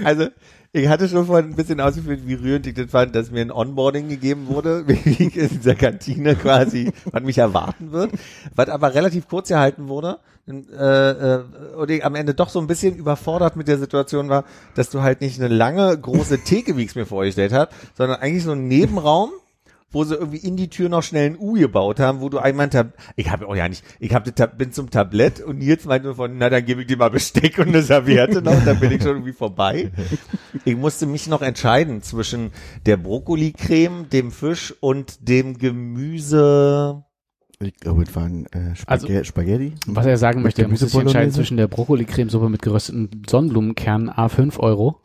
also 0.04 0.28
ich 0.76 0.90
hatte 0.90 1.08
schon 1.08 1.26
vorhin 1.26 1.52
ein 1.52 1.56
bisschen 1.56 1.80
ausgeführt, 1.80 2.22
wie 2.26 2.34
rührend 2.34 2.68
ich 2.68 2.74
das 2.74 2.92
fand, 2.92 3.16
dass 3.16 3.32
mir 3.32 3.42
ein 3.42 3.52
Onboarding 3.52 4.10
gegeben 4.10 4.48
wurde, 4.48 4.88
wie 4.88 5.24
ich 5.24 5.38
in 5.38 5.50
dieser 5.50 5.76
Kantine 5.76 6.36
quasi, 6.36 6.92
was 7.12 7.24
mich 7.24 7.38
erwarten 7.38 7.92
wird, 7.92 8.12
was 8.56 8.70
aber 8.70 8.94
relativ 8.94 9.28
kurz 9.28 9.48
gehalten 9.50 9.88
wurde 9.88 10.20
äh, 10.48 10.54
äh, 10.54 11.44
und 11.76 11.90
ich 11.90 12.06
am 12.06 12.14
Ende 12.14 12.34
doch 12.34 12.50
so 12.50 12.60
ein 12.60 12.68
bisschen 12.68 12.96
überfordert 12.96 13.56
mit 13.56 13.68
der 13.68 13.80
Situation 13.80 14.30
war, 14.30 14.44
dass 14.76 14.90
du 14.90 15.02
halt 15.02 15.22
nicht 15.22 15.40
eine 15.40 15.54
lange, 15.54 15.98
große 15.98 16.44
Theke, 16.44 16.78
wie 16.78 16.84
ich 16.84 16.90
es 16.90 16.96
mir 16.96 17.06
vorgestellt 17.06 17.54
habe, 17.54 17.72
sondern 17.98 18.20
eigentlich 18.20 18.44
so 18.44 18.52
einen 18.52 18.68
Nebenraum, 18.68 19.32
wo 19.96 20.04
sie 20.04 20.16
irgendwie 20.16 20.38
in 20.38 20.58
die 20.58 20.70
Tür 20.70 20.90
noch 20.90 21.04
schnell 21.04 21.30
ein 21.30 21.38
U 21.40 21.54
gebaut 21.54 22.02
haben, 22.02 22.20
wo 22.20 22.28
du 22.28 22.38
einmal, 22.38 22.70
Tab 22.70 22.94
ich 23.16 23.32
habe 23.32 23.48
auch 23.48 23.56
ja 23.56 23.70
nicht, 23.70 23.82
ich 24.00 24.14
hab, 24.14 24.26
bin 24.58 24.74
zum 24.74 24.90
Tablett 24.90 25.40
und 25.40 25.60
Nils 25.60 25.86
meinte 25.86 26.14
von, 26.16 26.38
na 26.38 26.50
dann 26.50 26.66
gebe 26.66 26.82
ich 26.82 26.88
dir 26.88 26.98
mal 26.98 27.10
Besteck 27.10 27.58
und 27.60 27.70
eine 27.70 27.82
Serviette 27.82 28.42
noch, 28.42 28.58
und 28.58 28.68
dann 28.68 28.78
bin 28.78 28.92
ich 28.92 29.02
schon 29.02 29.12
irgendwie 29.12 29.32
vorbei. 29.32 29.92
Ich 30.66 30.76
musste 30.76 31.06
mich 31.06 31.28
noch 31.28 31.42
entscheiden 31.42 32.02
zwischen 32.02 32.52
der 32.86 32.98
Brokkoli-Creme, 32.98 34.10
dem 34.10 34.32
Fisch 34.32 34.74
und 34.82 35.30
dem 35.30 35.58
Gemüse. 35.58 37.06
Ich 37.60 37.78
glaube, 37.78 38.04
es 38.04 38.14
waren 38.16 38.48
äh, 38.48 38.76
Spaghe 38.76 39.24
Spaghetti. 39.24 39.76
Was 39.88 40.06
er 40.06 40.18
sagen 40.18 40.42
möchte, 40.42 40.64
er 40.64 40.68
muss 40.68 40.82
sich 40.82 40.94
entscheiden 40.94 41.32
zwischen 41.32 41.56
der 41.56 41.68
Brokkoli-Cremesuppe 41.68 42.50
mit 42.50 42.62
gerösteten 42.62 43.24
Sonnenblumenkernen 43.30 44.10
A5 44.10 44.60
Euro, 44.60 45.00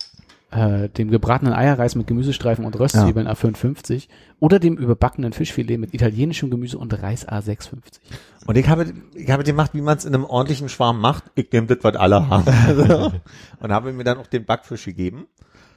äh, 0.50 0.88
dem 0.88 1.10
gebratenen 1.10 1.54
Eierreis 1.54 1.94
mit 1.94 2.06
Gemüsestreifen 2.06 2.64
und 2.64 2.78
Röstzwiebeln 2.78 3.28
A5,50 3.28 4.08
oder 4.40 4.58
dem 4.58 4.76
überbackenen 4.76 5.32
Fischfilet 5.32 5.78
mit 5.78 5.94
italienischem 5.94 6.50
Gemüse 6.50 6.78
und 6.78 7.02
Reis 7.02 7.28
A6,50. 7.28 8.00
Und 8.46 8.56
ich 8.58 8.68
habe, 8.68 8.92
ich 9.14 9.30
habe 9.30 9.44
gemacht, 9.44 9.72
wie 9.74 9.80
man 9.80 9.96
es 9.96 10.04
in 10.04 10.14
einem 10.14 10.24
ordentlichen 10.24 10.68
Schwarm 10.68 11.00
macht. 11.00 11.24
Ich 11.34 11.52
nehme 11.52 11.66
das, 11.66 11.78
was 11.82 11.94
alle 11.96 12.28
haben. 12.28 12.46
Und 13.60 13.72
habe 13.72 13.92
mir 13.92 14.04
dann 14.04 14.18
auch 14.18 14.26
den 14.26 14.44
Backfisch 14.44 14.86
gegeben. 14.86 15.26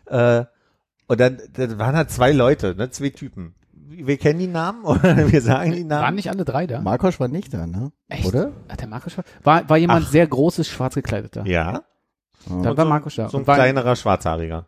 Äh, 0.06 0.46
und 1.08 1.20
dann, 1.20 1.38
dann 1.54 1.78
waren 1.78 1.96
da 1.96 2.08
zwei 2.08 2.32
Leute, 2.32 2.76
ne, 2.76 2.90
zwei 2.90 3.10
Typen. 3.10 3.54
Wir 3.74 4.18
kennen 4.18 4.40
die 4.40 4.48
Namen 4.48 4.84
oder 4.86 5.32
wir 5.32 5.42
sagen 5.42 5.72
die 5.74 5.84
Namen. 5.84 6.04
Waren 6.04 6.16
nicht 6.16 6.30
alle 6.30 6.46
drei 6.46 6.66
da? 6.66 6.82
Markosch 6.82 7.20
war 7.20 7.28
nicht 7.28 7.54
da, 7.54 7.68
ne? 7.68 7.92
Echt? 8.08 8.26
Oder? 8.26 8.52
Hat 8.70 8.82
der 8.82 8.88
Markus 8.88 9.18
war, 9.18 9.26
war, 9.44 9.70
war 9.70 9.78
jemand 9.78 10.08
sehr 10.08 10.26
großes, 10.26 10.68
schwarz 10.68 10.96
gekleideter? 10.96 11.46
Ja. 11.46 11.84
Dann 12.48 12.58
Und 12.58 12.66
war 12.66 12.76
so- 12.86 12.86
Markus 12.90 13.16
da. 13.16 13.30
So 13.30 13.38
ein 13.40 13.48
war, 13.48 13.56
kleinerer 13.56 13.96
Schwarzhaariger. 13.96 14.66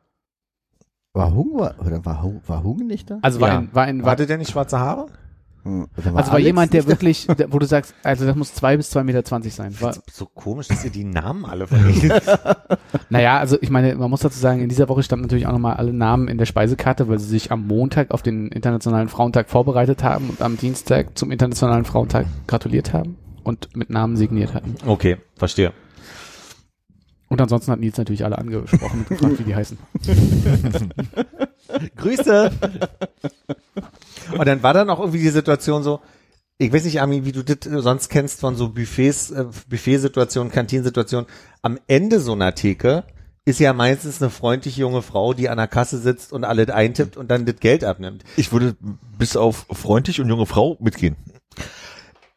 War 1.13 1.33
Hung 1.33 1.57
war, 1.59 1.75
oder 1.79 2.03
war, 2.05 2.21
Hung- 2.21 2.41
war 2.45 2.63
Hung 2.63 2.77
nicht 2.87 3.09
da? 3.09 3.19
also 3.21 3.39
war 3.39 3.47
Ja. 3.49 3.57
ein, 3.59 3.69
war 3.73 3.83
ein, 3.83 4.03
war, 4.03 4.11
Hatte 4.11 4.25
der 4.27 4.37
nicht 4.37 4.51
schwarze 4.51 4.79
Haare? 4.79 5.05
Hm, 5.63 5.87
oder 5.97 6.15
also 6.17 6.31
war 6.31 6.39
jemand, 6.39 6.73
der 6.73 6.83
da? 6.83 6.89
wirklich, 6.89 7.25
der, 7.25 7.51
wo 7.51 7.57
du 7.57 7.65
sagst, 7.65 7.95
also 8.03 8.25
das 8.25 8.35
muss 8.35 8.53
zwei 8.53 8.77
bis 8.77 8.89
zwei 8.91 9.03
Meter 9.03 9.23
zwanzig 9.23 9.55
sein. 9.55 9.73
War, 9.81 9.95
So 10.11 10.25
komisch, 10.27 10.67
dass 10.67 10.83
ihr 10.85 10.91
die 10.91 11.05
Namen 11.05 11.43
alle 11.45 11.65
vergessen. 11.67 12.11
Naja, 13.09 13.39
also 13.39 13.57
ich 13.61 13.69
meine, 13.69 13.95
man 13.95 14.09
muss 14.09 14.19
dazu 14.21 14.37
sagen, 14.37 14.59
in 14.61 14.69
dieser 14.69 14.89
Woche 14.89 15.03
standen 15.03 15.23
natürlich 15.23 15.47
auch 15.47 15.51
nochmal 15.51 15.77
alle 15.77 15.93
Namen 15.93 16.27
in 16.27 16.37
der 16.37 16.45
Speisekarte, 16.45 17.07
weil 17.07 17.17
sie 17.19 17.27
sich 17.27 17.51
am 17.51 17.65
Montag 17.65 18.11
auf 18.11 18.21
den 18.21 18.47
Internationalen 18.49 19.07
Frauentag 19.09 19.49
vorbereitet 19.49 20.03
haben 20.03 20.29
und 20.29 20.41
am 20.41 20.57
Dienstag 20.57 21.17
zum 21.17 21.31
Internationalen 21.31 21.85
Frauentag 21.85 22.25
gratuliert 22.47 22.93
haben 22.93 23.17
und 23.43 23.75
mit 23.75 23.89
Namen 23.89 24.17
signiert 24.17 24.53
hatten. 24.53 24.75
okay, 24.85 25.17
verstehe. 25.35 25.71
Und 27.27 27.41
ansonsten 27.41 27.71
hat 27.71 27.79
Nils 27.79 27.97
natürlich 27.97 28.23
alle 28.23 28.37
angesprochen 28.37 28.99
und 28.99 29.09
gefragt, 29.09 29.39
wie 29.39 29.43
die 29.43 29.55
heißen. 29.55 29.77
Grüße. 31.95 32.51
Und 34.37 34.47
dann 34.47 34.63
war 34.63 34.73
dann 34.73 34.89
auch 34.89 34.99
irgendwie 34.99 35.21
die 35.21 35.29
Situation 35.29 35.83
so, 35.83 36.01
ich 36.57 36.71
weiß 36.71 36.85
nicht, 36.85 37.01
Ami, 37.01 37.25
wie 37.25 37.31
du 37.31 37.43
das 37.43 37.57
sonst 37.83 38.09
kennst 38.09 38.39
von 38.39 38.55
so 38.55 38.69
Buffets, 38.69 39.31
äh, 39.31 39.45
Buffetsituationen, 39.67 40.51
Kantinsituationen. 40.51 41.27
Am 41.61 41.79
Ende 41.87 42.19
so 42.19 42.33
einer 42.33 42.55
Theke 42.55 43.03
ist 43.43 43.59
ja 43.59 43.73
meistens 43.73 44.21
eine 44.21 44.31
freundliche 44.31 44.81
junge 44.81 45.01
Frau, 45.01 45.33
die 45.33 45.49
an 45.49 45.57
der 45.57 45.67
Kasse 45.67 45.99
sitzt 45.99 46.33
und 46.33 46.43
alles 46.43 46.69
eintippt 46.69 47.17
und 47.17 47.29
dann 47.29 47.45
das 47.45 47.57
Geld 47.57 47.83
abnimmt. 47.83 48.23
Ich 48.37 48.51
würde 48.51 48.75
bis 49.17 49.35
auf 49.35 49.67
freundlich 49.71 50.19
und 50.21 50.29
junge 50.29 50.45
Frau 50.45 50.77
mitgehen. 50.79 51.15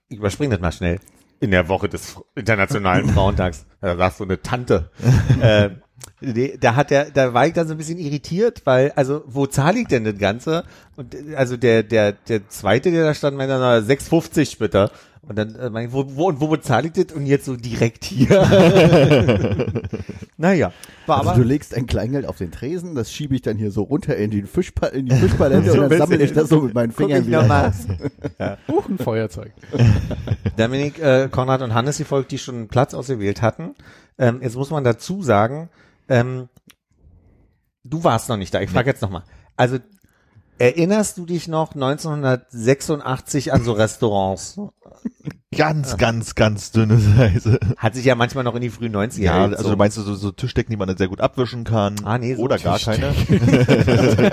Ich 0.09 0.19
überspringe 0.19 0.55
das 0.55 0.61
mal 0.61 0.73
schnell. 0.73 0.99
In 1.41 1.51
der 1.51 1.69
Woche 1.69 1.89
des 1.89 2.17
Internationalen 2.35 3.09
Frauentags. 3.15 3.67
Da 3.81 3.97
sagst 3.97 4.21
du 4.21 4.25
eine 4.25 4.41
Tante. 4.43 4.91
äh, 5.41 5.71
da 6.61 6.75
hat 6.75 6.91
der, 6.91 7.11
da 7.11 7.33
war 7.33 7.47
ich 7.47 7.53
dann 7.53 7.69
so 7.69 7.75
ein 7.75 7.79
bisschen 7.79 7.99
irritiert, 7.99 8.63
weil, 8.65 8.93
also, 8.97 9.23
wo 9.27 9.47
zahle 9.47 9.81
ich 9.81 9.89
denn 9.89 10.05
das 10.05 10.19
Ganze? 10.19 10.65
Und 10.97 11.15
also 11.37 11.57
der, 11.57 11.85
der, 11.85 12.13
der 12.13 12.49
zweite, 12.49 12.91
der 12.91 13.05
da 13.05 13.15
stand, 13.15 13.37
meinte, 13.37 13.57
na, 13.59 13.77
6,50 13.79 14.59
bitte. 14.59 14.91
Und 15.29 15.37
dann, 15.37 15.55
äh, 15.57 15.69
mein, 15.69 15.89
ich, 15.89 15.93
wo, 15.93 16.05
wo, 16.17 16.29
und 16.29 16.41
wo 16.41 16.49
bezahle 16.49 16.87
ich 16.89 16.93
das? 16.95 17.15
Und 17.15 17.27
jetzt 17.27 17.45
so 17.45 17.55
direkt 17.57 18.05
hier. 18.05 18.29
naja, 20.39 20.73
war 21.07 21.19
Also 21.19 21.31
aber. 21.31 21.39
du 21.39 21.45
legst 21.47 21.75
ein 21.75 21.87
Kleingeld 21.87 22.25
auf 22.27 22.39
den 22.39 22.51
Tresen, 22.51 22.95
das 22.95 23.13
schiebe 23.13 23.35
ich 23.35 23.43
dann 23.43 23.59
hier 23.59 23.71
so 23.71 23.83
runter 23.83 24.17
in 24.17 24.31
die, 24.31 24.43
Fischpa 24.43 24.87
in 24.87 25.07
die 25.07 25.15
Fischpalette 25.15 25.71
So 25.73 25.83
und 25.83 25.91
dann 25.91 25.99
sammle 25.99 26.17
ich 26.23 26.33
das 26.33 26.49
so 26.49 26.63
mit 26.63 26.75
meinen 26.75 26.93
Fingern 26.93 27.21
ich 27.23 27.27
wieder 27.27 27.47
mal. 27.47 27.67
raus. 27.67 27.87
Huch, 28.69 28.89
ein 28.89 28.99
Feuerzeug. 28.99 29.53
Dominik, 30.57 30.99
äh, 30.99 31.29
Konrad 31.31 31.61
und 31.63 31.75
Hannes, 31.75 31.99
die 31.99 32.05
Volk, 32.05 32.29
die 32.29 32.39
schon 32.39 32.55
einen 32.55 32.69
Platz 32.69 32.95
ausgewählt 32.95 33.43
hatten. 33.43 33.75
Ähm, 34.19 34.41
jetzt 34.43 34.57
muss 34.57 34.71
man 34.71 34.83
dazu 34.83 35.23
sagen, 35.23 35.69
ähm, 36.09 36.49
du 37.85 38.03
warst 38.03 38.29
noch 38.29 38.37
nicht 38.39 38.55
da. 38.55 38.61
Ich 38.61 38.71
frage 38.71 38.89
jetzt 38.89 39.03
nochmal. 39.03 39.25
Also, 39.57 39.79
erinnerst 40.59 41.19
du 41.19 41.27
dich 41.27 41.49
noch 41.49 41.75
1986 41.75 43.53
an 43.53 43.65
so 43.65 43.73
Restaurants? 43.73 44.61
Ganz, 45.57 45.97
ganz, 45.97 46.35
ganz 46.35 46.73
dünne 46.73 46.99
Seite. 46.99 47.59
Hat 47.79 47.95
sich 47.95 48.05
ja 48.05 48.15
manchmal 48.15 48.45
noch 48.45 48.55
in 48.55 48.61
die 48.61 48.69
frühen 48.69 48.95
90er 48.95 49.23
Ja, 49.23 49.45
also 49.45 49.63
so. 49.63 49.71
du 49.71 49.77
meinst 49.77 49.97
so, 49.97 50.15
so 50.15 50.31
Tischdecken, 50.31 50.71
die 50.71 50.77
man 50.77 50.89
dann 50.89 50.99
sehr 50.99 51.09
gut 51.09 51.21
abwischen 51.21 51.65
kann. 51.65 51.97
Ah, 52.05 52.19
nee, 52.19 52.35
so 52.35 52.43
Oder 52.43 52.59
gar 52.59 52.79
keine. 52.79 53.15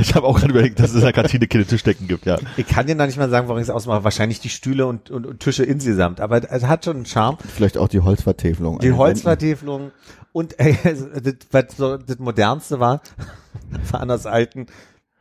Ich 0.00 0.14
habe 0.14 0.26
auch 0.26 0.38
gerade 0.38 0.52
überlegt, 0.52 0.78
dass 0.78 0.90
es 0.90 0.96
in 0.96 1.02
der 1.02 1.12
Kantine 1.12 1.46
keine 1.46 1.64
Tischdecken 1.64 2.06
gibt, 2.06 2.26
ja. 2.26 2.38
Ich 2.56 2.66
kann 2.66 2.86
dir 2.86 2.94
noch 2.94 3.06
nicht 3.06 3.16
mal 3.16 3.30
sagen, 3.30 3.48
warum 3.48 3.60
ich 3.60 3.68
es 3.68 3.70
ausmache. 3.70 4.04
Wahrscheinlich 4.04 4.40
die 4.40 4.50
Stühle 4.50 4.86
und, 4.86 5.10
und, 5.10 5.26
und 5.26 5.40
Tische 5.40 5.64
insgesamt. 5.64 6.20
Aber 6.20 6.42
es 6.50 6.64
hat 6.64 6.84
schon 6.84 6.96
einen 6.96 7.06
Charme. 7.06 7.38
Vielleicht 7.54 7.78
auch 7.78 7.88
die 7.88 8.00
Holzvertäfelung. 8.00 8.74
an 8.74 8.80
Die. 8.80 8.92
Holzvertäfelung 8.92 9.90
und 10.32 10.58
äh, 10.58 10.76
also, 10.84 11.06
das, 11.22 11.34
was 11.50 11.64
so 11.76 11.96
das 11.96 12.18
modernste 12.18 12.80
war, 12.80 13.00
waren 13.90 14.08
das 14.08 14.26
alten 14.26 14.66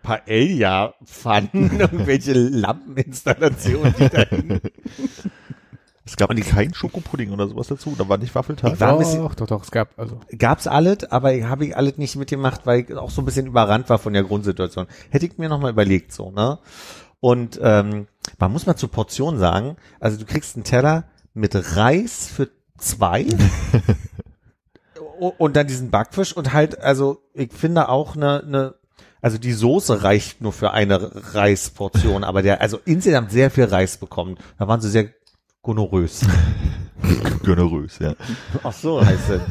Paella-Pfannen, 0.04 1.80
irgendwelche 1.80 2.34
Lampeninstallationen, 2.34 3.94
die 3.98 4.10
da. 4.10 4.26
Es 6.04 6.18
gab 6.18 6.36
kein 6.36 6.74
Schokopudding 6.74 7.32
oder 7.32 7.48
sowas 7.48 7.68
dazu, 7.68 7.94
da 7.98 8.10
war 8.10 8.18
nicht 8.18 8.34
Waffeltag. 8.34 8.74
Ich 8.74 8.80
war 8.82 8.94
ein 8.94 8.98
bisschen- 8.98 9.22
Doch, 9.22 9.36
doch, 9.36 9.46
doch, 9.48 9.64
es 9.64 9.72
gab, 9.72 9.98
also. 9.98 10.20
Gab's 10.38 10.66
alles, 10.68 11.04
aber 11.10 11.34
ich 11.36 11.44
habe 11.46 11.68
ich 11.68 11.78
alles 11.78 11.98
nicht 11.98 12.16
mitgemacht, 12.16 12.66
weil 12.66 12.82
ich 12.82 12.94
auch 12.98 13.12
so 13.12 13.22
ein 13.22 13.26
bisschen 13.26 13.46
überrannt 13.46 13.88
war 13.90 14.00
von 14.00 14.12
der 14.12 14.24
Grundsituation. 14.24 14.88
Hätte 15.12 15.28
ich 15.28 15.38
mir 15.38 15.48
noch 15.48 15.60
mal 15.60 15.70
überlegt, 15.72 16.12
so, 16.12 16.32
ne? 16.32 16.58
Und 17.20 17.60
ähm, 17.64 18.08
man 18.40 18.52
muss 18.52 18.66
mal 18.66 18.76
zur 18.76 18.90
Portion 18.90 19.38
sagen, 19.38 19.78
also 20.00 20.18
du 20.18 20.26
kriegst 20.26 20.56
einen 20.56 20.64
Teller 20.66 21.06
mit 21.36 21.54
Reis 21.78 22.28
für 22.28 22.50
zwei 22.78 23.28
und 25.38 25.56
dann 25.56 25.68
diesen 25.68 25.92
Backfisch 25.92 26.36
und 26.36 26.52
halt, 26.52 26.80
also 26.82 27.22
ich 27.36 27.54
finde 27.54 27.90
auch 27.90 28.16
eine, 28.16 28.42
eine 28.44 28.74
also 29.22 29.38
die 29.38 29.54
Soße 29.54 30.04
reicht 30.04 30.42
nur 30.42 30.54
für 30.54 30.72
eine 30.72 31.12
Reisportion, 31.34 32.24
aber 32.24 32.42
der, 32.42 32.62
also 32.62 32.80
insgesamt 32.86 33.32
sehr 33.32 33.52
viel 33.52 33.66
Reis 33.66 33.98
bekommen. 33.98 34.38
Da 34.58 34.68
waren 34.68 34.82
sie 34.82 34.90
sehr 34.90 35.10
gonorös. 35.62 36.26
Generös, 37.44 38.00
ja. 38.00 38.16
Ach 38.64 38.74
so, 38.74 39.04
heißt 39.04 39.30
es. 39.30 39.42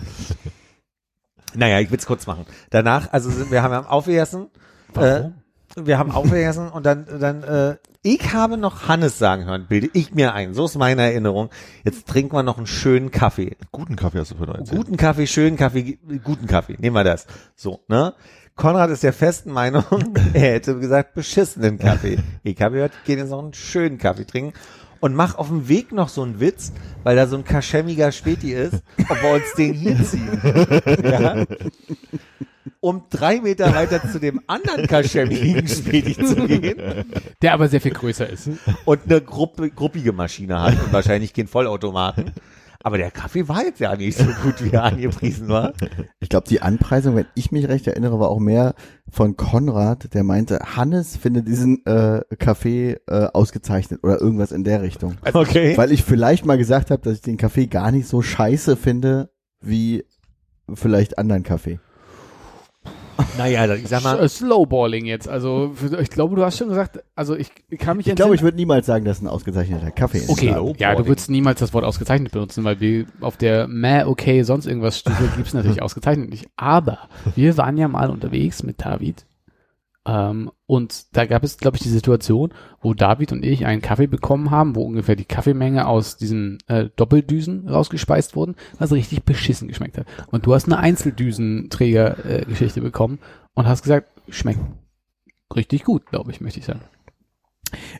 Naja, 1.54 1.80
ich 1.80 1.90
will's 1.90 2.06
kurz 2.06 2.26
machen. 2.26 2.46
Danach, 2.70 3.12
also 3.12 3.30
sind, 3.30 3.50
wir 3.50 3.62
haben 3.62 3.86
aufgegessen. 3.86 4.48
Äh, 4.94 5.30
wir 5.76 5.98
haben 5.98 6.10
aufgegessen 6.10 6.68
und 6.68 6.84
dann, 6.84 7.06
dann, 7.20 7.42
äh, 7.42 7.76
ich 8.02 8.32
habe 8.32 8.56
noch 8.56 8.88
Hannes 8.88 9.18
sagen 9.18 9.44
hören, 9.44 9.66
bilde 9.68 9.88
ich 9.92 10.12
mir 10.14 10.34
ein. 10.34 10.54
So 10.54 10.64
ist 10.64 10.76
meine 10.76 11.02
Erinnerung. 11.02 11.50
Jetzt 11.84 12.08
trinken 12.08 12.34
wir 12.34 12.42
noch 12.42 12.56
einen 12.56 12.66
schönen 12.66 13.10
Kaffee. 13.10 13.56
Guten 13.70 13.94
Kaffee 13.94 14.18
hast 14.18 14.32
du 14.32 14.36
für 14.36 14.46
19. 14.46 14.76
Guten 14.76 14.96
Kaffee, 14.96 15.26
schönen 15.26 15.56
Kaffee, 15.56 15.98
guten 16.24 16.46
Kaffee. 16.46 16.76
Nehmen 16.78 16.96
wir 16.96 17.04
das. 17.04 17.26
So, 17.54 17.80
ne? 17.88 18.14
Konrad 18.60 18.90
ist 18.90 19.02
der 19.02 19.14
festen 19.14 19.52
Meinung, 19.52 19.84
er 20.34 20.52
hätte 20.52 20.78
gesagt, 20.78 21.14
beschissenen 21.14 21.78
Kaffee. 21.78 22.18
Ich 22.42 22.60
habe 22.60 22.74
gehört, 22.74 22.92
gehe 23.06 23.16
jetzt 23.16 23.30
noch 23.30 23.42
einen 23.42 23.54
schönen 23.54 23.96
Kaffee 23.96 24.26
trinken 24.26 24.52
und 25.00 25.14
mach 25.14 25.36
auf 25.36 25.48
dem 25.48 25.66
Weg 25.66 25.92
noch 25.92 26.10
so 26.10 26.22
einen 26.22 26.40
Witz, 26.40 26.70
weil 27.02 27.16
da 27.16 27.26
so 27.26 27.36
ein 27.36 27.44
kaschemmiger 27.44 28.12
Späti 28.12 28.52
ist, 28.52 28.82
ob 29.08 29.22
wir 29.22 29.30
uns 29.30 29.54
den 29.56 29.72
hier 29.72 30.04
ziehen. 30.04 30.40
ja? 31.02 31.46
um 32.80 33.04
drei 33.08 33.40
Meter 33.40 33.74
weiter 33.74 34.02
zu 34.06 34.20
dem 34.20 34.42
anderen 34.46 34.86
kaschemigen 34.86 35.66
Späti 35.66 36.14
zu 36.22 36.46
gehen 36.46 37.04
Der 37.40 37.54
aber 37.54 37.66
sehr 37.68 37.80
viel 37.80 37.92
größer 37.92 38.28
ist. 38.28 38.50
und 38.84 39.00
eine 39.06 39.22
Gruppe, 39.22 39.70
gruppige 39.70 40.12
Maschine 40.12 40.60
hat 40.60 40.74
und 40.84 40.92
wahrscheinlich 40.92 41.32
keinen 41.32 41.48
Vollautomaten. 41.48 42.32
Aber 42.82 42.96
der 42.96 43.10
Kaffee 43.10 43.46
war 43.46 43.62
jetzt 43.62 43.80
ja 43.80 43.94
nicht 43.94 44.16
so 44.16 44.24
gut, 44.42 44.64
wie 44.64 44.70
er 44.70 44.84
angepriesen 44.84 45.48
war. 45.48 45.74
Ich 46.18 46.30
glaube, 46.30 46.48
die 46.48 46.62
Anpreisung, 46.62 47.14
wenn 47.14 47.26
ich 47.34 47.52
mich 47.52 47.68
recht 47.68 47.86
erinnere, 47.86 48.18
war 48.18 48.30
auch 48.30 48.38
mehr 48.38 48.74
von 49.10 49.36
Konrad, 49.36 50.14
der 50.14 50.24
meinte, 50.24 50.60
Hannes 50.76 51.16
findet 51.16 51.46
diesen 51.46 51.84
äh, 51.84 52.22
Kaffee 52.38 52.96
äh, 53.06 53.26
ausgezeichnet 53.32 54.00
oder 54.02 54.20
irgendwas 54.20 54.52
in 54.52 54.64
der 54.64 54.82
Richtung. 54.82 55.16
Okay. 55.32 55.76
Weil 55.76 55.92
ich 55.92 56.04
vielleicht 56.04 56.46
mal 56.46 56.56
gesagt 56.56 56.90
habe, 56.90 57.02
dass 57.02 57.14
ich 57.14 57.22
den 57.22 57.36
Kaffee 57.36 57.66
gar 57.66 57.92
nicht 57.92 58.08
so 58.08 58.22
scheiße 58.22 58.76
finde 58.76 59.30
wie 59.60 60.04
vielleicht 60.72 61.18
anderen 61.18 61.42
Kaffee. 61.42 61.80
Naja, 63.38 63.74
ich 63.74 63.88
sag 63.88 64.02
mal, 64.02 64.28
Slowballing 64.28 65.06
jetzt. 65.06 65.28
Also 65.28 65.74
ich 66.00 66.10
glaube, 66.10 66.36
du 66.36 66.44
hast 66.44 66.58
schon 66.58 66.68
gesagt, 66.68 67.00
also 67.14 67.36
ich, 67.36 67.50
ich 67.68 67.78
kann 67.78 67.96
mich 67.96 68.06
Ich 68.06 68.14
glaube, 68.14 68.34
ich 68.34 68.42
würde 68.42 68.56
niemals 68.56 68.86
sagen, 68.86 69.04
dass 69.04 69.20
ein 69.20 69.28
ausgezeichneter 69.28 69.90
Kaffee 69.90 70.18
ist. 70.18 70.30
Okay, 70.30 70.54
ja, 70.78 70.94
du 70.94 71.06
würdest 71.06 71.30
niemals 71.30 71.60
das 71.60 71.72
Wort 71.74 71.84
ausgezeichnet 71.84 72.32
benutzen, 72.32 72.64
weil 72.64 72.80
wir 72.80 73.06
auf 73.20 73.36
der 73.36 73.68
meh, 73.68 74.04
okay, 74.04 74.42
sonst 74.42 74.66
irgendwas 74.66 74.98
Stufe 74.98 75.28
gibt's 75.36 75.54
natürlich 75.54 75.82
ausgezeichnet 75.82 76.30
nicht. 76.30 76.48
Aber 76.56 76.98
wir 77.34 77.56
waren 77.56 77.76
ja 77.76 77.88
mal 77.88 78.10
unterwegs 78.10 78.62
mit 78.62 78.84
David 78.84 79.24
ähm, 80.10 80.50
und 80.66 81.16
da 81.16 81.24
gab 81.24 81.44
es, 81.44 81.58
glaube 81.58 81.76
ich, 81.76 81.84
die 81.84 81.88
Situation, 81.88 82.52
wo 82.80 82.94
David 82.94 83.30
und 83.30 83.44
ich 83.44 83.64
einen 83.64 83.80
Kaffee 83.80 84.08
bekommen 84.08 84.50
haben, 84.50 84.74
wo 84.74 84.82
ungefähr 84.82 85.14
die 85.14 85.24
Kaffeemenge 85.24 85.86
aus 85.86 86.16
diesen 86.16 86.58
äh, 86.66 86.88
Doppeldüsen 86.96 87.68
rausgespeist 87.68 88.34
wurden, 88.34 88.56
was 88.78 88.90
richtig 88.90 89.22
beschissen 89.22 89.68
geschmeckt 89.68 89.98
hat. 89.98 90.06
Und 90.32 90.46
du 90.46 90.54
hast 90.54 90.64
eine 90.64 90.78
Einzeldüsenträger-Geschichte 90.78 92.80
bekommen 92.80 93.20
und 93.54 93.68
hast 93.68 93.82
gesagt, 93.82 94.08
schmeckt 94.28 94.58
richtig 95.54 95.84
gut, 95.84 96.06
glaube 96.06 96.32
ich, 96.32 96.40
möchte 96.40 96.58
ich 96.58 96.66
sagen. 96.66 96.80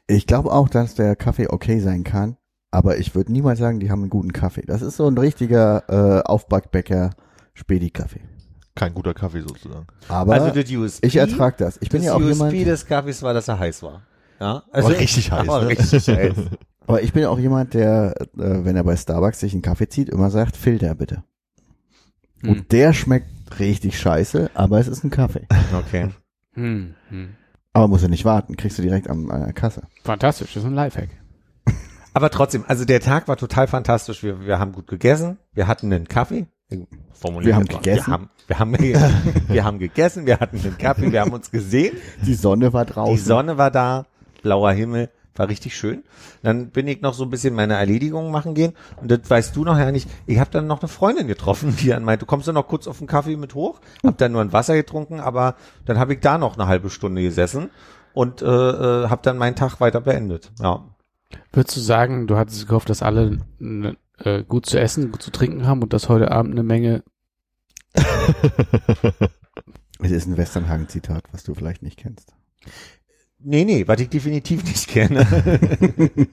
Ich 0.09 0.27
glaube 0.27 0.51
auch, 0.51 0.69
dass 0.69 0.97
der 0.97 1.15
Kaffee 1.15 1.47
okay 1.47 1.78
sein 1.78 2.03
kann, 2.03 2.39
aber 2.73 2.99
ich 2.99 3.15
würde 3.15 3.31
niemals 3.31 3.61
sagen, 3.61 3.78
die 3.78 3.93
haben 3.93 4.01
einen 4.01 4.11
guten 4.11 4.32
Kaffee. 4.32 4.65
Das 4.66 4.82
ist 4.82 4.97
so 4.97 5.07
ein 5.07 5.16
richtiger 5.16 5.85
äh, 5.89 6.23
Aufbackbäcker 6.24 7.11
Spedi-Kaffee. 7.55 8.23
Kein 8.75 8.95
guter 8.95 9.15
Kaffee 9.15 9.43
sozusagen. 9.43 9.87
Aber 10.09 10.35
also 10.35 10.51
das 10.51 10.71
USP, 10.71 11.07
ich 11.07 11.17
ertrag 11.17 11.59
das. 11.59 11.79
Ich 11.81 11.89
bin 11.89 12.01
das 12.01 12.07
ja 12.07 12.15
auch 12.15 12.21
USP 12.21 12.51
jemand, 12.51 12.67
des 12.67 12.87
Kaffees 12.87 13.23
war, 13.23 13.35
dass 13.35 13.49
er 13.49 13.59
heiß 13.59 13.83
war. 13.83 14.03
Ja, 14.41 14.63
also 14.71 14.89
Aber 14.89 14.99
richtig 14.99 15.31
heiß, 15.31 15.41
Aber 15.49 15.63
ne? 15.63 15.69
richtig 15.69 16.09
heiß. 16.09 16.35
aber 16.87 17.03
ich 17.03 17.13
bin 17.13 17.23
ja 17.23 17.29
auch 17.29 17.39
jemand, 17.39 17.75
der, 17.75 18.15
äh, 18.21 18.27
wenn 18.37 18.77
er 18.77 18.85
bei 18.85 18.97
Starbucks 18.97 19.41
sich 19.41 19.53
einen 19.53 19.63
Kaffee 19.63 19.89
zieht, 19.89 20.09
immer 20.09 20.31
sagt, 20.31 20.57
Filter 20.57 20.95
bitte. 20.95 21.25
Hm. 22.43 22.51
Und 22.51 22.73
der 22.73 22.93
schmeckt 22.93 23.29
richtig 23.59 23.99
scheiße, 23.99 24.51
aber 24.55 24.79
es 24.79 24.89
ist 24.89 25.05
ein 25.05 25.11
Kaffee. 25.11 25.47
Okay. 25.77 26.11
Hm, 26.55 26.95
hm. 27.09 27.37
Aber 27.73 27.89
muss 27.89 28.03
ja 28.03 28.09
nicht 28.09 28.25
warten, 28.25 28.57
kriegst 28.57 28.79
du 28.79 28.83
direkt 28.83 29.09
an, 29.11 29.31
an 29.31 29.45
der 29.45 29.53
Kasse. 29.53 29.83
Fantastisch, 30.05 30.55
das 30.55 30.63
ist 30.63 30.69
ein 30.69 30.75
Lifehack. 30.75 31.11
Aber 32.13 32.31
trotzdem, 32.31 32.65
also 32.67 32.85
der 32.85 33.01
Tag 33.01 33.29
war 33.29 33.37
total 33.37 33.69
fantastisch. 33.69 34.23
Wir, 34.23 34.45
wir 34.45 34.59
haben 34.59 34.73
gut 34.73 34.89
gegessen, 34.89 35.39
wir 35.53 35.67
hatten 35.67 35.93
einen 35.93 36.09
Kaffee. 36.09 36.47
Ich 36.71 36.79
formuliere 37.13 37.49
Wir 37.51 37.57
haben 37.57 37.67
mal. 37.67 37.77
gegessen? 37.79 38.07
Wir 38.07 38.13
haben, 38.13 38.31
wir 38.47 38.59
haben, 38.59 38.73
wir 39.49 39.65
haben 39.65 39.79
gegessen, 39.79 40.27
wir 40.27 40.39
hatten 40.41 40.59
einen 40.59 40.79
Kaffee, 40.79 41.13
wir 41.13 41.21
haben 41.21 41.33
uns 41.33 41.51
gesehen. 41.51 41.97
Die 42.25 42.35
Sonne 42.35 42.73
war 42.73 42.85
draußen. 42.85 43.15
Die 43.15 43.21
Sonne 43.21 43.59
war 43.59 43.71
da, 43.71 44.07
blauer 44.43 44.73
Himmel, 44.73 45.11
war 45.37 45.49
richtig 45.49 45.77
schön. 45.77 46.05
Dann 46.43 46.71
bin 46.71 46.87
ich 46.89 47.01
noch 47.01 47.15
so 47.15 47.25
ein 47.25 47.31
bisschen 47.31 47.55
meine 47.55 47.75
Erledigungen 47.75 48.31
machen 48.31 48.55
gehen 48.55 48.75
und 49.01 49.11
das 49.11 49.21
weißt 49.29 49.55
du 49.57 49.65
noch 49.65 49.79
ja 49.79 49.91
nicht. 49.91 50.09
Ich 50.27 50.39
habe 50.39 50.51
dann 50.51 50.67
noch 50.67 50.81
eine 50.81 50.89
Freundin 50.89 51.27
getroffen, 51.27 51.77
die 51.81 51.89
dann 51.89 52.05
meinte, 52.05 52.27
kommst 52.27 52.47
du 52.49 52.53
noch 52.53 52.69
kurz 52.69 52.87
auf 52.87 52.99
den 52.99 53.07
Kaffee 53.07 53.37
mit 53.37 53.55
hoch? 53.55 53.81
Hab 54.05 54.19
dann 54.19 54.33
nur 54.33 54.41
ein 54.41 54.53
Wasser 54.53 54.75
getrunken, 54.75 55.21
aber 55.21 55.57
dann 55.87 55.99
habe 55.99 56.15
ich 56.15 56.21
da 56.21 56.39
noch 56.39 56.55
eine 56.57 56.67
halbe 56.67 56.91
Stunde 56.91 57.23
gesessen 57.23 57.71
und 58.13 58.43
äh, 58.43 58.47
äh, 58.47 59.09
habe 59.09 59.21
dann 59.23 59.39
meinen 59.39 59.57
Tag 59.57 59.81
weiter 59.81 60.01
beendet. 60.01 60.53
Ja. 60.61 60.85
Würdest 61.53 61.77
du 61.77 61.81
sagen, 61.81 62.27
du 62.27 62.37
hattest 62.37 62.67
gehofft, 62.67 62.91
dass 62.91 63.03
alle 63.03 63.39
äh, 64.25 64.43
gut 64.45 64.67
zu 64.67 64.79
essen, 64.81 65.11
gut 65.13 65.23
zu 65.23 65.31
trinken 65.31 65.67
haben 65.67 65.83
und 65.83 65.93
dass 65.93 66.09
heute 66.09 66.31
Abend 66.31 66.53
eine 66.53 66.63
Menge. 66.63 67.03
Es 70.03 70.11
ist 70.13 70.27
ein 70.27 70.39
Westernhagen-Zitat, 70.39 71.25
was 71.31 71.43
du 71.45 71.53
vielleicht 71.55 71.83
nicht 71.83 71.99
kennst. 71.99 72.33
Nee, 73.39 73.67
nee, 73.67 73.87
was 73.87 74.01
ich 74.01 74.09
definitiv 74.09 74.65
nicht 74.65 74.89
kenne. 74.89 75.27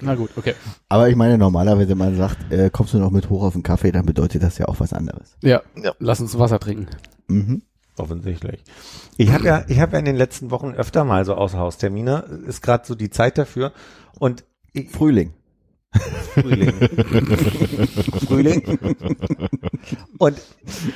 Na 0.00 0.14
gut, 0.14 0.30
okay. 0.36 0.54
Aber 0.88 1.08
ich 1.08 1.16
meine, 1.16 1.38
normalerweise, 1.38 1.88
wenn 1.90 1.98
man 1.98 2.16
sagt, 2.16 2.52
äh, 2.52 2.70
kommst 2.70 2.94
du 2.94 2.98
noch 2.98 3.10
mit 3.10 3.30
hoch 3.30 3.42
auf 3.44 3.52
den 3.54 3.62
Kaffee, 3.62 3.92
dann 3.92 4.06
bedeutet 4.06 4.42
das 4.42 4.58
ja 4.58 4.66
auch 4.66 4.80
was 4.80 4.92
anderes. 4.92 5.36
Ja, 5.42 5.62
Ja. 5.80 5.92
lass 5.98 6.20
uns 6.20 6.38
Wasser 6.38 6.58
trinken. 6.58 6.86
Mhm. 7.28 7.62
Offensichtlich. 7.96 8.62
Ich 9.16 9.30
habe 9.30 9.44
ja, 9.44 9.64
ich 9.68 9.78
habe 9.78 9.92
ja 9.92 9.98
in 10.00 10.04
den 10.04 10.16
letzten 10.16 10.50
Wochen 10.50 10.72
öfter 10.72 11.04
mal 11.04 11.24
so 11.24 11.34
Außerhaustermine. 11.34 12.42
Ist 12.46 12.60
gerade 12.60 12.86
so 12.86 12.94
die 12.94 13.10
Zeit 13.10 13.38
dafür. 13.38 13.72
Und 14.18 14.44
ich, 14.72 14.90
Frühling. 14.90 15.32
Frühling. 16.34 16.72
Frühling. 18.26 18.78
Und 20.18 20.40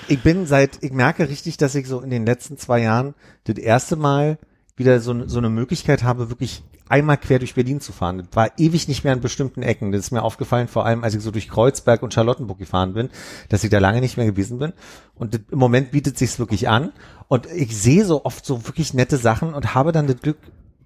ich 0.09 0.23
bin 0.23 0.47
seit, 0.47 0.83
ich 0.83 0.93
merke 0.93 1.29
richtig, 1.29 1.57
dass 1.57 1.77
ich 1.77 1.87
so 1.87 2.01
in 2.01 2.11
den 2.11 2.27
letzten 2.27 2.59
zwei 2.59 2.81
Jahren 2.81 3.15
das 3.45 3.59
erste 3.59 3.95
Mal 3.95 4.39
wieder 4.77 5.01
so, 5.01 5.29
so 5.29 5.39
eine 5.39 5.51
Möglichkeit 5.51 6.03
habe, 6.03 6.31
wirklich 6.31 6.65
einmal 6.89 7.17
quer 7.19 7.39
durch 7.39 7.55
Berlin 7.55 7.81
zu 7.81 7.93
fahren. 7.93 8.19
Das 8.19 8.29
war 8.33 8.51
ewig 8.59 8.89
nicht 8.89 9.05
mehr 9.05 9.13
an 9.13 9.21
bestimmten 9.21 9.63
Ecken. 9.63 9.93
Das 9.93 10.01
ist 10.03 10.11
mir 10.11 10.23
aufgefallen, 10.23 10.69
vor 10.69 10.85
allem 10.87 11.05
als 11.05 11.15
ich 11.15 11.23
so 11.23 11.31
durch 11.31 11.49
Kreuzberg 11.49 12.03
und 12.03 12.15
Charlottenburg 12.15 12.59
gefahren 12.59 12.95
bin, 12.95 13.11
dass 13.49 13.65
ich 13.65 13.71
da 13.71 13.79
lange 13.79 14.01
nicht 14.01 14.17
mehr 14.17 14.27
gewesen 14.27 14.59
bin. 14.59 14.73
Und 15.15 15.35
das, 15.35 15.41
im 15.51 15.59
Moment 15.59 15.91
bietet 15.91 16.19
sich's 16.19 16.39
wirklich 16.39 16.69
an. 16.69 16.93
Und 17.29 17.47
ich 17.47 17.77
sehe 17.77 18.05
so 18.05 18.25
oft 18.25 18.45
so 18.47 18.67
wirklich 18.67 18.95
nette 18.95 19.17
Sachen 19.19 19.55
und 19.55 19.75
habe 19.75 19.93
dann 19.93 20.07
das 20.07 20.21
Glück, 20.21 20.39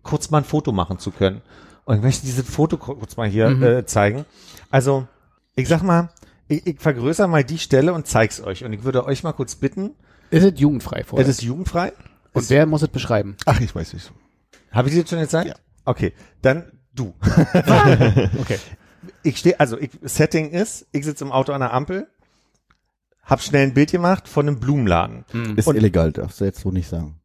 kurz 0.02 0.30
mal 0.30 0.38
ein 0.38 0.44
Foto 0.44 0.72
machen 0.72 0.98
zu 0.98 1.10
können. 1.12 1.42
Und 1.84 1.96
ich 1.96 2.02
möchte 2.02 2.26
dieses 2.26 2.48
Foto 2.48 2.76
kurz 2.76 3.16
mal 3.16 3.28
hier 3.28 3.46
äh, 3.62 3.86
zeigen. 3.86 4.24
Also, 4.70 5.06
ich 5.54 5.68
sag 5.68 5.82
mal, 5.82 6.10
ich, 6.48 6.66
ich 6.66 6.80
vergrößere 6.80 7.28
mal 7.28 7.44
die 7.44 7.58
Stelle 7.58 7.92
und 7.92 8.06
zeig's 8.06 8.40
euch. 8.40 8.64
Und 8.64 8.72
ich 8.72 8.84
würde 8.84 9.04
euch 9.06 9.22
mal 9.22 9.32
kurz 9.32 9.54
bitten, 9.56 9.90
Ist 10.30 10.44
es 10.44 10.58
jugendfrei 10.60 11.04
vorher? 11.04 11.26
es 11.28 11.36
ist 11.38 11.42
jugendfrei. 11.42 11.92
und 12.32 12.50
wer 12.50 12.66
muss 12.66 12.82
es 12.82 12.88
beschreiben? 12.88 13.36
Ach, 13.46 13.60
ich 13.60 13.74
weiß 13.74 13.92
nicht. 13.94 14.12
Habe 14.70 14.88
ich 14.88 14.94
dir 14.94 15.02
das 15.02 15.10
schon 15.10 15.20
gezeigt? 15.20 15.48
Ja. 15.48 15.54
Okay, 15.84 16.12
dann 16.42 16.72
du. 16.94 17.14
Okay. 18.40 18.59
Ich 19.24 19.38
stehe, 19.38 19.59
also 19.59 19.78
ich, 19.78 19.90
Setting 20.02 20.50
ist, 20.50 20.86
ich 20.92 21.04
sitze 21.04 21.24
im 21.24 21.32
Auto 21.32 21.52
an 21.52 21.60
der 21.60 21.72
Ampel, 21.72 22.06
hab 23.24 23.40
schnell 23.40 23.66
ein 23.66 23.74
Bild 23.74 23.90
gemacht 23.90 24.28
von 24.28 24.46
einem 24.46 24.60
Blumenladen. 24.60 25.24
Ist 25.56 25.66
Und- 25.66 25.76
illegal, 25.76 26.12
darfst 26.12 26.40
du 26.40 26.44
jetzt 26.44 26.60
so 26.60 26.70
nicht 26.70 26.88
sagen. 26.88 27.20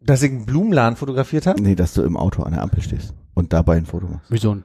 Dass 0.00 0.22
ich 0.22 0.30
einen 0.32 0.46
Blumenladen 0.46 0.96
fotografiert 0.96 1.46
habe? 1.46 1.62
Nee, 1.62 1.76
dass 1.76 1.94
du 1.94 2.02
im 2.02 2.16
Auto 2.16 2.42
an 2.42 2.52
der 2.52 2.62
Ampel 2.62 2.82
stehst 2.82 3.14
und 3.34 3.52
dabei 3.52 3.76
ein 3.76 3.86
Foto 3.86 4.06
machst. 4.08 4.26
Wieso? 4.30 4.56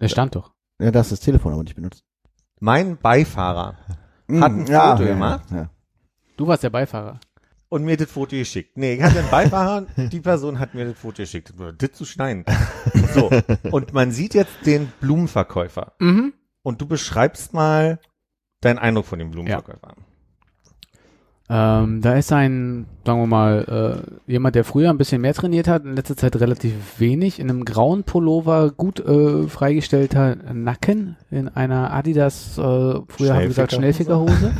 Der 0.00 0.08
stand 0.08 0.34
doch. 0.34 0.52
Ja, 0.78 0.90
das 0.90 1.06
ist 1.06 1.12
das 1.12 1.20
Telefon 1.20 1.52
aber 1.54 1.62
nicht 1.62 1.76
benutzt. 1.76 2.04
Mein 2.60 2.98
Beifahrer 2.98 3.76
Hat 3.78 4.52
ein 4.52 4.64
Mm, 4.64 4.66
ja, 4.66 4.90
Foto 4.92 5.02
ja, 5.08 5.14
gemacht? 5.14 5.44
Ja. 5.50 5.70
Du 6.36 6.46
warst 6.46 6.62
der 6.62 6.70
Beifahrer. 6.70 7.20
Und 7.70 7.84
mir 7.84 7.96
das 7.96 8.10
Foto 8.10 8.36
geschickt. 8.36 8.76
Nee, 8.76 8.94
ich 8.94 9.02
hatte 9.02 9.20
einen 9.20 9.30
Beifahrer, 9.30 9.86
die 9.96 10.20
Person 10.20 10.58
hat 10.58 10.74
mir 10.74 10.84
das 10.84 10.98
Foto 10.98 11.22
geschickt. 11.22 11.54
Das 11.78 11.92
zu 11.92 12.04
schneiden. 12.04 12.44
So, 13.14 13.30
und 13.70 13.94
man 13.94 14.10
sieht 14.10 14.34
jetzt 14.34 14.66
den 14.66 14.92
Blumenverkäufer. 15.00 15.94
Mhm. 16.00 16.34
Und 16.62 16.80
du 16.82 16.86
beschreibst 16.86 17.54
mal 17.54 17.98
deinen 18.60 18.78
Eindruck 18.78 19.06
von 19.06 19.18
dem 19.18 19.30
Blumenverkäufer. 19.30 19.94
Ähm, 21.48 22.00
da 22.00 22.14
ist 22.14 22.32
ein, 22.32 22.86
sagen 23.04 23.20
wir 23.20 23.26
mal, 23.26 24.04
äh, 24.28 24.30
jemand, 24.30 24.54
der 24.54 24.62
früher 24.62 24.90
ein 24.90 24.98
bisschen 24.98 25.20
mehr 25.20 25.34
trainiert 25.34 25.66
hat, 25.66 25.84
in 25.84 25.96
letzter 25.96 26.16
Zeit 26.16 26.36
relativ 26.36 26.72
wenig, 26.98 27.40
in 27.40 27.50
einem 27.50 27.64
grauen 27.64 28.04
Pullover, 28.04 28.70
gut 28.70 29.00
äh, 29.00 29.48
freigestellter 29.48 30.36
Nacken, 30.52 31.16
in 31.30 31.48
einer 31.48 31.92
Adidas, 31.92 32.56
äh, 32.56 32.60
früher 32.60 33.34
haben 33.34 33.40
wir 33.40 33.48
gesagt, 33.48 33.72
Schnellfickerhose. 33.72 34.52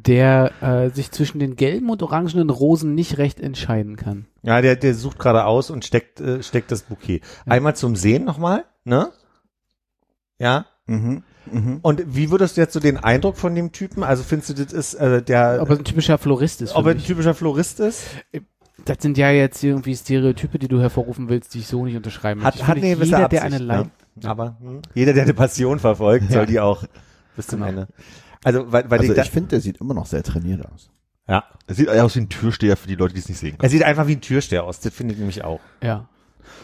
Der 0.00 0.52
äh, 0.62 0.90
sich 0.90 1.10
zwischen 1.10 1.38
den 1.40 1.56
gelben 1.56 1.90
und 1.90 2.02
orangenen 2.02 2.50
Rosen 2.50 2.94
nicht 2.94 3.18
recht 3.18 3.40
entscheiden 3.40 3.96
kann. 3.96 4.26
Ja, 4.42 4.60
der, 4.62 4.76
der 4.76 4.94
sucht 4.94 5.18
gerade 5.18 5.44
aus 5.44 5.70
und 5.70 5.84
steckt, 5.84 6.20
äh, 6.20 6.42
steckt 6.42 6.70
das 6.70 6.82
Bouquet. 6.82 7.20
Einmal 7.46 7.74
zum 7.74 7.96
Sehen 7.96 8.24
nochmal, 8.24 8.64
ne? 8.84 9.10
Ja. 10.38 10.66
Mhm. 10.86 11.24
Mhm. 11.50 11.78
Und 11.82 12.02
wie 12.06 12.30
würdest 12.30 12.56
du 12.56 12.60
jetzt 12.60 12.74
so 12.74 12.80
den 12.80 12.96
Eindruck 12.98 13.36
von 13.36 13.54
dem 13.54 13.72
Typen? 13.72 14.02
Also 14.04 14.22
findest 14.22 14.50
du, 14.50 14.64
das 14.64 14.72
ist 14.72 14.94
äh, 14.94 15.22
der, 15.22 15.58
Ob 15.60 15.70
er 15.70 15.76
ein 15.78 15.84
typischer 15.84 16.16
Florist 16.18 16.62
ist. 16.62 16.74
ob 16.76 16.86
er 16.86 16.92
ein 16.92 17.02
typischer 17.02 17.34
Florist 17.34 17.80
ist? 17.80 18.04
Das 18.84 18.98
sind 19.00 19.18
ja 19.18 19.30
jetzt 19.30 19.62
irgendwie 19.64 19.96
Stereotype, 19.96 20.58
die 20.58 20.68
du 20.68 20.80
hervorrufen 20.80 21.28
willst, 21.28 21.54
die 21.54 21.58
ich 21.58 21.66
so 21.66 21.84
nicht 21.84 21.96
unterschreiben 21.96 22.42
möchte. 22.42 22.60
Hat, 22.62 22.68
hat 22.68 22.76
eine 22.76 22.86
jeder, 22.88 23.06
der 23.06 23.24
Absicht, 23.24 23.42
eine 23.42 23.58
Leid, 23.58 23.86
ne? 24.14 24.28
Aber 24.30 24.56
hm, 24.60 24.82
jeder, 24.94 25.12
der 25.12 25.24
eine 25.24 25.34
Passion 25.34 25.78
verfolgt, 25.80 26.30
soll 26.30 26.46
die 26.46 26.60
auch 26.60 26.84
bis 27.34 27.48
zum 27.48 27.58
Genau. 27.60 27.70
Ende. 27.70 27.88
Also, 28.44 28.70
weil, 28.72 28.90
weil 28.90 29.00
Also 29.00 29.12
ich, 29.12 29.16
da, 29.16 29.22
ich 29.22 29.30
finde, 29.30 29.48
der 29.50 29.60
sieht 29.60 29.78
immer 29.80 29.94
noch 29.94 30.06
sehr 30.06 30.22
trainiert 30.22 30.64
aus. 30.70 30.90
ja, 31.28 31.44
Es 31.66 31.76
sieht 31.76 31.88
aus 31.88 32.14
wie 32.16 32.20
ein 32.20 32.28
Türsteher 32.28 32.76
für 32.76 32.88
die 32.88 32.94
Leute, 32.94 33.14
die 33.14 33.20
es 33.20 33.28
nicht 33.28 33.38
sehen 33.38 33.54
er 33.54 33.58
können. 33.58 33.70
sieht 33.70 33.82
einfach 33.82 34.06
wie 34.06 34.16
ein 34.16 34.20
Türsteher 34.20 34.64
aus. 34.64 34.80
Das 34.80 34.92
finde 34.94 35.14
ich 35.14 35.18
nämlich 35.20 35.44
auch. 35.44 35.60
ja. 35.82 36.08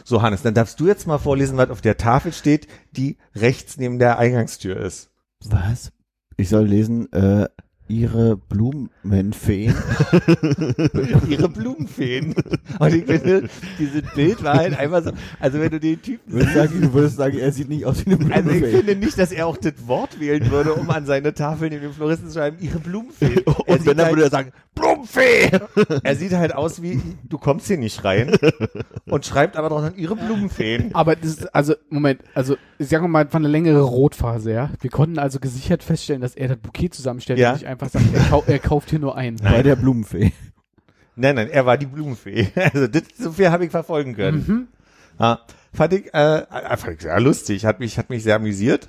So, 0.02 0.22
Hannes, 0.22 0.40
dann 0.42 0.54
darfst 0.54 0.80
du 0.80 0.86
jetzt 0.86 1.06
mal 1.06 1.18
vorlesen, 1.18 1.58
was 1.58 1.68
auf 1.68 1.82
der 1.82 1.98
Tafel 1.98 2.32
steht, 2.32 2.68
die 2.92 3.18
rechts 3.34 3.76
neben 3.76 3.98
der 3.98 4.18
Eingangstür 4.18 4.76
ist. 4.78 5.10
Was? 5.44 5.92
Ich 6.38 6.48
soll 6.48 6.64
lesen, 6.66 7.12
äh, 7.12 7.48
ihre 7.88 8.36
Blumenfeen. 8.36 9.74
ihre 11.28 11.48
Blumenfeen. 11.48 12.34
Und 12.78 12.94
ich 12.94 13.04
finde, 13.04 13.48
dieses 13.78 14.02
Bild 14.14 14.42
war 14.42 14.54
halt 14.54 14.78
einfach 14.78 15.04
so, 15.04 15.10
also 15.38 15.60
wenn 15.60 15.70
du 15.70 15.78
den 15.80 16.00
Typen 16.00 16.30
Du 16.30 16.36
würdest 16.38 16.54
sagen, 16.54 16.80
du 16.80 16.92
würdest 16.92 17.16
sagen, 17.16 17.38
er 17.38 17.52
sieht 17.52 17.68
nicht 17.68 17.84
aus 17.84 18.04
wie 18.06 18.14
eine 18.14 18.34
Also 18.34 18.50
ich 18.50 18.60
Blumenfee. 18.60 18.76
finde 18.78 18.96
nicht, 18.96 19.18
dass 19.18 19.32
er 19.32 19.46
auch 19.46 19.56
das 19.58 19.74
Wort 19.86 20.18
wählen 20.18 20.50
würde, 20.50 20.74
um 20.74 20.88
an 20.90 21.04
seine 21.06 21.34
Tafeln 21.34 21.72
in 21.72 21.82
den 21.82 21.92
Floristen 21.92 22.28
zu 22.28 22.34
schreiben, 22.38 22.56
ihre 22.60 22.78
Blumenfee. 22.78 23.42
Er 23.66 23.76
Und 23.76 23.86
wenn, 23.86 23.96
dann 23.96 24.06
halt, 24.06 24.16
würde 24.16 24.24
er 24.26 24.30
sagen, 24.30 24.52
Blumenfee! 24.74 25.50
er 26.02 26.16
sieht 26.16 26.32
halt 26.32 26.54
aus 26.54 26.82
wie, 26.82 27.00
du 27.24 27.38
kommst 27.38 27.66
hier 27.68 27.78
nicht 27.78 28.04
rein 28.04 28.36
und 29.06 29.24
schreibt 29.24 29.56
aber 29.56 29.68
draußen 29.68 29.96
ihre 29.96 30.16
Blumenfeen. 30.16 30.94
Aber 30.94 31.16
das 31.16 31.30
ist, 31.30 31.54
also, 31.54 31.74
Moment, 31.90 32.22
also, 32.34 32.56
sagen 32.78 33.04
wir 33.04 33.08
mal, 33.08 33.32
war 33.32 33.38
eine 33.38 33.48
längere 33.48 33.82
Rotphase, 33.82 34.52
ja. 34.52 34.70
Wir 34.80 34.90
konnten 34.90 35.18
also 35.18 35.38
gesichert 35.40 35.82
feststellen, 35.82 36.22
dass 36.22 36.34
er 36.34 36.48
das 36.48 36.58
Bouquet 36.58 36.90
zusammenstellt 36.90 37.38
Ja. 37.38 37.50
und 37.50 37.56
nicht 37.60 37.66
einfach 37.66 37.88
sagt, 37.88 38.06
er, 38.12 38.22
kau 38.24 38.44
er 38.46 38.58
kauft 38.58 38.90
hier 38.90 38.98
nur 38.98 39.16
ein. 39.16 39.36
Bei 39.36 39.62
der 39.62 39.76
Blumenfee. 39.76 40.32
Nein, 41.16 41.36
nein, 41.36 41.48
er 41.48 41.64
war 41.66 41.78
die 41.78 41.86
Blumenfee. 41.86 42.48
Also 42.56 42.86
das, 42.88 43.02
so 43.16 43.32
viel 43.32 43.50
habe 43.50 43.64
ich 43.64 43.70
verfolgen 43.70 44.14
können. 44.16 44.44
Mhm. 44.46 44.68
Ja, 45.20 45.40
fand 45.72 45.92
ich 45.92 46.12
äh, 46.12 46.42
einfach 46.50 46.90
sehr 46.98 47.20
lustig, 47.20 47.64
hat 47.64 47.78
mich, 47.78 47.98
hat 47.98 48.10
mich 48.10 48.24
sehr 48.24 48.36
amüsiert. 48.36 48.88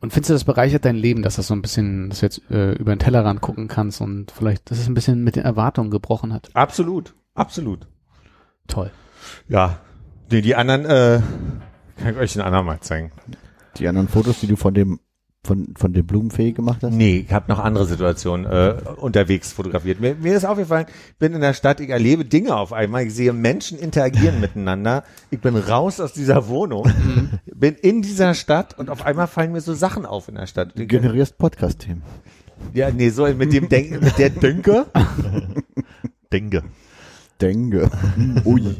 Und 0.00 0.12
findest 0.12 0.30
du, 0.30 0.34
das 0.34 0.44
bereichert 0.44 0.84
dein 0.84 0.96
Leben, 0.96 1.22
dass 1.22 1.36
das 1.36 1.46
so 1.46 1.54
ein 1.54 1.62
bisschen, 1.62 2.10
dass 2.10 2.20
du 2.20 2.26
jetzt 2.26 2.50
äh, 2.50 2.72
über 2.72 2.94
den 2.94 2.98
Tellerrand 2.98 3.40
gucken 3.40 3.68
kannst 3.68 4.00
und 4.00 4.30
vielleicht, 4.30 4.70
dass 4.70 4.78
es 4.78 4.88
ein 4.88 4.94
bisschen 4.94 5.24
mit 5.24 5.36
den 5.36 5.44
Erwartungen 5.44 5.90
gebrochen 5.90 6.32
hat? 6.32 6.50
Absolut, 6.54 7.14
absolut. 7.34 7.86
Toll. 8.66 8.90
Ja, 9.48 9.80
die, 10.30 10.42
die 10.42 10.54
anderen, 10.54 10.84
äh, 10.84 11.20
kann 12.00 12.14
ich 12.14 12.18
euch 12.18 12.36
ein 12.36 12.42
andermal 12.42 12.80
zeigen. 12.80 13.12
Die 13.78 13.88
anderen 13.88 14.08
Fotos, 14.08 14.40
die 14.40 14.46
du 14.46 14.56
von 14.56 14.74
dem 14.74 15.00
von 15.46 15.74
von 15.76 15.92
der 15.92 16.02
Blumenfee 16.02 16.52
gemacht 16.52 16.82
hast? 16.82 16.92
Nee, 16.92 17.24
ich 17.26 17.32
habe 17.32 17.50
noch 17.50 17.58
andere 17.58 17.86
Situationen 17.86 18.44
äh, 18.46 18.74
unterwegs 18.96 19.52
fotografiert. 19.52 20.00
Mir, 20.00 20.14
mir 20.16 20.36
ist 20.36 20.44
aufgefallen, 20.44 20.86
ich 21.10 21.16
bin 21.16 21.32
in 21.32 21.40
der 21.40 21.54
Stadt, 21.54 21.80
ich 21.80 21.88
erlebe 21.90 22.24
Dinge 22.24 22.56
auf 22.56 22.72
einmal, 22.72 23.06
ich 23.06 23.14
sehe 23.14 23.32
Menschen 23.32 23.78
interagieren 23.78 24.40
miteinander. 24.40 25.04
Ich 25.30 25.40
bin 25.40 25.56
raus 25.56 26.00
aus 26.00 26.12
dieser 26.12 26.48
Wohnung, 26.48 26.90
bin 27.54 27.74
in 27.74 28.02
dieser 28.02 28.34
Stadt 28.34 28.78
und 28.78 28.90
auf 28.90 29.06
einmal 29.06 29.26
fallen 29.26 29.52
mir 29.52 29.60
so 29.60 29.74
Sachen 29.74 30.04
auf 30.04 30.28
in 30.28 30.34
der 30.34 30.46
Stadt. 30.46 30.78
Du 30.78 30.86
generierst 30.86 31.38
Podcast-Themen. 31.38 32.02
Ja, 32.74 32.90
nee, 32.90 33.10
so 33.10 33.26
mit 33.26 33.52
dem 33.52 33.68
Denk 33.68 34.02
mit 34.02 34.18
der 34.18 34.30
Denke. 34.42 34.86
Denke. 36.32 36.62
Denke. 37.40 37.90
Ui. 38.44 38.62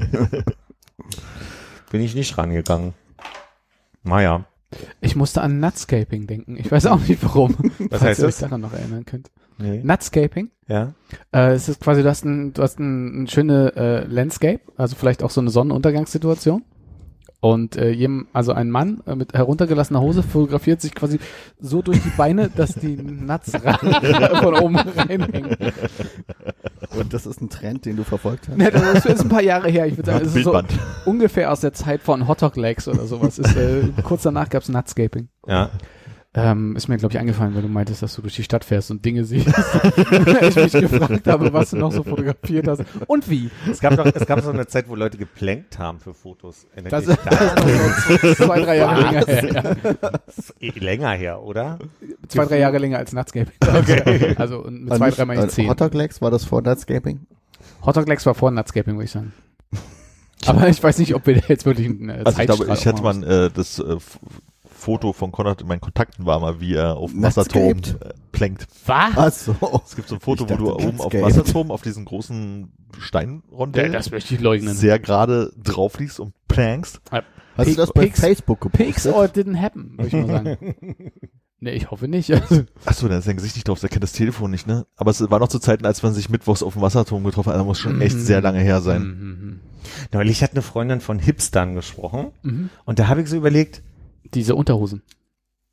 bin 1.91 2.01
ich 2.01 2.15
nicht 2.15 2.37
rangegangen. 2.37 2.95
Naja. 4.03 4.45
Ich 5.01 5.17
musste 5.17 5.43
an 5.43 5.61
Nutscaping 5.61 6.27
denken. 6.27 6.57
Ich 6.57 6.71
weiß 6.71 6.87
auch 6.87 7.01
nicht 7.01 7.23
warum. 7.23 7.55
Was 7.79 8.01
falls 8.01 8.03
heißt 8.03 8.21
ihr 8.21 8.27
euch 8.27 8.35
das? 8.35 8.41
daran 8.41 8.61
noch 8.61 8.73
erinnern 8.73 9.05
könnt. 9.05 9.31
Nee. 9.59 9.81
Nutscaping? 9.83 10.51
Ja. 10.69 10.95
Äh, 11.33 11.53
es 11.53 11.69
ist 11.69 11.81
quasi, 11.81 12.03
du 12.03 12.09
hast 12.09 12.25
ein, 12.25 12.53
du 12.53 12.63
hast 12.63 12.79
ein, 12.79 13.23
ein 13.23 13.27
schöne 13.29 13.73
äh, 13.77 14.05
Landscape, 14.07 14.61
also 14.77 14.97
vielleicht 14.97 15.23
auch 15.23 15.31
so 15.31 15.41
eine 15.41 15.51
Sonnenuntergangssituation. 15.51 16.65
Und 17.41 17.77
äh, 17.77 17.91
jem, 17.91 18.27
also 18.33 18.53
ein 18.53 18.71
Mann 18.71 19.03
äh, 19.07 19.15
mit 19.15 19.35
heruntergelassener 19.35 20.01
Hose 20.01 20.23
fotografiert 20.23 20.81
sich 20.81 20.95
quasi 20.95 21.19
so 21.61 21.83
durch 21.83 22.03
die 22.03 22.13
Beine, 22.17 22.51
dass 22.57 22.75
die 22.75 22.97
Nuts 22.97 23.53
von 24.43 24.55
oben 24.55 24.77
reinhängen. 24.77 25.57
Und 26.97 27.13
das 27.13 27.27
ist 27.27 27.41
ein 27.41 27.51
Trend, 27.51 27.85
den 27.85 27.97
du 27.97 28.05
verfolgt 28.05 28.49
hast? 28.49 28.57
Ne, 28.57 28.71
das 28.71 29.05
ist 29.05 29.21
ein 29.21 29.29
paar 29.29 29.43
Jahre 29.43 29.69
her. 29.69 29.87
Ich 29.87 29.97
würde 29.97 30.11
sagen, 30.11 30.27
es 30.27 30.35
ist 30.35 30.45
so 30.45 30.61
ungefähr 31.05 31.53
aus 31.53 31.61
der 31.61 31.73
Zeit 31.73 32.03
von 32.03 32.27
Hotdog 32.27 32.57
Legs 32.57 32.89
oder 32.89 33.07
sowas. 33.07 33.39
Ist, 33.39 33.57
äh, 33.57 33.89
kurz 34.03 34.23
danach 34.23 34.49
gab's 34.49 34.69
Nutscaping. 34.69 35.29
Ja. 35.47 35.71
Ähm, 36.39 36.77
ist 36.77 36.89
mir, 36.89 36.99
glaube 36.99 37.15
ich, 37.15 37.19
eingefallen, 37.19 37.55
weil 37.55 37.63
du 37.63 37.69
meintest, 37.69 38.03
dass 38.03 38.15
du 38.15 38.21
durch 38.21 38.37
die 38.37 38.43
Stadt 38.43 38.63
fährst 38.63 38.91
und 38.91 39.03
Dinge 39.03 39.25
siehst. 39.25 39.47
ich 39.97 40.55
mich 40.57 40.73
gefragt 40.73 41.27
habe, 41.27 41.51
was 41.51 41.71
du 41.71 41.79
noch 41.79 41.91
so 41.91 42.03
fotografiert 42.03 42.69
hast. 42.69 42.85
Und 43.07 43.31
wie. 43.31 43.51
Es 43.71 43.81
gab 43.81 43.97
noch, 43.97 44.05
es 44.05 44.27
gab 44.27 44.43
so 44.43 44.51
eine 44.51 44.67
Zeit, 44.67 44.87
wo 44.87 44.97
Leute 44.97 45.17
geplankt 45.17 45.79
haben 45.79 45.99
für 45.99 46.13
Fotos. 46.13 46.67
Das 46.91 47.09
euch 47.09 47.17
da? 47.25 47.31
das 47.31 47.55
ist 47.55 48.11
noch 48.11 48.19
so 48.21 48.35
zwei, 48.45 48.61
drei 48.61 48.77
Jahre 48.77 49.01
länger 49.01 49.27
her. 49.27 49.77
Ja. 49.83 49.93
Das 50.27 50.39
ist 50.39 50.55
eh 50.61 50.79
länger 50.79 51.13
her, 51.13 51.43
oder? 51.43 51.79
Zwei, 52.29 52.45
drei 52.45 52.59
Jahre 52.59 52.77
länger 52.77 52.99
als 52.99 53.15
Nutscaping. 53.15 53.57
Okay. 53.67 54.35
Also 54.37 54.63
und 54.63 54.85
mit 54.85 54.95
zwei, 54.95 55.11
dreimal 55.11 55.39
äh, 55.39 55.49
zehn. 55.49 55.71
Hotdog 55.71 55.95
Legs, 55.95 56.21
war 56.21 56.31
das 56.31 56.45
vor 56.45 56.61
Nutscaping? 56.61 57.21
Hotdog 57.87 58.07
Legs 58.09 58.27
war 58.27 58.35
vor 58.35 58.51
Nutscaping, 58.51 58.97
würde 58.97 59.05
ich 59.05 59.11
sagen. 59.11 59.33
Aber 60.45 60.69
ich 60.69 60.83
weiß 60.83 60.99
nicht, 60.99 61.15
ob 61.15 61.27
wir 61.27 61.41
da 61.41 61.47
jetzt 61.49 61.65
wirklich 61.65 61.89
einen 61.89 62.11
äh, 62.11 62.23
Also 62.25 62.41
ich 62.41 62.47
glaube, 62.47 62.65
ich 62.65 62.89
aufmachen 62.89 63.21
mal 63.23 63.47
äh, 63.47 63.51
das 63.51 63.79
äh, 63.79 63.97
Foto 64.77 65.13
von 65.13 65.33
Konrad 65.33 65.61
in 65.63 65.67
meinen 65.69 65.81
Kontakten 65.81 66.27
war 66.27 66.39
mal, 66.41 66.61
wie 66.61 66.75
er 66.75 66.97
auf 66.97 67.11
dem 67.13 67.23
Wasserturm 67.23 67.79
äh, 67.79 68.13
plänkt. 68.33 68.67
Was? 68.87 69.13
Ach 69.17 69.33
so. 69.33 69.83
Es 69.85 69.97
gibt 69.97 70.09
so 70.09 70.17
ein 70.17 70.21
Foto, 70.21 70.45
Ich 70.45 70.51
wo 70.51 70.57
du 70.57 70.71
dachte, 70.73 70.89
oben 70.89 71.01
auf. 71.01 71.13
Wasserturm 71.15 71.71
auf 71.71 71.83
diesen 71.83 72.05
großen 72.05 72.73
Steinrondell 72.99 73.87
Ja, 73.87 73.93
das 73.93 74.11
möchte 74.11 74.35
ich 74.35 74.41
leugnen. 74.41 74.75
sehr 74.75 74.99
gerade 74.99 75.53
drauf 75.63 75.99
liegst 75.99 76.21
und 76.21 76.35
plankst. 76.49 77.01
Hast 77.57 77.71
du 77.71 77.75
das 77.75 77.93
bei 77.93 78.03
Pigs- 78.07 78.21
Facebook 78.21 78.61
Pigs 78.73 79.05
gepostet? 79.05 79.15
or 79.15 79.25
it 79.25 79.35
didn't 79.37 79.61
happen, 79.61 79.95
würde 79.97 80.07
ich 80.09 80.13
mal 80.13 80.27
sagen. 80.27 80.75
nee, 81.61 81.71
ich 81.73 81.91
hoffe 81.91 82.07
nicht. 82.09 82.31
Also, 82.33 82.65
Achso, 82.85 83.09
da 83.09 83.19
ist 83.19 83.25
sein 83.25 83.37
Gesicht 83.37 83.57
nicht 83.57 83.67
drauf, 83.69 83.81
der 83.81 83.89
kennt 83.89 84.03
das 84.03 84.13
Telefon 84.13 84.51
nicht, 84.51 84.67
ne? 84.67 84.87
Aber 84.97 85.11
es 85.11 85.21
war 85.31 85.39
noch 85.39 85.49
zu 85.49 85.59
Zeiten, 85.59 85.87
als 85.87 86.03
man 86.03 86.13
sich 86.13 86.29
mittwochs 86.29 86.63
auf 86.63 86.75
dem 86.75 86.83
Wasserturm 86.83 87.25
getroffen 87.25 87.51
hat, 87.53 87.59
da 87.59 87.65
muss 87.65 87.79
schon 87.79 88.01
echt 88.03 88.17
Mhm. 88.17 88.21
sehr 88.21 88.41
lange 88.43 88.61
her 88.61 88.81
sein. 88.83 89.03
Mhm, 89.03 89.61
Neulich 90.13 90.43
hat 90.43 90.51
eine 90.53 90.63
Freundin 90.63 91.01
von 91.01 91.19
Hipstern 91.19 91.75
gesprochen 91.77 92.33
mhm, 92.43 92.51
mhm. 92.53 92.71
und 92.85 92.99
da 92.99 93.09
habe 93.09 93.23
ich 93.23 93.29
so 93.29 93.37
überlegt, 93.37 93.83
Diese 94.35 94.55
Unterhosen. 94.55 95.03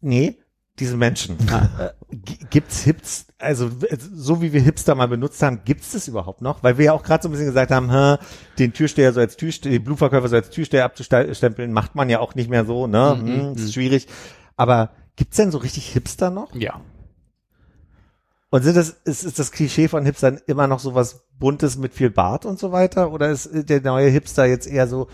nee, 0.02 0.38
diese 0.80 0.98
Menschen. 0.98 1.38
Äh, 1.80 1.90
g- 2.12 2.38
gibt's 2.50 2.82
Hips, 2.82 3.28
also 3.38 3.82
w- 3.84 3.88
so 4.00 4.42
wie 4.42 4.54
wir 4.54 4.62
Hipster 4.62 4.96
mal 4.96 5.08
benutzt 5.08 5.44
haben, 5.44 5.62
gibt's 5.66 5.92
das 5.92 6.08
überhaupt 6.08 6.42
noch? 6.42 6.64
Weil 6.64 6.80
wir 6.80 6.86
ja 6.86 6.94
auch 6.94 7.04
gerade 7.04 7.22
so 7.22 7.30
ein 7.30 7.32
bisschen 7.32 7.46
gesagt 7.46 7.70
haben, 7.72 7.92
hä, 7.92 8.18
den 8.58 8.74
Türsteher 8.74 9.14
so 9.14 9.20
als 9.20 9.38
Türsteher, 9.38 9.72
den 9.72 9.84
Blumenverkäufer 9.84 10.30
so 10.30 10.36
als 10.36 10.50
Türsteher 10.50 10.86
abzustempeln, 10.86 11.72
macht 11.74 11.94
man 11.94 12.10
ja 12.10 12.20
auch 12.22 12.34
nicht 12.34 12.50
mehr 12.50 12.66
so, 12.66 12.88
ne? 12.88 13.16
Mhm, 13.22 13.28
Hm, 13.28 13.50
mhm. 13.52 13.56
ist 13.56 13.74
schwierig. 13.76 14.08
Aber 14.58 14.90
gibt's 15.16 15.38
denn 15.38 15.52
so 15.52 15.60
richtig 15.60 15.86
Hipster 15.94 16.32
noch? 16.32 16.56
Ja. 16.56 16.82
Und 18.50 18.64
sind 18.64 18.76
das, 18.78 18.90
ist, 19.06 19.24
ist 19.24 19.40
das 19.40 19.52
Klischee 19.52 19.88
von 19.88 20.06
Hipstern 20.06 20.40
immer 20.46 20.68
noch 20.68 20.80
so 20.80 20.94
was 20.96 21.24
Buntes 21.40 21.78
mit 21.78 21.94
viel 21.94 22.10
Bart 22.12 22.46
und 22.46 22.60
so 22.60 22.72
weiter? 22.72 23.12
Oder 23.12 23.30
ist 23.30 23.48
äh, 23.48 23.64
der 23.64 23.82
neue 23.82 24.10
Hipster 24.10 24.46
jetzt 24.46 24.68
eher 24.68 24.88
so 24.88 25.08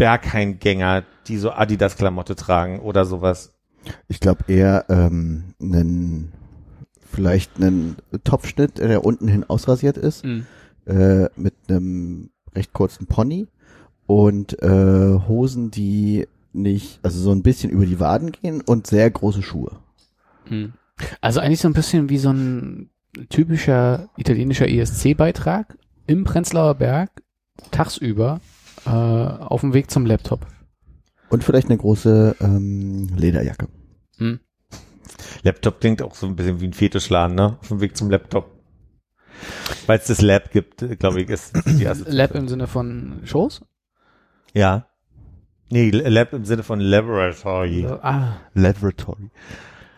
Berghain-Gänger, 0.00 1.04
die 1.26 1.36
so 1.36 1.50
Adidas-Klamotte 1.52 2.34
tragen 2.34 2.80
oder 2.80 3.04
sowas? 3.04 3.52
Ich 4.08 4.18
glaube 4.18 4.44
eher 4.48 4.86
ähm, 4.88 5.54
einen 5.60 6.32
vielleicht 7.12 7.56
einen 7.56 7.96
Topfschnitt, 8.24 8.78
der 8.78 9.04
unten 9.04 9.28
hin 9.28 9.44
ausrasiert 9.46 9.98
ist, 9.98 10.24
Mhm. 10.24 10.46
äh, 10.86 11.26
mit 11.36 11.52
einem 11.68 12.30
recht 12.54 12.72
kurzen 12.72 13.06
Pony 13.06 13.46
und 14.06 14.62
äh, 14.62 15.18
Hosen, 15.28 15.70
die 15.70 16.26
nicht, 16.54 16.98
also 17.02 17.20
so 17.20 17.30
ein 17.32 17.42
bisschen 17.42 17.70
über 17.70 17.84
die 17.84 18.00
Waden 18.00 18.32
gehen 18.32 18.62
und 18.62 18.86
sehr 18.86 19.10
große 19.10 19.42
Schuhe. 19.42 19.72
Mhm. 20.48 20.72
Also 21.20 21.40
eigentlich 21.40 21.60
so 21.60 21.68
ein 21.68 21.74
bisschen 21.74 22.08
wie 22.08 22.18
so 22.18 22.30
ein 22.30 22.88
typischer 23.28 24.08
italienischer 24.16 24.66
ESC-Beitrag 24.68 25.76
im 26.06 26.24
Prenzlauer 26.24 26.74
Berg 26.76 27.10
tagsüber 27.70 28.40
äh, 28.86 28.90
auf 28.90 29.60
dem 29.60 29.74
Weg 29.74 29.90
zum 29.90 30.06
Laptop. 30.06 30.46
Und 31.28 31.44
vielleicht 31.44 31.68
eine 31.68 31.78
große 31.78 32.36
ähm, 32.40 33.08
Lederjacke. 33.16 33.68
Mhm. 34.18 34.40
Laptop 35.42 35.80
klingt 35.80 36.02
auch 36.02 36.14
so 36.14 36.26
ein 36.26 36.36
bisschen 36.36 36.60
wie 36.60 36.66
ein 36.66 36.72
Fetischladen, 36.72 37.36
ne? 37.36 37.56
Auf 37.60 37.68
dem 37.68 37.80
Weg 37.80 37.96
zum 37.96 38.10
Laptop. 38.10 38.50
Weil 39.86 39.98
es 39.98 40.06
das 40.06 40.20
Lab 40.20 40.50
gibt, 40.50 40.84
glaube 40.98 41.22
ich, 41.22 41.28
ist 41.30 41.52
die 41.66 41.84
erste. 41.84 42.10
Lab 42.10 42.34
im 42.34 42.48
Sinne 42.48 42.66
von 42.66 43.20
Shows? 43.24 43.62
Ja. 44.52 44.86
Nee, 45.70 45.90
Lab 45.90 46.32
im 46.32 46.44
Sinne 46.44 46.62
von 46.62 46.80
Laboratory. 46.80 47.86
Ah, 48.02 48.38
Laboratory. 48.54 49.30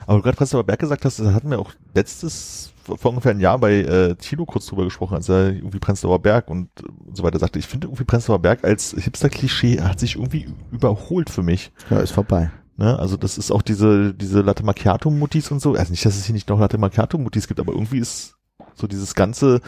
Aber 0.07 0.19
du 0.19 0.23
gerade 0.23 0.37
Prenzlauer 0.37 0.65
Berg 0.65 0.81
gesagt 0.81 1.05
hast, 1.05 1.21
da 1.21 1.33
hatten 1.33 1.51
wir 1.51 1.59
auch 1.59 1.73
letztes, 1.95 2.72
vor 2.83 3.11
ungefähr 3.11 3.33
ein 3.33 3.41
Jahr 3.41 3.59
bei 3.59 3.81
äh, 3.81 4.15
Tilo 4.17 4.45
kurz 4.45 4.67
drüber 4.67 4.85
gesprochen, 4.85 5.15
als 5.15 5.29
er 5.29 5.53
irgendwie 5.55 5.79
Prenzlauer 5.79 6.21
Berg 6.21 6.51
und, 6.51 6.69
und 6.83 7.17
so 7.17 7.23
weiter 7.23 7.39
sagte. 7.39 7.59
Ich 7.59 7.67
finde 7.67 7.87
irgendwie 7.87 8.05
Prenzlauer 8.05 8.41
Berg 8.41 8.65
als 8.65 8.95
Hipster-Klischee 8.99 9.81
hat 9.81 10.01
sich 10.01 10.17
irgendwie 10.17 10.49
überholt 10.71 11.31
für 11.31 11.43
mich. 11.43 11.73
Ja, 11.91 12.01
ist 12.01 12.13
vorbei. 12.13 12.51
Ne? 12.77 12.99
Also 12.99 13.17
das 13.17 13.39
ist 13.39 13.51
auch 13.51 13.63
diese, 13.63 14.15
diese 14.15 14.41
Latte 14.41 14.65
Macchiato-Mutis 14.65 15.51
und 15.51 15.61
so. 15.61 15.75
Also 15.75 15.91
nicht, 15.91 16.05
dass 16.05 16.17
es 16.17 16.27
hier 16.27 16.35
nicht 16.35 16.49
noch 16.49 16.59
Latte 16.59 16.79
Macchiato-Mutis 16.79 17.49
gibt, 17.49 17.61
aber 17.61 17.73
irgendwie 17.73 17.99
ist 17.99 18.37
so 18.75 18.87
dieses 18.87 19.15
ganze, 19.15 19.61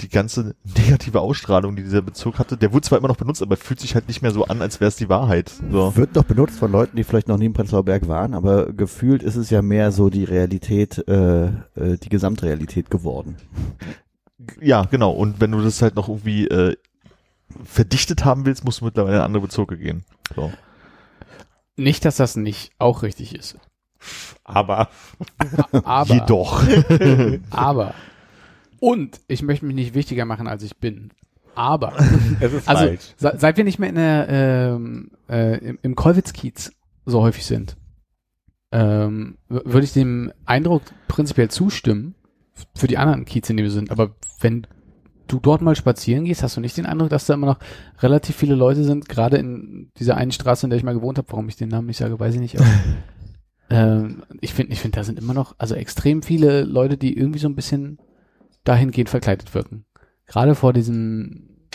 die 0.00 0.08
ganze 0.08 0.54
negative 0.64 1.20
Ausstrahlung, 1.20 1.74
die 1.74 1.82
dieser 1.82 2.02
Bezug 2.02 2.38
hatte, 2.38 2.56
der 2.56 2.72
wird 2.72 2.84
zwar 2.84 2.98
immer 2.98 3.08
noch 3.08 3.16
benutzt, 3.16 3.40
aber 3.42 3.56
fühlt 3.56 3.80
sich 3.80 3.94
halt 3.94 4.08
nicht 4.08 4.20
mehr 4.20 4.30
so 4.30 4.44
an, 4.44 4.60
als 4.60 4.78
wäre 4.78 4.88
es 4.88 4.96
die 4.96 5.08
Wahrheit. 5.08 5.52
So. 5.70 5.96
Wird 5.96 6.14
noch 6.14 6.24
benutzt 6.24 6.58
von 6.58 6.70
Leuten, 6.70 6.96
die 6.96 7.04
vielleicht 7.04 7.28
noch 7.28 7.38
nie 7.38 7.46
im 7.46 7.54
Prenzlauer 7.54 7.84
Berg 7.84 8.06
waren, 8.06 8.34
aber 8.34 8.72
gefühlt 8.72 9.22
ist 9.22 9.36
es 9.36 9.48
ja 9.48 9.62
mehr 9.62 9.92
so 9.92 10.10
die 10.10 10.24
Realität, 10.24 11.02
äh, 11.08 11.46
äh, 11.46 11.96
die 12.02 12.08
Gesamtrealität 12.10 12.90
geworden. 12.90 13.36
Ja, 14.60 14.84
genau. 14.84 15.12
Und 15.12 15.40
wenn 15.40 15.52
du 15.52 15.62
das 15.62 15.80
halt 15.80 15.96
noch 15.96 16.08
irgendwie 16.08 16.46
äh, 16.46 16.76
verdichtet 17.64 18.24
haben 18.24 18.44
willst, 18.44 18.64
musst 18.64 18.82
du 18.82 18.84
mittlerweile 18.84 19.16
in 19.16 19.22
andere 19.22 19.42
Bezirke 19.42 19.78
gehen. 19.78 20.04
So. 20.34 20.52
nicht, 21.76 22.04
dass 22.04 22.16
das 22.16 22.36
nicht 22.36 22.72
auch 22.78 23.02
richtig 23.02 23.34
ist. 23.34 23.56
Aber 24.44 24.90
Aber, 25.84 26.14
Jedoch. 26.14 26.62
aber. 27.50 27.94
Und 28.80 29.20
ich 29.28 29.42
möchte 29.42 29.64
mich 29.66 29.74
nicht 29.74 29.94
wichtiger 29.94 30.24
machen, 30.24 30.46
als 30.46 30.62
ich 30.62 30.76
bin. 30.76 31.10
Aber. 31.54 31.94
es 32.40 32.52
ist 32.52 32.68
Also, 32.68 32.86
falsch. 32.86 33.14
se 33.16 33.34
seit 33.38 33.56
wir 33.56 33.64
nicht 33.64 33.78
mehr 33.78 33.88
in 33.88 33.94
der, 33.94 34.26
ähm, 34.28 35.10
äh, 35.28 35.58
im, 35.58 35.78
im 35.82 35.94
Kollwitz-Kiez 35.94 36.72
so 37.06 37.22
häufig 37.22 37.44
sind, 37.46 37.76
ähm, 38.72 39.38
würde 39.48 39.84
ich 39.84 39.92
dem 39.92 40.32
Eindruck 40.44 40.82
prinzipiell 41.08 41.48
zustimmen, 41.50 42.14
für 42.74 42.86
die 42.86 42.98
anderen 42.98 43.24
Kiez, 43.24 43.48
in 43.48 43.56
denen 43.56 43.68
wir 43.68 43.72
sind. 43.72 43.90
Aber 43.90 44.14
wenn 44.40 44.66
du 45.28 45.40
dort 45.40 45.62
mal 45.62 45.76
spazieren 45.76 46.24
gehst, 46.24 46.42
hast 46.42 46.56
du 46.56 46.60
nicht 46.60 46.76
den 46.76 46.86
Eindruck, 46.86 47.10
dass 47.10 47.26
da 47.26 47.34
immer 47.34 47.46
noch 47.46 47.58
relativ 48.00 48.36
viele 48.36 48.54
Leute 48.54 48.84
sind, 48.84 49.08
gerade 49.08 49.36
in 49.38 49.90
dieser 49.98 50.16
einen 50.16 50.30
Straße, 50.32 50.66
in 50.66 50.70
der 50.70 50.78
ich 50.78 50.84
mal 50.84 50.94
gewohnt 50.94 51.18
habe, 51.18 51.30
warum 51.30 51.48
ich 51.48 51.56
den 51.56 51.68
Namen 51.68 51.86
nicht 51.88 51.98
sage, 51.98 52.18
weiß 52.18 52.34
ich 52.34 52.40
nicht. 52.40 52.58
Aber, 52.58 52.68
ähm, 53.70 54.22
ich 54.40 54.54
finde, 54.54 54.72
ich 54.72 54.80
finde, 54.80 54.96
da 54.96 55.04
sind 55.04 55.18
immer 55.18 55.34
noch, 55.34 55.54
also 55.58 55.74
extrem 55.74 56.22
viele 56.22 56.62
Leute, 56.62 56.96
die 56.96 57.16
irgendwie 57.16 57.40
so 57.40 57.48
ein 57.48 57.56
bisschen 57.56 57.98
dahingehend 58.68 59.08
verkleidet 59.10 59.54
wirken. 59.54 59.84
Gerade 60.26 60.54
vor 60.54 60.72
diesen 60.72 61.68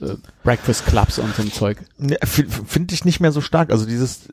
äh, 0.00 0.14
Breakfast 0.42 0.86
Clubs 0.86 1.18
und 1.18 1.34
so 1.34 1.42
ein 1.42 1.52
Zeug. 1.52 1.78
F- 2.20 2.62
Finde 2.66 2.94
ich 2.94 3.04
nicht 3.04 3.20
mehr 3.20 3.32
so 3.32 3.40
stark. 3.40 3.70
Also 3.70 3.86
dieses, 3.86 4.28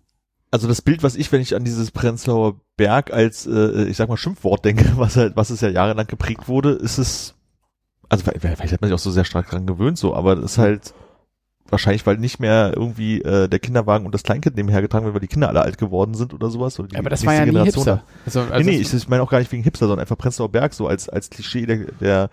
also 0.52 0.68
das 0.68 0.82
Bild, 0.82 1.04
was 1.04 1.16
ich, 1.16 1.32
wenn 1.32 1.42
ich 1.42 1.56
an 1.56 1.66
dieses 1.66 1.92
Prenzlauer 1.92 2.62
Berg 2.78 3.12
als, 3.12 3.46
äh, 3.46 3.84
ich 3.86 3.98
sag 3.98 4.10
mal, 4.10 4.18
Schimpfwort 4.18 4.64
denke, 4.66 4.94
was 4.96 5.18
halt, 5.18 5.36
was 5.36 5.50
es 5.50 5.62
ja 5.62 5.70
jahrelang 5.70 6.08
geprägt 6.08 6.48
wurde, 6.48 6.72
ist 6.72 6.98
es, 6.98 7.36
also 8.10 8.24
vielleicht 8.24 8.42
vielleicht 8.42 8.74
hat 8.74 8.82
man 8.82 8.90
sich 8.90 8.96
auch 8.96 9.00
so 9.00 9.12
sehr 9.12 9.26
stark 9.26 9.50
dran 9.50 9.66
gewöhnt, 9.68 9.98
so, 9.98 10.16
aber 10.16 10.36
das 10.36 10.54
ist 10.54 10.58
halt 10.58 10.94
wahrscheinlich, 11.74 12.06
weil 12.06 12.18
nicht 12.18 12.40
mehr 12.40 12.72
irgendwie 12.76 13.22
äh, 13.22 13.50
der 13.50 13.60
Kinderwagen 13.60 14.06
und 14.06 14.14
das 14.14 14.24
Kleinkind 14.24 14.56
nebenher 14.56 14.82
getragen 14.82 15.04
wird, 15.04 15.14
weil 15.14 15.22
die 15.22 15.28
Kinder 15.28 15.50
alle 15.50 15.62
alt 15.62 15.78
geworden 15.78 16.14
sind 16.14 16.34
oder 16.34 16.50
sowas. 16.50 16.80
Oder 16.80 16.88
die 16.88 16.96
aber 16.96 17.10
das 17.10 17.26
war 17.26 17.34
ja 17.34 17.42
nie 17.42 17.52
Generation 17.52 17.84
Hipster. 17.84 18.04
Also, 18.26 18.44
Nee, 18.44 18.52
also 18.52 18.70
nee, 18.70 18.78
ich, 18.78 18.94
ich 18.94 19.10
meine 19.10 19.22
auch 19.22 19.30
gar 19.30 19.40
nicht 19.40 19.52
wegen 19.52 19.64
Hipster, 19.64 19.88
sondern 19.88 20.00
einfach 20.00 20.18
Prenzlauer 20.18 20.50
Berg, 20.50 20.74
so 20.74 20.88
als, 20.88 21.10
als 21.10 21.30
Klischee 21.30 21.66
der, 21.66 21.80
der 22.00 22.30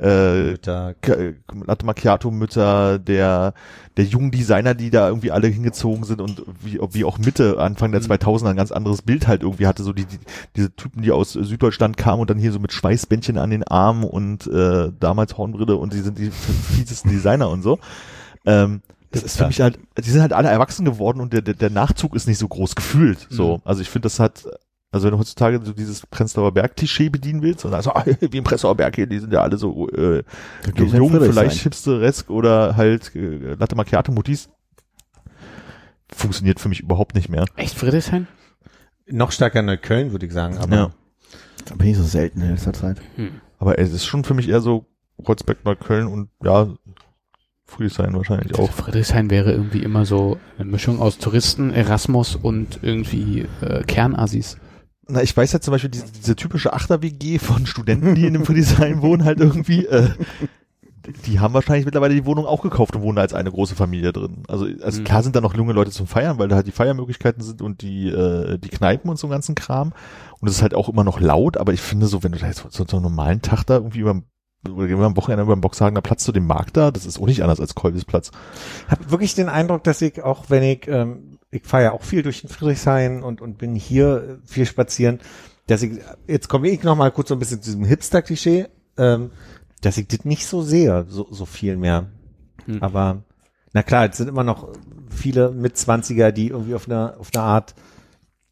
äh, 0.00 0.52
Latte 0.52 1.84
Macchiato 1.84 2.30
Mütter, 2.30 2.98
der 2.98 3.54
der 3.96 4.04
jungen 4.04 4.30
Designer, 4.30 4.74
die 4.74 4.90
da 4.90 5.08
irgendwie 5.08 5.30
alle 5.30 5.48
hingezogen 5.48 6.04
sind 6.04 6.20
und 6.22 6.42
wie, 6.62 6.78
wie 6.92 7.04
auch 7.04 7.18
Mitte 7.18 7.58
Anfang 7.58 7.92
der 7.92 8.00
Mhm. 8.00 8.06
2000er 8.06 8.50
ein 8.50 8.56
ganz 8.56 8.72
anderes 8.72 9.02
Bild 9.02 9.26
halt 9.26 9.42
irgendwie 9.42 9.66
hatte, 9.66 9.82
so 9.82 9.92
die, 9.92 10.06
die 10.06 10.18
diese 10.56 10.74
Typen, 10.74 11.02
die 11.02 11.12
aus 11.12 11.32
Süddeutschland 11.32 11.96
kamen 11.98 12.20
und 12.22 12.30
dann 12.30 12.38
hier 12.38 12.52
so 12.52 12.58
mit 12.58 12.72
Schweißbändchen 12.72 13.36
an 13.36 13.50
den 13.50 13.64
Armen 13.64 14.04
und 14.04 14.46
äh, 14.46 14.90
damals 14.98 15.36
Hornbrille 15.36 15.76
und 15.76 15.92
die 15.92 16.00
sind 16.00 16.18
die 16.18 16.30
fiesesten 16.74 17.10
Designer 17.10 17.50
und 17.50 17.62
so. 17.62 17.78
Ähm, 18.46 18.82
das 19.12 19.22
ist 19.24 19.36
für 19.38 19.46
mich 19.48 19.60
halt, 19.60 19.78
die 19.98 20.08
sind 20.10 20.20
halt 20.22 20.32
alle 20.32 20.48
erwachsen 20.48 20.84
geworden 20.84 21.20
und 21.20 21.32
der, 21.32 21.42
der, 21.42 21.54
der 21.54 21.70
Nachzug 21.70 22.14
ist 22.14 22.26
nicht 22.28 22.38
so 22.38 22.46
groß 22.48 22.74
gefühlt. 22.76 23.26
So, 23.28 23.56
Mhm. 23.56 23.62
also 23.64 23.82
ich 23.82 23.90
finde, 23.90 24.06
das 24.06 24.20
hat 24.20 24.44
also 24.92 25.04
wenn 25.06 25.12
du 25.12 25.18
heutzutage 25.20 25.60
so 25.64 25.72
dieses 25.72 26.04
Prenzlauer 26.04 26.52
Berg-Klischee 26.52 27.10
bedienen 27.10 27.42
willst 27.42 27.64
und 27.64 27.72
also 27.74 27.92
wie 28.20 28.36
im 28.38 28.42
Prenzlauer 28.44 28.74
Berg 28.74 28.96
hier, 28.96 29.06
die 29.06 29.20
sind 29.20 29.32
ja 29.32 29.40
alle 29.40 29.56
so 29.56 29.88
äh, 29.90 30.24
in 30.74 30.86
jung, 30.88 31.10
vielleicht 31.12 31.60
hipsteresk 31.62 32.28
oder 32.28 32.76
halt 32.76 33.14
äh, 33.14 33.54
Latte 33.54 33.76
Macchiato 33.76 34.10
Mutis. 34.10 34.48
Funktioniert 36.12 36.58
für 36.58 36.68
mich 36.68 36.80
überhaupt 36.80 37.14
nicht 37.14 37.28
mehr. 37.28 37.44
echt 37.56 37.76
Friedrichshain? 37.78 38.26
Noch 39.06 39.30
stärker 39.32 39.62
Neukölln, 39.62 40.10
würde 40.12 40.26
ich 40.26 40.32
sagen. 40.32 40.58
Aber 40.58 40.74
Ja. 40.74 40.90
Da 41.66 41.74
bin 41.76 41.88
ich 41.88 41.96
so 41.96 42.02
selten 42.04 42.40
in 42.42 42.50
letzter 42.50 42.72
Zeit. 42.72 43.00
Aber 43.58 43.78
es 43.78 43.92
ist 43.92 44.06
schon 44.06 44.24
für 44.24 44.34
mich 44.34 44.48
eher 44.48 44.60
so 44.60 44.86
Kreuzberg, 45.24 45.64
Neukölln 45.64 46.06
und 46.08 46.30
ja, 46.42 46.68
Friedrichshain 47.70 48.12
wahrscheinlich 48.14 48.54
auch. 48.58 48.70
Friedrichshain 48.70 49.30
wäre 49.30 49.52
irgendwie 49.52 49.82
immer 49.82 50.04
so 50.04 50.38
eine 50.58 50.70
Mischung 50.70 51.00
aus 51.00 51.18
Touristen, 51.18 51.70
Erasmus 51.70 52.36
und 52.36 52.80
irgendwie 52.82 53.46
äh, 53.62 53.82
Kernassis. 53.84 54.58
Na, 55.08 55.22
ich 55.22 55.36
weiß 55.36 55.52
ja 55.52 55.60
zum 55.60 55.72
Beispiel 55.72 55.90
diese, 55.90 56.06
diese 56.12 56.36
typische 56.36 56.72
Achter-WG 56.72 57.38
von 57.38 57.66
Studenten, 57.66 58.14
die 58.14 58.26
in 58.26 58.34
dem 58.34 58.44
Friedrichshain 58.44 59.02
wohnen, 59.02 59.24
halt 59.24 59.40
irgendwie, 59.40 59.86
äh, 59.86 60.10
die 61.26 61.40
haben 61.40 61.54
wahrscheinlich 61.54 61.86
mittlerweile 61.86 62.14
die 62.14 62.26
Wohnung 62.26 62.44
auch 62.46 62.62
gekauft 62.62 62.94
und 62.94 63.02
wohnen 63.02 63.18
als 63.18 63.32
eine 63.32 63.50
große 63.50 63.74
Familie 63.74 64.12
drin. 64.12 64.42
Also, 64.48 64.66
also 64.82 65.00
Mhm. 65.00 65.04
klar 65.04 65.22
sind 65.22 65.34
da 65.34 65.40
noch 65.40 65.56
junge 65.56 65.72
Leute 65.72 65.90
zum 65.90 66.06
Feiern, 66.06 66.38
weil 66.38 66.48
da 66.48 66.56
halt 66.56 66.66
die 66.66 66.72
Feiermöglichkeiten 66.72 67.42
sind 67.42 67.62
und 67.62 67.82
die, 67.82 68.08
äh, 68.08 68.58
die 68.58 68.68
Kneipen 68.68 69.10
und 69.10 69.18
so 69.18 69.26
einen 69.26 69.32
ganzen 69.32 69.54
Kram. 69.54 69.92
Und 70.40 70.48
es 70.48 70.56
ist 70.56 70.62
halt 70.62 70.74
auch 70.74 70.88
immer 70.88 71.02
noch 71.04 71.18
laut, 71.20 71.56
aber 71.56 71.72
ich 71.72 71.80
finde 71.80 72.06
so, 72.06 72.22
wenn 72.22 72.32
du 72.32 72.38
da 72.38 72.46
jetzt 72.46 72.64
so, 72.70 72.84
so 72.86 72.96
einen 72.96 73.02
normalen 73.02 73.42
Tag 73.42 73.64
da 73.64 73.76
irgendwie 73.76 74.00
über 74.00 74.22
oder 74.68 74.86
gehen 74.86 74.98
wir 74.98 75.06
am 75.06 75.16
Wochenende 75.16 75.46
beim 75.46 75.60
Boxhagener 75.60 76.02
Platz 76.02 76.24
zu 76.24 76.32
dem 76.32 76.46
Markt 76.46 76.76
da, 76.76 76.90
das 76.90 77.06
ist 77.06 77.18
auch 77.18 77.26
nicht 77.26 77.42
anders 77.42 77.60
als 77.60 77.74
Kolbisplatz. 77.74 78.30
habe 78.88 79.10
wirklich 79.10 79.34
den 79.34 79.48
Eindruck, 79.48 79.84
dass 79.84 80.02
ich 80.02 80.22
auch, 80.22 80.50
wenn 80.50 80.62
ich, 80.62 80.86
ähm, 80.86 81.38
ich 81.50 81.64
fahre 81.64 81.84
ja 81.84 81.92
auch 81.92 82.02
viel 82.02 82.22
durch 82.22 82.42
den 82.42 82.50
Friedrichshain 82.50 83.22
und, 83.22 83.40
und 83.40 83.58
bin 83.58 83.74
hier 83.74 84.40
äh, 84.42 84.46
viel 84.46 84.66
spazieren, 84.66 85.20
dass 85.66 85.82
ich, 85.82 86.00
jetzt 86.26 86.48
komme 86.48 86.68
ich 86.68 86.82
noch 86.82 86.96
mal 86.96 87.10
kurz 87.10 87.28
so 87.28 87.34
ein 87.34 87.38
bisschen 87.38 87.62
zu 87.62 87.70
diesem 87.70 87.84
Hipster-Klischee, 87.84 88.66
ähm, 88.98 89.30
dass 89.80 89.96
ich 89.96 90.08
das 90.08 90.24
nicht 90.24 90.46
so 90.46 90.62
sehe, 90.62 91.06
so, 91.08 91.26
so 91.30 91.46
viel 91.46 91.76
mehr. 91.76 92.10
Hm. 92.66 92.82
Aber, 92.82 93.22
na 93.72 93.82
klar, 93.82 94.10
es 94.10 94.18
sind 94.18 94.28
immer 94.28 94.44
noch 94.44 94.68
viele 95.08 95.52
Mitzwanziger, 95.52 96.32
die 96.32 96.48
irgendwie 96.48 96.74
auf 96.74 96.86
einer, 96.86 97.16
auf 97.18 97.30
einer 97.34 97.44
Art 97.44 97.74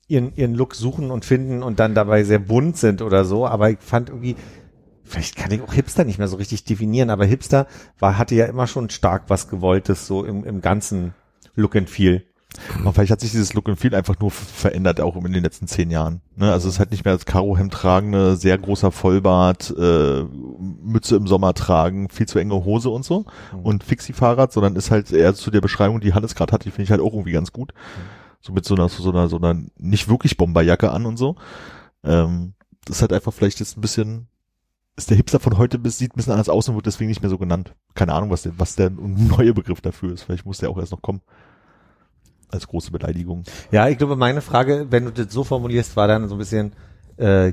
ihren, 0.06 0.35
ihren 0.36 0.55
Look 0.55 0.74
suchen 0.74 1.10
und 1.10 1.26
finden 1.26 1.62
und 1.62 1.78
dann 1.80 1.94
dabei 1.94 2.24
sehr 2.24 2.39
bunt 2.39 2.78
sind 2.78 3.02
oder 3.02 3.26
so, 3.26 3.47
aber 3.47 3.70
ich 3.70 3.78
fand 3.80 4.09
irgendwie, 4.09 4.36
vielleicht 5.09 5.36
kann 5.36 5.51
ich 5.51 5.62
auch 5.62 5.72
Hipster 5.72 6.05
nicht 6.05 6.18
mehr 6.18 6.28
so 6.28 6.36
richtig 6.36 6.64
definieren, 6.64 7.10
aber 7.10 7.24
Hipster 7.24 7.66
war, 7.98 8.18
hatte 8.18 8.35
ja 8.35 8.47
immer 8.47 8.66
schon 8.66 8.90
stark 8.90 9.24
was 9.28 9.48
Gewolltes, 9.48 10.06
so 10.06 10.24
im, 10.24 10.44
im 10.44 10.60
ganzen 10.60 11.14
Look 11.55 11.76
and 11.76 11.90
Feel. 11.90 12.24
Aber 12.80 12.94
vielleicht 12.94 13.12
hat 13.12 13.20
sich 13.20 13.30
dieses 13.30 13.52
Look 13.52 13.68
and 13.68 13.78
Feel 13.78 13.94
einfach 13.94 14.18
nur 14.20 14.30
verändert, 14.30 15.01
auch 15.02 15.16
in 15.16 15.32
den 15.32 15.43
letzten 15.43 15.66
zehn 15.66 15.90
Jahren. 15.90 16.22
Ne? 16.35 16.51
Also 16.51 16.66
es 16.68 16.74
ist 16.74 16.78
halt 16.78 16.90
nicht 16.93 17.05
mehr 17.05 17.12
das 17.12 17.26
Karohemd 17.26 17.72
tragende, 17.74 18.36
sehr 18.36 18.56
großer 18.56 18.90
Vollbart, 18.90 19.74
äh, 19.78 20.24
Mütze 20.82 21.16
im 21.16 21.26
Sommer 21.26 21.52
tragen, 21.52 22.09
viel 22.09 22.26
zu 22.26 22.39
enge 22.39 22.64
Hose 22.64 22.89
und 22.89 23.05
so 23.05 23.26
Mhm. 23.52 23.59
und 23.60 23.85
Fixie-Fahrrad, 23.85 24.51
sondern 24.52 24.76
ist 24.76 24.90
halt 24.90 25.12
eher 25.12 25.35
zu 25.35 25.51
der 25.51 25.60
Beschreibung, 25.60 26.01
die 26.01 26.14
Hannes 26.14 26.35
gerade 26.35 26.52
hat, 26.52 26.64
die 26.64 26.70
finde 26.70 26.85
ich 26.85 26.90
halt 26.90 27.02
auch 27.02 27.12
irgendwie 27.12 27.32
ganz 27.32 27.52
gut. 27.52 27.74
So 28.40 28.52
mit 28.55 28.64
so 28.64 28.74
einer, 28.74 28.89
so 28.89 29.10
einer, 29.10 29.28
so 29.28 29.36
einer 29.36 29.60
nicht 29.76 30.09
wirklich 30.09 30.36
Bomberjacke 30.39 30.90
an 30.90 31.05
und 31.05 31.18
so. 31.18 31.36
Ähm, 32.02 32.55
das 32.86 32.97
ist 32.97 33.02
halt 33.02 33.12
einfach 33.12 33.32
vielleicht 33.35 33.60
jetzt 33.60 33.76
ein 33.76 33.82
bisschen, 33.82 34.28
ist 34.98 35.10
der 35.10 35.16
Hipster 35.16 35.40
von 35.40 35.56
heute 35.56 35.78
bis, 35.78 35.96
sieht 35.98 36.12
ein 36.12 36.16
bisschen 36.16 36.32
anders 36.32 36.48
aus 36.48 36.68
und 36.68 36.74
wird 36.74 36.86
deswegen 36.86 37.08
nicht 37.08 37.22
mehr 37.22 37.30
so 37.30 37.38
genannt. 37.38 37.74
Keine 37.94 38.12
Ahnung, 38.12 38.30
was 38.30 38.42
der, 38.42 38.52
was 38.58 38.74
der 38.76 38.90
neue 38.90 39.54
Begriff 39.54 39.80
dafür 39.80 40.12
ist. 40.12 40.22
Vielleicht 40.24 40.44
muss 40.44 40.58
der 40.58 40.70
auch 40.70 40.78
erst 40.78 40.92
noch 40.92 41.02
kommen. 41.02 41.20
Als 42.50 42.66
große 42.66 42.90
Beleidigung. 42.90 43.44
Ja, 43.70 43.88
ich 43.88 43.98
glaube, 43.98 44.16
meine 44.16 44.40
Frage, 44.40 44.86
wenn 44.90 45.04
du 45.04 45.10
das 45.12 45.32
so 45.32 45.44
formulierst, 45.44 45.96
war 45.96 46.08
dann 46.08 46.28
so 46.28 46.34
ein 46.34 46.38
bisschen, 46.38 46.72
äh, 47.18 47.52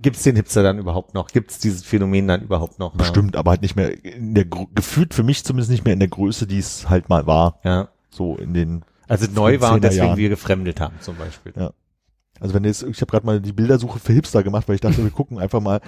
gibt 0.00 0.16
es 0.16 0.22
den 0.22 0.36
Hipster 0.36 0.62
dann 0.62 0.78
überhaupt 0.78 1.14
noch? 1.14 1.28
Gibt 1.28 1.50
es 1.50 1.58
dieses 1.58 1.84
Phänomen 1.84 2.26
dann 2.28 2.42
überhaupt 2.42 2.78
noch? 2.78 2.94
Bestimmt, 2.94 3.36
aber 3.36 3.50
halt 3.52 3.62
nicht 3.62 3.76
mehr 3.76 4.04
in 4.04 4.34
der 4.34 4.44
gefühlt 4.46 5.12
für 5.14 5.22
mich 5.22 5.44
zumindest 5.44 5.70
nicht 5.70 5.84
mehr 5.84 5.92
in 5.94 6.00
der 6.00 6.08
Größe, 6.08 6.46
die 6.46 6.58
es 6.58 6.88
halt 6.88 7.08
mal 7.08 7.26
war. 7.26 7.60
Ja. 7.62 7.88
So 8.10 8.36
in 8.36 8.54
den 8.54 8.84
Also 9.06 9.26
neu 9.30 9.60
war 9.60 9.72
und 9.72 9.78
15er 9.78 9.80
deswegen 9.82 10.06
Jahren. 10.06 10.18
wir 10.18 10.28
gefremdet 10.30 10.80
haben, 10.80 10.94
zum 11.00 11.16
Beispiel. 11.16 11.52
Ja. 11.56 11.72
Also 12.40 12.52
wenn 12.54 12.64
jetzt, 12.64 12.82
ich 12.82 13.00
habe 13.00 13.10
gerade 13.10 13.24
mal 13.26 13.40
die 13.40 13.52
Bildersuche 13.52 13.98
für 13.98 14.12
Hipster 14.12 14.42
gemacht, 14.42 14.68
weil 14.68 14.74
ich 14.74 14.80
dachte, 14.80 15.02
wir 15.02 15.10
gucken 15.10 15.38
einfach 15.38 15.60
mal, 15.60 15.80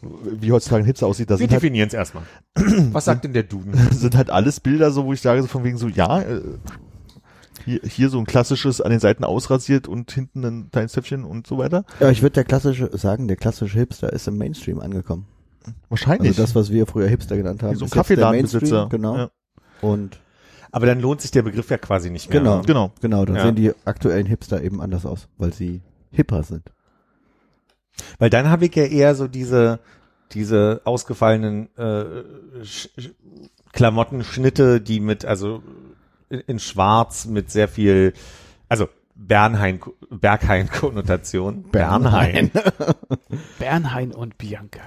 wie 0.00 0.50
heutzutage 0.50 0.82
ein 0.82 0.86
Hipster 0.86 1.06
aussieht. 1.06 1.30
Da 1.30 1.38
Wir 1.38 1.42
halt, 1.46 1.52
definieren 1.52 1.88
es 1.88 1.94
erstmal. 1.94 2.24
Was 2.54 3.04
sagt 3.04 3.24
denn 3.24 3.32
der 3.32 3.42
Duden? 3.42 3.74
sind 3.92 4.16
halt 4.16 4.30
alles 4.30 4.60
Bilder, 4.60 4.90
so 4.90 5.04
wo 5.04 5.12
ich 5.12 5.20
sage, 5.20 5.42
so 5.42 5.48
von 5.48 5.62
wegen 5.62 5.76
so, 5.76 5.88
ja, 5.88 6.20
äh, 6.22 6.40
hier, 7.64 7.80
hier 7.84 8.08
so 8.08 8.18
ein 8.18 8.24
klassisches 8.24 8.80
an 8.80 8.90
den 8.90 9.00
Seiten 9.00 9.24
ausrasiert 9.24 9.86
und 9.88 10.10
hinten 10.10 10.44
ein 10.44 10.70
kleines 10.70 10.92
Zäpfchen 10.92 11.24
und 11.24 11.46
so 11.46 11.58
weiter. 11.58 11.84
Ja, 12.00 12.10
ich 12.10 12.22
würde 12.22 12.32
der 12.34 12.44
klassische 12.44 12.96
sagen, 12.96 13.28
der 13.28 13.36
klassische 13.36 13.78
Hipster 13.78 14.12
ist 14.12 14.26
im 14.26 14.38
Mainstream 14.38 14.80
angekommen. 14.80 15.26
Wahrscheinlich. 15.90 16.30
Also 16.30 16.42
das, 16.42 16.54
was 16.54 16.70
wir 16.72 16.86
früher 16.86 17.08
Hipster 17.08 17.36
genannt 17.36 17.62
haben, 17.62 17.72
Wie 17.74 17.78
so 17.78 17.84
ein 17.84 17.90
Kaffeeladenbesitzer. 17.90 18.88
Genau. 18.90 19.16
Ja. 19.16 19.30
Und 19.82 20.18
Aber 20.72 20.86
dann 20.86 21.00
lohnt 21.00 21.20
sich 21.20 21.30
der 21.30 21.42
Begriff 21.42 21.68
ja 21.70 21.76
quasi 21.76 22.10
nicht 22.10 22.30
mehr. 22.30 22.40
Genau. 22.40 22.62
Genau. 22.62 22.92
genau, 23.00 23.24
dann 23.26 23.36
Ja. 23.36 23.42
sehen 23.44 23.56
die 23.56 23.72
aktuellen 23.84 24.26
Hipster 24.26 24.62
eben 24.62 24.80
anders 24.80 25.04
aus, 25.04 25.28
weil 25.36 25.52
sie 25.52 25.82
hipper 26.10 26.42
sind. 26.42 26.70
Weil 28.18 28.30
dann 28.30 28.48
habe 28.48 28.66
ich 28.66 28.74
ja 28.74 28.84
eher 28.84 29.14
so 29.14 29.28
diese, 29.28 29.80
diese 30.32 30.80
ausgefallenen 30.84 31.76
äh, 31.76 32.64
Sch 32.64 32.88
Sch 32.98 33.10
Klamottenschnitte, 33.72 34.80
die 34.80 34.98
mit, 34.98 35.24
also 35.24 35.62
in, 36.28 36.40
in 36.40 36.58
Schwarz 36.58 37.26
mit 37.26 37.50
sehr 37.50 37.68
viel, 37.68 38.14
also 38.68 38.88
Bernhain, 39.14 39.80
Berghain-Konnotation. 40.10 41.70
Bernhain. 41.70 42.50
Bernhain 43.58 44.12
und 44.12 44.38
Bianca. 44.38 44.80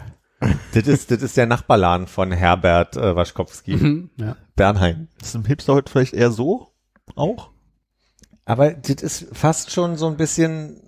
das 0.73 0.87
ist, 0.87 1.11
das 1.11 1.21
ist 1.21 1.37
der 1.37 1.45
Nachbarladen 1.45 2.07
von 2.07 2.31
Herbert 2.31 2.97
äh, 2.97 3.15
Waschkowski. 3.15 3.75
Mhm, 3.75 4.09
ja. 4.17 4.35
Bernhain. 4.55 5.07
Ist 5.21 5.35
ein 5.35 5.45
Hipster 5.45 5.75
heute 5.75 5.91
vielleicht 5.91 6.13
eher 6.13 6.31
so? 6.31 6.73
Auch? 7.15 7.51
Aber 8.45 8.71
das 8.73 9.01
ist 9.01 9.27
fast 9.31 9.71
schon 9.71 9.95
so 9.95 10.07
ein 10.07 10.17
bisschen 10.17 10.81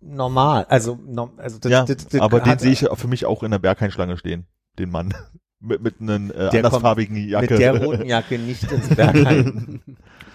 normal. 0.00 0.66
Also, 0.68 0.98
no, 1.06 1.30
also 1.36 1.58
das, 1.58 1.72
ja, 1.72 1.84
das, 1.84 2.08
das 2.08 2.20
aber 2.20 2.40
den 2.40 2.58
sehe 2.58 2.72
ich 2.72 2.86
für 2.92 3.08
mich 3.08 3.26
auch 3.26 3.42
in 3.42 3.50
der 3.50 3.58
Berghain-Schlange 3.58 4.16
stehen. 4.16 4.46
Den 4.78 4.90
Mann. 4.90 5.14
mit, 5.60 5.82
mit 5.82 6.00
einer 6.00 6.14
äh, 6.14 6.18
Der 6.18 6.48
kommt 6.48 6.54
andersfarbigen 6.54 7.16
Jacke. 7.16 7.52
mit 7.52 7.60
der 7.60 7.76
roten 7.84 8.06
Jacke 8.06 8.38
nicht 8.38 8.70
ins 8.70 8.88
Berghain. 8.88 9.80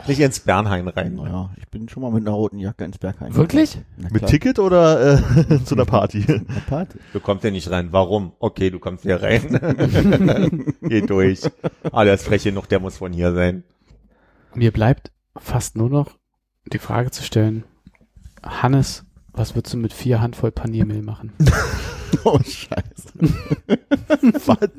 Nicht 0.07 0.19
ins 0.19 0.39
Bernhain 0.41 0.87
rein. 0.87 1.15
Naja, 1.15 1.49
ich 1.57 1.67
bin 1.69 1.89
schon 1.89 2.03
mal 2.03 2.11
mit 2.11 2.21
einer 2.21 2.35
roten 2.35 2.59
Jacke 2.59 2.83
ins 2.85 2.99
Bergheim. 2.99 3.33
Wirklich? 3.33 3.79
Na 3.97 4.09
Mit. 4.11 4.27
Ticket 4.27 4.59
oder 4.59 5.17
äh, 5.49 5.63
zu 5.63 5.73
einer 5.73 5.85
Party? 5.85 6.23
Na, 6.27 6.43
Party. 6.67 6.99
Du 7.11 7.19
kommst 7.19 7.43
ja 7.43 7.49
nicht 7.49 7.71
rein. 7.71 7.87
Warum? 7.91 8.33
Okay, 8.37 8.69
du 8.69 8.77
kommst 8.77 9.01
hier 9.01 9.23
rein. 9.23 10.75
Geh 10.83 11.01
durch. 11.01 11.41
Ah, 11.91 12.03
der 12.03 12.13
ist 12.13 12.25
frech 12.25 12.43
genug, 12.43 12.69
der 12.69 12.79
muss 12.79 12.97
von 12.97 13.13
hier 13.13 13.33
sein. 13.33 13.63
Mir 14.53 14.71
bleibt 14.71 15.11
fast 15.35 15.75
nur 15.75 15.89
noch 15.89 16.11
die 16.71 16.77
Frage 16.77 17.09
zu 17.09 17.23
stellen, 17.23 17.63
Hannes, 18.43 19.04
was 19.35 19.55
würdest 19.55 19.73
du 19.73 19.77
mit 19.77 19.93
vier 19.93 20.21
Handvoll 20.21 20.51
Paniermehl 20.51 21.01
machen? 21.01 21.33
Oh, 22.23 22.39
scheiße. 22.39 23.09
Was? 24.45 24.69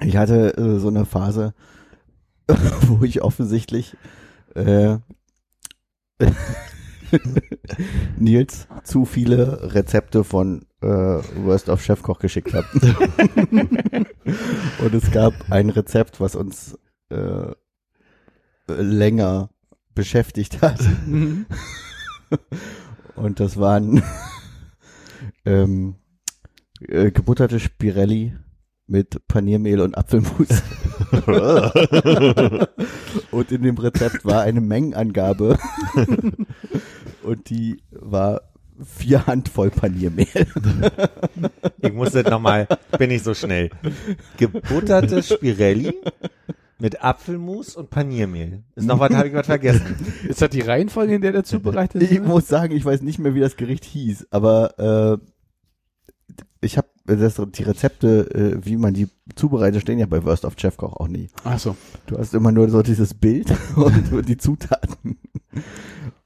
Ich 0.00 0.16
hatte 0.16 0.56
äh, 0.56 0.78
so 0.78 0.88
eine 0.88 1.04
Phase, 1.04 1.54
wo 2.48 3.04
ich 3.04 3.22
offensichtlich 3.22 3.96
äh, 4.54 4.96
Nils 8.18 8.66
zu 8.82 9.04
viele 9.04 9.74
Rezepte 9.74 10.24
von 10.24 10.64
äh, 10.80 10.86
Worst 10.86 11.68
of 11.68 11.82
Chefkoch 11.82 12.18
geschickt 12.18 12.54
habe. 12.54 12.66
Und 14.80 14.94
es 14.94 15.10
gab 15.12 15.34
ein 15.50 15.70
Rezept, 15.70 16.20
was 16.20 16.34
uns 16.34 16.78
äh, 17.10 17.52
länger 18.66 19.50
beschäftigt 19.94 20.62
hat. 20.62 20.80
Und 23.16 23.40
das 23.40 23.58
waren 23.58 24.02
ähm, 25.44 25.96
äh, 26.80 27.10
gebutterte 27.10 27.60
Spirelli 27.60 28.34
mit 28.86 29.26
Paniermehl 29.28 29.80
und 29.80 29.96
Apfelmus. 29.96 30.62
und 33.30 33.50
in 33.50 33.62
dem 33.62 33.78
Rezept 33.78 34.26
war 34.26 34.42
eine 34.42 34.60
Mengenangabe. 34.60 35.58
und 37.22 37.48
die 37.48 37.82
war 37.90 38.42
vier 38.84 39.26
Handvoll 39.26 39.70
Paniermehl. 39.70 40.46
Ich 41.80 41.94
muss 41.94 42.10
das 42.10 42.24
nochmal, 42.24 42.68
bin 42.98 43.10
ich 43.10 43.22
so 43.22 43.32
schnell. 43.32 43.70
Gebutterte 44.36 45.22
Spirelli 45.22 45.94
mit 46.84 47.02
Apfelmus 47.02 47.76
und 47.76 47.88
Paniermehl. 47.88 48.62
Ist 48.76 48.86
noch 48.86 49.00
was, 49.00 49.10
habe 49.14 49.28
ich 49.28 49.32
was 49.32 49.46
vergessen. 49.46 49.96
Ist 50.28 50.42
das 50.42 50.50
die 50.50 50.60
Reihenfolge, 50.60 51.14
in 51.14 51.22
der 51.22 51.32
der 51.32 51.42
zubereitet 51.42 52.02
Ich 52.02 52.10
wird? 52.10 52.26
muss 52.26 52.46
sagen, 52.46 52.76
ich 52.76 52.84
weiß 52.84 53.00
nicht 53.00 53.18
mehr, 53.18 53.34
wie 53.34 53.40
das 53.40 53.56
Gericht 53.56 53.86
hieß, 53.86 54.26
aber 54.30 55.18
äh, 56.28 56.34
ich 56.60 56.76
habe 56.76 56.88
das 57.06 57.40
die 57.56 57.62
Rezepte, 57.62 58.30
äh, 58.34 58.66
wie 58.66 58.76
man 58.76 58.92
die 58.92 59.08
zubereitet, 59.34 59.80
stehen 59.80 59.98
ja 59.98 60.04
bei 60.04 60.24
Worst 60.24 60.44
of 60.44 60.56
Chefkoch 60.58 60.92
auch 60.96 61.08
nie. 61.08 61.28
Ach 61.44 61.58
so. 61.58 61.74
Du 62.04 62.18
hast 62.18 62.34
immer 62.34 62.52
nur 62.52 62.68
so 62.68 62.82
dieses 62.82 63.14
Bild 63.14 63.50
und 63.76 64.28
die 64.28 64.36
Zutaten. 64.36 65.16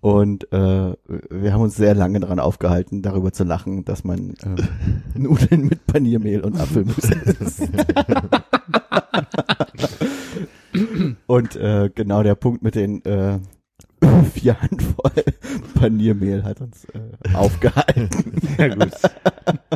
Und 0.01 0.53
äh, 0.53 0.97
wir 1.31 1.53
haben 1.53 1.61
uns 1.63 1.77
sehr 1.77 1.95
lange 1.95 2.19
daran 2.19 2.41
aufgehalten, 2.41 3.03
darüber 3.03 3.33
zu 3.33 3.45
lachen, 3.45 3.85
dass 3.85 4.03
man 4.03 4.35
äh, 4.43 5.19
Nudeln 5.19 5.67
mit 5.67 5.87
Paniermehl 5.87 6.41
und 6.41 6.59
Apfelmus 6.59 6.99
isst. 7.41 7.69
Und 11.29 11.55
äh, 11.57 11.91
genau 11.95 12.23
der 12.23 12.35
Punkt 12.35 12.63
mit 12.63 12.75
den 12.75 13.05
äh, 13.05 13.39
vier 14.35 14.61
Handvoll 14.61 15.13
Paniermehl 15.75 16.45
hat 16.45 16.61
uns 16.61 16.85
äh, 16.87 17.35
aufgehalten. 17.35 18.09
Ja, 18.59 18.69
gut. 18.75 18.89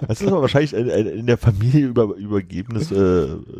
Das 0.09 0.21
ist 0.21 0.27
aber 0.27 0.41
wahrscheinlich 0.41 0.75
ein, 0.75 0.91
ein 0.91 1.07
in 1.07 1.27
der 1.27 1.39
Familie 1.39 1.87
über, 1.87 2.15
übergebenes 2.17 2.91
äh, 2.91 2.97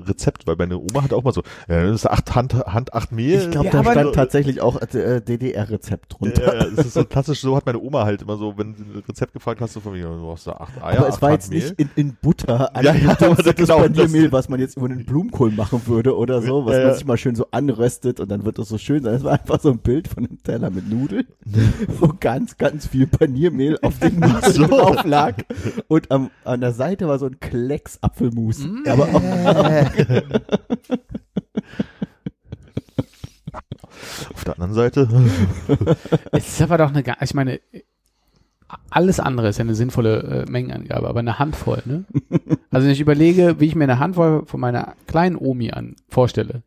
Rezept, 0.05 0.47
weil 0.49 0.57
meine 0.57 0.79
Oma 0.79 1.05
hat 1.05 1.13
auch 1.13 1.23
mal 1.23 1.33
so, 1.33 1.43
äh, 1.69 1.85
das 1.87 1.93
ist 1.97 2.07
acht 2.11 2.35
Hand, 2.35 2.55
Hand 2.55 2.93
acht 2.93 3.13
Mehl. 3.13 3.39
Ich 3.41 3.51
glaube, 3.51 3.67
Ja, 3.67 3.83
da 3.83 3.91
stand 3.93 4.07
so- 4.07 4.11
tatsächlich 4.13 4.61
auch 4.61 4.81
äh, 4.81 5.21
DDR-Rezept 5.21 6.15
drunter. 6.19 6.43
Ja, 6.59 6.65
das 6.75 6.87
ist 6.87 6.95
so 6.95 7.05
klassisch, 7.05 7.41
so 7.41 7.57
hat 7.57 7.67
meine 7.67 7.79
Oma 7.81 8.05
halt 8.05 8.23
immer 8.23 8.37
so, 8.37 8.59
wenn 8.59 8.71
ein 8.71 9.03
Rezept 9.09 9.33
gefragt 9.33 9.61
hast, 9.61 9.75
so 9.75 9.81
von 9.81 9.93
mir, 9.93 10.05
du 10.09 10.31
hast 10.33 10.47
da 10.49 10.53
acht 10.55 10.83
Eier, 10.83 10.99
aber 10.99 11.07
acht 11.09 11.15
es 11.17 11.23
war 11.23 11.31
jetzt 11.33 11.51
Mehl. 11.51 11.61
nicht 11.63 11.75
in, 11.79 11.91
in 11.95 12.17
Butter 12.21 12.73
Ja, 12.75 12.83
ja, 12.83 12.91
aber 12.93 13.11
angedunstetes 13.11 13.55
genau, 13.69 13.87
das- 13.87 13.97
Paniermehl, 13.97 14.33
was 14.33 14.49
man 14.49 14.59
jetzt 14.59 14.77
über 14.77 14.87
einen 14.87 15.05
Blumenkohl 15.05 15.53
machen 15.53 15.83
würde 15.87 16.17
oder 16.17 16.43
so, 16.43 16.67
was 16.67 16.73
Ja, 16.75 16.79
man 16.81 16.89
ja. 16.89 16.95
sich 16.95 17.05
mal 17.07 17.17
schön 17.17 17.37
so 17.37 17.47
anröstet 17.53 18.19
und 18.19 18.29
dann 18.31 18.45
wird 18.45 18.59
das 18.59 18.69
so 18.69 18.79
schön 18.79 19.05
sein. 19.05 19.15
Es 19.15 19.23
war 19.25 19.33
einfach 19.35 19.61
so 19.61 19.71
ein 19.71 19.79
Bild 19.79 20.09
von 20.09 20.27
einem 20.27 20.39
Teller 20.53 20.69
mit 20.69 20.87
Nudeln, 20.87 21.25
wo 21.99 22.13
ganz, 22.21 22.59
ganz 22.59 22.87
viel 22.87 23.07
Paniermehl 23.07 23.79
auf 23.81 23.99
den 23.99 24.21
Nudeln 24.21 24.53
so. 24.53 24.67
drauf 24.67 25.03
lag 25.05 25.37
und 25.89 26.11
am, 26.11 26.31
an 26.45 26.61
der 26.61 26.75
Seite 26.75 27.09
war 27.09 27.19
so 27.19 27.25
ein 27.25 27.41
Klecks 27.41 27.97
Apfelmus. 28.03 28.61
Aber 28.87 29.05
auch, 29.05 29.23
Auf 34.35 34.45
der 34.45 34.55
anderen 34.55 34.75
Seite, 34.75 35.09
Es 36.33 36.49
ist 36.49 36.61
aber 36.61 36.77
doch 36.77 36.93
eine, 36.93 37.03
ich 37.23 37.33
meine, 37.33 37.59
alles 38.91 39.21
andere 39.21 39.49
ist 39.49 39.57
ja 39.57 39.65
eine 39.65 39.75
sinnvolle 39.75 40.45
äh, 40.47 40.51
Mengenangabe, 40.51 41.09
aber 41.09 41.21
eine 41.21 41.39
Handvoll, 41.39 41.83
ne? 41.87 42.05
Also 42.71 42.87
wenn 42.87 42.93
ich 42.93 43.01
überlege, 43.01 43.59
wie 43.59 43.69
ich 43.69 43.75
mir 43.75 43.85
eine 43.85 43.99
Handvoll 43.99 44.45
von 44.45 44.61
meiner 44.61 44.97
kleinen 45.07 45.37
Omi 45.37 45.71
an 45.71 45.97
vorstelle. 46.11 46.63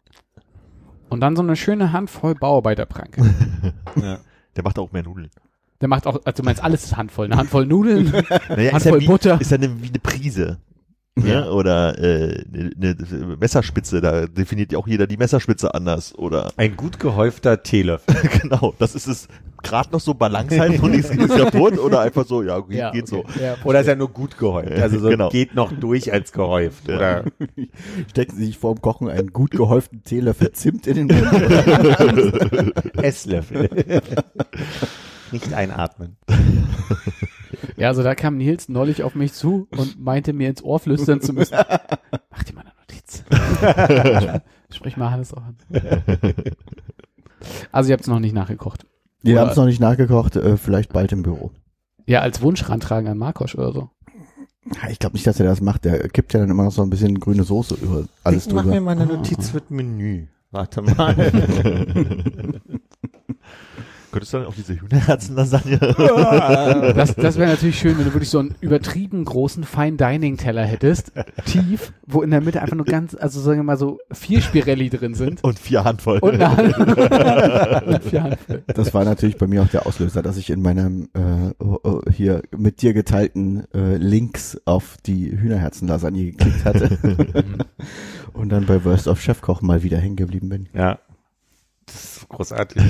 Und 1.10 1.22
dann 1.22 1.36
so 1.36 1.42
eine 1.42 1.56
schöne 1.56 1.92
Handvoll 1.92 2.36
Bauarbeiterpranke. 2.36 3.22
Ja. 4.02 4.20
der 4.58 4.64
macht 4.64 4.78
auch 4.78 4.92
mehr 4.92 5.04
Nudeln. 5.04 5.30
Der 5.80 5.88
macht 5.88 6.06
auch, 6.06 6.20
also 6.26 6.42
du 6.42 6.44
meinst 6.44 6.62
alles 6.62 6.84
ist 6.84 6.98
Handvoll. 6.98 7.26
Eine 7.26 7.38
Handvoll 7.38 7.66
Nudeln, 7.66 8.12
Naja, 8.50 8.74
Handvoll 8.74 9.00
wie, 9.00 9.08
Butter. 9.08 9.40
Ist 9.40 9.52
ja 9.52 9.58
eine, 9.58 9.82
wie 9.82 9.88
eine 9.88 10.00
Prise. 10.00 10.58
Ja. 11.24 11.50
Oder 11.50 11.98
äh, 11.98 12.44
eine, 12.54 12.74
eine 12.78 13.38
Messerspitze, 13.40 14.02
da 14.02 14.26
definiert 14.28 14.74
ja 14.74 14.80
auch 14.80 14.88
jeder 14.88 15.08
die 15.08 15.16
Messerspitze 15.18 15.74
anders. 15.74 16.14
Oder 16.18 16.52
Ein 16.58 16.76
gut 16.76 17.00
gehäufter 17.00 17.64
Teelöffel. 17.64 18.16
genau, 18.42 18.74
das 18.80 18.96
ist 18.96 19.08
es 19.08 19.28
gerade 19.64 19.92
noch 19.92 20.02
so 20.02 20.14
Balance 20.14 20.60
halten 20.60 20.80
und 20.84 20.92
nichts 20.92 21.10
ist 21.10 21.36
kaputt 21.36 21.80
oder 21.80 22.02
einfach 22.02 22.26
so, 22.26 22.44
ja, 22.44 22.60
geht, 22.60 22.78
Ja, 22.78 22.92
geht 22.92 23.12
okay. 23.12 23.24
so. 23.36 23.42
Ja, 23.44 23.56
Oder 23.64 23.80
ist 23.82 23.88
er 23.88 23.96
nur 23.96 24.10
gut 24.10 24.38
gehäuft? 24.38 24.74
Also 24.74 25.00
so 25.00 25.08
Genau. 25.10 25.30
geht 25.30 25.56
noch 25.56 25.72
durch 25.72 26.12
als 26.14 26.32
gehäuft. 26.34 26.88
Oder 26.90 27.24
stecken 28.10 28.36
Sie 28.36 28.46
sich 28.46 28.58
vor 28.58 28.76
dem 28.76 28.82
Kochen 28.82 29.10
einen 29.10 29.32
gut 29.32 29.52
gehäuften 29.52 30.04
Teelöffel 30.04 30.52
Zimt 30.52 30.86
in 30.86 31.08
den 31.08 31.18
Mund. 31.18 32.94
Esslöffel. 33.04 33.70
Nicht 35.36 35.54
einatmen. 35.54 36.18
Ja, 37.78 37.90
also 37.90 38.04
da 38.04 38.16
kam 38.16 38.38
Nils 38.38 38.70
neulich 38.70 39.04
auf 39.04 39.16
mich 39.16 39.34
zu 39.34 39.68
und 39.76 40.00
meinte 40.00 40.32
mir 40.32 40.48
ins 40.50 40.64
Ohr 40.64 40.80
flüstern 40.80 41.20
zu 41.20 41.34
müssen. 41.34 41.56
Mach 42.32 42.44
dir 42.44 42.54
mal 42.54 42.62
eine 42.62 42.72
Notiz. 42.80 44.42
Sprich 44.76 44.96
mal 44.96 45.12
Hannes 45.12 45.34
auch 45.34 45.42
an. 45.44 45.58
Also 47.74 47.90
ihr 47.90 47.94
habt 47.94 48.04
es 48.04 48.08
noch 48.08 48.20
nicht 48.20 48.34
nachgekocht. 48.34 48.86
Wir 49.24 49.34
Oder- 49.34 49.42
haben 49.42 49.50
es 49.50 49.58
noch 49.58 49.66
nicht 49.66 49.82
nachgekocht, 49.82 50.38
äh, 50.38 50.56
vielleicht 50.56 50.94
bald 50.94 51.12
im 51.12 51.24
Büro. 51.24 51.52
Ja, 52.06 52.22
als 52.22 52.42
Wunsch 52.42 52.68
rantragen 52.70 53.10
an 53.10 53.18
Markosch 53.18 53.56
oder 53.56 53.74
so. 53.74 53.90
Ich 54.90 55.00
glaube 55.00 55.14
nicht, 55.16 55.28
dass 55.28 55.40
er 55.40 55.46
das 55.46 55.60
macht. 55.60 55.84
Der 55.84 56.08
kippt 56.10 56.34
ja 56.34 56.40
dann 56.40 56.50
immer 56.50 56.64
noch 56.64 56.72
so 56.72 56.82
ein 56.82 56.90
bisschen 56.90 57.20
grüne 57.20 57.44
Soße 57.44 57.76
über 57.76 58.06
alles 58.24 58.48
ich 58.48 58.54
mach 58.54 58.64
mir 58.64 58.74
drüber. 58.76 58.86
mal 58.86 58.92
eine 59.02 59.06
Notiz 59.06 59.50
für 59.50 59.60
das 59.60 59.70
Menü. 59.70 60.28
Warte 60.52 60.82
mal. 60.82 61.16
Könntest 64.16 64.32
du 64.32 64.38
dann 64.38 64.48
auch 64.48 64.56
diese 64.56 64.80
Hühnerherzen-Lasagne? 64.80 65.78
Das, 66.96 67.16
das 67.16 67.36
wäre 67.36 67.50
natürlich 67.50 67.78
schön, 67.78 67.98
wenn 67.98 68.06
du 68.06 68.14
wirklich 68.14 68.30
so 68.30 68.40
einen 68.40 68.56
übertrieben 68.62 69.26
großen 69.26 69.66
Fine-Dining-Teller 69.66 70.64
hättest, 70.64 71.12
tief, 71.46 71.92
wo 72.08 72.22
in 72.22 72.32
der 72.32 72.40
Mitte 72.40 72.62
einfach 72.62 72.78
nur 72.78 72.86
ganz, 72.86 73.14
also 73.14 73.42
sagen 73.42 73.60
wir 73.60 73.64
mal 73.64 73.78
so 73.78 74.00
vier 74.14 74.40
Spirelli 74.40 74.90
drin 74.90 75.16
sind. 75.16 75.44
und 75.44 75.60
vier 75.60 75.84
Handvoll. 75.84 76.20
Und 76.20 76.42
eine 76.42 76.74
und 77.86 78.04
vier 78.06 78.24
Handvoll. 78.24 78.64
Das 78.68 78.94
war 78.94 79.04
natürlich 79.04 79.38
bei 79.38 79.48
mir 79.48 79.64
auch 79.64 79.68
der 79.68 79.86
Auslöser, 79.86 80.22
dass 80.22 80.38
ich 80.38 80.50
in 80.50 80.62
meinem 80.62 81.10
äh, 81.14 81.54
oh, 81.60 81.80
oh, 81.84 82.02
hier 82.10 82.42
mit 82.56 82.82
dir 82.82 82.94
geteilten 82.94 83.66
äh, 83.74 83.98
Links 83.98 84.58
auf 84.64 84.96
die 85.06 85.38
Hühnerherzen-Lasagne 85.38 86.32
geklickt 86.32 86.64
hatte 86.64 86.98
und 88.34 88.48
dann 88.48 88.66
bei 88.66 88.86
Worst 88.86 89.10
of 89.10 89.20
Chefkoch 89.20 89.62
mal 89.62 89.84
wieder 89.84 89.98
hängen 89.98 90.16
geblieben 90.16 90.48
bin. 90.48 90.70
Ja. 90.74 91.00
Das 91.86 92.18
ist 92.18 92.30
großartig. 92.30 92.82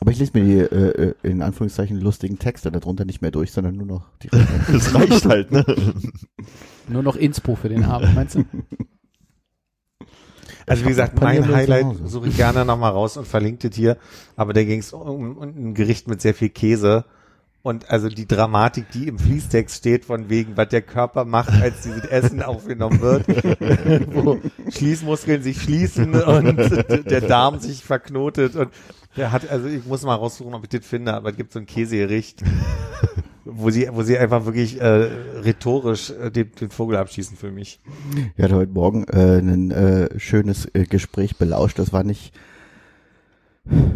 Aber 0.00 0.12
ich 0.12 0.18
lese 0.18 0.32
mir 0.34 0.44
die 0.44 0.74
äh, 0.74 1.08
äh, 1.08 1.14
in 1.22 1.42
Anführungszeichen 1.42 2.00
lustigen 2.00 2.38
Texte 2.38 2.70
darunter 2.70 3.04
nicht 3.04 3.20
mehr 3.20 3.30
durch, 3.30 3.52
sondern 3.52 3.76
nur 3.76 3.86
noch 3.86 4.10
die. 4.22 4.28
Das 4.72 4.94
reicht 4.94 5.26
halt, 5.26 5.50
ne? 5.50 5.64
Nur 6.88 7.02
noch 7.02 7.16
Inspo 7.16 7.54
für 7.54 7.68
den 7.68 7.84
Abend, 7.84 8.14
meinst 8.14 8.36
du? 8.36 8.44
Also 10.66 10.84
wie 10.84 10.88
gesagt, 10.88 11.20
mein 11.20 11.46
Highlight 11.48 11.86
suche 12.06 12.28
ich 12.28 12.36
gerne 12.36 12.64
nochmal 12.64 12.92
raus 12.92 13.16
und 13.16 13.26
verlinke 13.26 13.68
das 13.68 13.76
hier. 13.76 13.96
Aber 14.36 14.52
da 14.52 14.62
ging 14.64 14.80
es 14.80 14.92
um, 14.92 15.36
um 15.36 15.42
ein 15.42 15.74
Gericht 15.74 16.08
mit 16.08 16.20
sehr 16.22 16.34
viel 16.34 16.50
Käse. 16.50 17.04
Und 17.62 17.90
also 17.90 18.08
die 18.08 18.26
Dramatik, 18.26 18.90
die 18.92 19.08
im 19.08 19.18
Fließtext 19.18 19.76
steht, 19.76 20.04
von 20.04 20.30
wegen, 20.30 20.56
was 20.56 20.68
der 20.68 20.80
Körper 20.80 21.24
macht, 21.24 21.50
als 21.50 21.82
dieses 21.82 22.04
Essen 22.04 22.42
aufgenommen 22.42 23.00
wird, 23.00 23.26
wo 24.14 24.38
Schließmuskeln 24.70 25.42
sich 25.42 25.60
schließen 25.60 26.14
und 26.14 26.56
der 26.56 27.20
Darm 27.20 27.58
sich 27.58 27.82
verknotet 27.82 28.56
und 28.56 28.70
der 29.18 29.32
hat, 29.32 29.50
also 29.50 29.66
ich 29.66 29.84
muss 29.84 30.02
mal 30.02 30.14
raussuchen, 30.14 30.54
ob 30.54 30.62
ich 30.62 30.70
das 30.70 30.86
finde, 30.86 31.14
aber 31.14 31.30
es 31.30 31.36
gibt 31.36 31.52
so 31.52 31.58
ein 31.58 31.66
Käsegericht, 31.66 32.42
wo 33.44 33.70
sie, 33.70 33.88
wo 33.92 34.02
sie 34.02 34.16
einfach 34.16 34.44
wirklich 34.46 34.80
äh, 34.80 35.08
rhetorisch 35.44 36.10
äh, 36.10 36.30
den, 36.30 36.52
den 36.52 36.70
Vogel 36.70 36.96
abschießen 36.96 37.36
für 37.36 37.50
mich. 37.50 37.80
Ich 38.36 38.42
hatte 38.42 38.54
heute 38.54 38.72
Morgen 38.72 39.04
äh, 39.04 39.38
ein 39.38 39.70
äh, 39.70 40.18
schönes 40.18 40.66
äh, 40.74 40.84
Gespräch 40.84 41.36
belauscht. 41.36 41.78
Das 41.78 41.92
war 41.92 42.04
nicht 42.04 42.32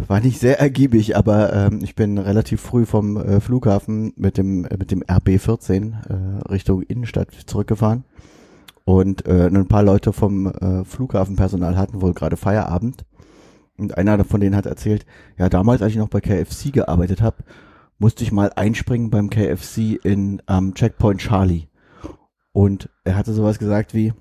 war 0.06 0.20
nicht 0.20 0.38
sehr 0.38 0.60
ergiebig, 0.60 1.16
aber 1.16 1.50
ähm, 1.54 1.80
ich 1.82 1.94
bin 1.94 2.18
relativ 2.18 2.60
früh 2.60 2.84
vom 2.84 3.16
äh, 3.16 3.40
Flughafen 3.40 4.12
mit 4.16 4.36
dem 4.36 4.66
äh, 4.66 4.76
mit 4.76 4.90
dem 4.90 5.02
RB14 5.02 5.92
äh, 5.92 6.52
Richtung 6.52 6.82
Innenstadt 6.82 7.28
zurückgefahren 7.46 8.04
und 8.84 9.26
äh, 9.26 9.46
ein 9.46 9.68
paar 9.68 9.82
Leute 9.82 10.12
vom 10.12 10.46
äh, 10.46 10.84
Flughafenpersonal 10.84 11.78
hatten 11.78 12.02
wohl 12.02 12.12
gerade 12.12 12.36
Feierabend 12.36 13.06
und 13.82 13.98
einer 13.98 14.24
von 14.24 14.40
denen 14.40 14.56
hat 14.56 14.66
erzählt, 14.66 15.04
ja 15.36 15.48
damals 15.48 15.82
als 15.82 15.92
ich 15.92 15.98
noch 15.98 16.08
bei 16.08 16.20
KFC 16.20 16.72
gearbeitet 16.72 17.20
habe, 17.20 17.44
musste 17.98 18.24
ich 18.24 18.32
mal 18.32 18.52
einspringen 18.56 19.10
beim 19.10 19.30
KFC 19.30 19.98
in 20.02 20.42
am 20.46 20.74
Checkpoint 20.74 21.20
Charlie 21.20 21.66
und 22.52 22.88
er 23.04 23.16
hatte 23.16 23.32
sowas 23.32 23.58
gesagt 23.58 23.94
wie 23.94 24.12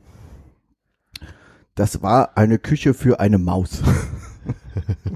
das 1.76 2.02
war 2.02 2.38
eine 2.38 2.60
Küche 2.60 2.94
für 2.94 3.20
eine 3.20 3.38
Maus. 3.38 3.82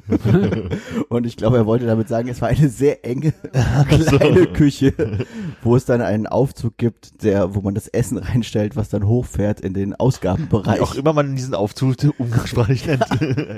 und 1.09 1.25
ich 1.25 1.37
glaube, 1.37 1.57
er 1.57 1.65
wollte 1.65 1.85
damit 1.85 2.07
sagen, 2.07 2.27
es 2.29 2.41
war 2.41 2.49
eine 2.49 2.69
sehr 2.69 3.05
enge 3.05 3.33
kleine 3.89 4.47
Küche, 4.47 4.93
wo 5.63 5.75
es 5.75 5.85
dann 5.85 6.01
einen 6.01 6.27
Aufzug 6.27 6.77
gibt, 6.77 7.23
der, 7.23 7.55
wo 7.55 7.61
man 7.61 7.73
das 7.73 7.87
Essen 7.87 8.17
reinstellt, 8.17 8.75
was 8.75 8.89
dann 8.89 9.07
hochfährt 9.07 9.61
in 9.61 9.73
den 9.73 9.95
Ausgabenbereich. 9.95 10.77
Wie 10.77 10.81
auch 10.81 10.95
immer 10.95 11.13
man 11.13 11.35
diesen 11.35 11.55
Aufzug 11.55 11.95
umgangssprachlich 12.17 12.85
nennt. 12.85 13.05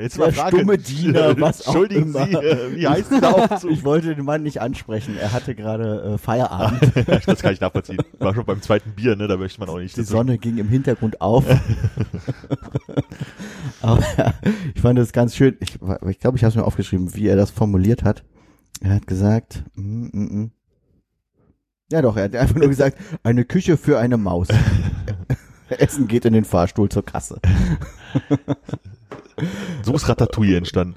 Jetzt 0.01 0.17
Der 0.17 0.31
stumme 0.31 0.77
Diener, 0.77 1.39
was 1.39 1.61
auch 1.61 1.75
Entschuldigen 1.75 2.09
immer. 2.09 2.25
Sie, 2.25 2.33
äh, 2.33 2.75
wie 2.75 2.87
heißt 2.87 3.11
dieser 3.11 3.35
Aufzug? 3.35 3.71
Ich 3.71 3.83
wollte 3.83 4.15
den 4.15 4.25
Mann 4.25 4.43
nicht 4.43 4.61
ansprechen. 4.61 5.17
Er 5.19 5.33
hatte 5.33 5.55
gerade 5.55 6.13
äh, 6.13 6.17
Feierabend. 6.17 6.93
das 7.25 7.41
kann 7.41 7.53
ich 7.53 7.61
nachvollziehen. 7.61 7.97
War 8.19 8.33
schon 8.33 8.45
beim 8.45 8.61
zweiten 8.61 8.91
Bier, 8.91 9.15
ne? 9.15 9.27
Da 9.27 9.37
möchte 9.37 9.59
man 9.59 9.69
auch 9.69 9.79
nicht. 9.79 9.97
Die 9.97 10.03
Sonne 10.03 10.37
ging 10.37 10.57
im 10.57 10.69
Hintergrund 10.69 11.21
auf. 11.21 11.45
Aber 13.81 14.03
ja, 14.17 14.33
ich 14.73 14.81
fand 14.81 14.99
es 14.99 15.13
ganz 15.13 15.35
schön. 15.35 15.57
Ich, 15.59 15.79
ich 16.07 16.19
glaube, 16.19 16.37
ich 16.37 16.43
habe 16.43 16.49
es 16.49 16.55
mir 16.55 16.63
aufgeschrieben, 16.63 17.13
wie 17.15 17.27
er 17.27 17.35
das 17.35 17.51
formuliert 17.51 18.03
hat. 18.03 18.23
Er 18.81 18.95
hat 18.95 19.07
gesagt, 19.07 19.63
mm, 19.75 20.07
mm, 20.11 20.41
mm. 20.41 20.51
ja 21.91 22.01
doch, 22.01 22.17
er 22.17 22.25
hat 22.25 22.35
einfach 22.35 22.55
nur 22.55 22.67
gesagt, 22.67 22.97
eine 23.23 23.45
Küche 23.45 23.77
für 23.77 23.99
eine 23.99 24.17
Maus. 24.17 24.47
Essen 25.69 26.07
geht 26.07 26.25
in 26.25 26.33
den 26.33 26.45
Fahrstuhl 26.45 26.89
zur 26.89 27.05
Kasse. 27.05 27.39
So 29.83 29.93
ist 29.93 30.09
Ratatouille 30.09 30.57
entstanden. 30.57 30.95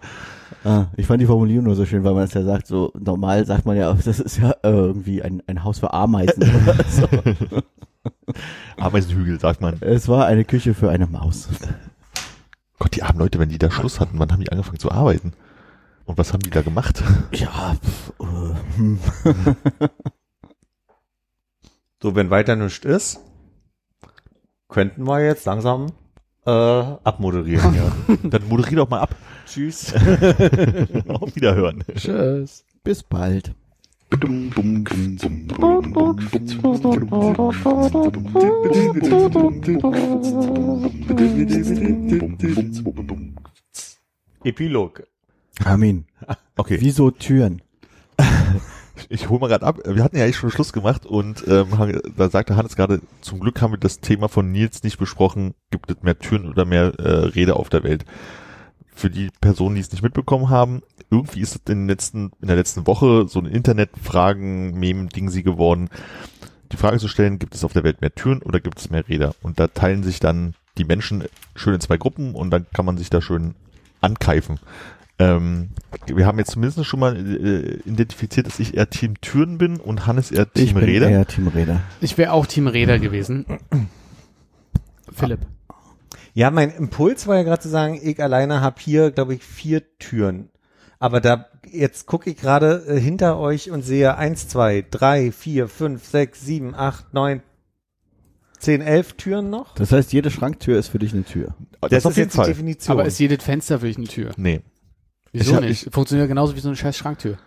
Ah, 0.65 0.87
ich 0.97 1.07
fand 1.07 1.23
die 1.23 1.27
Formulierung 1.27 1.65
nur 1.65 1.77
so 1.77 1.87
schön, 1.87 2.05
weil 2.05 2.15
man 2.15 2.25
es 2.25 2.35
ja 2.35 2.43
sagt, 2.43 2.67
so 2.67 2.93
normal 2.99 3.47
sagt 3.47 3.67
man 3.67 3.77
ja, 3.77 3.93
das 4.05 4.21
ist 4.21 4.39
ja 4.39 4.51
äh, 4.63 4.71
irgendwie 4.71 5.23
ein, 5.23 5.43
ein 5.47 5.65
Haus 5.65 5.79
für 5.79 5.93
Ameisen. 5.93 6.43
so. 6.89 7.09
Ameisenhügel, 8.79 9.39
sagt 9.41 9.61
man. 9.61 9.77
Es 9.81 10.09
war 10.09 10.27
eine 10.27 10.45
Küche 10.45 10.75
für 10.75 10.91
eine 10.91 11.07
Maus. 11.07 11.49
Gott, 12.81 12.97
die 12.97 13.03
armen 13.03 13.21
Leute, 13.21 13.39
wenn 13.39 13.51
die 13.51 13.59
da 13.59 13.71
Schluss 13.71 14.01
hatten, 14.01 14.19
wann 14.19 14.33
haben 14.33 14.41
die 14.41 14.51
angefangen 14.51 14.79
zu 14.79 14.91
arbeiten? 14.91 15.35
Und 16.07 16.19
was 16.19 16.33
haben 16.33 16.41
die 16.41 16.51
da 16.51 16.63
gemacht? 16.63 17.05
Ja, 17.33 17.77
pf, 17.77 18.13
äh, 18.19 18.77
hm. 18.77 18.99
So, 22.03 22.15
wenn 22.15 22.31
weiter 22.31 22.57
nichts 22.57 22.85
ist, 22.85 23.21
könnten 24.69 25.07
wir 25.07 25.23
jetzt 25.23 25.45
langsam 25.45 25.93
äh, 26.47 26.51
abmoderieren. 26.51 27.75
ja. 28.09 28.17
Dann 28.25 28.49
moderier 28.49 28.79
doch 28.79 28.89
mal 28.89 29.01
ab. 29.01 29.15
Tschüss. 29.47 29.93
Auf 31.09 31.37
Wiederhören. 31.37 31.85
Tschüss. 31.95 32.65
bis 32.83 33.03
bald. 33.03 33.55
Epilog. 44.45 45.03
Armin, 45.65 46.07
Okay, 46.57 46.79
wieso 46.81 47.11
Türen? 47.11 47.63
ich 49.09 49.29
hole 49.29 49.41
mal 49.41 49.49
gerade 49.49 49.67
ab. 49.67 49.79
Wir 49.87 50.03
hatten 50.03 50.17
ja 50.17 50.25
eigentlich 50.25 50.37
schon 50.37 50.51
Schluss 50.51 50.73
gemacht 50.73 51.07
und 51.07 51.47
ähm, 51.47 51.69
da 52.17 52.29
sagte 52.29 52.57
Hannes 52.57 52.77
gerade, 52.77 53.01
zum 53.21 53.41
Glück 53.41 53.61
haben 53.61 53.73
wir 53.73 53.79
das 53.79 54.01
Thema 54.01 54.29
von 54.29 54.51
Nils 54.51 54.83
nicht 54.83 54.99
besprochen, 54.99 55.55
gibt 55.71 55.91
es 55.91 56.03
mehr 56.03 56.19
Türen 56.19 56.49
oder 56.49 56.65
mehr 56.65 56.95
äh, 56.99 57.27
Räder 57.27 57.57
auf 57.57 57.69
der 57.69 57.83
Welt. 57.83 58.05
Für 59.01 59.09
die 59.09 59.31
Personen, 59.41 59.77
die 59.77 59.81
es 59.81 59.91
nicht 59.93 60.03
mitbekommen 60.03 60.51
haben, 60.51 60.83
irgendwie 61.11 61.41
ist 61.41 61.55
es 61.55 61.73
in, 61.73 61.81
den 61.81 61.89
letzten, 61.89 62.33
in 62.43 62.49
der 62.49 62.57
letzten 62.57 62.87
Woche 62.87 63.27
so 63.29 63.39
ein 63.39 63.47
Internetfragen-Mem-Ding 63.47 65.31
sie 65.31 65.43
geworden, 65.43 65.89
die 66.71 66.77
Frage 66.77 66.99
zu 66.99 67.09
stellen, 67.09 67.39
gibt 67.39 67.55
es 67.55 67.65
auf 67.65 67.73
der 67.73 67.83
Welt 67.83 68.03
mehr 68.03 68.15
Türen 68.15 68.43
oder 68.43 68.61
gibt 68.61 68.79
es 68.79 68.91
mehr 68.91 69.09
Räder? 69.09 69.35
Und 69.41 69.59
da 69.59 69.69
teilen 69.69 70.03
sich 70.03 70.21
dann 70.21 70.53
die 70.77 70.85
Menschen 70.85 71.25
schön 71.57 71.73
in 71.73 71.81
zwei 71.81 71.97
Gruppen 71.97 72.35
und 72.35 72.51
dann 72.51 72.67
kann 72.75 72.85
man 72.85 72.99
sich 72.99 73.09
da 73.09 73.23
schön 73.23 73.55
ankeifen. 74.03 74.61
Ähm, 75.19 75.71
wir 76.07 76.27
haben 76.27 76.39
jetzt 76.39 76.51
zumindest 76.51 76.85
schon 76.85 77.01
mal 77.01 77.17
äh, 77.17 77.79
identifiziert, 77.89 78.49
dass 78.49 78.61
ich 78.61 78.77
eher 78.77 78.91
Team 78.91 79.19
Türen 79.23 79.57
bin 79.57 79.79
und 79.79 80.07
Hannes 80.07 80.31
eher 80.31 80.53
Team 80.53 80.65
ich 80.65 80.75
bin 80.75 80.85
Räder. 80.85 81.09
eher 81.09 81.27
Team 81.27 81.49
Räder. 81.49 81.81
Ich 82.03 82.19
wäre 82.19 82.33
auch 82.33 82.45
Team 82.45 82.67
Räder 82.67 82.99
gewesen. 82.99 83.47
Philipp. 85.13 85.41
Ja, 86.33 86.51
mein 86.51 86.71
Impuls 86.71 87.27
war 87.27 87.37
ja 87.37 87.43
gerade 87.43 87.63
zu 87.63 87.69
sagen, 87.69 87.99
ich 88.03 88.23
alleine 88.23 88.61
habe 88.61 88.81
hier, 88.81 89.11
glaube 89.11 89.35
ich, 89.35 89.43
vier 89.43 89.83
Türen. 89.99 90.49
Aber 90.99 91.21
da 91.21 91.47
jetzt 91.71 92.07
gucke 92.07 92.31
ich 92.31 92.37
gerade 92.37 92.85
äh, 92.87 93.01
hinter 93.01 93.39
euch 93.39 93.71
und 93.71 93.83
sehe 93.83 94.17
eins, 94.17 94.49
zwei, 94.49 94.85
drei, 94.91 95.33
vier, 95.33 95.67
fünf, 95.69 96.05
sechs, 96.07 96.43
sieben, 96.43 96.75
acht, 96.75 97.13
neun, 97.15 97.43
zehn, 98.59 98.81
elf 98.83 99.15
Türen 99.15 99.51
noch. 99.51 99.75
Das 99.75 99.93
heißt, 99.93 100.13
jede 100.13 100.31
Schranktür 100.31 100.79
ist 100.79 100.89
für 100.89 100.99
dich 100.99 101.13
eine 101.15 101.25
Tür. 101.25 101.55
Das, 101.81 102.05
auf 102.07 102.17
jeden 102.17 102.29
jetzt 102.29 102.37
Fall. 102.37 102.47
die 102.47 102.53
Definition. 102.53 102.93
Aber 102.99 103.07
ist 103.07 103.19
jedes 103.19 103.43
Fenster 103.43 103.81
wirklich 103.83 103.97
eine 103.99 104.07
Tür? 104.07 104.33
Nee. 104.37 104.61
Wieso 105.33 105.57
hab- 105.57 105.63
nicht? 105.65 105.93
Funktioniert 105.93 106.29
genauso 106.29 106.55
wie 106.55 106.61
so 106.61 106.69
eine 106.69 106.77
scheiß 106.77 106.97
Schranktür. 106.97 107.39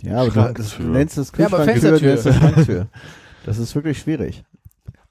Ja, 0.00 0.16
aber 0.18 0.26
du, 0.26 0.32
Schranktür. 0.32 0.64
du 0.78 0.90
nennst 0.90 1.18
es 1.18 1.32
Ja, 1.36 1.46
aber 1.46 1.64
Kühlschranktür, 1.64 1.90
du 1.92 1.98
Fenstertür. 1.98 2.08
nennst 2.08 2.26
es 2.26 2.36
Schranktür. 2.36 2.88
Das 3.44 3.58
ist 3.58 3.74
wirklich 3.74 3.98
schwierig. 3.98 4.44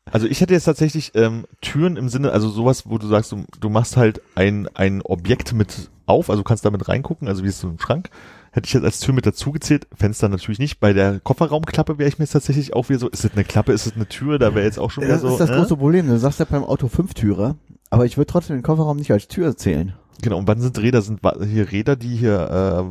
Also 0.10 0.28
ich 0.28 0.41
hätte 0.41 0.53
jetzt 0.53 0.64
tatsächlich 0.65 1.11
ähm, 1.15 1.45
Türen 1.61 1.95
im 1.95 2.10
Sinne, 2.10 2.32
also 2.32 2.49
sowas, 2.49 2.84
wo 2.90 2.98
du 2.98 3.07
sagst, 3.07 3.32
du, 3.32 3.44
du 3.60 3.69
machst 3.69 3.98
halt 3.98 4.22
ein, 4.36 4.68
ein 4.73 5.02
Objekt 5.03 5.53
mit 5.53 5.90
auf, 6.07 6.30
also 6.30 6.44
kannst 6.44 6.65
damit 6.65 6.88
reingucken, 6.88 7.28
also 7.28 7.44
wie 7.44 7.48
ist 7.49 7.60
so 7.60 7.68
ein 7.68 7.80
Schrank. 7.80 8.10
Hätte 8.52 8.68
ich 8.68 8.73
jetzt 8.73 8.84
als 8.84 8.99
Tür 8.99 9.14
mit 9.14 9.26
dazu 9.26 9.52
gezählt, 9.52 9.88
Fenster 9.95 10.28
natürlich 10.28 10.60
nicht. 10.60 10.80
Bei 10.82 10.91
der 10.91 11.19
Kofferraumklappe 11.22 11.98
wäre 11.99 12.10
ich 12.10 12.18
mir 12.19 12.23
jetzt 12.26 12.34
tatsächlich 12.34 12.73
auch 12.73 12.90
wieder 12.90 12.99
so, 12.99 13.07
ist 13.10 13.23
es 13.23 13.32
eine 13.32 13.44
Klappe, 13.45 13.72
ist 13.72 13.86
es 13.86 13.95
eine 13.95 14.07
Tür, 14.07 14.40
da 14.40 14.53
wäre 14.56 14.65
jetzt 14.65 14.80
auch 14.80 14.91
schon 14.91 15.03
wieder 15.03 15.14
Das 15.14 15.22
so. 15.22 15.30
ist 15.30 15.40
das 15.40 15.49
ne? 15.52 15.57
große 15.57 15.78
Problem. 15.78 16.07
Du 16.07 16.18
sagst 16.18 16.40
ja 16.40 16.45
beim 16.49 16.65
Auto 16.65 16.88
Fünftürer, 16.90 17.56
aber 17.91 18.06
ich 18.06 18.18
würde 18.18 18.26
trotzdem 18.26 18.57
den 18.57 18.64
Kofferraum 18.64 18.98
nicht 18.98 19.11
als 19.11 19.28
Tür 19.30 19.56
zählen. 19.56 19.94
Genau, 20.22 20.38
und 20.40 20.48
wann 20.48 20.60
sind 20.60 20.78
Räder? 20.80 21.02
Sind 21.02 21.22
hier 21.48 21.72
Räder, 21.72 21.95
die 21.95 22.15
hier 22.15 22.40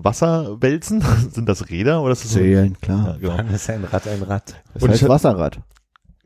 äh, 0.01 0.05
Wasser 0.05 0.57
wälzen? 0.63 1.03
sind 1.33 1.49
das 1.49 1.69
Räder 1.69 2.03
oder 2.03 2.13
ist 2.13 2.25
das 2.25 2.33
so? 2.33 2.39
Zählen, 2.39 2.73
Ja, 2.73 2.79
klar. 2.81 3.17
genau. 3.21 3.37
Dann 3.37 3.49
ist 3.51 3.69
ein 3.69 3.85
Rad 3.85 4.09
ein 4.09 4.23
Rad. 4.23 4.55
Das 4.73 4.83
Und 4.83 4.91
heißt 4.91 5.03
ich- 5.03 5.09
Wasserrad. 5.09 5.59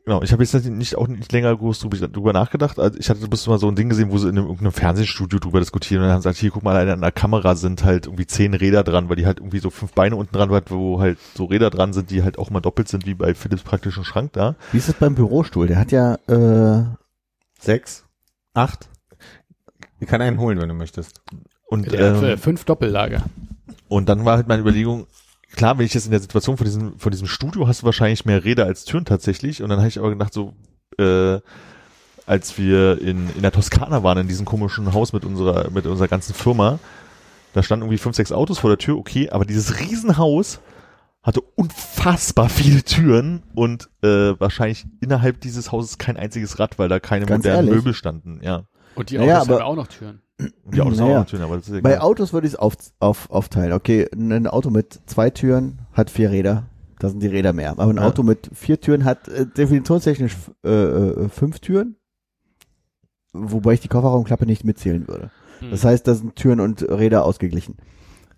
Genau, 0.05 0.21
ich 0.21 0.31
habe 0.31 0.43
jetzt 0.43 0.53
nicht 0.53 0.95
auch 0.97 1.07
nicht 1.07 1.31
länger 1.31 1.55
groß 1.55 1.79
drüber, 1.79 2.07
drüber 2.07 2.31
nachgedacht. 2.31 2.77
Also 2.77 2.99
ich 2.99 3.09
hatte 3.09 3.27
bis 3.27 3.47
mal 3.47 3.57
so 3.57 3.67
ein 3.67 3.75
Ding 3.75 3.89
gesehen, 3.89 4.11
wo 4.11 4.19
sie 4.19 4.29
in 4.29 4.37
einem, 4.37 4.45
irgendeinem 4.45 4.71
Fernsehstudio 4.71 5.39
drüber 5.39 5.59
diskutieren 5.59 6.01
und 6.01 6.07
dann 6.07 6.13
haben 6.13 6.21
sie 6.21 6.29
gesagt, 6.29 6.41
hier 6.41 6.51
guck 6.51 6.61
mal, 6.61 6.75
an 6.87 7.01
der 7.01 7.11
Kamera 7.11 7.55
sind 7.55 7.83
halt 7.83 8.05
irgendwie 8.05 8.27
zehn 8.27 8.53
Räder 8.53 8.83
dran, 8.83 9.09
weil 9.09 9.15
die 9.15 9.25
halt 9.25 9.39
irgendwie 9.39 9.57
so 9.57 9.71
fünf 9.71 9.93
Beine 9.93 10.15
unten 10.15 10.35
dran 10.35 10.51
hat, 10.51 10.69
wo 10.69 10.99
halt 10.99 11.17
so 11.33 11.45
Räder 11.45 11.71
dran 11.71 11.91
sind, 11.91 12.11
die 12.11 12.21
halt 12.21 12.37
auch 12.37 12.51
mal 12.51 12.59
doppelt 12.59 12.87
sind 12.87 13.07
wie 13.07 13.15
bei 13.15 13.33
Philips 13.33 13.63
praktischen 13.63 14.03
Schrank 14.03 14.33
da. 14.33 14.55
Wie 14.71 14.77
ist 14.77 14.89
es 14.89 14.93
beim 14.93 15.15
Bürostuhl? 15.15 15.65
Der 15.65 15.79
hat 15.79 15.91
ja, 15.91 16.19
äh, 16.27 16.83
Sechs, 17.59 18.05
acht. 18.53 18.89
Ich 19.99 20.07
kann 20.07 20.21
einen 20.21 20.39
holen, 20.39 20.61
wenn 20.61 20.69
du 20.69 20.75
möchtest. 20.75 21.21
Und, 21.67 21.87
hat, 21.87 21.93
ähm, 21.95 22.23
äh, 22.23 22.37
fünf 22.37 22.63
Doppellager. 22.65 23.23
und 23.87 24.07
dann 24.07 24.23
war 24.23 24.37
halt 24.37 24.47
meine 24.47 24.61
Überlegung, 24.61 25.07
klar, 25.55 25.77
wenn 25.77 25.85
ich 25.85 25.93
jetzt 25.93 26.05
in 26.05 26.11
der 26.11 26.19
Situation 26.19 26.57
von 26.57 26.65
diesem, 26.65 26.99
von 26.99 27.11
diesem 27.11 27.27
Studio 27.27 27.67
hast 27.67 27.81
du 27.81 27.85
wahrscheinlich 27.85 28.25
mehr 28.25 28.43
Räder 28.43 28.65
als 28.65 28.85
Türen 28.85 29.05
tatsächlich. 29.05 29.61
Und 29.61 29.69
dann 29.69 29.79
habe 29.79 29.87
ich 29.87 29.99
aber 29.99 30.09
gedacht, 30.09 30.33
so, 30.33 30.53
äh, 30.97 31.39
als 32.25 32.57
wir 32.57 33.01
in, 33.01 33.29
in 33.35 33.41
der 33.41 33.51
Toskana 33.51 34.03
waren, 34.03 34.17
in 34.17 34.27
diesem 34.27 34.45
komischen 34.45 34.93
Haus 34.93 35.13
mit 35.13 35.25
unserer, 35.25 35.69
mit 35.71 35.85
unserer 35.85 36.07
ganzen 36.07 36.33
Firma, 36.33 36.79
da 37.53 37.63
standen 37.63 37.83
irgendwie 37.85 37.99
fünf, 37.99 38.15
sechs 38.15 38.31
Autos 38.31 38.59
vor 38.59 38.69
der 38.69 38.77
Tür, 38.77 38.97
okay, 38.97 39.29
aber 39.29 39.45
dieses 39.45 39.79
Riesenhaus 39.79 40.59
hatte 41.23 41.41
unfassbar 41.41 42.49
viele 42.49 42.83
Türen 42.83 43.43
und 43.55 43.89
äh, 44.03 44.39
wahrscheinlich 44.39 44.85
innerhalb 45.01 45.41
dieses 45.41 45.71
Hauses 45.71 45.97
kein 45.97 46.17
einziges 46.17 46.59
Rad, 46.59 46.77
weil 46.77 46.89
da 46.89 46.99
keine 46.99 47.25
Ganz 47.25 47.43
modernen 47.43 47.67
ehrlich? 47.67 47.83
Möbel 47.83 47.93
standen, 47.93 48.39
ja. 48.43 48.65
Und 48.95 49.09
die 49.09 49.19
Autos 49.19 49.33
haben 49.33 49.51
aber- 49.51 49.65
auch 49.65 49.75
noch 49.75 49.87
Türen. 49.87 50.21
Die 50.39 50.81
Autos 50.81 50.99
Naja. 50.99 51.21
auch 51.21 51.25
Türen, 51.25 51.43
aber 51.43 51.55
das 51.57 51.69
ist 51.69 51.81
bei 51.81 51.91
egal. 51.91 52.01
Autos 52.01 52.33
würde 52.33 52.47
ich 52.47 52.53
es 52.53 52.59
auf, 52.59 52.75
auf, 52.99 53.29
aufteilen. 53.29 53.71
Okay, 53.71 54.07
ein 54.13 54.47
Auto 54.47 54.69
mit 54.69 54.99
zwei 55.05 55.29
Türen 55.29 55.79
hat 55.93 56.09
vier 56.09 56.29
Räder. 56.31 56.65
Da 56.99 57.09
sind 57.09 57.21
die 57.21 57.27
Räder 57.27 57.53
mehr. 57.53 57.71
Aber 57.71 57.85
ein 57.87 57.97
Ja. 57.97 58.03
Auto 58.07 58.23
mit 58.23 58.49
vier 58.53 58.79
Türen 58.79 59.05
hat 59.05 59.27
äh, 59.29 59.45
definitionstechnisch 59.45 60.35
äh, 60.65 60.69
äh, 60.69 61.29
fünf 61.29 61.59
Türen. 61.59 61.95
Wobei 63.33 63.73
ich 63.73 63.81
die 63.81 63.87
Kofferraumklappe 63.87 64.45
nicht 64.45 64.63
mitzählen 64.63 65.07
würde. 65.07 65.31
Hm. 65.59 65.71
Das 65.71 65.83
heißt, 65.85 66.07
da 66.07 66.15
sind 66.15 66.35
Türen 66.35 66.59
und 66.59 66.81
Räder 66.83 67.25
ausgeglichen. 67.25 67.77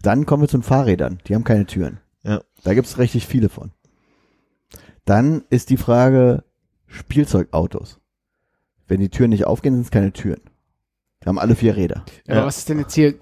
Dann 0.02 0.26
kommen 0.26 0.44
wir 0.44 0.48
zu 0.50 0.58
den 0.58 0.64
Fahrrädern. 0.64 1.20
Die 1.28 1.36
haben 1.36 1.44
keine 1.44 1.66
Türen. 1.66 2.00
Ja. 2.24 2.42
Da 2.64 2.74
gibt 2.74 2.88
es 2.88 2.98
richtig 3.00 3.26
viele 3.28 3.50
von. 3.50 3.72
Dann 5.06 5.44
ist 5.50 5.70
die 5.70 5.78
Frage 5.78 6.44
Spielzeugautos. 6.86 8.00
Wenn 8.88 9.00
die 9.00 9.10
Türen 9.10 9.30
nicht 9.30 9.46
aufgehen, 9.46 9.74
sind 9.74 9.84
es 9.86 9.92
keine 9.92 10.14
Türen. 10.14 10.42
Die 11.24 11.28
haben 11.30 11.40
alle 11.40 11.56
vier 11.56 11.76
Räder. 11.76 12.04
Aber 12.28 12.46
was 12.46 12.58
ist 12.60 12.70
denn 12.70 12.80
jetzt 12.80 12.94
hier 12.94 13.16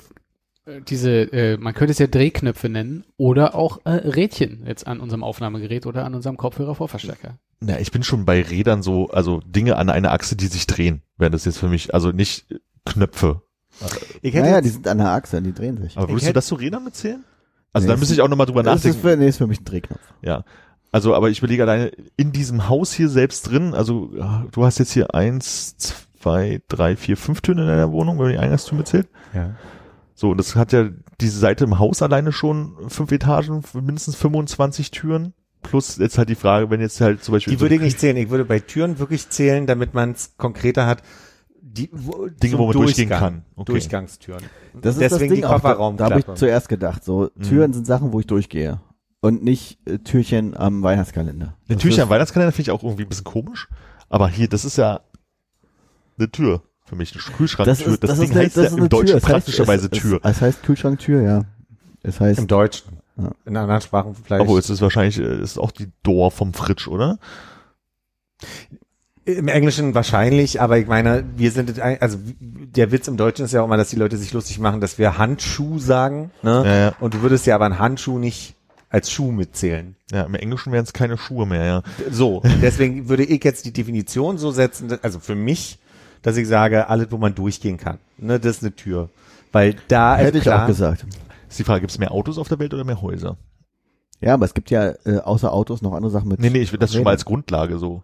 äh, 0.65 0.81
diese, 0.87 1.11
äh, 1.31 1.57
man 1.57 1.73
könnte 1.73 1.91
es 1.91 1.99
ja 1.99 2.07
Drehknöpfe 2.07 2.69
nennen 2.69 3.05
oder 3.17 3.55
auch 3.55 3.79
äh, 3.85 3.91
Rädchen 3.91 4.63
jetzt 4.67 4.85
an 4.87 4.99
unserem 4.99 5.23
Aufnahmegerät 5.23 5.85
oder 5.85 6.05
an 6.05 6.13
unserem 6.15 6.37
Kopfhörer-Vorverstärker. 6.37 7.37
Na, 7.61 7.79
ich 7.79 7.91
bin 7.91 8.03
schon 8.03 8.25
bei 8.25 8.41
Rädern 8.41 8.83
so, 8.83 9.09
also 9.09 9.39
Dinge 9.45 9.77
an 9.77 9.89
einer 9.89 10.11
Achse, 10.11 10.35
die 10.35 10.47
sich 10.47 10.67
drehen, 10.67 11.01
wäre 11.17 11.31
das 11.31 11.45
jetzt 11.45 11.57
für 11.57 11.69
mich, 11.69 11.93
also 11.93 12.11
nicht 12.11 12.51
äh, 12.51 12.59
Knöpfe. 12.85 13.41
Ich 14.21 14.33
hätte 14.33 14.43
Naja, 14.45 14.55
jetzt- 14.57 14.65
die 14.65 14.69
sind 14.69 14.87
an 14.87 14.97
der 14.99 15.09
Achse, 15.11 15.41
die 15.41 15.53
drehen 15.53 15.77
sich. 15.81 15.97
Aber 15.97 16.09
würdest 16.09 16.25
hätte- 16.25 16.33
du 16.33 16.37
das 16.37 16.47
zu 16.47 16.55
Rädern 16.55 16.83
mitzählen? 16.83 17.23
Also 17.73 17.87
Nee, 17.87 17.93
da 17.93 17.99
müsste 17.99 18.13
ich 18.13 18.21
auch 18.21 18.29
nochmal 18.29 18.45
drüber 18.45 18.63
Das 18.63 18.79
ist 18.79 18.85
nachdenken. 18.85 19.07
für, 19.07 19.17
nee, 19.17 19.27
ist 19.27 19.37
für 19.37 19.47
mich 19.47 19.59
ein 19.61 19.65
Drehknopf. 19.65 19.99
Ja. 20.21 20.43
Also, 20.93 21.13
aber 21.13 21.29
ich 21.29 21.39
überlege 21.39 21.63
alleine 21.63 21.91
in 22.15 22.31
diesem 22.31 22.69
Haus 22.69 22.93
hier 22.93 23.09
selbst 23.09 23.49
drin, 23.49 23.73
also 23.73 24.11
ja, 24.15 24.45
du 24.51 24.63
hast 24.63 24.77
jetzt 24.79 24.93
hier 24.93 25.13
eins, 25.13 25.75
zwei, 25.77 25.95
drei, 26.25 26.95
vier, 26.95 27.17
fünf 27.17 27.41
Türen 27.41 27.59
in 27.59 27.67
deiner 27.67 27.91
Wohnung, 27.91 28.17
wenn 28.17 28.25
man 28.25 28.33
die 28.33 28.39
Eingangstür 28.39 28.77
mitzählt. 28.77 29.07
ja. 29.33 29.55
So, 30.17 30.29
und 30.31 30.37
das 30.37 30.55
hat 30.55 30.71
ja 30.71 30.87
diese 31.19 31.37
Seite 31.39 31.65
im 31.65 31.77
Haus 31.77 32.01
alleine 32.01 32.31
schon 32.31 32.73
fünf 32.87 33.11
Etagen, 33.11 33.61
mindestens 33.73 34.15
25 34.15 34.91
Türen. 34.91 35.33
Plus 35.61 35.97
jetzt 35.97 36.17
halt 36.17 36.29
die 36.29 36.35
Frage, 36.35 36.69
wenn 36.69 36.79
jetzt 36.79 37.01
halt 37.01 37.21
zum 37.21 37.33
Beispiel 37.33 37.53
Die 37.53 37.59
würde 37.59 37.75
ich 37.75 37.81
nicht 37.81 37.99
zählen. 37.99 38.15
Ich 38.15 38.29
würde 38.29 38.45
bei 38.45 38.59
Türen 38.61 38.97
wirklich 38.99 39.27
zählen, 39.27 39.67
damit 39.67 39.93
man 39.93 40.11
es 40.11 40.37
konkreter 40.37 40.85
hat. 40.85 41.01
Die, 41.61 41.89
wo, 41.91 42.27
Dinge, 42.27 42.57
wo 42.59 42.67
man 42.67 42.73
durchgehen 42.73 43.09
Durchgang. 43.09 43.19
kann. 43.19 43.45
Okay. 43.57 43.73
Durchgangstüren. 43.73 44.41
Das 44.81 44.95
ist 44.95 45.01
Deswegen 45.01 45.09
das 45.11 45.19
Ding 45.19 45.35
die 45.35 45.45
auch, 45.45 45.49
da, 45.49 45.57
da 45.57 45.67
habe 45.67 45.75
Kofferraumklappe. 45.75 46.19
ich 46.31 46.39
zuerst 46.39 46.69
gedacht, 46.69 47.03
so 47.03 47.29
Mhm. 47.35 47.41
Türen 47.43 47.73
sind 47.73 47.85
Sachen, 47.85 48.13
wo 48.13 48.19
ich 48.21 48.27
durchgehe. 48.27 48.79
Und 49.19 49.43
nicht 49.43 49.79
äh, 49.85 49.97
Türchen 49.97 50.55
am 50.55 50.81
Weihnachtskalender. 50.81 51.57
Eine 51.67 51.77
Türchen 51.77 52.03
am 52.03 52.09
Weihnachtskalender 52.09 52.53
finde 52.53 52.61
ich 52.61 52.71
auch 52.71 52.83
irgendwie 52.83 53.03
ein 53.03 53.09
bisschen 53.09 53.25
komisch. 53.25 53.67
Aber 54.07 54.29
hier, 54.29 54.47
das 54.47 54.63
ist 54.63 54.77
ja 54.77 55.01
eine 56.17 56.31
Tür 56.31 56.61
für 56.85 56.95
mich, 56.95 57.13
eine 57.13 57.21
Kühlschranktür. 57.35 57.97
Das, 57.97 58.19
Ding 58.19 58.31
eine- 58.31 58.39
heißt 58.41 58.57
ja 58.57 58.65
im 58.65 58.89
Deutschen 58.89 59.17
Es 59.17 59.23
praktischerweise 59.23 59.89
es, 59.91 59.99
Tür. 59.99 60.19
Es, 60.23 60.37
es 60.37 60.41
heißt 60.41 60.63
Kühlschranktür, 60.63 61.21
ja. 61.21 61.41
Es 62.03 62.19
heißt, 62.19 62.39
Im 62.39 62.47
Deutschen. 62.47 62.97
Ja. 63.17 63.31
In 63.45 63.55
anderen 63.57 63.81
Sprachen 63.81 64.13
vielleicht. 64.13 64.41
Obwohl, 64.41 64.59
es 64.59 64.69
ist 64.69 64.81
wahrscheinlich, 64.81 65.17
äh, 65.19 65.41
ist 65.41 65.57
auch 65.57 65.71
die 65.71 65.91
Door 66.03 66.31
vom 66.31 66.53
Fritsch, 66.53 66.87
oder? 66.87 67.17
Im 69.23 69.47
Englischen 69.47 69.95
wahrscheinlich, 69.95 70.61
aber 70.61 70.77
ich 70.77 70.85
meine, 70.85 71.23
wir 71.35 71.49
sind, 71.49 71.79
also 71.79 72.19
der 72.39 72.91
Witz 72.91 73.07
im 73.07 73.17
Deutschen 73.17 73.45
ist 73.45 73.53
ja 73.53 73.61
auch 73.61 73.65
immer, 73.65 73.77
dass 73.77 73.89
die 73.89 73.95
Leute 73.95 74.17
sich 74.17 74.33
lustig 74.33 74.59
machen, 74.59 74.81
dass 74.81 74.99
wir 74.99 75.17
Handschuh 75.17 75.79
sagen, 75.79 76.29
ne? 76.43 76.61
Ja, 76.63 76.75
ja. 76.75 76.95
Und 76.99 77.15
du 77.15 77.21
würdest 77.21 77.47
ja 77.47 77.55
aber 77.55 77.65
einen 77.65 77.79
Handschuh 77.79 78.19
nicht 78.19 78.55
als 78.89 79.09
Schuh 79.09 79.31
mitzählen. 79.31 79.95
Ja, 80.11 80.23
im 80.23 80.35
Englischen 80.35 80.71
wären 80.71 80.83
es 80.83 80.93
keine 80.93 81.17
Schuhe 81.17 81.47
mehr, 81.47 81.65
ja. 81.65 81.83
So, 82.11 82.43
deswegen 82.61 83.09
würde 83.09 83.23
ich 83.23 83.43
jetzt 83.43 83.65
die 83.65 83.73
Definition 83.73 84.37
so 84.37 84.51
setzen, 84.51 84.95
also 85.01 85.19
für 85.19 85.35
mich, 85.35 85.79
dass 86.25 86.37
ich 86.37 86.47
sage, 86.47 86.89
alles, 86.89 87.11
wo 87.11 87.17
man 87.17 87.35
durchgehen 87.35 87.77
kann, 87.77 87.99
ne, 88.17 88.39
das 88.39 88.57
ist 88.57 88.63
eine 88.63 88.75
Tür. 88.75 89.09
Weil 89.51 89.75
da, 89.87 90.15
hätte 90.17 90.39
ich 90.39 90.43
klar, 90.43 90.63
auch 90.63 90.67
gesagt. 90.67 91.05
Ist 91.47 91.59
die 91.59 91.63
Frage, 91.63 91.81
gibt 91.81 91.91
es 91.91 91.99
mehr 91.99 92.11
Autos 92.11 92.39
auf 92.39 92.47
der 92.47 92.57
Welt 92.57 92.73
oder 92.73 92.83
mehr 92.83 92.99
Häuser? 92.99 93.37
Ja, 94.21 94.33
aber 94.33 94.45
es 94.45 94.55
gibt 94.55 94.71
ja 94.71 94.93
äh, 95.05 95.19
außer 95.19 95.53
Autos 95.53 95.83
noch 95.83 95.93
andere 95.93 96.11
Sachen 96.11 96.27
mit. 96.29 96.39
Nee, 96.39 96.49
nee, 96.49 96.61
ich 96.61 96.71
will 96.71 96.79
das 96.79 96.93
schon 96.93 97.03
mal 97.03 97.11
als 97.11 97.25
Grundlage 97.25 97.77
so. 97.77 98.01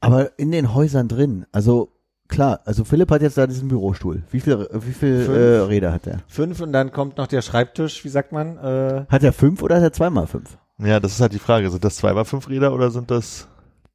Aber 0.00 0.38
in 0.38 0.52
den 0.52 0.74
Häusern 0.74 1.08
drin, 1.08 1.44
also 1.50 1.90
klar, 2.28 2.60
also 2.66 2.84
Philipp 2.84 3.10
hat 3.10 3.20
jetzt 3.20 3.36
da 3.36 3.48
diesen 3.48 3.66
Bürostuhl. 3.66 4.22
Wie 4.30 4.38
viel, 4.40 4.68
wie 4.72 4.92
viel 4.92 5.24
Fünf. 5.24 5.36
äh, 5.36 5.58
Räder 5.58 5.92
hat 5.92 6.06
er? 6.06 6.20
fünf 6.28 6.60
und 6.60 6.72
dann 6.72 6.92
kommt 6.92 7.16
noch 7.16 7.26
der 7.26 7.42
Schreibtisch, 7.42 8.04
wie 8.04 8.08
sagt 8.10 8.30
man, 8.30 8.58
äh, 8.58 9.06
Hat 9.08 9.24
er 9.24 9.32
fünf 9.32 9.60
oder 9.60 9.76
hat 9.76 9.82
er 9.82 9.92
zweimal 9.92 10.28
fünf? 10.28 10.56
Ja, 10.78 11.00
das 11.00 11.14
ist 11.14 11.20
halt 11.20 11.32
die 11.32 11.40
Frage. 11.40 11.68
Sind 11.68 11.82
das 11.84 11.96
zwei 11.96 12.12
mal 12.12 12.24
fünf 12.24 12.48
Räder 12.48 12.72
oder 12.72 12.90
sind 12.92 13.10
das? 13.10 13.48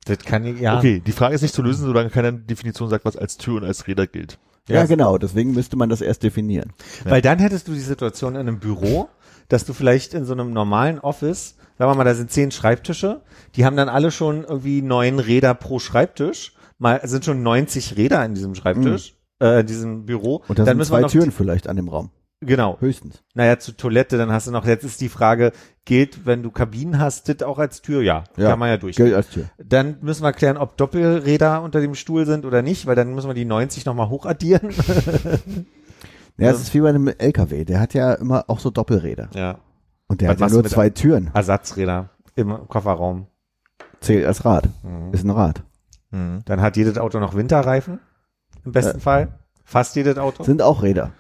Das 0.06 0.20
kann 0.20 0.46
ich, 0.46 0.60
ja. 0.60 0.78
Okay, 0.78 1.02
die 1.06 1.12
Frage 1.12 1.36
ist 1.36 1.42
nicht 1.42 1.54
zu 1.54 1.62
lösen, 1.62 1.86
solange 1.86 2.10
keine 2.10 2.34
Definition 2.34 2.90
sagt, 2.90 3.06
was 3.06 3.18
als 3.18 3.38
Tür 3.38 3.56
und 3.58 3.64
als 3.66 3.88
Räder 3.88 4.08
gilt. 4.08 4.40
Ja, 4.70 4.86
genau, 4.86 5.18
deswegen 5.18 5.54
müsste 5.54 5.78
man 5.78 5.90
das 5.90 6.02
erst 6.02 6.24
definieren. 6.24 6.74
Weil 7.06 7.22
dann 7.22 7.40
hättest 7.40 7.68
du 7.68 7.74
die 7.74 7.80
Situation 7.80 8.36
in 8.36 8.42
einem 8.42 8.60
Büro, 8.60 9.08
dass 9.48 9.66
du 9.66 9.74
vielleicht 9.74 10.14
in 10.14 10.26
so 10.26 10.34
einem 10.34 10.52
normalen 10.52 11.00
Office, 11.00 11.56
sagen 11.78 11.92
wir 11.92 11.96
mal, 11.96 12.04
da 12.04 12.14
sind 12.14 12.32
zehn 12.32 12.52
Schreibtische, 12.52 13.22
die 13.56 13.66
haben 13.66 13.78
dann 13.78 13.88
alle 13.90 14.12
schon 14.12 14.44
irgendwie 14.44 14.82
neun 14.82 15.20
Räder 15.20 15.54
pro 15.54 15.80
Schreibtisch, 15.80 16.54
mal 16.80 17.00
sind 17.06 17.24
schon 17.24 17.44
90 17.44 17.96
Räder 17.96 18.24
in 18.26 18.34
diesem 18.34 18.56
Schreibtisch, 18.56 19.16
äh, 19.42 19.62
in 19.62 19.68
diesem 19.68 20.06
Büro. 20.06 20.44
Und 20.48 20.60
da 20.60 20.64
dann 20.64 20.66
sind 20.66 20.78
müssen 20.78 20.92
wir 20.92 20.98
zwei 20.98 21.02
noch 21.02 21.12
Türen 21.12 21.32
vielleicht 21.32 21.70
an 21.70 21.78
dem 21.78 21.88
Raum. 21.88 22.12
Genau. 22.40 22.78
Höchstens. 22.80 23.24
Naja, 23.34 23.58
zur 23.58 23.76
Toilette, 23.78 24.18
dann 24.18 24.32
hast 24.32 24.46
du 24.48 24.52
noch, 24.52 24.66
jetzt 24.66 24.84
ist 24.84 25.02
die 25.02 25.10
Frage, 25.10 25.52
gilt, 25.86 26.26
wenn 26.28 26.44
du 26.44 26.52
Kabinen 26.52 27.00
hast, 27.00 27.30
das 27.30 27.42
auch 27.42 27.58
als 27.58 27.82
Tür? 27.82 28.02
Ja, 28.04 28.26
Ja, 28.38 28.50
kann 28.52 28.60
man 28.60 28.70
ja 28.70 28.78
durch. 28.78 28.96
Gilt 28.96 29.14
als 29.16 29.30
Tür. 29.30 29.46
Dann 29.58 29.98
müssen 30.02 30.22
wir 30.24 30.34
klären, 30.34 30.58
ob 30.58 30.78
Doppelräder 30.78 31.64
unter 31.64 31.82
dem 31.82 31.96
Stuhl 31.96 32.26
sind 32.28 32.46
oder 32.46 32.62
nicht, 32.62 32.86
weil 32.86 32.96
dann 32.96 33.16
müssen 33.16 33.28
wir 33.28 33.34
die 33.34 33.46
90 33.46 33.86
nochmal 33.86 34.10
hochaddieren. 34.10 34.70
Ja, 36.40 36.52
es 36.52 36.62
ist 36.62 36.74
wie 36.76 36.82
bei 36.82 36.90
einem 36.90 37.08
LKW, 37.08 37.66
der 37.66 37.80
hat 37.80 37.96
ja 37.96 38.14
immer 38.14 38.46
auch 38.48 38.60
so 38.60 38.70
Doppelräder. 38.70 39.30
ja. 39.34 39.58
Und 40.10 40.22
der 40.22 40.30
Was 40.30 40.40
hat 40.40 40.50
ja 40.52 40.54
nur 40.54 40.64
zwei 40.66 40.90
Türen. 40.92 41.32
Ersatzräder 41.34 42.12
im 42.36 42.50
Kofferraum. 42.68 43.26
Zählt 44.00 44.26
als 44.26 44.46
Rad. 44.46 44.70
Mhm. 44.84 45.12
Ist 45.14 45.26
ein 45.26 45.32
Rad. 45.32 45.64
Mhm. 46.12 46.42
Dann 46.46 46.62
hat 46.62 46.78
jedes 46.78 46.98
Auto 46.98 47.20
noch 47.20 47.36
Winterreifen. 47.36 48.00
Im 48.64 48.72
besten 48.72 49.02
Fall. 49.02 49.40
Fast 49.66 49.96
jedes 49.98 50.18
Auto. 50.18 50.44
Sind 50.44 50.62
auch 50.62 50.82
Räder. 50.84 51.12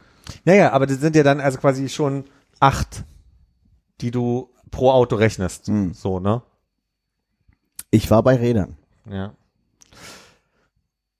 Naja, 0.45 0.71
aber 0.71 0.85
das 0.87 0.99
sind 0.99 1.15
ja 1.15 1.23
dann 1.23 1.39
also 1.39 1.57
quasi 1.57 1.89
schon 1.89 2.25
acht, 2.59 3.03
die 4.01 4.11
du 4.11 4.49
pro 4.71 4.91
Auto 4.91 5.15
rechnest. 5.15 5.67
Hm. 5.67 5.93
So, 5.93 6.19
ne? 6.19 6.41
Ich 7.91 8.11
war 8.11 8.23
bei 8.23 8.35
Rädern. 8.35 8.77
Ja. 9.09 9.33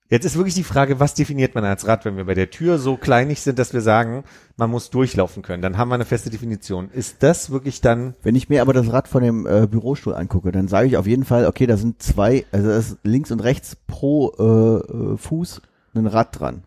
Jetzt 0.09 0.23
ist 0.23 0.38
wirklich 0.38 0.55
die 0.55 0.63
Frage, 0.63 1.01
was 1.01 1.15
definiert 1.15 1.53
man 1.53 1.65
als 1.65 1.85
Rad, 1.85 2.05
wenn 2.05 2.15
wir 2.15 2.23
bei 2.23 2.34
der 2.34 2.49
Tür 2.49 2.79
so 2.79 2.95
kleinig 2.95 3.41
sind, 3.41 3.59
dass 3.59 3.73
wir 3.73 3.81
sagen, 3.81 4.23
man 4.55 4.69
muss 4.69 4.89
durchlaufen 4.89 5.43
können. 5.43 5.61
Dann 5.61 5.77
haben 5.77 5.89
wir 5.89 5.95
eine 5.95 6.05
feste 6.05 6.29
Definition. 6.29 6.89
Ist 6.91 7.23
das 7.23 7.49
wirklich 7.49 7.81
dann, 7.81 8.15
Wenn 8.23 8.35
ich 8.35 8.47
mir 8.47 8.61
aber 8.61 8.71
das 8.71 8.89
Rad 8.93 9.09
von 9.09 9.21
dem 9.21 9.45
äh, 9.45 9.67
Bürostuhl 9.67 10.15
angucke, 10.15 10.53
dann 10.53 10.69
sage 10.69 10.88
ich 10.88 10.95
auf 10.95 11.07
jeden 11.07 11.25
Fall, 11.25 11.45
okay, 11.45 11.67
da 11.67 11.75
sind 11.75 12.01
zwei, 12.01 12.45
also 12.53 12.69
da 12.69 12.77
ist 12.77 12.97
links 13.03 13.31
und 13.31 13.41
rechts 13.41 13.75
pro 13.75 14.31
äh, 14.39 15.13
äh, 15.13 15.17
Fuß 15.17 15.61
ein 15.93 16.07
Rad 16.07 16.39
dran. 16.39 16.63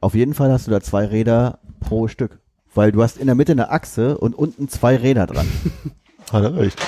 Auf 0.00 0.14
jeden 0.14 0.34
Fall 0.34 0.50
hast 0.50 0.66
du 0.66 0.72
da 0.72 0.80
zwei 0.80 1.04
Räder 1.04 1.60
pro 1.80 2.06
Stück. 2.08 2.38
Weil 2.74 2.92
du 2.92 3.02
hast 3.02 3.16
in 3.16 3.26
der 3.26 3.34
Mitte 3.34 3.52
eine 3.52 3.70
Achse 3.70 4.16
und 4.18 4.34
unten 4.34 4.68
zwei 4.68 4.96
Räder 4.96 5.26
dran. 5.26 5.48
Hat 6.32 6.44
er 6.44 6.54
recht. 6.56 6.80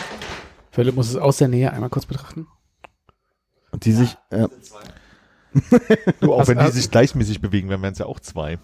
Philipp 0.71 0.95
muss 0.95 1.09
es 1.11 1.17
aus 1.17 1.39
der 1.39 1.49
Nähe 1.49 1.73
einmal 1.73 1.91
kurz 1.91 2.07
betrachten. 2.07 2.47
Und 3.73 3.85
die 3.85 3.93
sich, 3.93 4.17
äh, 4.31 4.47
Du, 6.21 6.33
auch 6.33 6.39
Also, 6.41 6.51
wenn 6.53 6.59
die 6.59 6.65
also- 6.65 6.77
sich 6.77 6.91
gleichmäßig 6.91 7.41
bewegen, 7.41 7.69
dann 7.69 7.83
wären 7.83 7.93
es 7.93 7.99
ja 7.99 8.07
auch 8.07 8.21
zwei. 8.21 8.59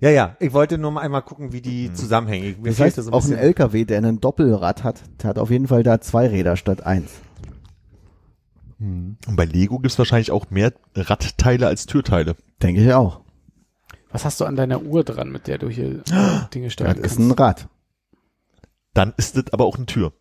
ja, 0.00 0.10
ja, 0.10 0.36
ich 0.40 0.52
wollte 0.52 0.76
nur 0.76 0.90
mal 0.90 1.00
einmal 1.02 1.22
gucken, 1.22 1.52
wie 1.52 1.60
die 1.62 1.92
Zusammenhänge. 1.92 2.56
Mir 2.60 2.70
das 2.70 2.80
heißt, 2.80 2.96
so 2.96 3.08
ein 3.10 3.14
auch 3.14 3.24
ein 3.24 3.32
LKW, 3.32 3.84
der 3.84 3.98
ein 4.02 4.20
Doppelrad 4.20 4.82
hat, 4.84 5.02
der 5.22 5.30
hat 5.30 5.38
auf 5.38 5.50
jeden 5.50 5.68
Fall 5.68 5.82
da 5.82 6.00
zwei 6.00 6.26
Räder 6.26 6.56
statt 6.56 6.84
eins. 6.84 7.10
Und 8.78 9.16
bei 9.36 9.46
Lego 9.46 9.78
gibt's 9.78 9.98
wahrscheinlich 9.98 10.30
auch 10.32 10.50
mehr 10.50 10.72
Radteile 10.94 11.66
als 11.66 11.86
Türteile. 11.86 12.36
Denke 12.62 12.82
ich 12.84 12.92
auch. 12.92 13.20
Was 14.10 14.24
hast 14.24 14.40
du 14.40 14.44
an 14.44 14.56
deiner 14.56 14.82
Uhr 14.82 15.04
dran, 15.04 15.30
mit 15.30 15.46
der 15.46 15.58
du 15.58 15.68
hier 15.68 16.02
Dinge 16.54 16.66
Das 16.66 16.72
steuern 16.72 16.96
ist 16.98 17.18
ein 17.18 17.30
Rad. 17.32 17.68
Dann 18.94 19.12
ist 19.16 19.36
das 19.36 19.52
aber 19.52 19.64
auch 19.66 19.76
eine 19.76 19.86
Tür. 19.86 20.12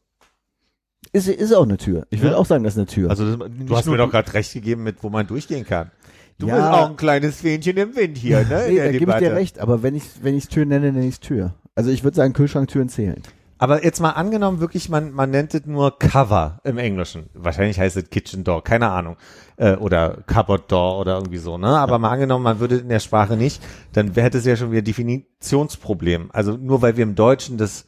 Ist, 1.13 1.27
ist 1.27 1.53
auch 1.53 1.63
eine 1.63 1.77
Tür. 1.77 2.05
Ich 2.09 2.19
würde 2.21 2.33
Ja. 2.33 2.37
auch 2.37 2.45
sagen, 2.45 2.63
das 2.63 2.73
ist 2.73 2.79
eine 2.79 2.87
Tür. 2.87 3.09
Also 3.09 3.37
das, 3.37 3.49
Du 3.65 3.75
hast 3.77 3.85
mir 3.85 3.97
doch 3.97 4.09
gerade 4.11 4.33
recht 4.33 4.53
gegeben, 4.53 4.83
mit 4.83 4.97
wo 5.01 5.09
man 5.09 5.25
durchgehen 5.27 5.65
kann. 5.65 5.91
Du 6.39 6.47
Ja. 6.47 6.55
bist 6.55 6.67
auch 6.67 6.89
ein 6.89 6.97
kleines 6.97 7.39
Fähnchen 7.41 7.77
im 7.77 7.95
Wind 7.95 8.17
hier, 8.17 8.39
ne? 8.49 8.65
nee, 8.67 8.77
da 8.77 8.91
gebe 8.91 9.11
ich 9.11 9.17
dir 9.19 9.33
recht, 9.33 9.59
aber 9.59 9.81
wenn 9.83 9.95
ich 9.95 10.03
wenn 10.23 10.35
ich's 10.35 10.49
Tür 10.49 10.65
nenne, 10.65 10.91
nenne 10.91 11.05
ich's 11.07 11.21
Tür. 11.21 11.53
Also 11.75 11.89
ich 11.91 12.03
würde 12.03 12.15
sagen, 12.17 12.33
Kühlschranktüren 12.33 12.89
zählen. 12.89 13.21
Aber 13.57 13.85
jetzt 13.85 14.01
mal 14.01 14.09
angenommen, 14.11 14.59
wirklich, 14.59 14.89
man, 14.89 15.11
man 15.13 15.29
nennt 15.31 15.53
es 15.53 15.65
nur 15.65 15.97
Cover 15.97 16.59
im 16.65 16.77
Englischen. 16.77 17.29
Wahrscheinlich 17.33 17.79
heißt 17.79 17.95
es 17.95 18.09
Kitchen 18.09 18.43
Door, 18.43 18.63
keine 18.65 18.89
Ahnung. 18.89 19.15
Äh, 19.55 19.75
oder 19.75 20.23
Cupboard 20.27 20.69
Door 20.69 20.99
oder 20.99 21.13
irgendwie 21.15 21.37
so, 21.37 21.57
ne? 21.57 21.67
Aber 21.67 21.97
mal 21.97 22.09
angenommen, 22.11 22.43
man 22.43 22.59
würde 22.59 22.77
in 22.79 22.89
der 22.89 22.99
Sprache 22.99 23.37
nicht, 23.37 23.63
dann 23.93 24.13
hätte 24.13 24.39
es 24.39 24.45
ja 24.45 24.57
schon 24.57 24.71
wieder 24.71 24.81
ein 24.81 24.85
Definitionsproblem. 24.85 26.31
Also 26.33 26.57
nur 26.57 26.81
weil 26.81 26.97
wir 26.97 27.03
im 27.03 27.15
Deutschen 27.15 27.57
das 27.57 27.85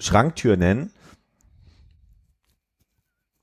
Schranktür 0.00 0.56
nennen. 0.56 0.90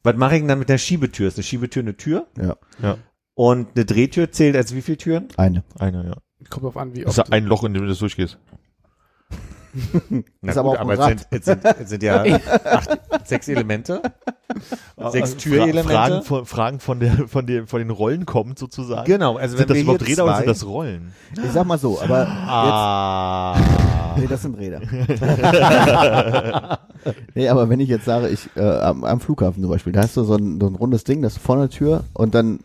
Was 0.03 0.15
mache 0.15 0.33
ich 0.35 0.41
denn 0.41 0.47
dann 0.47 0.57
mit 0.59 0.69
der 0.69 0.79
Schiebetür? 0.79 1.27
Ist 1.27 1.37
eine 1.37 1.43
Schiebetür 1.43 1.83
eine 1.83 1.95
Tür? 1.95 2.25
Ja, 2.81 2.97
Und 3.35 3.67
eine 3.75 3.85
Drehtür 3.85 4.31
zählt 4.31 4.55
als 4.55 4.73
wie 4.73 4.81
viele 4.81 4.97
Türen? 4.97 5.27
eine. 5.37 5.63
eine, 5.77 6.05
ja. 6.07 6.47
Kommt 6.49 6.65
drauf 6.65 6.77
an, 6.77 6.95
wie 6.95 7.01
Das 7.03 7.19
oft. 7.19 7.27
ist 7.27 7.33
ein 7.33 7.45
Loch, 7.45 7.63
in 7.63 7.75
dem 7.75 7.83
du 7.83 7.87
das 7.89 7.99
durchgehst. 7.99 8.39
Na 10.41 10.51
Ist 10.51 10.57
aber 10.57 10.69
auch 10.69 10.79
ein 10.79 10.89
es 10.89 10.99
Rad. 10.99 11.07
sind, 11.09 11.27
es 11.31 11.45
sind, 11.45 11.65
es 11.65 11.89
sind 11.89 12.03
ja 12.03 12.23
acht, 12.65 12.99
sechs 13.25 13.47
Elemente. 13.47 14.01
Sechs 15.11 15.31
Fra- 15.33 15.39
Türelemente. 15.39 15.89
Fragen 15.93 16.21
von, 16.23 16.45
Fragen 16.45 16.79
von 16.81 16.99
der, 16.99 17.27
von 17.27 17.45
den, 17.45 17.67
von 17.67 17.79
den 17.79 17.89
Rollen 17.89 18.25
kommt 18.25 18.59
sozusagen. 18.59 19.05
Genau, 19.05 19.37
also 19.37 19.55
Sind 19.55 19.61
wenn 19.61 19.67
das 19.69 19.75
wir 19.77 19.83
überhaupt 19.83 20.07
Räder 20.07 20.23
oder 20.25 20.33
zwei- 20.33 20.37
sind 20.39 20.49
das 20.49 20.65
Rollen? 20.65 21.13
Ich 21.43 21.51
sag 21.51 21.65
mal 21.65 21.77
so, 21.77 22.01
aber 22.01 22.27
Ah. 22.27 23.55
Nee, 24.17 24.27
das 24.27 24.41
sind 24.41 24.57
Räder. 24.59 24.81
nee, 27.35 27.47
aber 27.49 27.69
wenn 27.69 27.79
ich 27.79 27.89
jetzt 27.89 28.05
sage, 28.05 28.27
ich 28.29 28.49
äh, 28.55 28.61
am, 28.61 29.03
am 29.03 29.19
Flughafen 29.19 29.61
zum 29.61 29.71
Beispiel, 29.71 29.93
da 29.93 30.01
hast 30.03 30.17
du 30.17 30.23
so 30.23 30.35
ein, 30.35 30.59
so 30.59 30.67
ein 30.67 30.75
rundes 30.75 31.03
Ding, 31.03 31.21
das 31.21 31.33
ist 31.37 31.41
vorne 31.43 31.61
eine 31.63 31.69
Tür 31.69 32.03
und 32.13 32.35
dann 32.35 32.59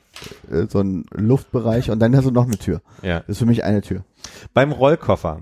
äh, 0.51 0.67
so 0.69 0.81
ein 0.81 1.05
Luftbereich 1.15 1.91
und 1.91 2.01
dann 2.01 2.17
hast 2.17 2.25
du 2.25 2.31
noch 2.31 2.45
eine 2.47 2.59
Tür. 2.59 2.81
Ja. 3.03 3.21
Das 3.21 3.29
ist 3.31 3.39
für 3.39 3.47
mich 3.47 3.65
eine 3.65 3.81
Tür. 3.83 4.03
Beim 4.55 4.73
Rollkoffer 4.73 5.41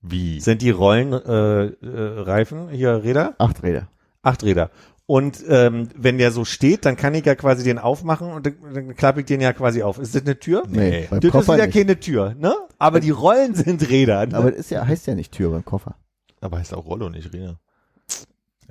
Wie? 0.00 0.40
sind 0.40 0.62
die 0.62 0.70
Rollenreifen, 0.70 1.76
äh, 1.82 2.20
Reifen, 2.20 2.68
hier 2.70 3.02
Räder, 3.02 3.34
Acht 3.38 3.62
Räder. 3.62 3.88
acht 4.22 4.42
Räder. 4.44 4.70
Und 5.06 5.42
ähm, 5.48 5.88
wenn 5.96 6.18
der 6.18 6.30
so 6.32 6.44
steht, 6.44 6.84
dann 6.84 6.96
kann 6.96 7.14
ich 7.14 7.24
ja 7.24 7.34
quasi 7.34 7.64
den 7.64 7.78
aufmachen 7.78 8.30
und 8.30 8.44
dann, 8.46 8.54
dann 8.74 8.94
klappe 8.94 9.20
ich 9.20 9.26
den 9.26 9.40
ja 9.40 9.52
quasi 9.54 9.82
auf. 9.82 9.98
Ist 9.98 10.14
das 10.14 10.22
eine 10.22 10.38
Tür? 10.38 10.64
Nee, 10.68 11.06
beim 11.08 11.20
Das 11.20 11.34
ist 11.34 11.48
wieder 11.48 11.64
nicht. 11.66 11.74
keine 11.74 11.98
Tür, 11.98 12.34
ne? 12.38 12.54
Aber 12.78 13.00
die 13.00 13.10
Rollen 13.10 13.54
sind 13.54 13.88
Räder. 13.88 14.26
Ne? 14.26 14.36
Aber 14.36 14.50
das 14.50 14.60
ist 14.60 14.70
ja, 14.70 14.86
heißt 14.86 15.06
ja 15.06 15.14
nicht 15.14 15.32
Tür 15.32 15.50
beim 15.50 15.64
Koffer. 15.64 15.94
Aber 16.42 16.58
heißt 16.58 16.74
auch 16.74 16.84
Rolle 16.86 17.06
und 17.06 17.12
nicht 17.12 17.32
Räder. 17.32 17.58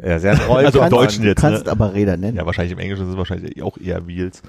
ja, 0.01 0.19
sehr 0.19 0.39
Rollen. 0.47 0.67
Also 0.67 0.77
im 0.77 0.83
Kannst- 0.83 0.95
Deutschen 0.95 1.23
jetzt, 1.25 1.39
Du 1.39 1.41
kannst 1.41 1.65
ne? 1.65 1.71
aber 1.71 1.93
Räder 1.95 2.17
nennen. 2.17 2.37
Ja, 2.37 2.45
wahrscheinlich 2.45 2.71
im 2.73 2.79
Englischen 2.79 3.05
sind 3.05 3.13
es 3.13 3.17
wahrscheinlich 3.17 3.61
auch 3.63 3.77
eher 3.79 4.05
Wheels. 4.05 4.43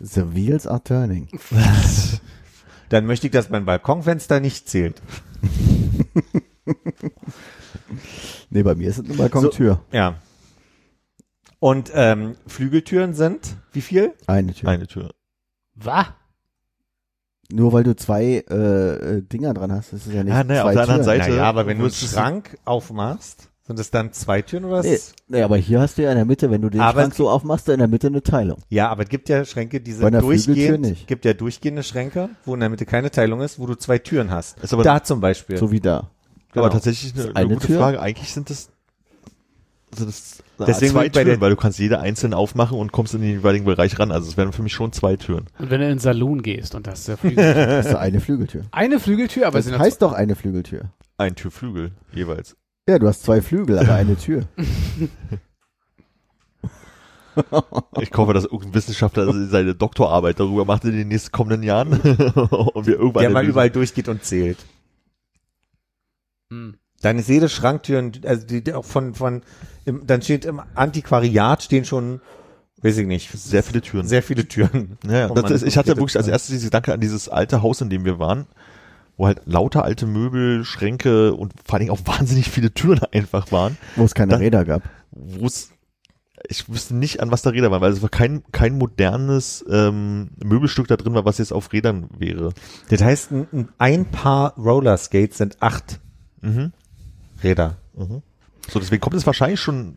The 0.00 0.34
wheels 0.34 0.66
are 0.66 0.82
turning. 0.82 1.28
Dann 2.92 3.06
möchte 3.06 3.26
ich, 3.26 3.32
dass 3.32 3.48
mein 3.48 3.64
Balkonfenster 3.64 4.38
nicht 4.40 4.68
zählt. 4.68 5.00
Nee, 8.50 8.62
bei 8.62 8.74
mir 8.74 8.88
ist 8.88 8.98
es 8.98 9.04
eine 9.04 9.14
Balkontür. 9.14 9.80
Ja. 9.92 10.16
Und 11.58 11.90
ähm, 11.94 12.36
Flügeltüren 12.46 13.14
sind 13.14 13.56
wie 13.72 13.80
viel? 13.80 14.12
Eine 14.26 14.52
Tür. 14.54 14.68
Eine 14.68 14.86
Tür. 14.86 15.10
Was? 15.74 16.06
Nur 17.50 17.72
weil 17.72 17.82
du 17.84 17.94
zwei 17.96 18.44
äh, 18.48 19.16
äh, 19.18 19.22
Dinger 19.22 19.54
dran 19.54 19.72
hast, 19.72 19.92
ist 19.92 20.06
es 20.06 20.12
ja 20.12 20.22
nicht 20.24 20.32
Ah, 20.34 20.44
ne, 20.44 20.54
zwei 20.54 20.62
auf 20.62 20.72
der 20.72 20.82
anderen 20.82 21.02
Türen. 21.02 21.18
Seite- 21.18 21.30
Naja, 21.30 21.44
aber 21.44 21.66
wenn 21.66 21.78
du 21.78 21.84
einen 21.84 21.92
Schrank 21.94 22.58
aufmachst, 22.64 23.48
sind 23.76 23.80
es 23.84 23.90
dann 23.90 24.12
zwei 24.12 24.42
Türen 24.42 24.64
oder? 24.64 24.82
Nee, 24.82 24.94
ist- 24.94 25.14
nee, 25.28 25.42
aber 25.42 25.56
hier 25.56 25.80
hast 25.80 25.98
du 25.98 26.02
ja 26.02 26.10
in 26.10 26.16
der 26.16 26.24
Mitte, 26.24 26.50
wenn 26.50 26.60
du 26.62 26.68
den 26.70 26.80
Aber 26.80 27.00
Schrank 27.00 27.14
so 27.14 27.28
aufmachst, 27.30 27.68
in 27.68 27.78
der 27.78 27.88
Mitte 27.88 28.06
eine 28.08 28.22
Teilung. 28.22 28.58
Ja, 28.68 28.88
aber 28.90 29.02
es 29.04 29.08
gibt 29.08 29.28
ja 29.28 29.44
Schränke, 29.44 29.80
die 29.80 29.92
sind 29.92 30.00
Flügeltür 30.06 30.20
durchgehend, 30.22 30.80
nicht. 30.80 31.06
gibt 31.06 31.24
ja 31.24 31.32
durchgehende 31.34 31.82
Schränke, 31.82 32.28
wo 32.44 32.54
in 32.54 32.60
der 32.60 32.68
Mitte 32.68 32.86
keine 32.86 33.10
Teilung 33.10 33.40
ist, 33.40 33.58
wo 33.58 33.66
du 33.66 33.74
zwei 33.74 33.98
Türen 33.98 34.30
hast. 34.30 34.58
Ist 34.62 34.72
aber- 34.72 34.82
da 34.84 35.02
zum 35.02 35.20
Beispiel. 35.20 35.56
So 35.56 35.70
wie 35.72 35.80
da. 35.80 36.10
Genau. 36.52 36.66
Aber 36.66 36.72
tatsächlich 36.74 37.14
eine, 37.14 37.24
eine 37.24 37.36
eine 37.36 37.54
gute 37.54 37.66
Tür? 37.68 37.78
Frage. 37.78 38.00
Eigentlich 38.00 38.32
sind 38.32 38.50
das, 38.50 38.68
sind 39.94 40.08
das 40.08 40.42
Deswegen 40.66 40.92
zwei 40.92 41.08
Türen, 41.08 41.40
weil 41.40 41.50
du 41.50 41.56
kannst 41.56 41.78
jede 41.78 41.98
einzeln 41.98 42.34
aufmachen 42.34 42.78
und 42.78 42.92
kommst 42.92 43.14
in 43.14 43.20
den 43.20 43.30
jeweiligen 43.30 43.64
Bereich 43.64 43.98
ran. 43.98 44.12
Also 44.12 44.28
es 44.28 44.36
wären 44.36 44.52
für 44.52 44.62
mich 44.62 44.72
schon 44.72 44.92
zwei 44.92 45.16
Türen. 45.16 45.46
Und 45.58 45.70
wenn 45.70 45.80
du 45.80 45.86
in 45.86 45.92
den 45.94 45.98
Saloon 45.98 46.42
gehst 46.42 46.74
und 46.74 46.86
hast 46.86 47.08
der 47.08 47.16
Flügel 47.18 47.54
Das 47.54 47.86
ist 47.86 47.94
eine 47.94 48.20
Flügeltür. 48.20 48.62
eine 48.70 49.00
Flügeltür, 49.00 49.46
aber 49.46 49.58
es 49.58 49.66
Das 49.66 49.78
heißt 49.78 50.02
doch 50.02 50.12
eine 50.12 50.36
Flügeltür. 50.36 50.90
Ein 51.18 51.34
Türflügel 51.34 51.92
jeweils. 52.12 52.56
Ja, 52.88 52.98
du 52.98 53.06
hast 53.06 53.22
zwei 53.22 53.40
Flügel, 53.40 53.78
aber 53.78 53.94
eine 53.94 54.16
Tür. 54.16 54.44
Ich 57.98 58.10
hoffe, 58.12 58.34
dass 58.34 58.44
irgendein 58.44 58.74
Wissenschaftler 58.74 59.32
seine 59.48 59.74
Doktorarbeit 59.74 60.38
darüber 60.38 60.66
macht 60.66 60.84
in 60.84 60.92
den 60.92 61.08
nächsten 61.08 61.32
kommenden 61.32 61.62
Jahren. 61.62 61.92
und 62.00 62.86
wir 62.86 62.98
irgendwann 62.98 63.22
der 63.22 63.30
mal 63.30 63.40
Lösung- 63.40 63.52
überall 63.52 63.70
durchgeht 63.70 64.08
und 64.08 64.22
zählt. 64.22 64.58
Hm. 66.50 66.76
Dann 67.00 67.18
ist 67.18 67.30
jede 67.30 67.48
Schranktür, 67.48 68.12
also 68.26 68.46
die, 68.46 68.62
die 68.62 68.74
auch 68.74 68.84
von, 68.84 69.14
von, 69.14 69.42
im, 69.86 70.06
dann 70.06 70.20
steht 70.20 70.44
im 70.44 70.60
Antiquariat 70.74 71.62
stehen 71.62 71.84
schon, 71.86 72.20
weiß 72.82 72.98
ich 72.98 73.06
nicht, 73.06 73.30
sehr 73.32 73.62
viele 73.62 73.80
Türen. 73.80 74.06
sehr 74.06 74.22
viele 74.22 74.46
Türen. 74.46 74.98
Ja, 75.08 75.28
das 75.28 75.50
ist, 75.50 75.62
ich 75.62 75.78
hatte 75.78 75.96
wirklich 75.96 76.16
als 76.18 76.28
erstes 76.28 76.50
diese 76.54 76.66
Gedanke 76.66 76.92
an 76.92 77.00
dieses 77.00 77.30
alte 77.30 77.62
Haus, 77.62 77.80
in 77.80 77.88
dem 77.88 78.04
wir 78.04 78.18
waren, 78.18 78.46
wo 79.16 79.26
halt 79.26 79.42
lauter 79.46 79.84
alte 79.84 80.06
Möbel, 80.06 80.64
Schränke 80.64 81.34
und 81.34 81.52
vor 81.64 81.74
allen 81.74 81.80
Dingen 81.86 81.92
auch 81.92 82.06
wahnsinnig 82.06 82.48
viele 82.50 82.72
Türen 82.72 83.00
einfach 83.12 83.52
waren, 83.52 83.76
Wo 83.96 84.04
es 84.04 84.14
keine 84.14 84.30
Da- 84.32 84.36
Räder 84.38 84.64
gab. 84.64 84.82
wo 85.10 85.46
es 85.46 85.70
ich 86.48 86.68
wüsste 86.68 86.96
nicht, 86.96 87.20
an 87.20 87.30
was 87.30 87.42
da 87.42 87.50
Räder 87.50 87.70
waren, 87.70 87.80
weil 87.82 87.92
es 87.92 88.02
war 88.02 88.08
kein, 88.08 88.42
kein 88.50 88.76
modernes 88.76 89.64
ähm, 89.70 90.30
Möbelstück 90.44 90.88
da 90.88 90.96
drin 90.96 91.14
war, 91.14 91.24
was 91.24 91.38
jetzt 91.38 91.52
auf 91.52 91.72
Rädern 91.72 92.08
wäre. 92.18 92.52
Das 92.88 93.00
heißt, 93.00 93.30
ein, 93.30 93.68
ein- 93.78 94.06
Paar 94.06 94.56
Rollerskates 94.58 95.38
sind 95.38 95.58
acht 95.62 96.00
Mhm. 96.40 96.72
Räder. 97.44 97.76
So, 98.68 98.80
deswegen 98.80 99.00
kommt 99.00 99.14
es 99.14 99.24
wahrscheinlich 99.24 99.60
schon 99.60 99.94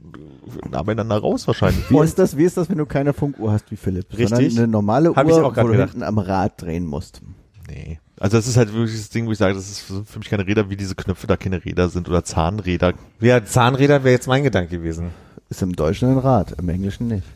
nah 0.70 0.84
beieinander 0.84 1.18
raus, 1.18 1.48
wahrscheinlich. 1.48 1.90
Wie 1.90 1.98
ist 2.00 2.20
das, 2.20 2.38
wie 2.38 2.44
ist 2.44 2.58
das, 2.58 2.70
wenn 2.70 2.78
du 2.78 2.86
keine 2.86 3.14
Funkuhr 3.14 3.52
hast 3.52 3.72
wie 3.72 3.76
Philipp? 3.76 4.06
Richtig. 4.12 4.30
Sondern 4.30 4.58
eine 4.58 4.68
normale 4.68 5.16
Hab 5.16 5.26
ich 5.28 5.34
Uhr, 5.34 5.46
auch 5.46 5.54
grad 5.54 5.64
wo 5.64 5.70
du 5.70 5.74
gedacht. 5.74 5.92
hinten 5.94 6.04
am 6.04 6.20
Rad 6.20 6.62
drehen 6.62 6.86
musst. 6.86 7.22
Nee. 7.68 8.00
Also 8.18 8.38
das 8.38 8.48
ist 8.48 8.56
halt 8.56 8.74
wirklich 8.74 8.98
das 8.98 9.10
Ding, 9.10 9.28
wo 9.28 9.32
ich 9.32 9.38
sage, 9.38 9.54
das 9.56 9.70
ist 9.70 9.82
für 9.82 10.20
mich 10.20 10.30
keine 10.30 10.48
Räder, 10.48 10.70
wie 10.70 10.78
diese 10.78 10.96
Knöpfe 10.96 11.28
da 11.28 11.36
keine 11.36 11.64
Räder 11.66 11.90
sind 11.90 12.08
oder 12.08 12.24
Zahnräder. 12.24 12.94
Ja, 13.20 13.44
Zahnräder 13.44 14.04
wäre 14.04 14.14
jetzt 14.14 14.28
mein 14.28 14.44
Gedanke 14.44 14.78
gewesen. 14.78 15.12
Ist 15.50 15.62
im 15.62 15.76
Deutschen 15.76 16.10
ein 16.10 16.18
Rad, 16.18 16.54
im 16.58 16.70
Englischen 16.70 17.08
nicht. 17.08 17.28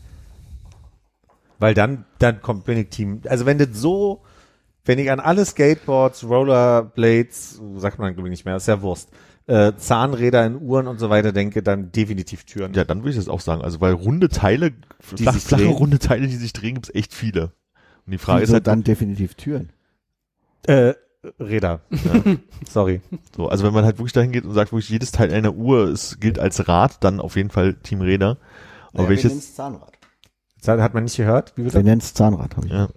Weil 1.60 1.74
dann, 1.74 2.06
dann 2.20 2.42
kommt 2.42 2.68
ich 2.70 2.90
Team. 2.90 3.22
Also 3.28 3.46
wenn 3.46 3.58
das 3.58 3.70
so, 3.74 4.22
wenn 4.86 5.00
ich 5.00 5.12
an 5.12 5.20
alle 5.20 5.44
Skateboards, 5.44 6.24
Rollerblades, 6.24 7.60
sagt 7.78 8.00
man 8.00 8.14
glaube 8.14 8.30
ich 8.30 8.32
nicht 8.32 8.46
mehr, 8.46 8.56
ist 8.56 8.68
ja 8.68 8.82
Wurst, 8.82 9.10
äh, 9.48 9.74
Zahnräder 9.76 10.46
in 10.46 10.62
Uhren 10.62 10.88
und 10.88 11.00
so 11.00 11.10
weiter 11.10 11.34
denke, 11.34 11.62
dann 11.62 11.92
definitiv 11.92 12.46
Türen. 12.46 12.74
Ja, 12.74 12.86
dann 12.86 13.00
würde 13.00 13.12
ich 13.12 13.16
das 13.18 13.28
auch 13.28 13.42
sagen. 13.42 13.62
Also 13.62 13.82
weil 13.82 13.94
runde 13.94 14.30
Teile, 14.30 14.72
Die 14.72 15.24
flach, 15.24 15.36
flache 15.36 15.64
drehen. 15.64 15.74
runde 15.74 16.00
Teile, 16.00 16.28
die 16.28 16.38
sich 16.38 16.54
drehen, 16.54 16.76
gibt's 16.76 16.92
echt 16.94 17.14
viele. 17.14 17.52
Und 18.06 18.14
die 18.14 18.18
Frage 18.18 18.44
ist 18.44 18.50
Wieso 18.50 18.54
halt 18.54 18.68
dann 18.68 18.84
definitiv 18.84 19.36
Türen. 19.36 19.72
Äh, 20.64 20.94
Räder. 21.40 21.82
Sorry. 22.70 23.02
so, 23.36 23.50
also 23.50 23.66
wenn 23.66 23.74
man 23.74 23.84
halt 23.84 23.98
wirklich 23.98 24.14
dahin 24.14 24.32
geht 24.32 24.46
und 24.46 24.54
sagt, 24.54 24.72
wirklich 24.72 24.90
jedes 24.90 25.12
Teil 25.12 25.34
einer 25.34 25.54
Uhr 25.54 25.90
ist, 25.90 26.22
gilt 26.22 26.40
als 26.40 26.68
Rad, 26.68 27.04
dann 27.04 27.20
auf 27.20 27.36
jeden 27.36 27.50
Fall 27.50 27.74
Team 27.76 28.02
Räder. 28.02 28.38
Aber 28.94 29.04
wir 29.04 29.10
welches, 29.10 29.56
Zahnrad. 29.56 29.94
Hat 30.66 30.94
man 30.94 31.04
nicht 31.04 31.18
gehört? 31.18 31.54
Wie 31.56 31.72
Wir 31.72 31.84
nennen 31.84 32.02
es 32.02 32.14
Zahnrad, 32.14 32.56
habe 32.56 32.68
ich. 32.68 32.74
ja. 32.74 32.90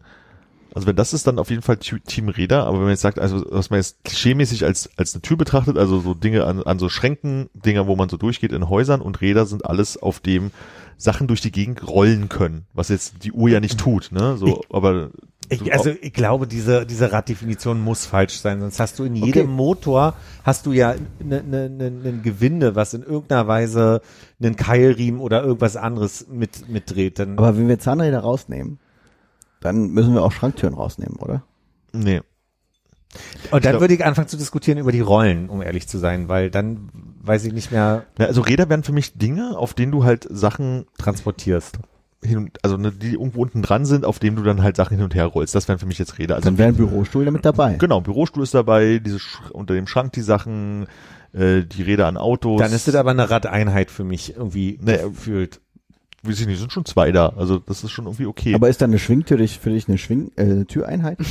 Also 0.74 0.86
wenn 0.86 0.96
das 0.96 1.12
ist, 1.12 1.26
dann 1.26 1.38
auf 1.38 1.50
jeden 1.50 1.60
Fall 1.60 1.76
Team 1.76 2.30
Räder, 2.30 2.64
aber 2.64 2.78
wenn 2.78 2.84
man 2.84 2.90
jetzt 2.92 3.02
sagt, 3.02 3.18
also 3.18 3.44
was 3.50 3.68
man 3.68 3.78
jetzt 3.78 4.02
klischeemäßig 4.04 4.64
als, 4.64 4.88
als 4.96 5.14
eine 5.14 5.20
Tür 5.20 5.36
betrachtet, 5.36 5.76
also 5.76 6.00
so 6.00 6.14
Dinge 6.14 6.44
an, 6.44 6.62
an 6.62 6.78
so 6.78 6.88
Schränken, 6.88 7.50
Dinger, 7.52 7.86
wo 7.86 7.94
man 7.94 8.08
so 8.08 8.16
durchgeht 8.16 8.52
in 8.52 8.70
Häusern 8.70 9.02
und 9.02 9.20
Räder 9.20 9.44
sind 9.44 9.66
alles, 9.66 10.00
auf 10.00 10.20
dem 10.20 10.50
Sachen 10.96 11.26
durch 11.26 11.42
die 11.42 11.52
Gegend 11.52 11.86
rollen 11.86 12.30
können, 12.30 12.66
was 12.72 12.88
jetzt 12.88 13.22
die 13.22 13.32
Uhr 13.32 13.50
ja 13.50 13.60
nicht 13.60 13.78
tut, 13.78 14.12
ne? 14.12 14.38
So, 14.38 14.62
aber 14.70 15.10
Ich, 15.52 15.72
also 15.72 15.90
ich 16.00 16.12
glaube, 16.12 16.46
diese, 16.46 16.86
diese 16.86 17.12
Raddefinition 17.12 17.80
muss 17.80 18.06
falsch 18.06 18.38
sein, 18.40 18.60
sonst 18.60 18.80
hast 18.80 18.98
du 18.98 19.04
in 19.04 19.16
Okay. 19.16 19.26
jedem 19.26 19.50
Motor, 19.50 20.14
hast 20.44 20.66
du 20.66 20.72
ja 20.72 20.94
ne, 21.20 21.42
ne, 21.42 21.68
ne, 21.68 21.86
ein 21.86 22.22
Gewinde, 22.22 22.74
was 22.74 22.94
in 22.94 23.02
irgendeiner 23.02 23.46
Weise 23.46 24.00
einen 24.42 24.56
Keilriemen 24.56 25.20
oder 25.20 25.42
irgendwas 25.42 25.76
anderes 25.76 26.26
mit, 26.28 26.68
mitdreht. 26.68 27.18
Dann, 27.18 27.38
Aber 27.38 27.56
wenn 27.56 27.68
wir 27.68 27.78
Zahnräder 27.78 28.20
rausnehmen, 28.20 28.78
dann 29.60 29.88
müssen 29.88 30.14
wir 30.14 30.22
auch 30.24 30.32
Schranktüren 30.32 30.74
rausnehmen, 30.74 31.16
oder? 31.16 31.42
nee. 31.92 32.20
und 33.50 33.64
dann 33.64 33.72
glaub- 33.72 33.80
würde 33.82 33.94
ich 33.94 34.04
anfangen 34.04 34.28
zu 34.28 34.38
diskutieren 34.38 34.78
über 34.78 34.90
die 34.92 35.00
Rollen, 35.00 35.50
um 35.50 35.60
ehrlich 35.60 35.86
zu 35.86 35.98
sein, 35.98 36.28
weil 36.28 36.50
dann 36.50 36.88
weiß 37.22 37.44
ich 37.44 37.52
nicht 37.52 37.70
mehr 37.70 38.06
Ja, 38.18 38.26
also 38.26 38.40
Räder 38.40 38.68
wären 38.70 38.82
für 38.82 38.92
mich 38.92 39.18
Dinge, 39.18 39.56
auf 39.58 39.74
denen 39.74 39.92
du 39.92 40.04
halt 40.04 40.26
Sachen 40.30 40.86
transportierst. 40.98 41.78
Hin 42.24 42.38
und, 42.38 42.58
also 42.64 42.76
ne, 42.76 42.92
die 42.92 43.12
irgendwo 43.14 43.42
unten 43.42 43.62
dran 43.62 43.84
sind, 43.84 44.04
auf 44.04 44.18
denen 44.18 44.36
du 44.36 44.42
dann 44.42 44.62
halt 44.62 44.76
Sachen 44.76 44.96
hin 44.96 45.04
und 45.04 45.14
her 45.14 45.26
rollst. 45.26 45.54
Das 45.54 45.66
wären 45.68 45.78
für 45.78 45.86
mich 45.86 45.98
jetzt 45.98 46.18
Räder. 46.18 46.36
Also 46.36 46.44
Dann 46.46 46.58
wäre 46.58 46.68
ein 46.68 46.76
Bürostuhl 46.76 47.24
damit 47.24 47.44
dabei. 47.44 47.74
genau, 47.74 48.00
Bürostuhl 48.00 48.42
ist 48.44 48.54
dabei, 48.54 48.98
diese 48.98 49.18
Sch 49.18 49.40
unter 49.50 49.74
dem 49.74 49.86
Schrank 49.86 50.12
die 50.12 50.20
Sachen, 50.22 50.86
äh, 51.32 51.62
die 51.64 51.82
Räder 51.82 52.06
an 52.06 52.16
Autos. 52.16 52.60
Dann 52.60 52.72
ist 52.72 52.86
das 52.88 52.94
aber 52.94 53.10
eine 53.10 53.28
Radeinheit 53.30 53.90
für 53.90 54.04
mich 54.04 54.36
irgendwie 54.36 54.78
Nee, 54.80 54.98
gefühlt. 54.98 55.60
weiß 56.22 56.40
ich 56.40 56.46
nicht, 56.46 56.60
sind 56.60 56.72
schon 56.72 56.84
zwei 56.84 57.10
da. 57.10 57.30
Also 57.30 57.58
das 57.58 57.82
ist 57.82 57.90
schon 57.90 58.04
irgendwie 58.06 58.26
okay. 58.26 58.54
Aber 58.54 58.68
ist 58.68 58.80
dann 58.80 58.90
eine 58.90 58.98
Schwingtür 59.00 59.38
dich- 59.38 59.58
für 59.58 59.70
dich 59.70 59.88
eine 59.88 59.98
Schwing 59.98 60.30
äh, 60.36 60.64
Türeinheit? 60.64 61.18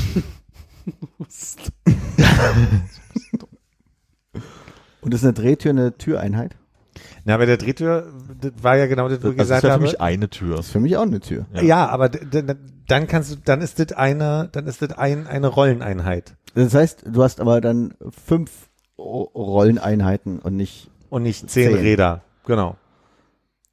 Und 5.02 5.14
ist 5.14 5.24
eine 5.24 5.34
Drehtür 5.34 5.72
eine 5.72 5.98
Türeinheit? 5.98 6.56
Na, 7.24 7.38
bei 7.38 7.46
der 7.46 7.58
Drehtür, 7.58 8.12
das 8.42 8.52
war 8.62 8.78
ja 8.78 8.88
genau 8.88 9.08
das, 9.08 9.24
was 9.24 9.34
ich 9.34 9.40
also 9.40 9.54
das 9.54 9.62
gesagt 9.62 9.64
wäre 9.64 9.72
für 9.72 9.74
habe. 9.74 9.84
mich 9.84 10.02
eine 10.02 10.30
Tür. 10.30 10.56
Das 10.58 10.66
ist 10.68 10.72
für 10.72 10.80
mich 10.80 10.98
auch 10.98 11.04
eine 11.04 11.20
Tür. 11.20 11.46
Ja. 11.54 11.62
Ja, 11.62 11.88
aber 11.90 12.10
dann 12.10 13.08
kannst 13.08 13.32
du, 13.32 13.36
dann 13.44 13.62
ist 13.62 13.80
das 13.80 13.94
eine, 13.94 14.50
dann 14.52 14.68
ist 14.68 14.82
das 14.82 14.92
ein, 14.94 15.28
eine 15.28 15.48
Rolleneinheit 15.48 16.36
Das 16.56 16.74
heißt, 16.74 17.04
du 17.06 17.24
hast 17.24 17.40
aber 17.40 17.62
dann 17.62 17.94
fünf 18.26 18.52
Rolleneinheiten 18.98 20.40
und 20.40 20.56
nicht 20.56 20.90
und 21.10 21.24
nicht 21.24 21.50
zehn, 21.50 21.72
Zehn. 21.72 21.78
Räder. 21.78 22.22
Genau. 22.46 22.78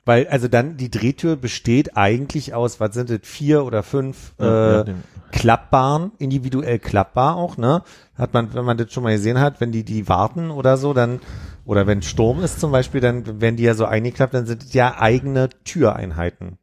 Weil, 0.05 0.27
also 0.29 0.49
dann, 0.49 0.77
die 0.79 0.91
Drehtür 0.91 1.37
besteht 1.37 1.97
eigentlich 1.97 2.55
aus, 2.55 2.81
was 2.81 2.95
sind 2.95 3.11
das, 3.11 3.21
vier 3.25 3.65
oder 3.65 3.83
fünf 3.83 4.33
Ja, 4.39 4.81
äh, 4.81 4.89
ja, 4.89 4.95
klappbaren, 5.33 6.13
individuell 6.19 6.79
klappbar 6.79 7.37
auch, 7.37 7.59
ne? 7.59 7.83
Hat 8.17 8.33
man, 8.33 8.55
wenn 8.55 8.65
man 8.65 8.79
das 8.79 8.91
schon 8.91 9.03
mal 9.03 9.13
gesehen 9.13 9.39
hat, 9.39 9.61
wenn 9.61 9.71
die 9.71 9.85
die 9.85 10.09
warten 10.09 10.51
oder 10.51 10.79
so, 10.79 10.95
dann, 10.95 11.21
oder 11.69 11.87
wenn 11.87 12.01
Sturm 12.01 12.43
ist 12.43 12.61
zum 12.61 12.73
Beispiel, 12.73 13.03
dann 13.03 13.43
werden 13.43 13.57
die 13.57 13.63
ja 13.63 13.75
so 13.75 13.85
eingeklappt, 13.85 14.33
dann 14.33 14.47
sind 14.47 14.63
das 14.63 14.73
ja 14.73 14.99
eigene 14.99 15.51
Türeinheiten. 15.65 16.57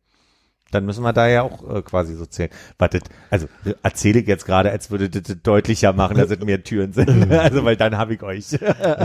Dann 0.71 0.83
müssen 0.83 1.03
wir 1.03 1.13
da 1.13 1.27
ja 1.27 1.43
auch 1.43 1.75
äh, 1.75 1.83
quasi 1.83 2.15
so 2.15 2.25
zählen. 2.25 2.49
Wartet, 2.79 3.03
also 3.29 3.45
äh, 3.65 3.75
erzähle 3.83 4.21
ich 4.21 4.27
jetzt 4.27 4.47
gerade, 4.47 4.71
als 4.71 4.89
würde 4.89 5.11
das 5.11 5.21
das 5.21 5.37
deutlicher 5.43 5.93
machen, 5.93 6.17
dass 6.17 6.31
es 6.31 6.39
mehr 6.39 6.63
Türen 6.63 6.91
sind. 6.91 7.31
also 7.31 7.63
weil 7.63 7.77
dann 7.77 7.99
habe 7.99 8.15
ich 8.15 8.23
euch. 8.23 8.57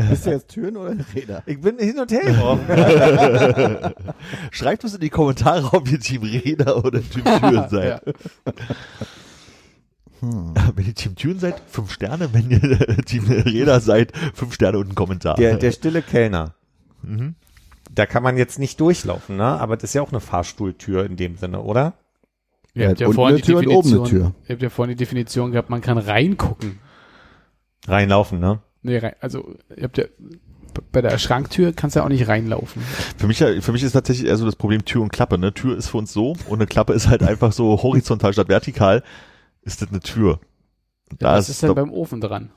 Bist 0.08 0.24
du 0.24 0.30
jetzt 0.30 0.48
Türen 0.48 0.78
oder 0.78 0.96
Räder? 1.14 1.42
ich 1.44 1.60
bin 1.60 1.78
hin 1.78 1.98
und 1.98 2.10
her 2.10 2.24
geworfen. 2.24 3.94
Schreibt 4.52 4.84
uns 4.84 4.94
in 4.94 5.00
die 5.00 5.10
Kommentare, 5.10 5.68
ob 5.70 5.86
ihr 5.92 6.00
Team 6.00 6.22
Räder 6.22 6.82
oder 6.82 7.02
Team 7.02 7.24
Türen 7.24 7.66
seid. 7.70 8.02
Ja. 8.06 8.12
Wenn 10.20 10.86
ihr 10.86 10.94
Team 10.94 11.14
Türen 11.16 11.38
seid, 11.38 11.60
fünf 11.66 11.90
Sterne. 11.92 12.32
Wenn 12.32 12.50
ihr 12.50 12.60
Team 13.04 13.24
Räder 13.28 13.80
seid, 13.80 14.12
fünf 14.34 14.54
Sterne 14.54 14.78
und 14.78 14.86
einen 14.86 14.94
Kommentar. 14.94 15.36
Der, 15.36 15.56
der 15.56 15.72
stille 15.72 16.02
Kellner. 16.02 16.54
Mhm. 17.02 17.34
Da 17.92 18.06
kann 18.06 18.22
man 18.22 18.36
jetzt 18.36 18.58
nicht 18.58 18.78
durchlaufen, 18.80 19.36
ne? 19.36 19.44
Aber 19.44 19.76
das 19.76 19.84
ist 19.90 19.94
ja 19.94 20.02
auch 20.02 20.10
eine 20.12 20.20
Fahrstuhltür 20.20 21.04
in 21.06 21.16
dem 21.16 21.36
Sinne, 21.36 21.60
oder? 21.62 21.94
Ihr 22.74 22.88
habt 22.88 23.00
ja 23.00 23.06
unten 23.08 23.16
vorhin 23.16 23.34
eine 23.36 23.42
die 23.42 23.50
Tür 23.50 23.58
und 23.58 23.66
oben 23.66 23.88
eine 23.88 23.98
Definition, 23.98 24.08
Tür. 24.08 24.34
ihr 24.46 24.52
habt 24.54 24.62
ja 24.62 24.68
vorhin 24.70 24.96
die 24.96 24.98
Definition 25.04 25.50
gehabt, 25.50 25.70
man 25.70 25.80
kann 25.80 25.98
reingucken. 25.98 26.78
Reinlaufen, 27.88 28.38
ne? 28.38 28.60
Nee, 28.82 28.98
rein, 28.98 29.14
also 29.20 29.54
ihr 29.76 29.82
habt 29.84 29.98
ja 29.98 30.04
bei 30.92 31.02
der 31.02 31.18
Schranktür 31.18 31.72
kannst 31.72 31.96
du 31.96 32.00
ja 32.00 32.04
auch 32.04 32.08
nicht 32.10 32.28
reinlaufen. 32.28 32.80
Für 33.16 33.26
mich, 33.26 33.40
ja- 33.40 33.60
für 33.60 33.72
mich 33.72 33.82
ist 33.82 33.92
tatsächlich 33.92 34.28
eher 34.28 34.36
so 34.36 34.46
das 34.46 34.54
Problem 34.54 34.84
Tür 34.84 35.02
und 35.02 35.12
Klappe. 35.12 35.36
Ne? 35.36 35.52
Tür 35.52 35.76
ist 35.76 35.88
für 35.88 35.96
uns 35.98 36.12
so 36.12 36.36
und 36.46 36.58
eine 36.60 36.66
Klappe 36.66 36.92
ist 36.92 37.08
halt 37.08 37.24
einfach 37.24 37.52
so 37.52 37.82
horizontal 37.82 38.32
statt 38.32 38.48
vertikal. 38.48 39.02
Ist 39.70 39.82
das 39.82 39.88
eine 39.90 40.00
Tür? 40.00 40.40
Da 41.18 41.34
Was 41.36 41.48
ist 41.48 41.62
denn 41.62 41.68
da- 41.68 41.74
beim 41.74 41.92
Ofen 41.92 42.20
dran? 42.20 42.50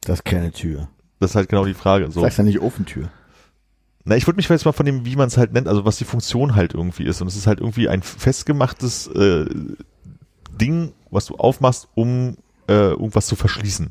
Das 0.00 0.18
ist 0.20 0.24
keine 0.24 0.50
Tür. 0.52 0.88
das 1.20 1.30
ist 1.30 1.36
halt 1.36 1.48
genau 1.48 1.64
die 1.64 1.74
Frage. 1.74 2.10
So. 2.10 2.20
Sagst 2.20 2.38
ja 2.38 2.44
nicht 2.44 2.60
Ofentür. 2.60 3.08
Na, 4.04 4.16
ich 4.16 4.26
würde 4.26 4.36
mich 4.36 4.48
jetzt 4.48 4.64
mal 4.64 4.72
von 4.72 4.86
dem, 4.86 5.04
wie 5.04 5.16
man 5.16 5.28
es 5.28 5.36
halt 5.36 5.52
nennt, 5.52 5.66
also 5.66 5.84
was 5.84 5.98
die 5.98 6.04
Funktion 6.04 6.54
halt 6.54 6.74
irgendwie 6.74 7.04
ist. 7.04 7.20
Und 7.20 7.26
es 7.28 7.36
ist 7.36 7.46
halt 7.46 7.60
irgendwie 7.60 7.88
ein 7.88 8.02
festgemachtes 8.02 9.06
äh, 9.08 9.46
Ding, 10.60 10.92
was 11.10 11.26
du 11.26 11.36
aufmachst, 11.36 11.88
um 11.94 12.36
äh, 12.68 12.72
irgendwas 12.90 13.26
zu 13.26 13.34
verschließen. 13.36 13.90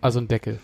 Also 0.00 0.18
ein 0.20 0.28
Deckel. 0.28 0.58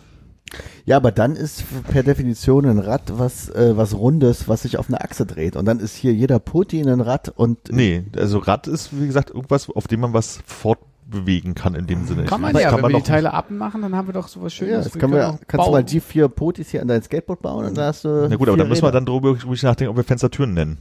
Ja, 0.87 0.97
aber 0.97 1.12
dann 1.12 1.37
ist 1.37 1.65
per 1.91 2.03
Definition 2.03 2.65
ein 2.66 2.79
Rad 2.79 3.19
was, 3.19 3.49
äh, 3.51 3.77
was 3.77 3.95
Rundes, 3.95 4.49
was 4.49 4.62
sich 4.62 4.79
auf 4.79 4.89
einer 4.89 5.03
Achse 5.03 5.27
dreht. 5.27 5.57
Und 5.57 5.65
dann 5.66 5.81
ist 5.81 5.95
hier 5.95 6.12
jeder 6.12 6.39
Putti 6.39 6.81
ein 6.81 7.01
Rad 7.01 7.33
und 7.35 7.70
Nee, 7.70 8.05
also 8.16 8.39
Rad 8.39 8.66
ist, 8.66 8.99
wie 8.99 9.07
gesagt, 9.07 9.31
irgendwas, 9.31 9.69
auf 9.70 9.87
dem 9.87 10.01
man 10.01 10.12
was 10.12 10.41
fortbewegen 10.47 11.55
kann 11.55 11.75
in 11.75 11.87
dem 11.87 12.07
Sinne. 12.07 12.25
Kann 12.25 12.41
man 12.41 12.57
ja, 12.57 12.75
wenn 12.75 12.83
wir 12.83 12.99
die 12.99 13.03
Teile 13.03 13.33
abmachen, 13.35 13.83
dann 13.83 13.95
haben 13.95 14.09
wir 14.09 14.15
doch 14.15 14.29
sowas 14.29 14.53
Schönes. 14.55 14.73
ja, 14.73 14.83
das 14.83 14.93
können 14.93 15.12
wir, 15.12 15.29
auch 15.29 15.39
kannst 15.47 15.53
du 15.53 15.57
bauen. 15.59 15.73
mal 15.73 15.85
die 15.85 16.01
vier 16.01 16.29
Putis 16.29 16.70
hier 16.70 16.83
an 16.83 16.89
dein 16.89 17.03
Skateboard 17.03 17.43
bauen 17.43 17.66
und 17.66 17.77
da 17.77 17.87
hast 17.87 18.05
du. 18.05 18.27
Na 18.29 18.37
gut, 18.37 18.49
aber 18.49 18.57
dann 18.57 18.69
müssen 18.69 18.83
wir 18.83 18.93
dann 18.93 19.07
darüber 19.07 19.37
ruhig 19.43 19.62
nachdenken, 19.62 19.91
ob 19.91 19.97
wir 19.97 20.05
Fenstertüren 20.05 20.55
nennen. 20.55 20.79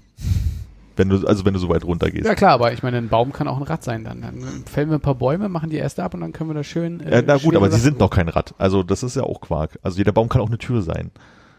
Wenn 0.98 1.10
du, 1.10 1.28
also 1.28 1.45
wenn 1.45 1.53
du 1.53 1.60
so 1.60 1.69
weit 1.69 1.86
runter 1.86 2.10
gehst. 2.10 2.26
Ja 2.26 2.36
klar, 2.36 2.52
aber 2.52 2.74
ich 2.74 2.84
meine, 2.84 2.98
ein 2.98 3.10
Baum 3.10 3.32
kann 3.32 3.48
auch 3.48 3.57
ein 3.57 3.64
Rad 3.64 3.84
sein. 3.84 4.03
Dann, 4.03 4.22
dann 4.22 4.36
fällen 4.65 4.90
wir 4.90 4.98
ein 4.98 5.02
paar 5.02 5.15
Bäume, 5.15 5.48
machen 5.48 5.69
die 5.69 5.78
erste 5.78 6.03
ab 6.03 6.14
und 6.14 6.22
dann 6.22 6.34
können 6.34 6.49
wir 6.49 6.56
da 6.56 6.64
schön. 6.64 7.02
Ja, 7.10 7.22
na 7.22 7.38
gut, 7.38 7.56
aber 7.56 7.72
sie 7.72 7.80
sind 7.80 7.99
noch 7.99 8.10
kein 8.10 8.28
Rad. 8.28 8.53
Also 8.57 8.84
das 8.84 9.03
ist 9.03 9.15
ja 9.15 9.24
auch 9.24 9.40
Quark. 9.40 9.80
Also 9.84 9.98
jeder 9.98 10.11
Baum 10.11 10.28
kann 10.28 10.41
auch 10.41 10.48
eine 10.48 10.57
Tür 10.57 10.82
sein. 10.82 11.11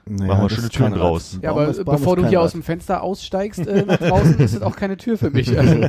Naja, 0.07 0.27
machen 0.27 0.43
wir 0.45 0.51
schöne 0.51 0.71
Türen 0.71 0.95
draus. 0.95 1.39
Ja, 1.43 1.51
aber 1.51 1.73
bevor 1.73 2.17
du 2.17 2.27
hier 2.27 2.39
Rad. 2.39 2.47
aus 2.47 2.53
dem 2.53 2.63
Fenster 2.63 3.03
aussteigst 3.03 3.67
äh, 3.67 3.85
nach 3.87 3.99
draußen, 3.99 4.39
ist 4.39 4.55
das 4.55 4.63
auch 4.63 4.75
keine 4.75 4.97
Tür 4.97 5.19
für 5.19 5.31
mich. 5.31 5.59
Also, 5.59 5.75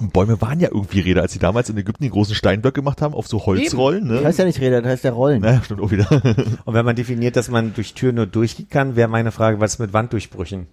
Und 0.00 0.12
Bäume 0.14 0.40
waren 0.40 0.60
ja 0.60 0.68
irgendwie 0.72 1.00
Räder, 1.00 1.20
als 1.22 1.32
sie 1.32 1.38
damals 1.38 1.68
in 1.68 1.76
Ägypten 1.76 2.02
die 2.02 2.10
großen 2.10 2.34
Steinblöcke 2.34 2.80
gemacht 2.80 3.02
haben, 3.02 3.12
auf 3.14 3.28
so 3.28 3.44
Holzrollen. 3.44 4.08
Das 4.08 4.20
Ne? 4.20 4.26
heißt 4.26 4.38
ja 4.38 4.44
nicht 4.46 4.60
Räder, 4.60 4.80
das 4.80 4.92
heißt 4.92 5.04
ja 5.04 5.12
Rollen. 5.12 5.42
Naja, 5.42 5.62
stimmt 5.62 5.80
auch 5.82 5.90
wieder. 5.90 6.10
Und 6.64 6.72
wenn 6.74 6.84
man 6.86 6.96
definiert, 6.96 7.36
dass 7.36 7.50
man 7.50 7.74
durch 7.74 7.92
Türen 7.94 8.14
nur 8.16 8.26
durchgehen 8.26 8.68
kann, 8.70 8.96
wäre 8.96 9.08
meine 9.08 9.30
Frage, 9.30 9.60
was 9.60 9.74
ist 9.74 9.78
mit 9.78 9.92
Wanddurchbrüchen? 9.92 10.66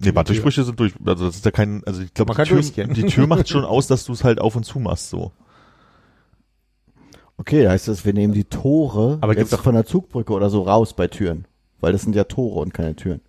nee, 0.00 0.14
Wanddurchbrüche 0.14 0.64
sind 0.64 0.78
durch. 0.80 0.92
Also 1.04 1.26
das 1.26 1.36
ist 1.36 1.44
ja 1.44 1.50
kein, 1.52 1.82
also 1.86 2.02
ich 2.02 2.12
glaube, 2.12 2.34
die, 2.34 2.42
Tür- 2.42 2.86
die 2.88 3.04
Tür 3.04 3.26
macht 3.28 3.48
schon 3.48 3.64
aus, 3.64 3.86
dass 3.86 4.04
du 4.04 4.12
es 4.12 4.24
halt 4.24 4.40
auf 4.40 4.56
und 4.56 4.64
zu 4.64 4.78
machst. 4.80 5.08
So. 5.08 5.30
Okay, 7.38 7.62
da 7.64 7.70
heißt 7.70 7.88
das, 7.88 8.04
wir 8.04 8.12
nehmen 8.12 8.32
die 8.34 8.44
Tore 8.44 9.18
Aber 9.20 9.34
gibt's 9.34 9.50
jetzt 9.50 9.58
doch- 9.60 9.64
von 9.64 9.74
der 9.74 9.86
Zugbrücke 9.86 10.32
oder 10.32 10.50
so 10.50 10.62
raus 10.62 10.94
bei 10.94 11.06
Türen. 11.06 11.46
Weil 11.80 11.92
das 11.92 12.02
sind 12.02 12.16
ja 12.16 12.24
Tore 12.24 12.60
und 12.60 12.72
keine 12.74 12.96
Türen. 12.96 13.20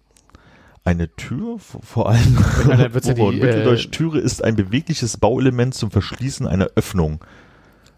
Eine 0.87 1.13
Tür, 1.17 1.57
vor 1.59 2.07
allem 2.07 2.37
ja 2.65 2.85
Ober- 2.85 3.31
die, 3.33 3.41
Mitteldeutsch, 3.41 3.87
äh, 3.87 3.89
Türe 3.89 4.19
ist 4.19 4.41
ein 4.41 4.55
bewegliches 4.55 5.17
Bauelement 5.17 5.73
zum 5.73 5.91
Verschließen 5.91 6.47
einer 6.47 6.69
Öffnung. 6.75 7.19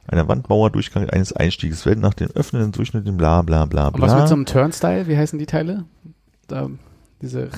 Einer 0.08 0.28
Wandmauer, 0.28 0.72
Durchgang 0.72 1.08
eines 1.08 1.32
Einstiegs. 1.32 1.86
Wird 1.86 2.00
nach 2.00 2.16
dem 2.16 2.32
öffnenden 2.32 2.72
Durchschnitt 2.72 3.06
dem 3.06 3.18
bla 3.18 3.44
bla 3.44 3.66
bla 3.66 3.90
und 3.90 4.02
was 4.02 4.12
bla. 4.12 4.22
mit 4.22 4.28
so 4.28 4.34
einem 4.34 4.48
Turnstyle? 4.48 5.06
Wie 5.06 5.16
heißen 5.16 5.38
die 5.38 5.46
Teile? 5.46 5.86
Da, 6.48 6.68
diese. 7.22 7.50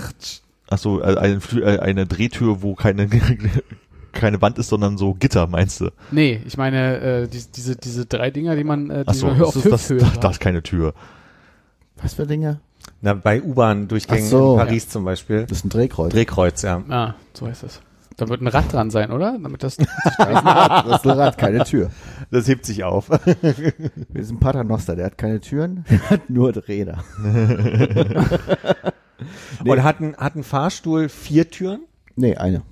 Achso, 0.70 1.00
äh, 1.00 1.16
eine, 1.16 1.40
äh, 1.62 1.80
eine 1.80 2.08
Drehtür, 2.08 2.62
wo 2.62 2.76
keine, 2.76 3.08
keine 4.12 4.42
Wand 4.42 4.58
ist, 4.58 4.68
sondern 4.68 4.98
so 4.98 5.14
Gitter, 5.14 5.48
meinst 5.48 5.80
du? 5.80 5.92
Nee, 6.12 6.42
ich 6.46 6.58
meine 6.58 7.00
äh, 7.00 7.28
die, 7.30 7.42
diese 7.56 7.78
diese 7.78 8.06
drei 8.06 8.32
Dinger, 8.32 8.58
die 8.58 8.66
man, 8.66 8.90
äh, 8.90 9.04
die 9.06 9.08
Achso, 9.08 9.28
man 9.28 9.40
das, 9.40 9.48
auf 9.56 9.64
das, 9.64 9.88
das, 9.88 9.98
braucht. 9.98 10.22
das 10.26 10.32
ist 10.34 10.40
keine 10.42 10.62
Tür. 10.62 10.94
Was 12.02 12.16
für 12.16 12.28
Dinge? 12.28 12.60
Na, 13.02 13.14
bei 13.16 13.42
U-Bahn-Durchgängen 13.42 14.28
so. 14.28 14.54
in 14.54 14.60
Paris 14.60 14.88
zum 14.90 15.04
Beispiel. 15.06 15.46
Das 15.48 15.60
ist 15.60 15.66
ein 15.66 15.70
Drehkreuz. 15.70 16.12
Drehkreuz, 16.12 16.62
ja. 16.62 16.84
Ah, 16.88 17.16
so 17.34 17.48
heißt 17.48 17.64
das. 17.64 17.82
Da 18.18 18.30
wird 18.30 18.42
ein 18.42 18.48
Rad 18.48 18.72
dran 18.72 18.92
sein, 18.92 19.12
oder? 19.12 19.40
Damit 19.42 19.64
das. 19.64 19.78
Das 20.04 20.18
ist 20.18 20.20
ein 20.20 20.48
Rad, 20.48 20.86
das 20.88 21.00
ist 21.02 21.08
ein 21.08 21.18
Rad, 21.18 21.38
keine 21.38 21.64
Tür. 21.64 21.90
Das 22.30 22.48
hebt 22.48 22.66
sich 22.66 22.84
auf. 22.84 23.10
Wir 24.10 24.24
sind 24.24 24.40
Paternoster, 24.40 24.96
der 24.96 25.08
hat 25.08 25.18
keine 25.18 25.40
Türen, 25.40 25.86
der 25.90 26.10
hat 26.10 26.30
nur 26.30 26.54
Räder. 26.68 27.04
Nee. 29.64 29.72
Und 29.72 29.84
hat 29.84 30.00
ein, 30.00 30.16
hat 30.18 30.36
ein 30.36 30.44
Fahrstuhl 30.44 31.10
vier 31.10 31.50
Türen? 31.50 31.82
Nee, 32.16 32.36
eine. 32.36 32.64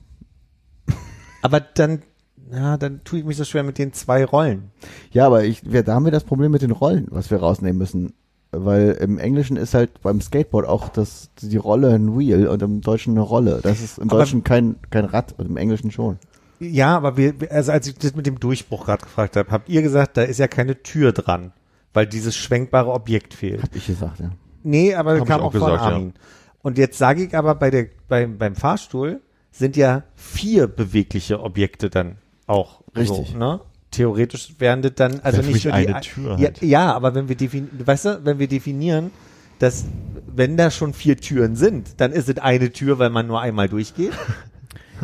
Aber 1.41 1.59
dann, 1.59 2.03
ja, 2.51 2.77
dann 2.77 3.03
tue 3.03 3.19
ich 3.19 3.25
mich 3.25 3.37
so 3.37 3.43
schwer 3.45 3.63
mit 3.63 3.77
den 3.77 3.93
zwei 3.93 4.25
Rollen. 4.25 4.71
Ja, 5.11 5.25
aber 5.25 5.43
ich, 5.43 5.71
wir, 5.71 5.83
da 5.83 5.93
haben 5.93 6.05
wir 6.05 6.11
das 6.11 6.23
Problem 6.23 6.51
mit 6.51 6.61
den 6.61 6.71
Rollen, 6.71 7.07
was 7.11 7.31
wir 7.31 7.39
rausnehmen 7.39 7.77
müssen. 7.77 8.13
Weil 8.51 8.91
im 8.99 9.19
Englischen 9.19 9.57
ist 9.57 9.75
halt 9.75 10.01
beim 10.01 10.21
Skateboard 10.21 10.67
auch 10.67 10.89
das, 10.89 11.29
die 11.41 11.57
Rolle 11.57 11.93
ein 11.93 12.17
Wheel 12.17 12.47
und 12.47 12.61
im 12.63 12.81
Deutschen 12.81 13.11
eine 13.13 13.21
Rolle. 13.21 13.59
Das 13.61 13.79
ist 13.79 13.99
im 13.99 14.09
Aber- 14.09 14.19
Deutschen 14.19 14.43
kein, 14.43 14.77
kein 14.89 15.05
Rad 15.05 15.35
und 15.37 15.47
im 15.47 15.57
Englischen 15.57 15.91
schon. 15.91 16.17
Ja, 16.59 16.97
aber 16.97 17.15
wir, 17.15 17.33
also 17.51 17.71
als 17.71 17.87
ich 17.87 17.95
das 17.97 18.15
mit 18.15 18.25
dem 18.25 18.39
Durchbruch 18.39 18.85
gerade 18.85 19.03
gefragt 19.03 19.37
habe, 19.37 19.49
habt 19.51 19.69
ihr 19.69 19.81
gesagt, 19.81 20.17
da 20.17 20.23
ist 20.23 20.39
ja 20.39 20.47
keine 20.47 20.81
Tür 20.81 21.11
dran, 21.13 21.53
weil 21.93 22.05
dieses 22.07 22.35
schwenkbare 22.35 22.91
Objekt 22.91 23.33
fehlt. 23.33 23.61
Hab 23.63 23.75
ich 23.75 23.85
gesagt, 23.87 24.19
ja. 24.19 24.31
Nee, 24.63 24.93
aber 24.95 25.11
Hab 25.11 25.19
das 25.19 25.27
kam 25.27 25.39
ich 25.39 25.43
auch, 25.43 25.47
auch 25.47 25.51
von 25.51 25.61
gesagt, 25.61 25.81
ja. 25.83 25.89
Armin. 25.91 26.13
Und 26.61 26.77
jetzt 26.77 26.97
sage 26.97 27.23
ich 27.23 27.37
aber 27.37 27.55
bei 27.55 27.69
der, 27.69 27.85
beim, 28.09 28.37
beim 28.37 28.55
Fahrstuhl 28.55 29.21
sind 29.51 29.77
ja 29.77 30.03
vier 30.15 30.67
bewegliche 30.67 31.39
Objekte 31.41 31.89
dann 31.89 32.17
auch. 32.47 32.81
Richtig. 32.97 33.29
So, 33.31 33.37
ne? 33.37 33.61
Theoretisch 33.91 34.55
wären 34.59 34.81
das 34.81 34.93
dann, 34.95 35.19
also 35.21 35.41
nicht 35.41 35.65
nur 35.65 35.73
die, 35.73 35.87
eine 35.87 36.01
Tür 36.01 36.37
ja, 36.37 36.45
halt. 36.45 36.61
ja, 36.61 36.93
aber 36.93 37.15
wenn 37.15 37.27
wir 37.27 37.35
definieren, 37.35 37.69
weißt 37.85 38.05
du, 38.05 38.19
wenn 38.23 38.37
wir 38.39 38.47
definieren, 38.47 39.11
dass, 39.57 39.85
wenn 40.27 40.57
da 40.57 40.71
schon 40.71 40.93
vier 40.93 41.17
Türen 41.17 41.55
sind, 41.55 41.99
dann 41.99 42.11
ist 42.11 42.29
es 42.29 42.37
eine 42.37 42.71
Tür, 42.71 42.99
weil 42.99 43.09
man 43.09 43.27
nur 43.27 43.41
einmal 43.41 43.69
durchgeht. 43.69 44.13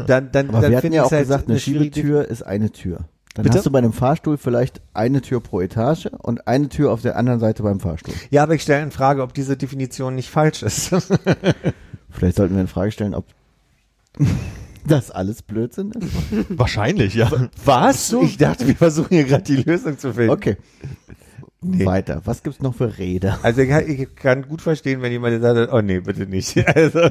Dann, 0.08 0.30
dann, 0.34 0.50
Aber 0.50 0.60
dann 0.60 0.72
wir 0.72 0.78
hatten 0.78 0.82
finde 0.82 0.98
ja 0.98 1.04
ich 1.04 1.06
auch 1.06 1.12
es 1.12 1.12
halt 1.14 1.24
gesagt, 1.24 1.48
eine 1.48 1.58
Schiebetür 1.58 2.28
ist 2.28 2.42
eine 2.42 2.70
Tür. 2.70 3.06
Dann 3.36 3.44
Bitte? 3.44 3.58
hast 3.58 3.66
du 3.66 3.72
bei 3.72 3.80
einem 3.80 3.94
Fahrstuhl 3.94 4.38
vielleicht 4.38 4.82
eine 4.94 5.22
Tür 5.22 5.42
pro 5.42 5.62
Etage 5.62 6.08
und 6.20 6.48
eine 6.48 6.68
Tür 6.68 6.92
auf 6.92 7.02
der 7.02 7.18
anderen 7.18 7.40
Seite 7.40 7.64
beim 7.64 7.80
Fahrstuhl. 7.80 8.14
Ja, 8.30 8.44
aber 8.44 8.56
ich 8.56 8.62
stelle 8.62 8.84
in 8.84 8.92
Frage, 8.92 9.22
ob 9.22 9.34
diese 9.34 9.56
Definition 9.58 10.16
nicht 10.16 10.30
falsch 10.30 10.64
ist. 10.64 10.90
Vielleicht 12.10 12.38
sollten 12.38 12.56
wir 12.56 12.62
in 12.62 12.68
Frage 12.68 12.92
stellen, 12.92 13.14
ob 13.14 13.26
das 14.88 15.12
alles 15.12 15.42
Blödsinn 15.42 15.92
ist. 15.92 16.14
Wahrscheinlich, 16.50 17.16
ja. 17.16 17.32
Was? 17.64 18.14
Ich 18.14 18.38
dachte, 18.38 18.68
wir 18.68 18.76
versuchen 18.76 19.10
hier 19.10 19.26
gerade 19.26 19.44
die 19.44 19.58
Lösung 19.58 19.98
zu 19.98 20.14
finden. 20.14 20.32
Okay. 20.32 20.58
Nee. 21.62 21.86
Weiter. 21.86 22.22
Was 22.26 22.44
gibt's 22.44 22.62
noch 22.62 22.76
für 22.76 22.98
Räder? 22.98 23.40
Also 23.42 23.62
ich 23.62 23.70
kann, 23.70 23.90
ich 23.90 24.16
kann 24.16 24.48
gut 24.48 24.62
verstehen, 24.62 25.02
wenn 25.02 25.12
jemand 25.12 25.42
sagt, 25.42 25.74
oh 25.74 25.82
nee, 25.82 26.00
bitte 26.00 26.28
nicht. 26.28 26.56
Also 26.76 27.10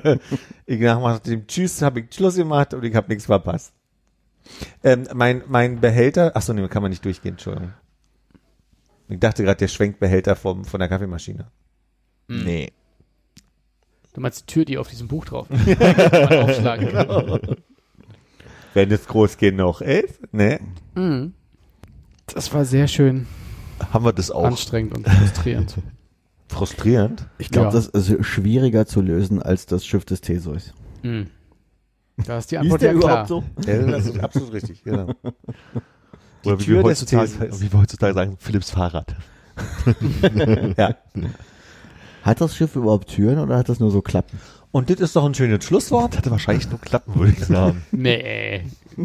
ich 0.66 0.80
nach 0.80 1.18
dem 1.18 1.46
Tschüss 1.46 1.82
habe 1.82 2.00
ich 2.00 2.14
Schluss 2.14 2.36
gemacht 2.36 2.72
und 2.74 2.84
ich 2.84 2.94
habe 2.94 3.08
nichts 3.08 3.26
verpasst. 3.26 3.72
Ähm, 4.82 5.08
mein, 5.14 5.42
mein 5.48 5.80
Behälter, 5.80 6.32
ach 6.34 6.42
so, 6.42 6.52
nee, 6.52 6.66
kann 6.68 6.82
man 6.82 6.90
nicht 6.90 7.04
durchgehen, 7.04 7.32
Entschuldigung. 7.32 7.72
Ich 9.08 9.18
dachte 9.18 9.42
gerade, 9.42 9.56
der 9.56 9.68
Schwenkbehälter 9.68 10.36
vom, 10.36 10.64
von 10.64 10.80
der 10.80 10.88
Kaffeemaschine. 10.88 11.50
Nee. 12.28 12.72
Du 14.14 14.20
meinst 14.20 14.42
die 14.42 14.46
Tür, 14.52 14.64
die 14.64 14.78
auf 14.78 14.88
diesem 14.88 15.08
Buch 15.08 15.24
drauf 15.26 15.48
ist. 15.66 15.78
Kann 15.78 16.28
man 16.30 16.38
aufschlagen. 16.50 17.56
Wenn 18.72 18.90
es 18.90 19.06
groß 19.06 19.36
genug 19.36 19.80
ist, 19.82 20.32
ne? 20.32 20.60
Mhm. 20.94 21.34
Das 22.26 22.52
war 22.54 22.64
sehr 22.64 22.88
schön 22.88 23.26
Haben 23.92 24.04
wir 24.04 24.12
das 24.12 24.30
auch? 24.30 24.44
anstrengend 24.44 24.96
und 24.96 25.08
frustrierend. 25.08 25.74
Frustrierend. 26.48 27.26
Ich 27.38 27.50
glaube, 27.50 27.68
Ja. 27.68 27.72
das 27.74 27.86
ist 27.88 28.24
schwieriger 28.24 28.86
zu 28.86 29.00
lösen 29.00 29.42
als 29.42 29.66
das 29.66 29.84
Schiff 29.84 30.04
des 30.04 30.20
Theseus. 30.20 30.72
Mhm. 31.02 31.28
Da 32.26 32.38
ist 32.38 32.50
die 32.52 32.58
Antwort 32.58 32.82
ja 32.82 32.94
klar. 32.94 33.26
so? 33.26 33.42
Ja, 33.66 33.78
das 33.82 34.06
ist 34.06 34.20
absolut 34.20 34.52
richtig, 34.52 34.84
genau. 34.84 35.08
Oder 36.44 36.60
wie 36.60 36.64
Tür 36.64 36.76
wir, 36.84 36.90
des 36.90 37.00
heutzutage, 37.02 37.30
Theseus. 37.30 37.60
wie 37.60 37.72
wir 37.72 37.80
heutzutage 37.80 38.14
sagen, 38.14 38.36
Philips 38.38 38.70
Fahrrad. 38.70 39.16
Ja. 40.76 40.94
Hat 42.24 42.40
das 42.40 42.56
Schiff 42.56 42.74
überhaupt 42.74 43.08
Türen 43.08 43.38
oder 43.38 43.58
hat 43.58 43.68
das 43.68 43.80
nur 43.80 43.90
so 43.90 44.00
Klappen? 44.00 44.40
Und 44.72 44.88
das 44.88 44.98
ist 44.98 45.14
doch 45.14 45.26
ein 45.26 45.34
schönes 45.34 45.62
Schlusswort. 45.62 46.16
Hatte 46.16 46.30
wahrscheinlich 46.30 46.68
nur 46.70 46.80
Klappen, 46.80 47.14
würde 47.14 47.32
ich 47.32 47.44
sagen. 47.44 47.84
Nee. 47.92 48.64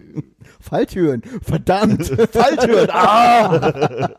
Falltüren, 0.61 1.21
verdammt. 1.41 2.05
Falltüren. 2.31 2.89
Ah! 2.91 4.09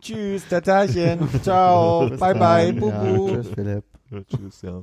Tschüss, 0.00 0.42
Tatarchen. 0.48 1.28
Ciao. 1.42 2.08
Bye 2.08 2.34
bye. 2.34 2.74
Ja, 2.74 2.80
Bubu. 2.80 3.28
tschüss, 3.30 3.48
Philipp. 3.54 3.84
Ja, 4.10 4.18
tschüss, 4.24 4.62
ja. 4.62 4.82